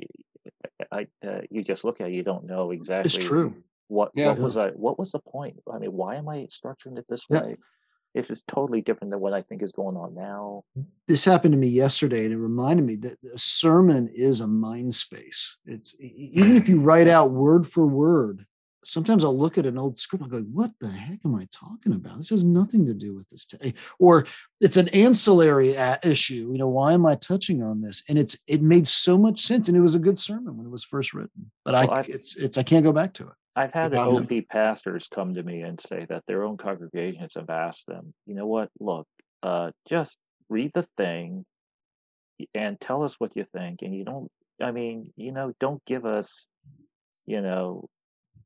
I 0.90 1.06
uh, 1.24 1.42
you 1.50 1.62
just 1.62 1.84
look 1.84 2.00
at 2.00 2.08
it, 2.08 2.14
you 2.14 2.24
don't 2.24 2.46
know 2.46 2.72
exactly. 2.72 3.06
It's 3.06 3.24
true. 3.24 3.54
What 3.86 4.10
yeah. 4.14 4.28
what 4.28 4.38
was 4.38 4.56
I? 4.56 4.70
What 4.70 4.98
was 4.98 5.12
the 5.12 5.20
point? 5.20 5.60
I 5.72 5.78
mean, 5.78 5.92
why 5.92 6.16
am 6.16 6.28
I 6.28 6.48
structuring 6.48 6.98
it 6.98 7.06
this 7.08 7.28
way? 7.28 7.56
This 8.14 8.30
is 8.30 8.42
totally 8.48 8.80
different 8.80 9.10
than 9.10 9.20
what 9.20 9.32
I 9.32 9.42
think 9.42 9.62
is 9.62 9.72
going 9.72 9.96
on 9.96 10.14
now. 10.14 10.64
This 11.06 11.24
happened 11.24 11.52
to 11.52 11.58
me 11.58 11.68
yesterday, 11.68 12.24
and 12.24 12.32
it 12.32 12.38
reminded 12.38 12.84
me 12.84 12.96
that 12.96 13.18
a 13.34 13.38
sermon 13.38 14.08
is 14.12 14.40
a 14.40 14.46
mind 14.46 14.94
space. 14.94 15.56
It's 15.66 15.94
even 16.00 16.56
if 16.56 16.68
you 16.68 16.76
mm. 16.76 16.84
write 16.84 17.08
out 17.08 17.30
word 17.30 17.66
for 17.66 17.86
word. 17.86 18.44
Sometimes 18.84 19.24
I'll 19.24 19.36
look 19.36 19.58
at 19.58 19.66
an 19.66 19.76
old 19.76 19.98
script 19.98 20.22
and 20.22 20.30
go, 20.30 20.40
"What 20.40 20.70
the 20.80 20.88
heck 20.88 21.18
am 21.24 21.34
I 21.34 21.46
talking 21.50 21.92
about? 21.92 22.16
This 22.16 22.30
has 22.30 22.44
nothing 22.44 22.86
to 22.86 22.94
do 22.94 23.14
with 23.14 23.28
this." 23.28 23.44
T-. 23.44 23.74
Or 23.98 24.26
it's 24.60 24.78
an 24.78 24.88
ancillary 24.88 25.76
issue. 26.02 26.50
You 26.52 26.58
know, 26.58 26.68
why 26.68 26.94
am 26.94 27.04
I 27.04 27.16
touching 27.16 27.62
on 27.62 27.80
this? 27.80 28.02
And 28.08 28.18
it's 28.18 28.38
it 28.46 28.62
made 28.62 28.88
so 28.88 29.18
much 29.18 29.40
sense, 29.42 29.68
and 29.68 29.76
it 29.76 29.80
was 29.80 29.94
a 29.94 30.00
good 30.00 30.18
sermon 30.18 30.56
when 30.56 30.64
it 30.66 30.70
was 30.70 30.84
first 30.84 31.12
written. 31.12 31.50
But 31.64 31.74
well, 31.74 31.98
I, 31.98 32.00
it's 32.08 32.36
it's 32.36 32.56
I 32.56 32.62
can't 32.62 32.84
go 32.84 32.92
back 32.92 33.12
to 33.14 33.24
it. 33.24 33.34
I've 33.56 33.72
had 33.72 33.94
OP 33.94 34.30
pastors 34.48 35.08
come 35.12 35.34
to 35.34 35.42
me 35.42 35.62
and 35.62 35.80
say 35.80 36.06
that 36.08 36.24
their 36.26 36.44
own 36.44 36.56
congregations 36.56 37.32
have 37.34 37.50
asked 37.50 37.86
them, 37.86 38.14
you 38.26 38.34
know 38.34 38.46
what, 38.46 38.70
look, 38.78 39.06
uh, 39.42 39.72
just 39.88 40.16
read 40.48 40.70
the 40.74 40.86
thing 40.96 41.44
and 42.54 42.80
tell 42.80 43.02
us 43.02 43.16
what 43.18 43.32
you 43.34 43.44
think. 43.52 43.82
And 43.82 43.94
you 43.94 44.04
don't, 44.04 44.30
I 44.62 44.70
mean, 44.70 45.12
you 45.16 45.32
know, 45.32 45.52
don't 45.58 45.84
give 45.86 46.06
us, 46.06 46.46
you 47.26 47.40
know, 47.40 47.88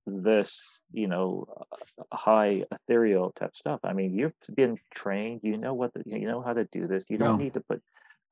this, 0.07 0.81
you 0.93 1.07
know, 1.07 1.47
uh, 1.61 2.17
high 2.17 2.65
ethereal 2.73 3.33
type 3.33 3.55
stuff. 3.55 3.81
I 3.85 3.93
mean, 3.93 4.15
you've 4.19 4.33
been 4.55 4.79
trained, 4.95 5.41
you 5.43 5.57
know 5.57 5.75
what, 5.75 5.93
the, 5.95 6.03
you 6.07 6.27
know 6.27 6.43
how 6.43 6.55
to 6.55 6.65
do 6.73 6.87
this. 6.87 7.05
You 7.09 7.19
don't 7.19 7.39
no. 7.39 7.45
need 7.45 7.55
to 7.55 7.61
put, 7.61 7.83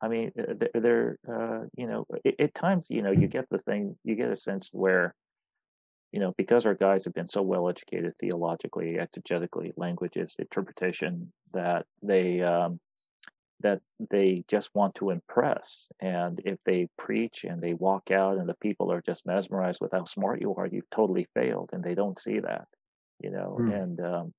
I 0.00 0.08
mean, 0.08 0.32
uh, 0.38 0.54
they're, 0.74 1.18
uh, 1.28 1.66
you 1.76 1.86
know, 1.86 2.06
at 2.38 2.54
times, 2.54 2.86
you 2.88 3.02
know, 3.02 3.12
you 3.12 3.28
get 3.28 3.48
the 3.50 3.58
thing, 3.58 3.96
you 4.02 4.14
get 4.14 4.30
a 4.30 4.36
sense 4.36 4.70
where, 4.72 5.14
you 6.12 6.20
know, 6.20 6.34
because 6.36 6.66
our 6.66 6.74
guys 6.74 7.04
have 7.04 7.14
been 7.14 7.26
so 7.26 7.42
well 7.42 7.68
educated 7.68 8.14
theologically, 8.18 8.98
exegetically, 8.98 9.72
languages, 9.76 10.34
interpretation, 10.38 11.32
that 11.52 11.86
they 12.02 12.40
um, 12.40 12.80
that 13.60 13.80
they 14.10 14.44
just 14.48 14.70
want 14.74 14.94
to 14.96 15.10
impress. 15.10 15.86
And 16.00 16.40
if 16.44 16.58
they 16.64 16.88
preach 16.98 17.44
and 17.44 17.60
they 17.60 17.74
walk 17.74 18.10
out 18.10 18.38
and 18.38 18.48
the 18.48 18.54
people 18.54 18.90
are 18.90 19.02
just 19.02 19.26
mesmerized 19.26 19.80
with 19.80 19.92
how 19.92 20.04
smart 20.04 20.40
you 20.40 20.54
are, 20.54 20.66
you've 20.66 20.90
totally 20.90 21.28
failed, 21.34 21.70
and 21.72 21.84
they 21.84 21.94
don't 21.94 22.18
see 22.18 22.40
that, 22.40 22.66
you 23.22 23.30
know. 23.30 23.58
Mm. 23.60 23.82
And 23.82 24.00
um, 24.00 24.34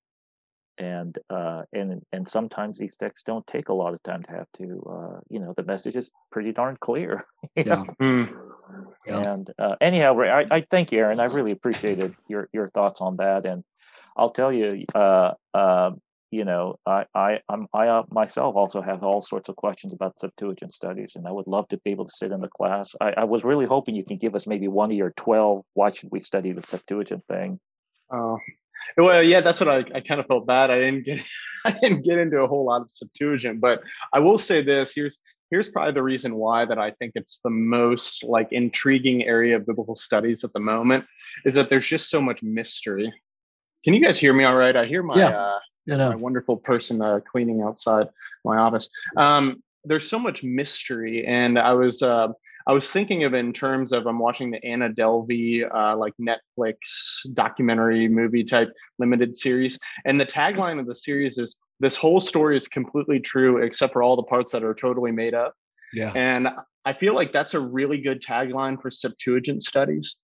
and 0.81 1.19
uh, 1.29 1.61
and 1.73 2.01
and 2.11 2.27
sometimes 2.27 2.77
these 2.77 2.97
texts 2.97 3.23
don't 3.25 3.45
take 3.45 3.69
a 3.69 3.73
lot 3.73 3.93
of 3.93 4.01
time 4.03 4.23
to 4.23 4.31
have 4.31 4.47
to 4.57 4.83
uh, 4.89 5.19
you 5.29 5.39
know 5.39 5.53
the 5.55 5.63
message 5.63 5.95
is 5.95 6.09
pretty 6.31 6.51
darn 6.51 6.75
clear 6.81 7.25
yeah. 7.55 7.83
Mm. 8.01 8.33
yeah. 9.05 9.31
and 9.31 9.51
uh, 9.59 9.75
anyhow 9.79 10.19
I, 10.19 10.45
I 10.49 10.65
thank 10.71 10.91
you 10.91 10.99
aaron 10.99 11.19
i 11.19 11.25
really 11.25 11.51
appreciated 11.51 12.15
your 12.27 12.49
your 12.51 12.69
thoughts 12.71 12.99
on 12.99 13.17
that 13.17 13.45
and 13.45 13.63
i'll 14.17 14.31
tell 14.31 14.51
you 14.51 14.85
uh, 14.95 15.33
uh, 15.53 15.91
you 16.31 16.45
know 16.45 16.79
i 16.87 17.05
i 17.13 17.39
i'm 17.47 17.67
i 17.73 17.87
uh, 17.87 18.03
myself 18.09 18.55
also 18.55 18.81
have 18.81 19.03
all 19.03 19.21
sorts 19.21 19.49
of 19.49 19.55
questions 19.55 19.93
about 19.93 20.19
septuagint 20.19 20.73
studies 20.73 21.13
and 21.15 21.27
i 21.27 21.31
would 21.31 21.47
love 21.47 21.67
to 21.67 21.77
be 21.85 21.91
able 21.91 22.05
to 22.05 22.11
sit 22.11 22.31
in 22.31 22.41
the 22.41 22.47
class 22.47 22.95
i, 23.01 23.11
I 23.11 23.23
was 23.25 23.43
really 23.43 23.67
hoping 23.67 23.93
you 23.93 24.05
can 24.05 24.17
give 24.17 24.33
us 24.33 24.47
maybe 24.47 24.67
one 24.67 24.89
of 24.89 24.97
your 24.97 25.11
12 25.11 25.63
why 25.75 25.91
should 25.91 26.09
we 26.11 26.21
study 26.21 26.53
the 26.53 26.63
septuagint 26.63 27.23
thing 27.27 27.59
oh 28.11 28.39
Well, 28.97 29.23
yeah, 29.23 29.41
that's 29.41 29.61
what 29.61 29.69
I, 29.69 29.83
I 29.95 30.01
kind 30.01 30.19
of 30.19 30.27
felt 30.27 30.45
bad. 30.45 30.71
I 30.71 30.79
didn't 30.79 31.05
get 31.05 31.21
I 31.65 31.71
didn't 31.71 32.03
get 32.03 32.17
into 32.17 32.39
a 32.39 32.47
whole 32.47 32.65
lot 32.65 32.81
of 32.81 32.89
Septuagint, 32.89 33.61
but 33.61 33.81
I 34.13 34.19
will 34.19 34.37
say 34.37 34.61
this: 34.63 34.93
here's 34.95 35.17
here's 35.49 35.69
probably 35.69 35.93
the 35.93 36.03
reason 36.03 36.35
why 36.35 36.65
that 36.65 36.79
I 36.79 36.91
think 36.91 37.11
it's 37.15 37.39
the 37.43 37.49
most 37.49 38.23
like 38.23 38.47
intriguing 38.51 39.23
area 39.23 39.57
of 39.57 39.65
biblical 39.65 39.95
studies 39.95 40.43
at 40.43 40.53
the 40.53 40.59
moment 40.59 41.05
is 41.45 41.53
that 41.55 41.69
there's 41.69 41.87
just 41.87 42.09
so 42.09 42.21
much 42.21 42.41
mystery. 42.41 43.13
Can 43.83 43.93
you 43.93 44.03
guys 44.03 44.17
hear 44.17 44.33
me 44.33 44.45
all 44.45 44.55
right? 44.55 44.75
I 44.75 44.85
hear 44.85 45.03
my 45.03 45.15
yeah. 45.15 45.29
uh, 45.29 45.59
you 45.85 45.97
know. 45.97 46.09
my 46.09 46.15
wonderful 46.15 46.57
person 46.57 47.01
uh, 47.01 47.19
cleaning 47.31 47.61
outside 47.61 48.07
my 48.45 48.57
office. 48.57 48.89
Um, 49.17 49.61
there's 49.83 50.07
so 50.07 50.19
much 50.19 50.43
mystery, 50.43 51.25
and 51.25 51.57
I 51.57 51.73
was 51.73 52.01
uh, 52.01 52.29
I 52.67 52.73
was 52.73 52.89
thinking 52.89 53.23
of 53.23 53.33
it 53.33 53.39
in 53.39 53.53
terms 53.53 53.91
of 53.91 54.05
I'm 54.05 54.19
watching 54.19 54.51
the 54.51 54.63
Anna 54.65 54.89
Delvey 54.89 55.63
uh, 55.73 55.97
like 55.97 56.13
Netflix 56.19 56.75
documentary 57.33 58.07
movie 58.07 58.43
type 58.43 58.71
limited 58.99 59.37
series, 59.37 59.79
and 60.05 60.19
the 60.19 60.25
tagline 60.25 60.79
of 60.79 60.87
the 60.87 60.95
series 60.95 61.37
is 61.37 61.55
"This 61.79 61.95
whole 61.95 62.21
story 62.21 62.55
is 62.55 62.67
completely 62.67 63.19
true 63.19 63.63
except 63.63 63.93
for 63.93 64.03
all 64.03 64.15
the 64.15 64.23
parts 64.23 64.51
that 64.51 64.63
are 64.63 64.75
totally 64.75 65.11
made 65.11 65.33
up." 65.33 65.53
Yeah, 65.93 66.11
and 66.13 66.47
I 66.85 66.93
feel 66.93 67.15
like 67.15 67.33
that's 67.33 67.53
a 67.53 67.59
really 67.59 67.99
good 67.99 68.23
tagline 68.23 68.81
for 68.81 68.89
Septuagint 68.89 69.63
studies 69.63 70.15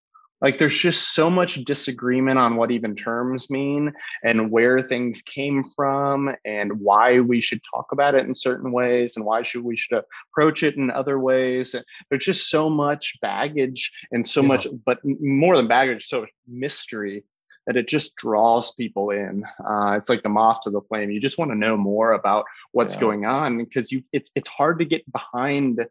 like 0.41 0.59
there's 0.59 0.77
just 0.77 1.13
so 1.15 1.29
much 1.29 1.55
disagreement 1.65 2.37
on 2.37 2.55
what 2.55 2.71
even 2.71 2.95
terms 2.95 3.49
mean 3.49 3.91
and 4.23 4.51
where 4.51 4.81
things 4.81 5.21
came 5.23 5.63
from 5.75 6.35
and 6.45 6.79
why 6.79 7.19
we 7.19 7.41
should 7.41 7.61
talk 7.73 7.87
about 7.91 8.15
it 8.15 8.25
in 8.25 8.35
certain 8.35 8.71
ways 8.71 9.15
and 9.15 9.25
why 9.25 9.43
should 9.43 9.63
we 9.63 9.75
should 9.75 10.03
approach 10.31 10.63
it 10.63 10.75
in 10.75 10.91
other 10.91 11.19
ways 11.19 11.73
there's 12.09 12.25
just 12.25 12.49
so 12.49 12.69
much 12.69 13.13
baggage 13.21 13.91
and 14.11 14.27
so 14.29 14.41
yeah. 14.41 14.47
much 14.47 14.67
but 14.85 14.99
more 15.03 15.55
than 15.55 15.67
baggage 15.67 16.07
so 16.07 16.25
mystery 16.47 17.23
that 17.65 17.75
it 17.75 17.87
just 17.87 18.15
draws 18.15 18.71
people 18.73 19.09
in 19.09 19.43
uh, 19.67 19.91
it's 19.91 20.09
like 20.09 20.23
the 20.23 20.29
moth 20.29 20.61
to 20.61 20.69
the 20.69 20.81
flame 20.81 21.09
you 21.09 21.19
just 21.19 21.37
want 21.37 21.51
to 21.51 21.57
know 21.57 21.75
more 21.75 22.13
about 22.13 22.45
what's 22.71 22.95
yeah. 22.95 23.01
going 23.01 23.25
on 23.25 23.57
because 23.57 23.91
you 23.91 24.03
it's 24.13 24.29
it's 24.35 24.49
hard 24.49 24.79
to 24.79 24.85
get 24.85 25.09
behind 25.11 25.85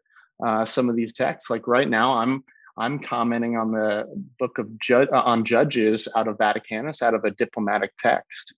uh, 0.45 0.65
some 0.65 0.89
of 0.89 0.95
these 0.95 1.13
texts 1.13 1.49
like 1.49 1.67
right 1.67 1.89
now 1.89 2.13
i'm 2.13 2.43
I'm 2.77 2.99
commenting 2.99 3.57
on 3.57 3.71
the 3.71 4.05
book 4.39 4.57
of 4.57 4.79
ju- 4.79 5.07
uh, 5.11 5.21
on 5.21 5.45
Judges 5.45 6.07
out 6.15 6.27
of 6.27 6.37
Vaticanus, 6.37 7.01
out 7.01 7.13
of 7.13 7.25
a 7.25 7.31
diplomatic 7.31 7.91
text, 7.99 8.53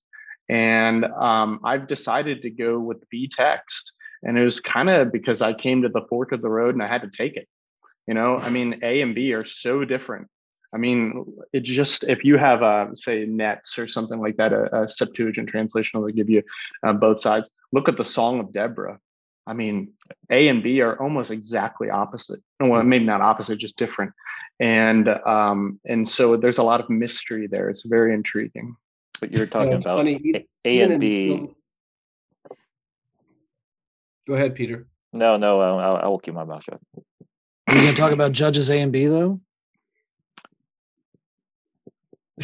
and 0.49 1.05
um, 1.05 1.59
I've 1.63 1.87
decided 1.87 2.41
to 2.41 2.49
go 2.49 2.79
with 2.79 3.07
B 3.09 3.29
text, 3.33 3.91
and 4.23 4.37
it 4.37 4.43
was 4.43 4.59
kind 4.59 4.89
of 4.89 5.11
because 5.11 5.41
I 5.41 5.53
came 5.53 5.83
to 5.83 5.89
the 5.89 6.05
fork 6.09 6.31
of 6.31 6.41
the 6.41 6.49
road 6.49 6.75
and 6.75 6.83
I 6.83 6.87
had 6.87 7.03
to 7.03 7.11
take 7.15 7.37
it. 7.37 7.47
You 8.07 8.13
know, 8.15 8.37
I 8.37 8.49
mean, 8.49 8.79
A 8.83 9.01
and 9.01 9.13
B 9.13 9.33
are 9.33 9.45
so 9.45 9.85
different. 9.85 10.27
I 10.73 10.77
mean, 10.77 11.25
it 11.53 11.61
just 11.61 12.03
if 12.03 12.23
you 12.23 12.37
have 12.37 12.61
a 12.61 12.89
say 12.93 13.25
NETS 13.25 13.79
or 13.79 13.87
something 13.87 14.19
like 14.19 14.37
that, 14.37 14.53
a, 14.53 14.83
a 14.83 14.89
Septuagint 14.89 15.49
translation 15.49 16.01
will 16.01 16.09
give 16.09 16.29
you 16.29 16.43
uh, 16.83 16.93
both 16.93 17.21
sides. 17.21 17.49
Look 17.71 17.89
at 17.89 17.97
the 17.97 18.05
Song 18.05 18.39
of 18.39 18.53
Deborah. 18.53 18.99
I 19.49 19.53
mean, 19.53 19.93
A 20.29 20.47
and 20.47 20.61
B 20.61 20.79
are 20.81 21.01
almost 21.01 21.31
exactly 21.31 21.89
opposite. 21.89 22.39
Well, 22.59 22.83
maybe 22.83 23.05
not 23.05 23.21
opposite, 23.21 23.57
just 23.57 23.77
different. 23.77 24.11
And 24.59 25.09
um, 25.09 25.79
and 25.85 26.07
so 26.07 26.37
there's 26.37 26.59
a 26.59 26.63
lot 26.63 26.81
of 26.81 26.89
mystery 26.91 27.47
there. 27.47 27.67
It's 27.67 27.81
very 27.83 28.13
intriguing. 28.13 28.75
But 29.19 29.31
you're 29.33 29.47
talking 29.47 29.73
about 29.73 29.97
funny. 29.97 30.45
A, 30.65 30.81
and 30.81 30.99
B. 30.99 31.47
Go 34.27 34.35
ahead, 34.35 34.53
Peter. 34.53 34.85
No, 35.13 35.37
no, 35.37 35.59
I'll, 35.59 35.95
I 35.95 36.07
will 36.07 36.19
keep 36.19 36.35
my 36.35 36.43
mouth 36.43 36.63
shut. 36.63 36.79
Are 37.67 37.75
you 37.75 37.81
going 37.81 37.95
to 37.95 37.99
talk 37.99 38.11
about 38.11 38.31
judges 38.31 38.69
A 38.69 38.79
and 38.79 38.91
B 38.91 39.07
though? 39.07 39.41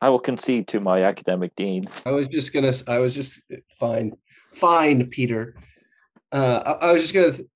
I 0.00 0.08
will 0.08 0.18
concede 0.18 0.68
to 0.68 0.80
my 0.80 1.02
academic 1.02 1.54
dean. 1.56 1.90
I 2.06 2.12
was 2.12 2.28
just 2.28 2.54
gonna. 2.54 2.72
I 2.86 3.00
was 3.00 3.14
just 3.14 3.42
fine 3.78 4.16
fine, 4.58 5.08
Peter. 5.08 5.54
Uh, 6.30 6.76
I, 6.82 6.88
I, 6.88 6.92
was 6.92 7.02
just 7.02 7.14
going 7.14 7.32
to 7.32 7.46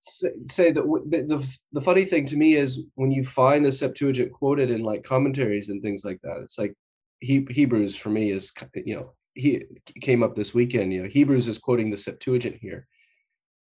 say 0.48 0.72
that 0.72 0.80
w- 0.80 1.04
the 1.06 1.58
the 1.72 1.80
funny 1.80 2.06
thing 2.06 2.24
to 2.26 2.36
me 2.36 2.54
is 2.54 2.80
when 2.94 3.10
you 3.10 3.22
find 3.22 3.64
the 3.64 3.70
Septuagint 3.70 4.32
quoted 4.32 4.70
in 4.70 4.82
like 4.82 5.04
commentaries 5.04 5.68
and 5.68 5.82
things 5.82 6.06
like 6.06 6.20
that, 6.22 6.40
it's 6.42 6.58
like 6.58 6.74
he, 7.20 7.46
Hebrews 7.50 7.96
for 7.96 8.08
me 8.08 8.30
is 8.30 8.50
you 8.74 8.96
know 8.96 9.12
he 9.34 9.64
came 10.00 10.22
up 10.22 10.34
this 10.34 10.54
weekend. 10.54 10.92
You 10.92 11.02
know 11.02 11.08
Hebrews 11.08 11.48
is 11.48 11.58
quoting 11.58 11.90
the 11.90 11.98
Septuagint 11.98 12.56
here, 12.62 12.86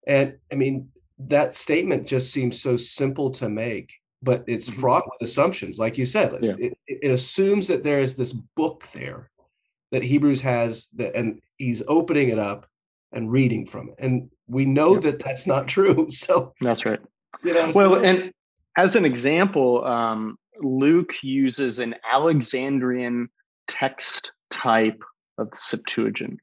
and 0.08 0.38
I 0.52 0.56
mean 0.56 0.90
that 1.20 1.54
statement 1.54 2.08
just 2.08 2.34
seems 2.34 2.60
so 2.60 2.76
simple 2.76 3.30
to 3.32 3.48
make, 3.48 3.94
but 4.24 4.44
it's 4.48 4.68
mm-hmm. 4.68 4.82
fraught 4.82 5.06
with 5.06 5.30
assumptions. 5.30 5.78
Like 5.78 6.00
you 6.00 6.06
said, 6.06 6.34
yeah. 6.42 6.56
it, 6.58 6.78
it 6.88 7.12
assumes 7.12 7.68
that 7.68 7.84
there 7.84 8.00
is 8.00 8.16
this 8.16 8.34
book 8.34 8.88
there 8.92 9.30
that 9.92 10.02
Hebrews 10.02 10.42
has 10.42 10.88
that, 10.96 11.16
and 11.16 11.40
he's 11.58 11.84
opening 11.88 12.30
it 12.30 12.40
up 12.40 12.66
and 13.12 13.32
reading 13.32 13.66
from 13.66 13.90
it. 13.90 13.96
And 14.00 14.30
we 14.48 14.66
know 14.66 14.98
that 14.98 15.20
that's 15.20 15.48
not 15.48 15.68
true. 15.68 16.08
So 16.12 16.54
that's 16.62 16.86
right. 16.86 17.00
You 17.44 17.54
know, 17.54 17.72
well, 17.74 17.92
so, 17.92 18.04
and 18.04 18.32
as 18.78 18.96
an 18.96 19.06
example, 19.06 19.86
um, 19.86 20.38
Luke 20.62 21.14
uses 21.22 21.80
an 21.80 21.96
Alexandrian 22.10 23.30
text 23.68 24.32
type 24.52 25.02
of 25.38 25.52
the 25.52 25.58
Septuagint. 25.58 26.40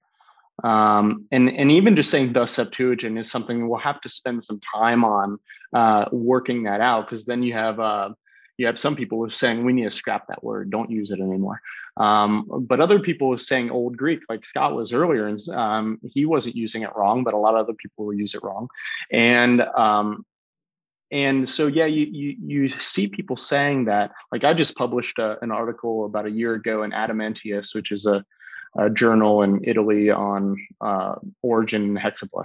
Um, 0.62 1.26
and 1.32 1.48
and 1.48 1.70
even 1.70 1.96
just 1.96 2.10
saying 2.10 2.34
the 2.34 2.46
Septuagint 2.46 3.18
is 3.18 3.30
something 3.30 3.68
we'll 3.68 3.80
have 3.80 4.00
to 4.02 4.08
spend 4.08 4.44
some 4.44 4.60
time 4.74 5.04
on 5.04 5.38
uh, 5.74 6.04
working 6.12 6.64
that 6.64 6.80
out 6.80 7.08
because 7.08 7.24
then 7.24 7.42
you 7.42 7.54
have 7.54 7.80
uh, 7.80 8.10
you 8.59 8.66
have 8.66 8.78
some 8.78 8.96
people 8.96 9.18
who 9.18 9.24
are 9.24 9.30
saying 9.30 9.64
we 9.64 9.72
need 9.72 9.84
to 9.84 9.90
scrap 9.90 10.28
that 10.28 10.44
word, 10.44 10.70
don't 10.70 10.90
use 10.90 11.11
it 11.11 11.20
anymore. 11.20 11.61
Um, 11.96 12.46
but 12.68 12.80
other 12.80 13.00
people 13.00 13.28
were 13.28 13.38
saying 13.38 13.70
Old 13.70 13.96
Greek, 13.96 14.20
like 14.28 14.44
Scott 14.44 14.74
was 14.74 14.92
earlier, 14.92 15.26
and 15.26 15.40
um, 15.50 15.98
he 16.03 16.24
wasn't 16.24 16.57
using 16.57 16.82
it 16.82 16.90
wrong, 16.94 17.24
but 17.24 17.34
a 17.34 17.38
lot 17.38 17.55
of 17.55 17.61
other 17.61 17.74
people 17.74 18.07
will 18.07 18.14
use 18.14 18.34
it 18.34 18.42
wrong. 18.42 18.68
And 19.11 19.61
um, 19.61 20.24
and 21.11 21.48
so 21.48 21.66
yeah, 21.66 21.86
you 21.86 22.07
you 22.11 22.36
you 22.42 22.68
see 22.78 23.07
people 23.07 23.36
saying 23.36 23.84
that. 23.86 24.12
Like 24.32 24.44
I 24.44 24.55
just 24.55 24.74
published 24.74 25.18
a, 25.18 25.36
an 25.42 25.50
article 25.50 26.07
about 26.07 26.26
a 26.26 26.30
year 26.30 26.55
ago 26.55 26.82
in 26.82 26.92
Adamantius, 26.92 27.74
which 27.74 27.92
is 27.92 28.07
a, 28.07 28.24
a 28.78 28.88
journal 28.88 29.42
in 29.42 29.61
Italy 29.64 30.11
on 30.11 30.57
uh, 30.80 31.16
Origen 31.42 31.96
Hexapla. 31.96 32.44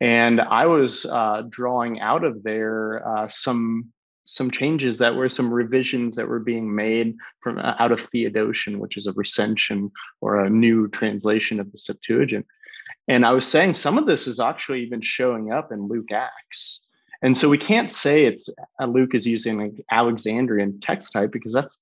And 0.00 0.40
I 0.40 0.66
was 0.66 1.06
uh, 1.06 1.42
drawing 1.48 2.00
out 2.00 2.24
of 2.24 2.42
there 2.42 3.06
uh, 3.06 3.28
some 3.28 3.92
some 4.34 4.50
changes 4.50 4.98
that 4.98 5.14
were 5.14 5.28
some 5.28 5.54
revisions 5.54 6.16
that 6.16 6.26
were 6.26 6.40
being 6.40 6.74
made 6.74 7.16
from 7.40 7.56
uh, 7.58 7.74
out 7.78 7.92
of 7.92 8.00
Theodotion, 8.10 8.80
which 8.80 8.96
is 8.96 9.06
a 9.06 9.12
recension 9.12 9.92
or 10.20 10.40
a 10.40 10.50
new 10.50 10.88
translation 10.88 11.60
of 11.60 11.70
the 11.70 11.78
Septuagint. 11.78 12.44
And 13.06 13.24
I 13.24 13.30
was 13.30 13.46
saying 13.46 13.74
some 13.74 13.96
of 13.96 14.06
this 14.06 14.26
is 14.26 14.40
actually 14.40 14.82
even 14.82 15.00
showing 15.02 15.52
up 15.52 15.70
in 15.70 15.86
Luke 15.86 16.10
Acts. 16.10 16.80
And 17.22 17.38
so 17.38 17.48
we 17.48 17.58
can't 17.58 17.92
say 17.92 18.24
it's 18.24 18.48
uh, 18.82 18.86
Luke 18.86 19.14
is 19.14 19.24
using 19.24 19.56
like 19.56 19.84
Alexandrian 19.92 20.80
text 20.80 21.12
type 21.12 21.30
because 21.30 21.52
that's 21.52 21.78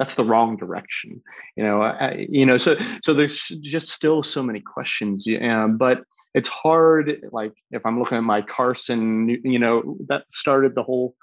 that's 0.00 0.16
the 0.16 0.24
wrong 0.24 0.56
direction. 0.56 1.22
You 1.56 1.62
know, 1.62 1.82
uh, 1.82 2.14
you 2.18 2.44
know. 2.44 2.58
So 2.58 2.74
so 3.04 3.14
there's 3.14 3.40
just 3.62 3.90
still 3.90 4.24
so 4.24 4.42
many 4.42 4.60
questions. 4.60 5.28
Uh, 5.28 5.68
but 5.68 6.02
it's 6.34 6.48
hard. 6.48 7.22
Like 7.30 7.52
if 7.70 7.86
I'm 7.86 8.00
looking 8.00 8.18
at 8.18 8.24
my 8.24 8.42
Carson, 8.42 9.28
you 9.44 9.60
know, 9.60 9.96
that 10.08 10.24
started 10.32 10.74
the 10.74 10.82
whole 10.82 11.14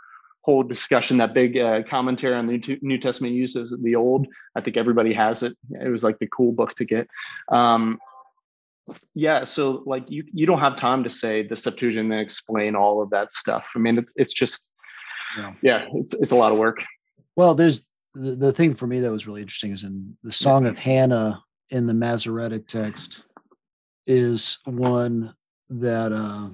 whole 0.46 0.62
discussion, 0.62 1.18
that 1.18 1.34
big 1.34 1.58
uh, 1.58 1.82
commentary 1.90 2.36
on 2.36 2.46
the 2.46 2.78
New 2.84 3.00
Testament 3.00 3.34
use 3.34 3.56
of 3.56 3.82
the 3.82 3.96
Old. 3.96 4.28
I 4.56 4.62
think 4.62 4.78
everybody 4.78 5.12
has 5.12 5.42
it. 5.42 5.58
It 5.72 5.90
was 5.90 6.04
like 6.04 6.20
the 6.20 6.28
cool 6.28 6.52
book 6.52 6.76
to 6.76 6.86
get. 6.86 7.08
Um, 7.52 7.98
yeah, 9.16 9.44
so 9.46 9.82
like 9.88 10.04
you 10.08 10.24
you 10.32 10.46
don't 10.46 10.60
have 10.60 10.78
time 10.78 11.04
to 11.04 11.10
say 11.10 11.48
the 11.48 11.56
Septuagint 11.56 12.12
and 12.12 12.22
explain 12.22 12.76
all 12.76 13.02
of 13.02 13.10
that 13.10 13.34
stuff. 13.34 13.66
I 13.76 13.80
mean, 13.80 13.98
it's 13.98 14.14
it's 14.16 14.34
just 14.34 14.62
yeah, 15.36 15.54
yeah 15.64 15.86
it's 15.96 16.14
it's 16.14 16.32
a 16.32 16.36
lot 16.36 16.52
of 16.52 16.60
work. 16.60 16.84
Well, 17.36 17.56
there's 17.56 17.84
the, 18.14 18.36
the 18.36 18.52
thing 18.52 18.76
for 18.76 18.86
me 18.86 19.00
that 19.00 19.12
was 19.12 19.26
really 19.26 19.42
interesting 19.42 19.72
is 19.72 19.84
in 19.84 20.16
the 20.22 20.32
Song 20.32 20.68
of 20.68 20.78
Hannah 20.78 21.42
in 21.72 21.88
the 21.88 21.96
Masoretic 21.96 22.68
text 22.68 23.26
is 24.06 24.60
one 24.66 25.34
that 25.70 26.12
uh, 26.12 26.50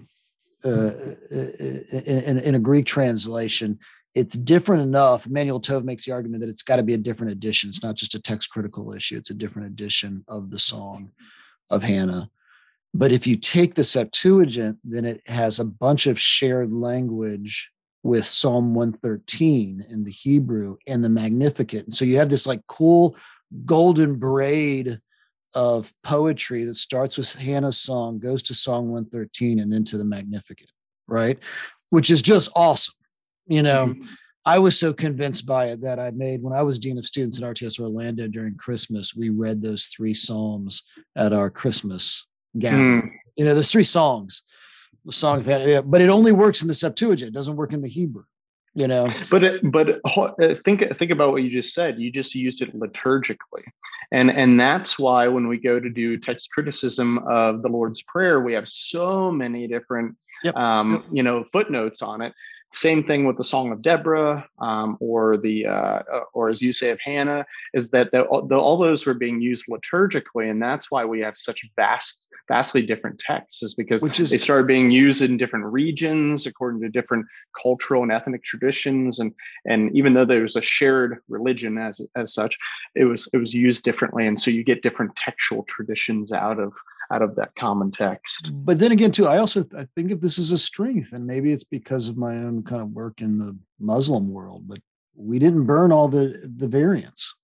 uh, 0.63 0.91
in, 1.31 2.39
in 2.39 2.55
a 2.55 2.59
Greek 2.59 2.85
translation, 2.85 3.79
it's 4.13 4.35
different 4.35 4.83
enough. 4.83 5.25
Emanuel 5.25 5.61
Tov 5.61 5.83
makes 5.83 6.05
the 6.05 6.11
argument 6.11 6.41
that 6.41 6.49
it's 6.49 6.63
got 6.63 6.77
to 6.77 6.83
be 6.83 6.93
a 6.93 6.97
different 6.97 7.31
edition. 7.31 7.69
It's 7.69 7.83
not 7.83 7.95
just 7.95 8.15
a 8.15 8.21
text 8.21 8.49
critical 8.49 8.93
issue, 8.93 9.17
it's 9.17 9.29
a 9.29 9.35
different 9.35 9.69
edition 9.69 10.23
of 10.27 10.51
the 10.51 10.59
song 10.59 11.11
of 11.69 11.83
Hannah. 11.83 12.29
But 12.93 13.11
if 13.11 13.25
you 13.25 13.37
take 13.37 13.75
the 13.75 13.85
Septuagint, 13.85 14.77
then 14.83 15.05
it 15.05 15.21
has 15.27 15.59
a 15.59 15.65
bunch 15.65 16.07
of 16.07 16.19
shared 16.19 16.73
language 16.73 17.71
with 18.03 18.25
Psalm 18.25 18.73
113 18.73 19.85
in 19.89 20.03
the 20.03 20.11
Hebrew 20.11 20.77
and 20.87 21.03
the 21.03 21.09
Magnificat. 21.09 21.85
And 21.85 21.93
so 21.93 22.03
you 22.03 22.17
have 22.17 22.29
this 22.29 22.47
like 22.47 22.65
cool 22.67 23.15
golden 23.65 24.15
braid 24.15 24.99
of 25.53 25.91
poetry 26.03 26.63
that 26.63 26.75
starts 26.75 27.17
with 27.17 27.33
Hannah's 27.33 27.77
song, 27.77 28.19
goes 28.19 28.41
to 28.43 28.53
Song 28.53 28.89
113, 28.89 29.59
and 29.59 29.71
then 29.71 29.83
to 29.85 29.97
the 29.97 30.05
Magnificat, 30.05 30.71
right? 31.07 31.37
Which 31.89 32.09
is 32.09 32.21
just 32.21 32.49
awesome, 32.55 32.95
you 33.47 33.63
know. 33.63 33.87
Mm-hmm. 33.87 34.13
I 34.43 34.57
was 34.57 34.79
so 34.79 34.91
convinced 34.91 35.45
by 35.45 35.67
it 35.67 35.81
that 35.81 35.99
I 35.99 36.09
made 36.11 36.41
when 36.41 36.53
I 36.53 36.63
was 36.63 36.79
dean 36.79 36.97
of 36.97 37.05
students 37.05 37.37
at 37.39 37.43
RTS 37.43 37.79
Orlando 37.79 38.27
during 38.27 38.55
Christmas. 38.55 39.15
We 39.15 39.29
read 39.29 39.61
those 39.61 39.85
three 39.85 40.15
psalms 40.15 40.83
at 41.15 41.31
our 41.31 41.51
Christmas 41.51 42.27
gathering. 42.57 43.03
Mm. 43.03 43.11
You 43.35 43.45
know, 43.45 43.53
there's 43.53 43.71
three 43.71 43.83
songs. 43.83 44.41
The 45.05 45.11
song, 45.11 45.39
of 45.39 45.45
Hannah, 45.45 45.81
but 45.81 46.01
it 46.01 46.09
only 46.09 46.31
works 46.31 46.61
in 46.61 46.67
the 46.67 46.75
Septuagint. 46.75 47.29
It 47.29 47.33
doesn't 47.33 47.55
work 47.55 47.73
in 47.73 47.81
the 47.81 47.87
Hebrew 47.87 48.23
you 48.73 48.87
know? 48.87 49.07
But 49.29 49.59
but 49.63 49.99
uh, 50.05 50.55
think 50.63 50.83
think 50.95 51.11
about 51.11 51.31
what 51.31 51.43
you 51.43 51.49
just 51.49 51.73
said. 51.73 51.99
You 51.99 52.11
just 52.11 52.35
used 52.35 52.61
it 52.61 52.77
liturgically. 52.77 53.63
And 54.11 54.29
and 54.29 54.59
that's 54.59 54.99
why 54.99 55.27
when 55.27 55.47
we 55.47 55.57
go 55.57 55.79
to 55.79 55.89
do 55.89 56.17
text 56.17 56.51
criticism 56.51 57.19
of 57.19 57.61
the 57.61 57.69
lord's 57.69 58.01
prayer 58.01 58.41
we 58.41 58.53
have 58.53 58.67
so 58.67 59.31
many 59.31 59.67
different 59.67 60.15
yep. 60.43 60.55
um 60.55 61.05
you 61.11 61.23
know 61.23 61.45
footnotes 61.51 62.01
on 62.01 62.21
it 62.21 62.33
same 62.73 63.03
thing 63.03 63.25
with 63.25 63.37
the 63.37 63.43
Song 63.43 63.71
of 63.71 63.81
Deborah, 63.81 64.47
um, 64.59 64.97
or 64.99 65.37
the 65.37 65.65
uh, 65.65 65.71
uh, 65.71 66.23
or 66.33 66.49
as 66.49 66.61
you 66.61 66.71
say 66.71 66.89
of 66.89 66.99
Hannah, 67.03 67.45
is 67.73 67.89
that 67.89 68.11
the, 68.11 68.23
the, 68.47 68.55
all 68.55 68.77
those 68.77 69.05
were 69.05 69.13
being 69.13 69.41
used 69.41 69.65
liturgically, 69.69 70.49
and 70.49 70.61
that's 70.61 70.89
why 70.89 71.03
we 71.03 71.19
have 71.19 71.37
such 71.37 71.65
vast, 71.75 72.25
vastly 72.47 72.81
different 72.81 73.21
texts, 73.25 73.61
is 73.61 73.73
because 73.73 74.01
Which 74.01 74.19
is, 74.19 74.29
they 74.29 74.37
started 74.37 74.67
being 74.67 74.89
used 74.89 75.21
in 75.21 75.35
different 75.35 75.65
regions 75.65 76.47
according 76.47 76.81
to 76.81 76.89
different 76.89 77.25
cultural 77.61 78.03
and 78.03 78.11
ethnic 78.11 78.43
traditions, 78.43 79.19
and 79.19 79.33
and 79.65 79.93
even 79.95 80.13
though 80.13 80.25
there 80.25 80.41
was 80.41 80.55
a 80.55 80.61
shared 80.61 81.17
religion 81.27 81.77
as 81.77 81.99
as 82.15 82.33
such, 82.33 82.57
it 82.95 83.03
was 83.03 83.27
it 83.33 83.37
was 83.37 83.53
used 83.53 83.83
differently, 83.83 84.27
and 84.27 84.41
so 84.41 84.49
you 84.49 84.63
get 84.63 84.81
different 84.81 85.13
textual 85.17 85.63
traditions 85.63 86.31
out 86.31 86.59
of 86.59 86.73
out 87.11 87.21
of 87.21 87.35
that 87.35 87.55
common 87.55 87.91
text. 87.91 88.49
But 88.51 88.79
then 88.79 88.91
again, 88.91 89.11
too, 89.11 89.27
I 89.27 89.37
also 89.37 89.63
I 89.77 89.85
think 89.95 90.11
if 90.11 90.21
this 90.21 90.37
is 90.37 90.51
a 90.51 90.57
strength, 90.57 91.13
and 91.13 91.25
maybe 91.25 91.51
it's 91.51 91.63
because 91.63 92.07
of 92.07 92.17
my 92.17 92.37
own 92.37 92.63
kind 92.63 92.81
of 92.81 92.91
work 92.91 93.21
in 93.21 93.37
the 93.37 93.57
Muslim 93.79 94.29
world, 94.29 94.67
but 94.67 94.79
we 95.15 95.39
didn't 95.39 95.65
burn 95.65 95.91
all 95.91 96.07
the 96.07 96.51
the 96.57 96.67
variants. 96.67 97.35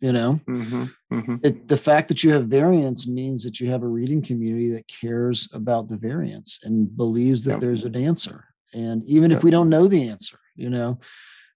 You 0.00 0.12
know, 0.12 0.40
mm-hmm, 0.48 0.84
mm-hmm. 1.12 1.36
It, 1.44 1.68
the 1.68 1.76
fact 1.76 2.08
that 2.08 2.24
you 2.24 2.32
have 2.32 2.48
variants 2.48 3.06
means 3.06 3.44
that 3.44 3.60
you 3.60 3.70
have 3.70 3.84
a 3.84 3.88
reading 3.88 4.20
community 4.20 4.68
that 4.70 4.88
cares 4.88 5.48
about 5.52 5.88
the 5.88 5.96
variants 5.96 6.64
and 6.64 6.96
believes 6.96 7.44
that 7.44 7.52
yep. 7.52 7.60
there's 7.60 7.84
an 7.84 7.94
answer. 7.94 8.46
And 8.74 9.04
even 9.04 9.30
yep. 9.30 9.38
if 9.38 9.44
we 9.44 9.52
don't 9.52 9.68
know 9.68 9.86
the 9.86 10.08
answer, 10.08 10.40
you 10.56 10.70
know, 10.70 10.98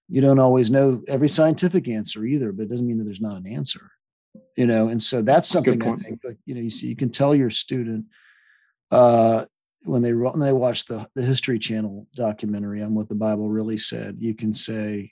you 0.07 0.21
don't 0.21 0.39
always 0.39 0.71
know 0.71 1.01
every 1.09 1.27
scientific 1.27 1.89
answer 1.89 2.23
either, 2.25 2.53
but 2.53 2.63
it 2.63 2.69
doesn't 2.69 2.87
mean 2.87 2.97
that 2.99 3.03
there's 3.03 3.19
not 3.19 3.35
an 3.35 3.47
answer 3.47 3.91
you 4.57 4.65
know 4.65 4.89
and 4.89 5.01
so 5.01 5.21
that's 5.21 5.47
something 5.47 5.81
i 5.81 5.95
think 5.95 6.19
like 6.25 6.37
you 6.45 6.53
know 6.53 6.59
you 6.59 6.69
see 6.69 6.87
you 6.87 6.95
can 6.95 7.09
tell 7.09 7.33
your 7.33 7.49
student 7.49 8.05
uh 8.91 9.45
when 9.85 10.01
they 10.01 10.11
when 10.11 10.39
they 10.39 10.51
watch 10.51 10.85
the 10.85 11.07
the 11.15 11.21
history 11.21 11.59
channel 11.59 12.07
documentary 12.15 12.81
on 12.81 12.93
what 12.93 13.07
the 13.07 13.15
bible 13.15 13.49
really 13.49 13.77
said 13.77 14.17
you 14.19 14.35
can 14.35 14.53
say 14.53 15.09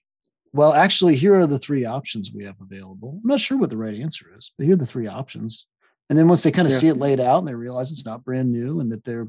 well 0.51 0.73
actually 0.73 1.15
here 1.15 1.35
are 1.35 1.47
the 1.47 1.59
three 1.59 1.85
options 1.85 2.31
we 2.33 2.45
have 2.45 2.55
available. 2.61 3.19
I'm 3.21 3.27
not 3.27 3.39
sure 3.39 3.57
what 3.57 3.69
the 3.69 3.77
right 3.77 3.95
answer 3.95 4.27
is 4.35 4.51
but 4.57 4.65
here 4.65 4.73
are 4.73 4.77
the 4.77 4.85
three 4.85 5.07
options. 5.07 5.67
And 6.09 6.19
then 6.19 6.27
once 6.27 6.43
they 6.43 6.51
kind 6.51 6.67
of 6.67 6.71
yeah. 6.71 6.77
see 6.77 6.87
it 6.87 6.97
laid 6.97 7.19
out 7.19 7.39
and 7.39 7.47
they 7.47 7.55
realize 7.55 7.91
it's 7.91 8.05
not 8.05 8.23
brand 8.23 8.51
new 8.51 8.79
and 8.79 8.91
that 8.91 9.03
they're 9.03 9.27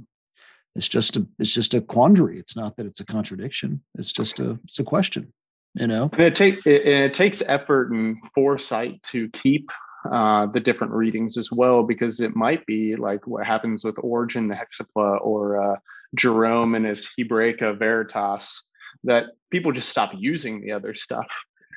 it's 0.75 0.89
just 0.89 1.17
a 1.17 1.27
it's 1.39 1.55
just 1.55 1.73
a 1.73 1.81
quandary. 1.81 2.39
It's 2.39 2.55
not 2.55 2.77
that 2.77 2.87
it's 2.87 3.01
a 3.01 3.07
contradiction. 3.07 3.83
It's 3.95 4.13
just 4.13 4.39
a 4.41 4.61
it's 4.65 4.79
a 4.79 4.85
question 4.85 5.33
you 5.77 5.87
know? 5.87 6.09
And 6.13 6.23
it 6.23 6.35
takes 6.35 6.67
it, 6.67 6.87
it 6.87 7.15
takes 7.15 7.43
effort 7.47 7.91
and 7.93 8.17
foresight 8.35 9.03
to 9.13 9.29
keep 9.31 9.69
uh, 10.13 10.47
the 10.47 10.61
different 10.61 10.93
readings 10.93 11.37
as 11.37 11.51
well, 11.51 11.83
because 11.83 12.21
it 12.21 12.35
might 12.35 12.65
be 12.67 12.97
like 12.97 13.27
what 13.27 13.47
happens 13.47 13.85
with 13.85 13.97
Origen, 13.99 14.49
the 14.49 14.55
Hexapla, 14.55 15.25
or 15.25 15.63
uh, 15.63 15.77
Jerome 16.15 16.75
and 16.75 16.87
his 16.87 17.09
Hebraica 17.19 17.79
Veritas, 17.79 18.63
that 19.05 19.27
people 19.51 19.73
just 19.73 19.89
stop 19.89 20.11
using 20.17 20.61
the 20.61 20.73
other 20.73 20.95
stuff 20.95 21.29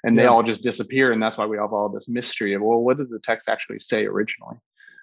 and 0.03 0.17
they 0.17 0.23
yeah. 0.23 0.29
all 0.29 0.43
just 0.43 0.61
disappear. 0.61 1.11
And 1.11 1.21
that's 1.21 1.37
why 1.37 1.45
we 1.45 1.57
have 1.57 1.73
all 1.73 1.89
this 1.89 2.07
mystery 2.07 2.53
of, 2.53 2.61
well, 2.61 2.79
what 2.79 2.97
did 2.97 3.09
the 3.09 3.19
text 3.19 3.49
actually 3.49 3.79
say 3.79 4.05
originally? 4.05 4.57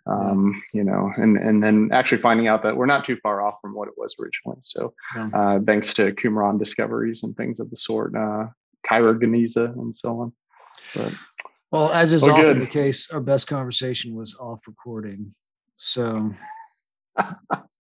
Um, 0.09 0.62
you 0.73 0.85
know, 0.85 1.11
and 1.16 1.36
and 1.36 1.61
then 1.61 1.90
actually 1.93 2.23
finding 2.23 2.47
out 2.47 2.62
that 2.62 2.77
we're 2.77 2.86
not 2.86 3.05
too 3.05 3.16
far 3.24 3.43
off 3.43 3.57
from 3.61 3.74
what 3.74 3.89
it 3.89 3.94
was 3.97 4.15
originally. 4.23 4.59
So, 4.62 4.94
uh, 5.16 5.59
thanks 5.66 5.94
to 5.94 6.12
Qumran 6.12 6.61
discoveries 6.61 7.24
and 7.24 7.36
things 7.36 7.59
of 7.59 7.70
the 7.70 7.77
sort, 7.77 8.15
uh, 8.15 8.47
Cairo 8.89 9.15
Geniza 9.15 9.77
and 9.77 9.97
so 9.97 10.20
on. 10.20 10.32
But 10.94 11.12
well, 11.70 11.90
as 11.90 12.12
is 12.12 12.26
oh, 12.26 12.32
often 12.32 12.44
good. 12.44 12.60
the 12.60 12.66
case, 12.66 13.10
our 13.10 13.20
best 13.20 13.47
conversation 13.47 14.14
was 14.14 14.36
off 14.38 14.66
recording. 14.66 15.32
So 15.76 16.32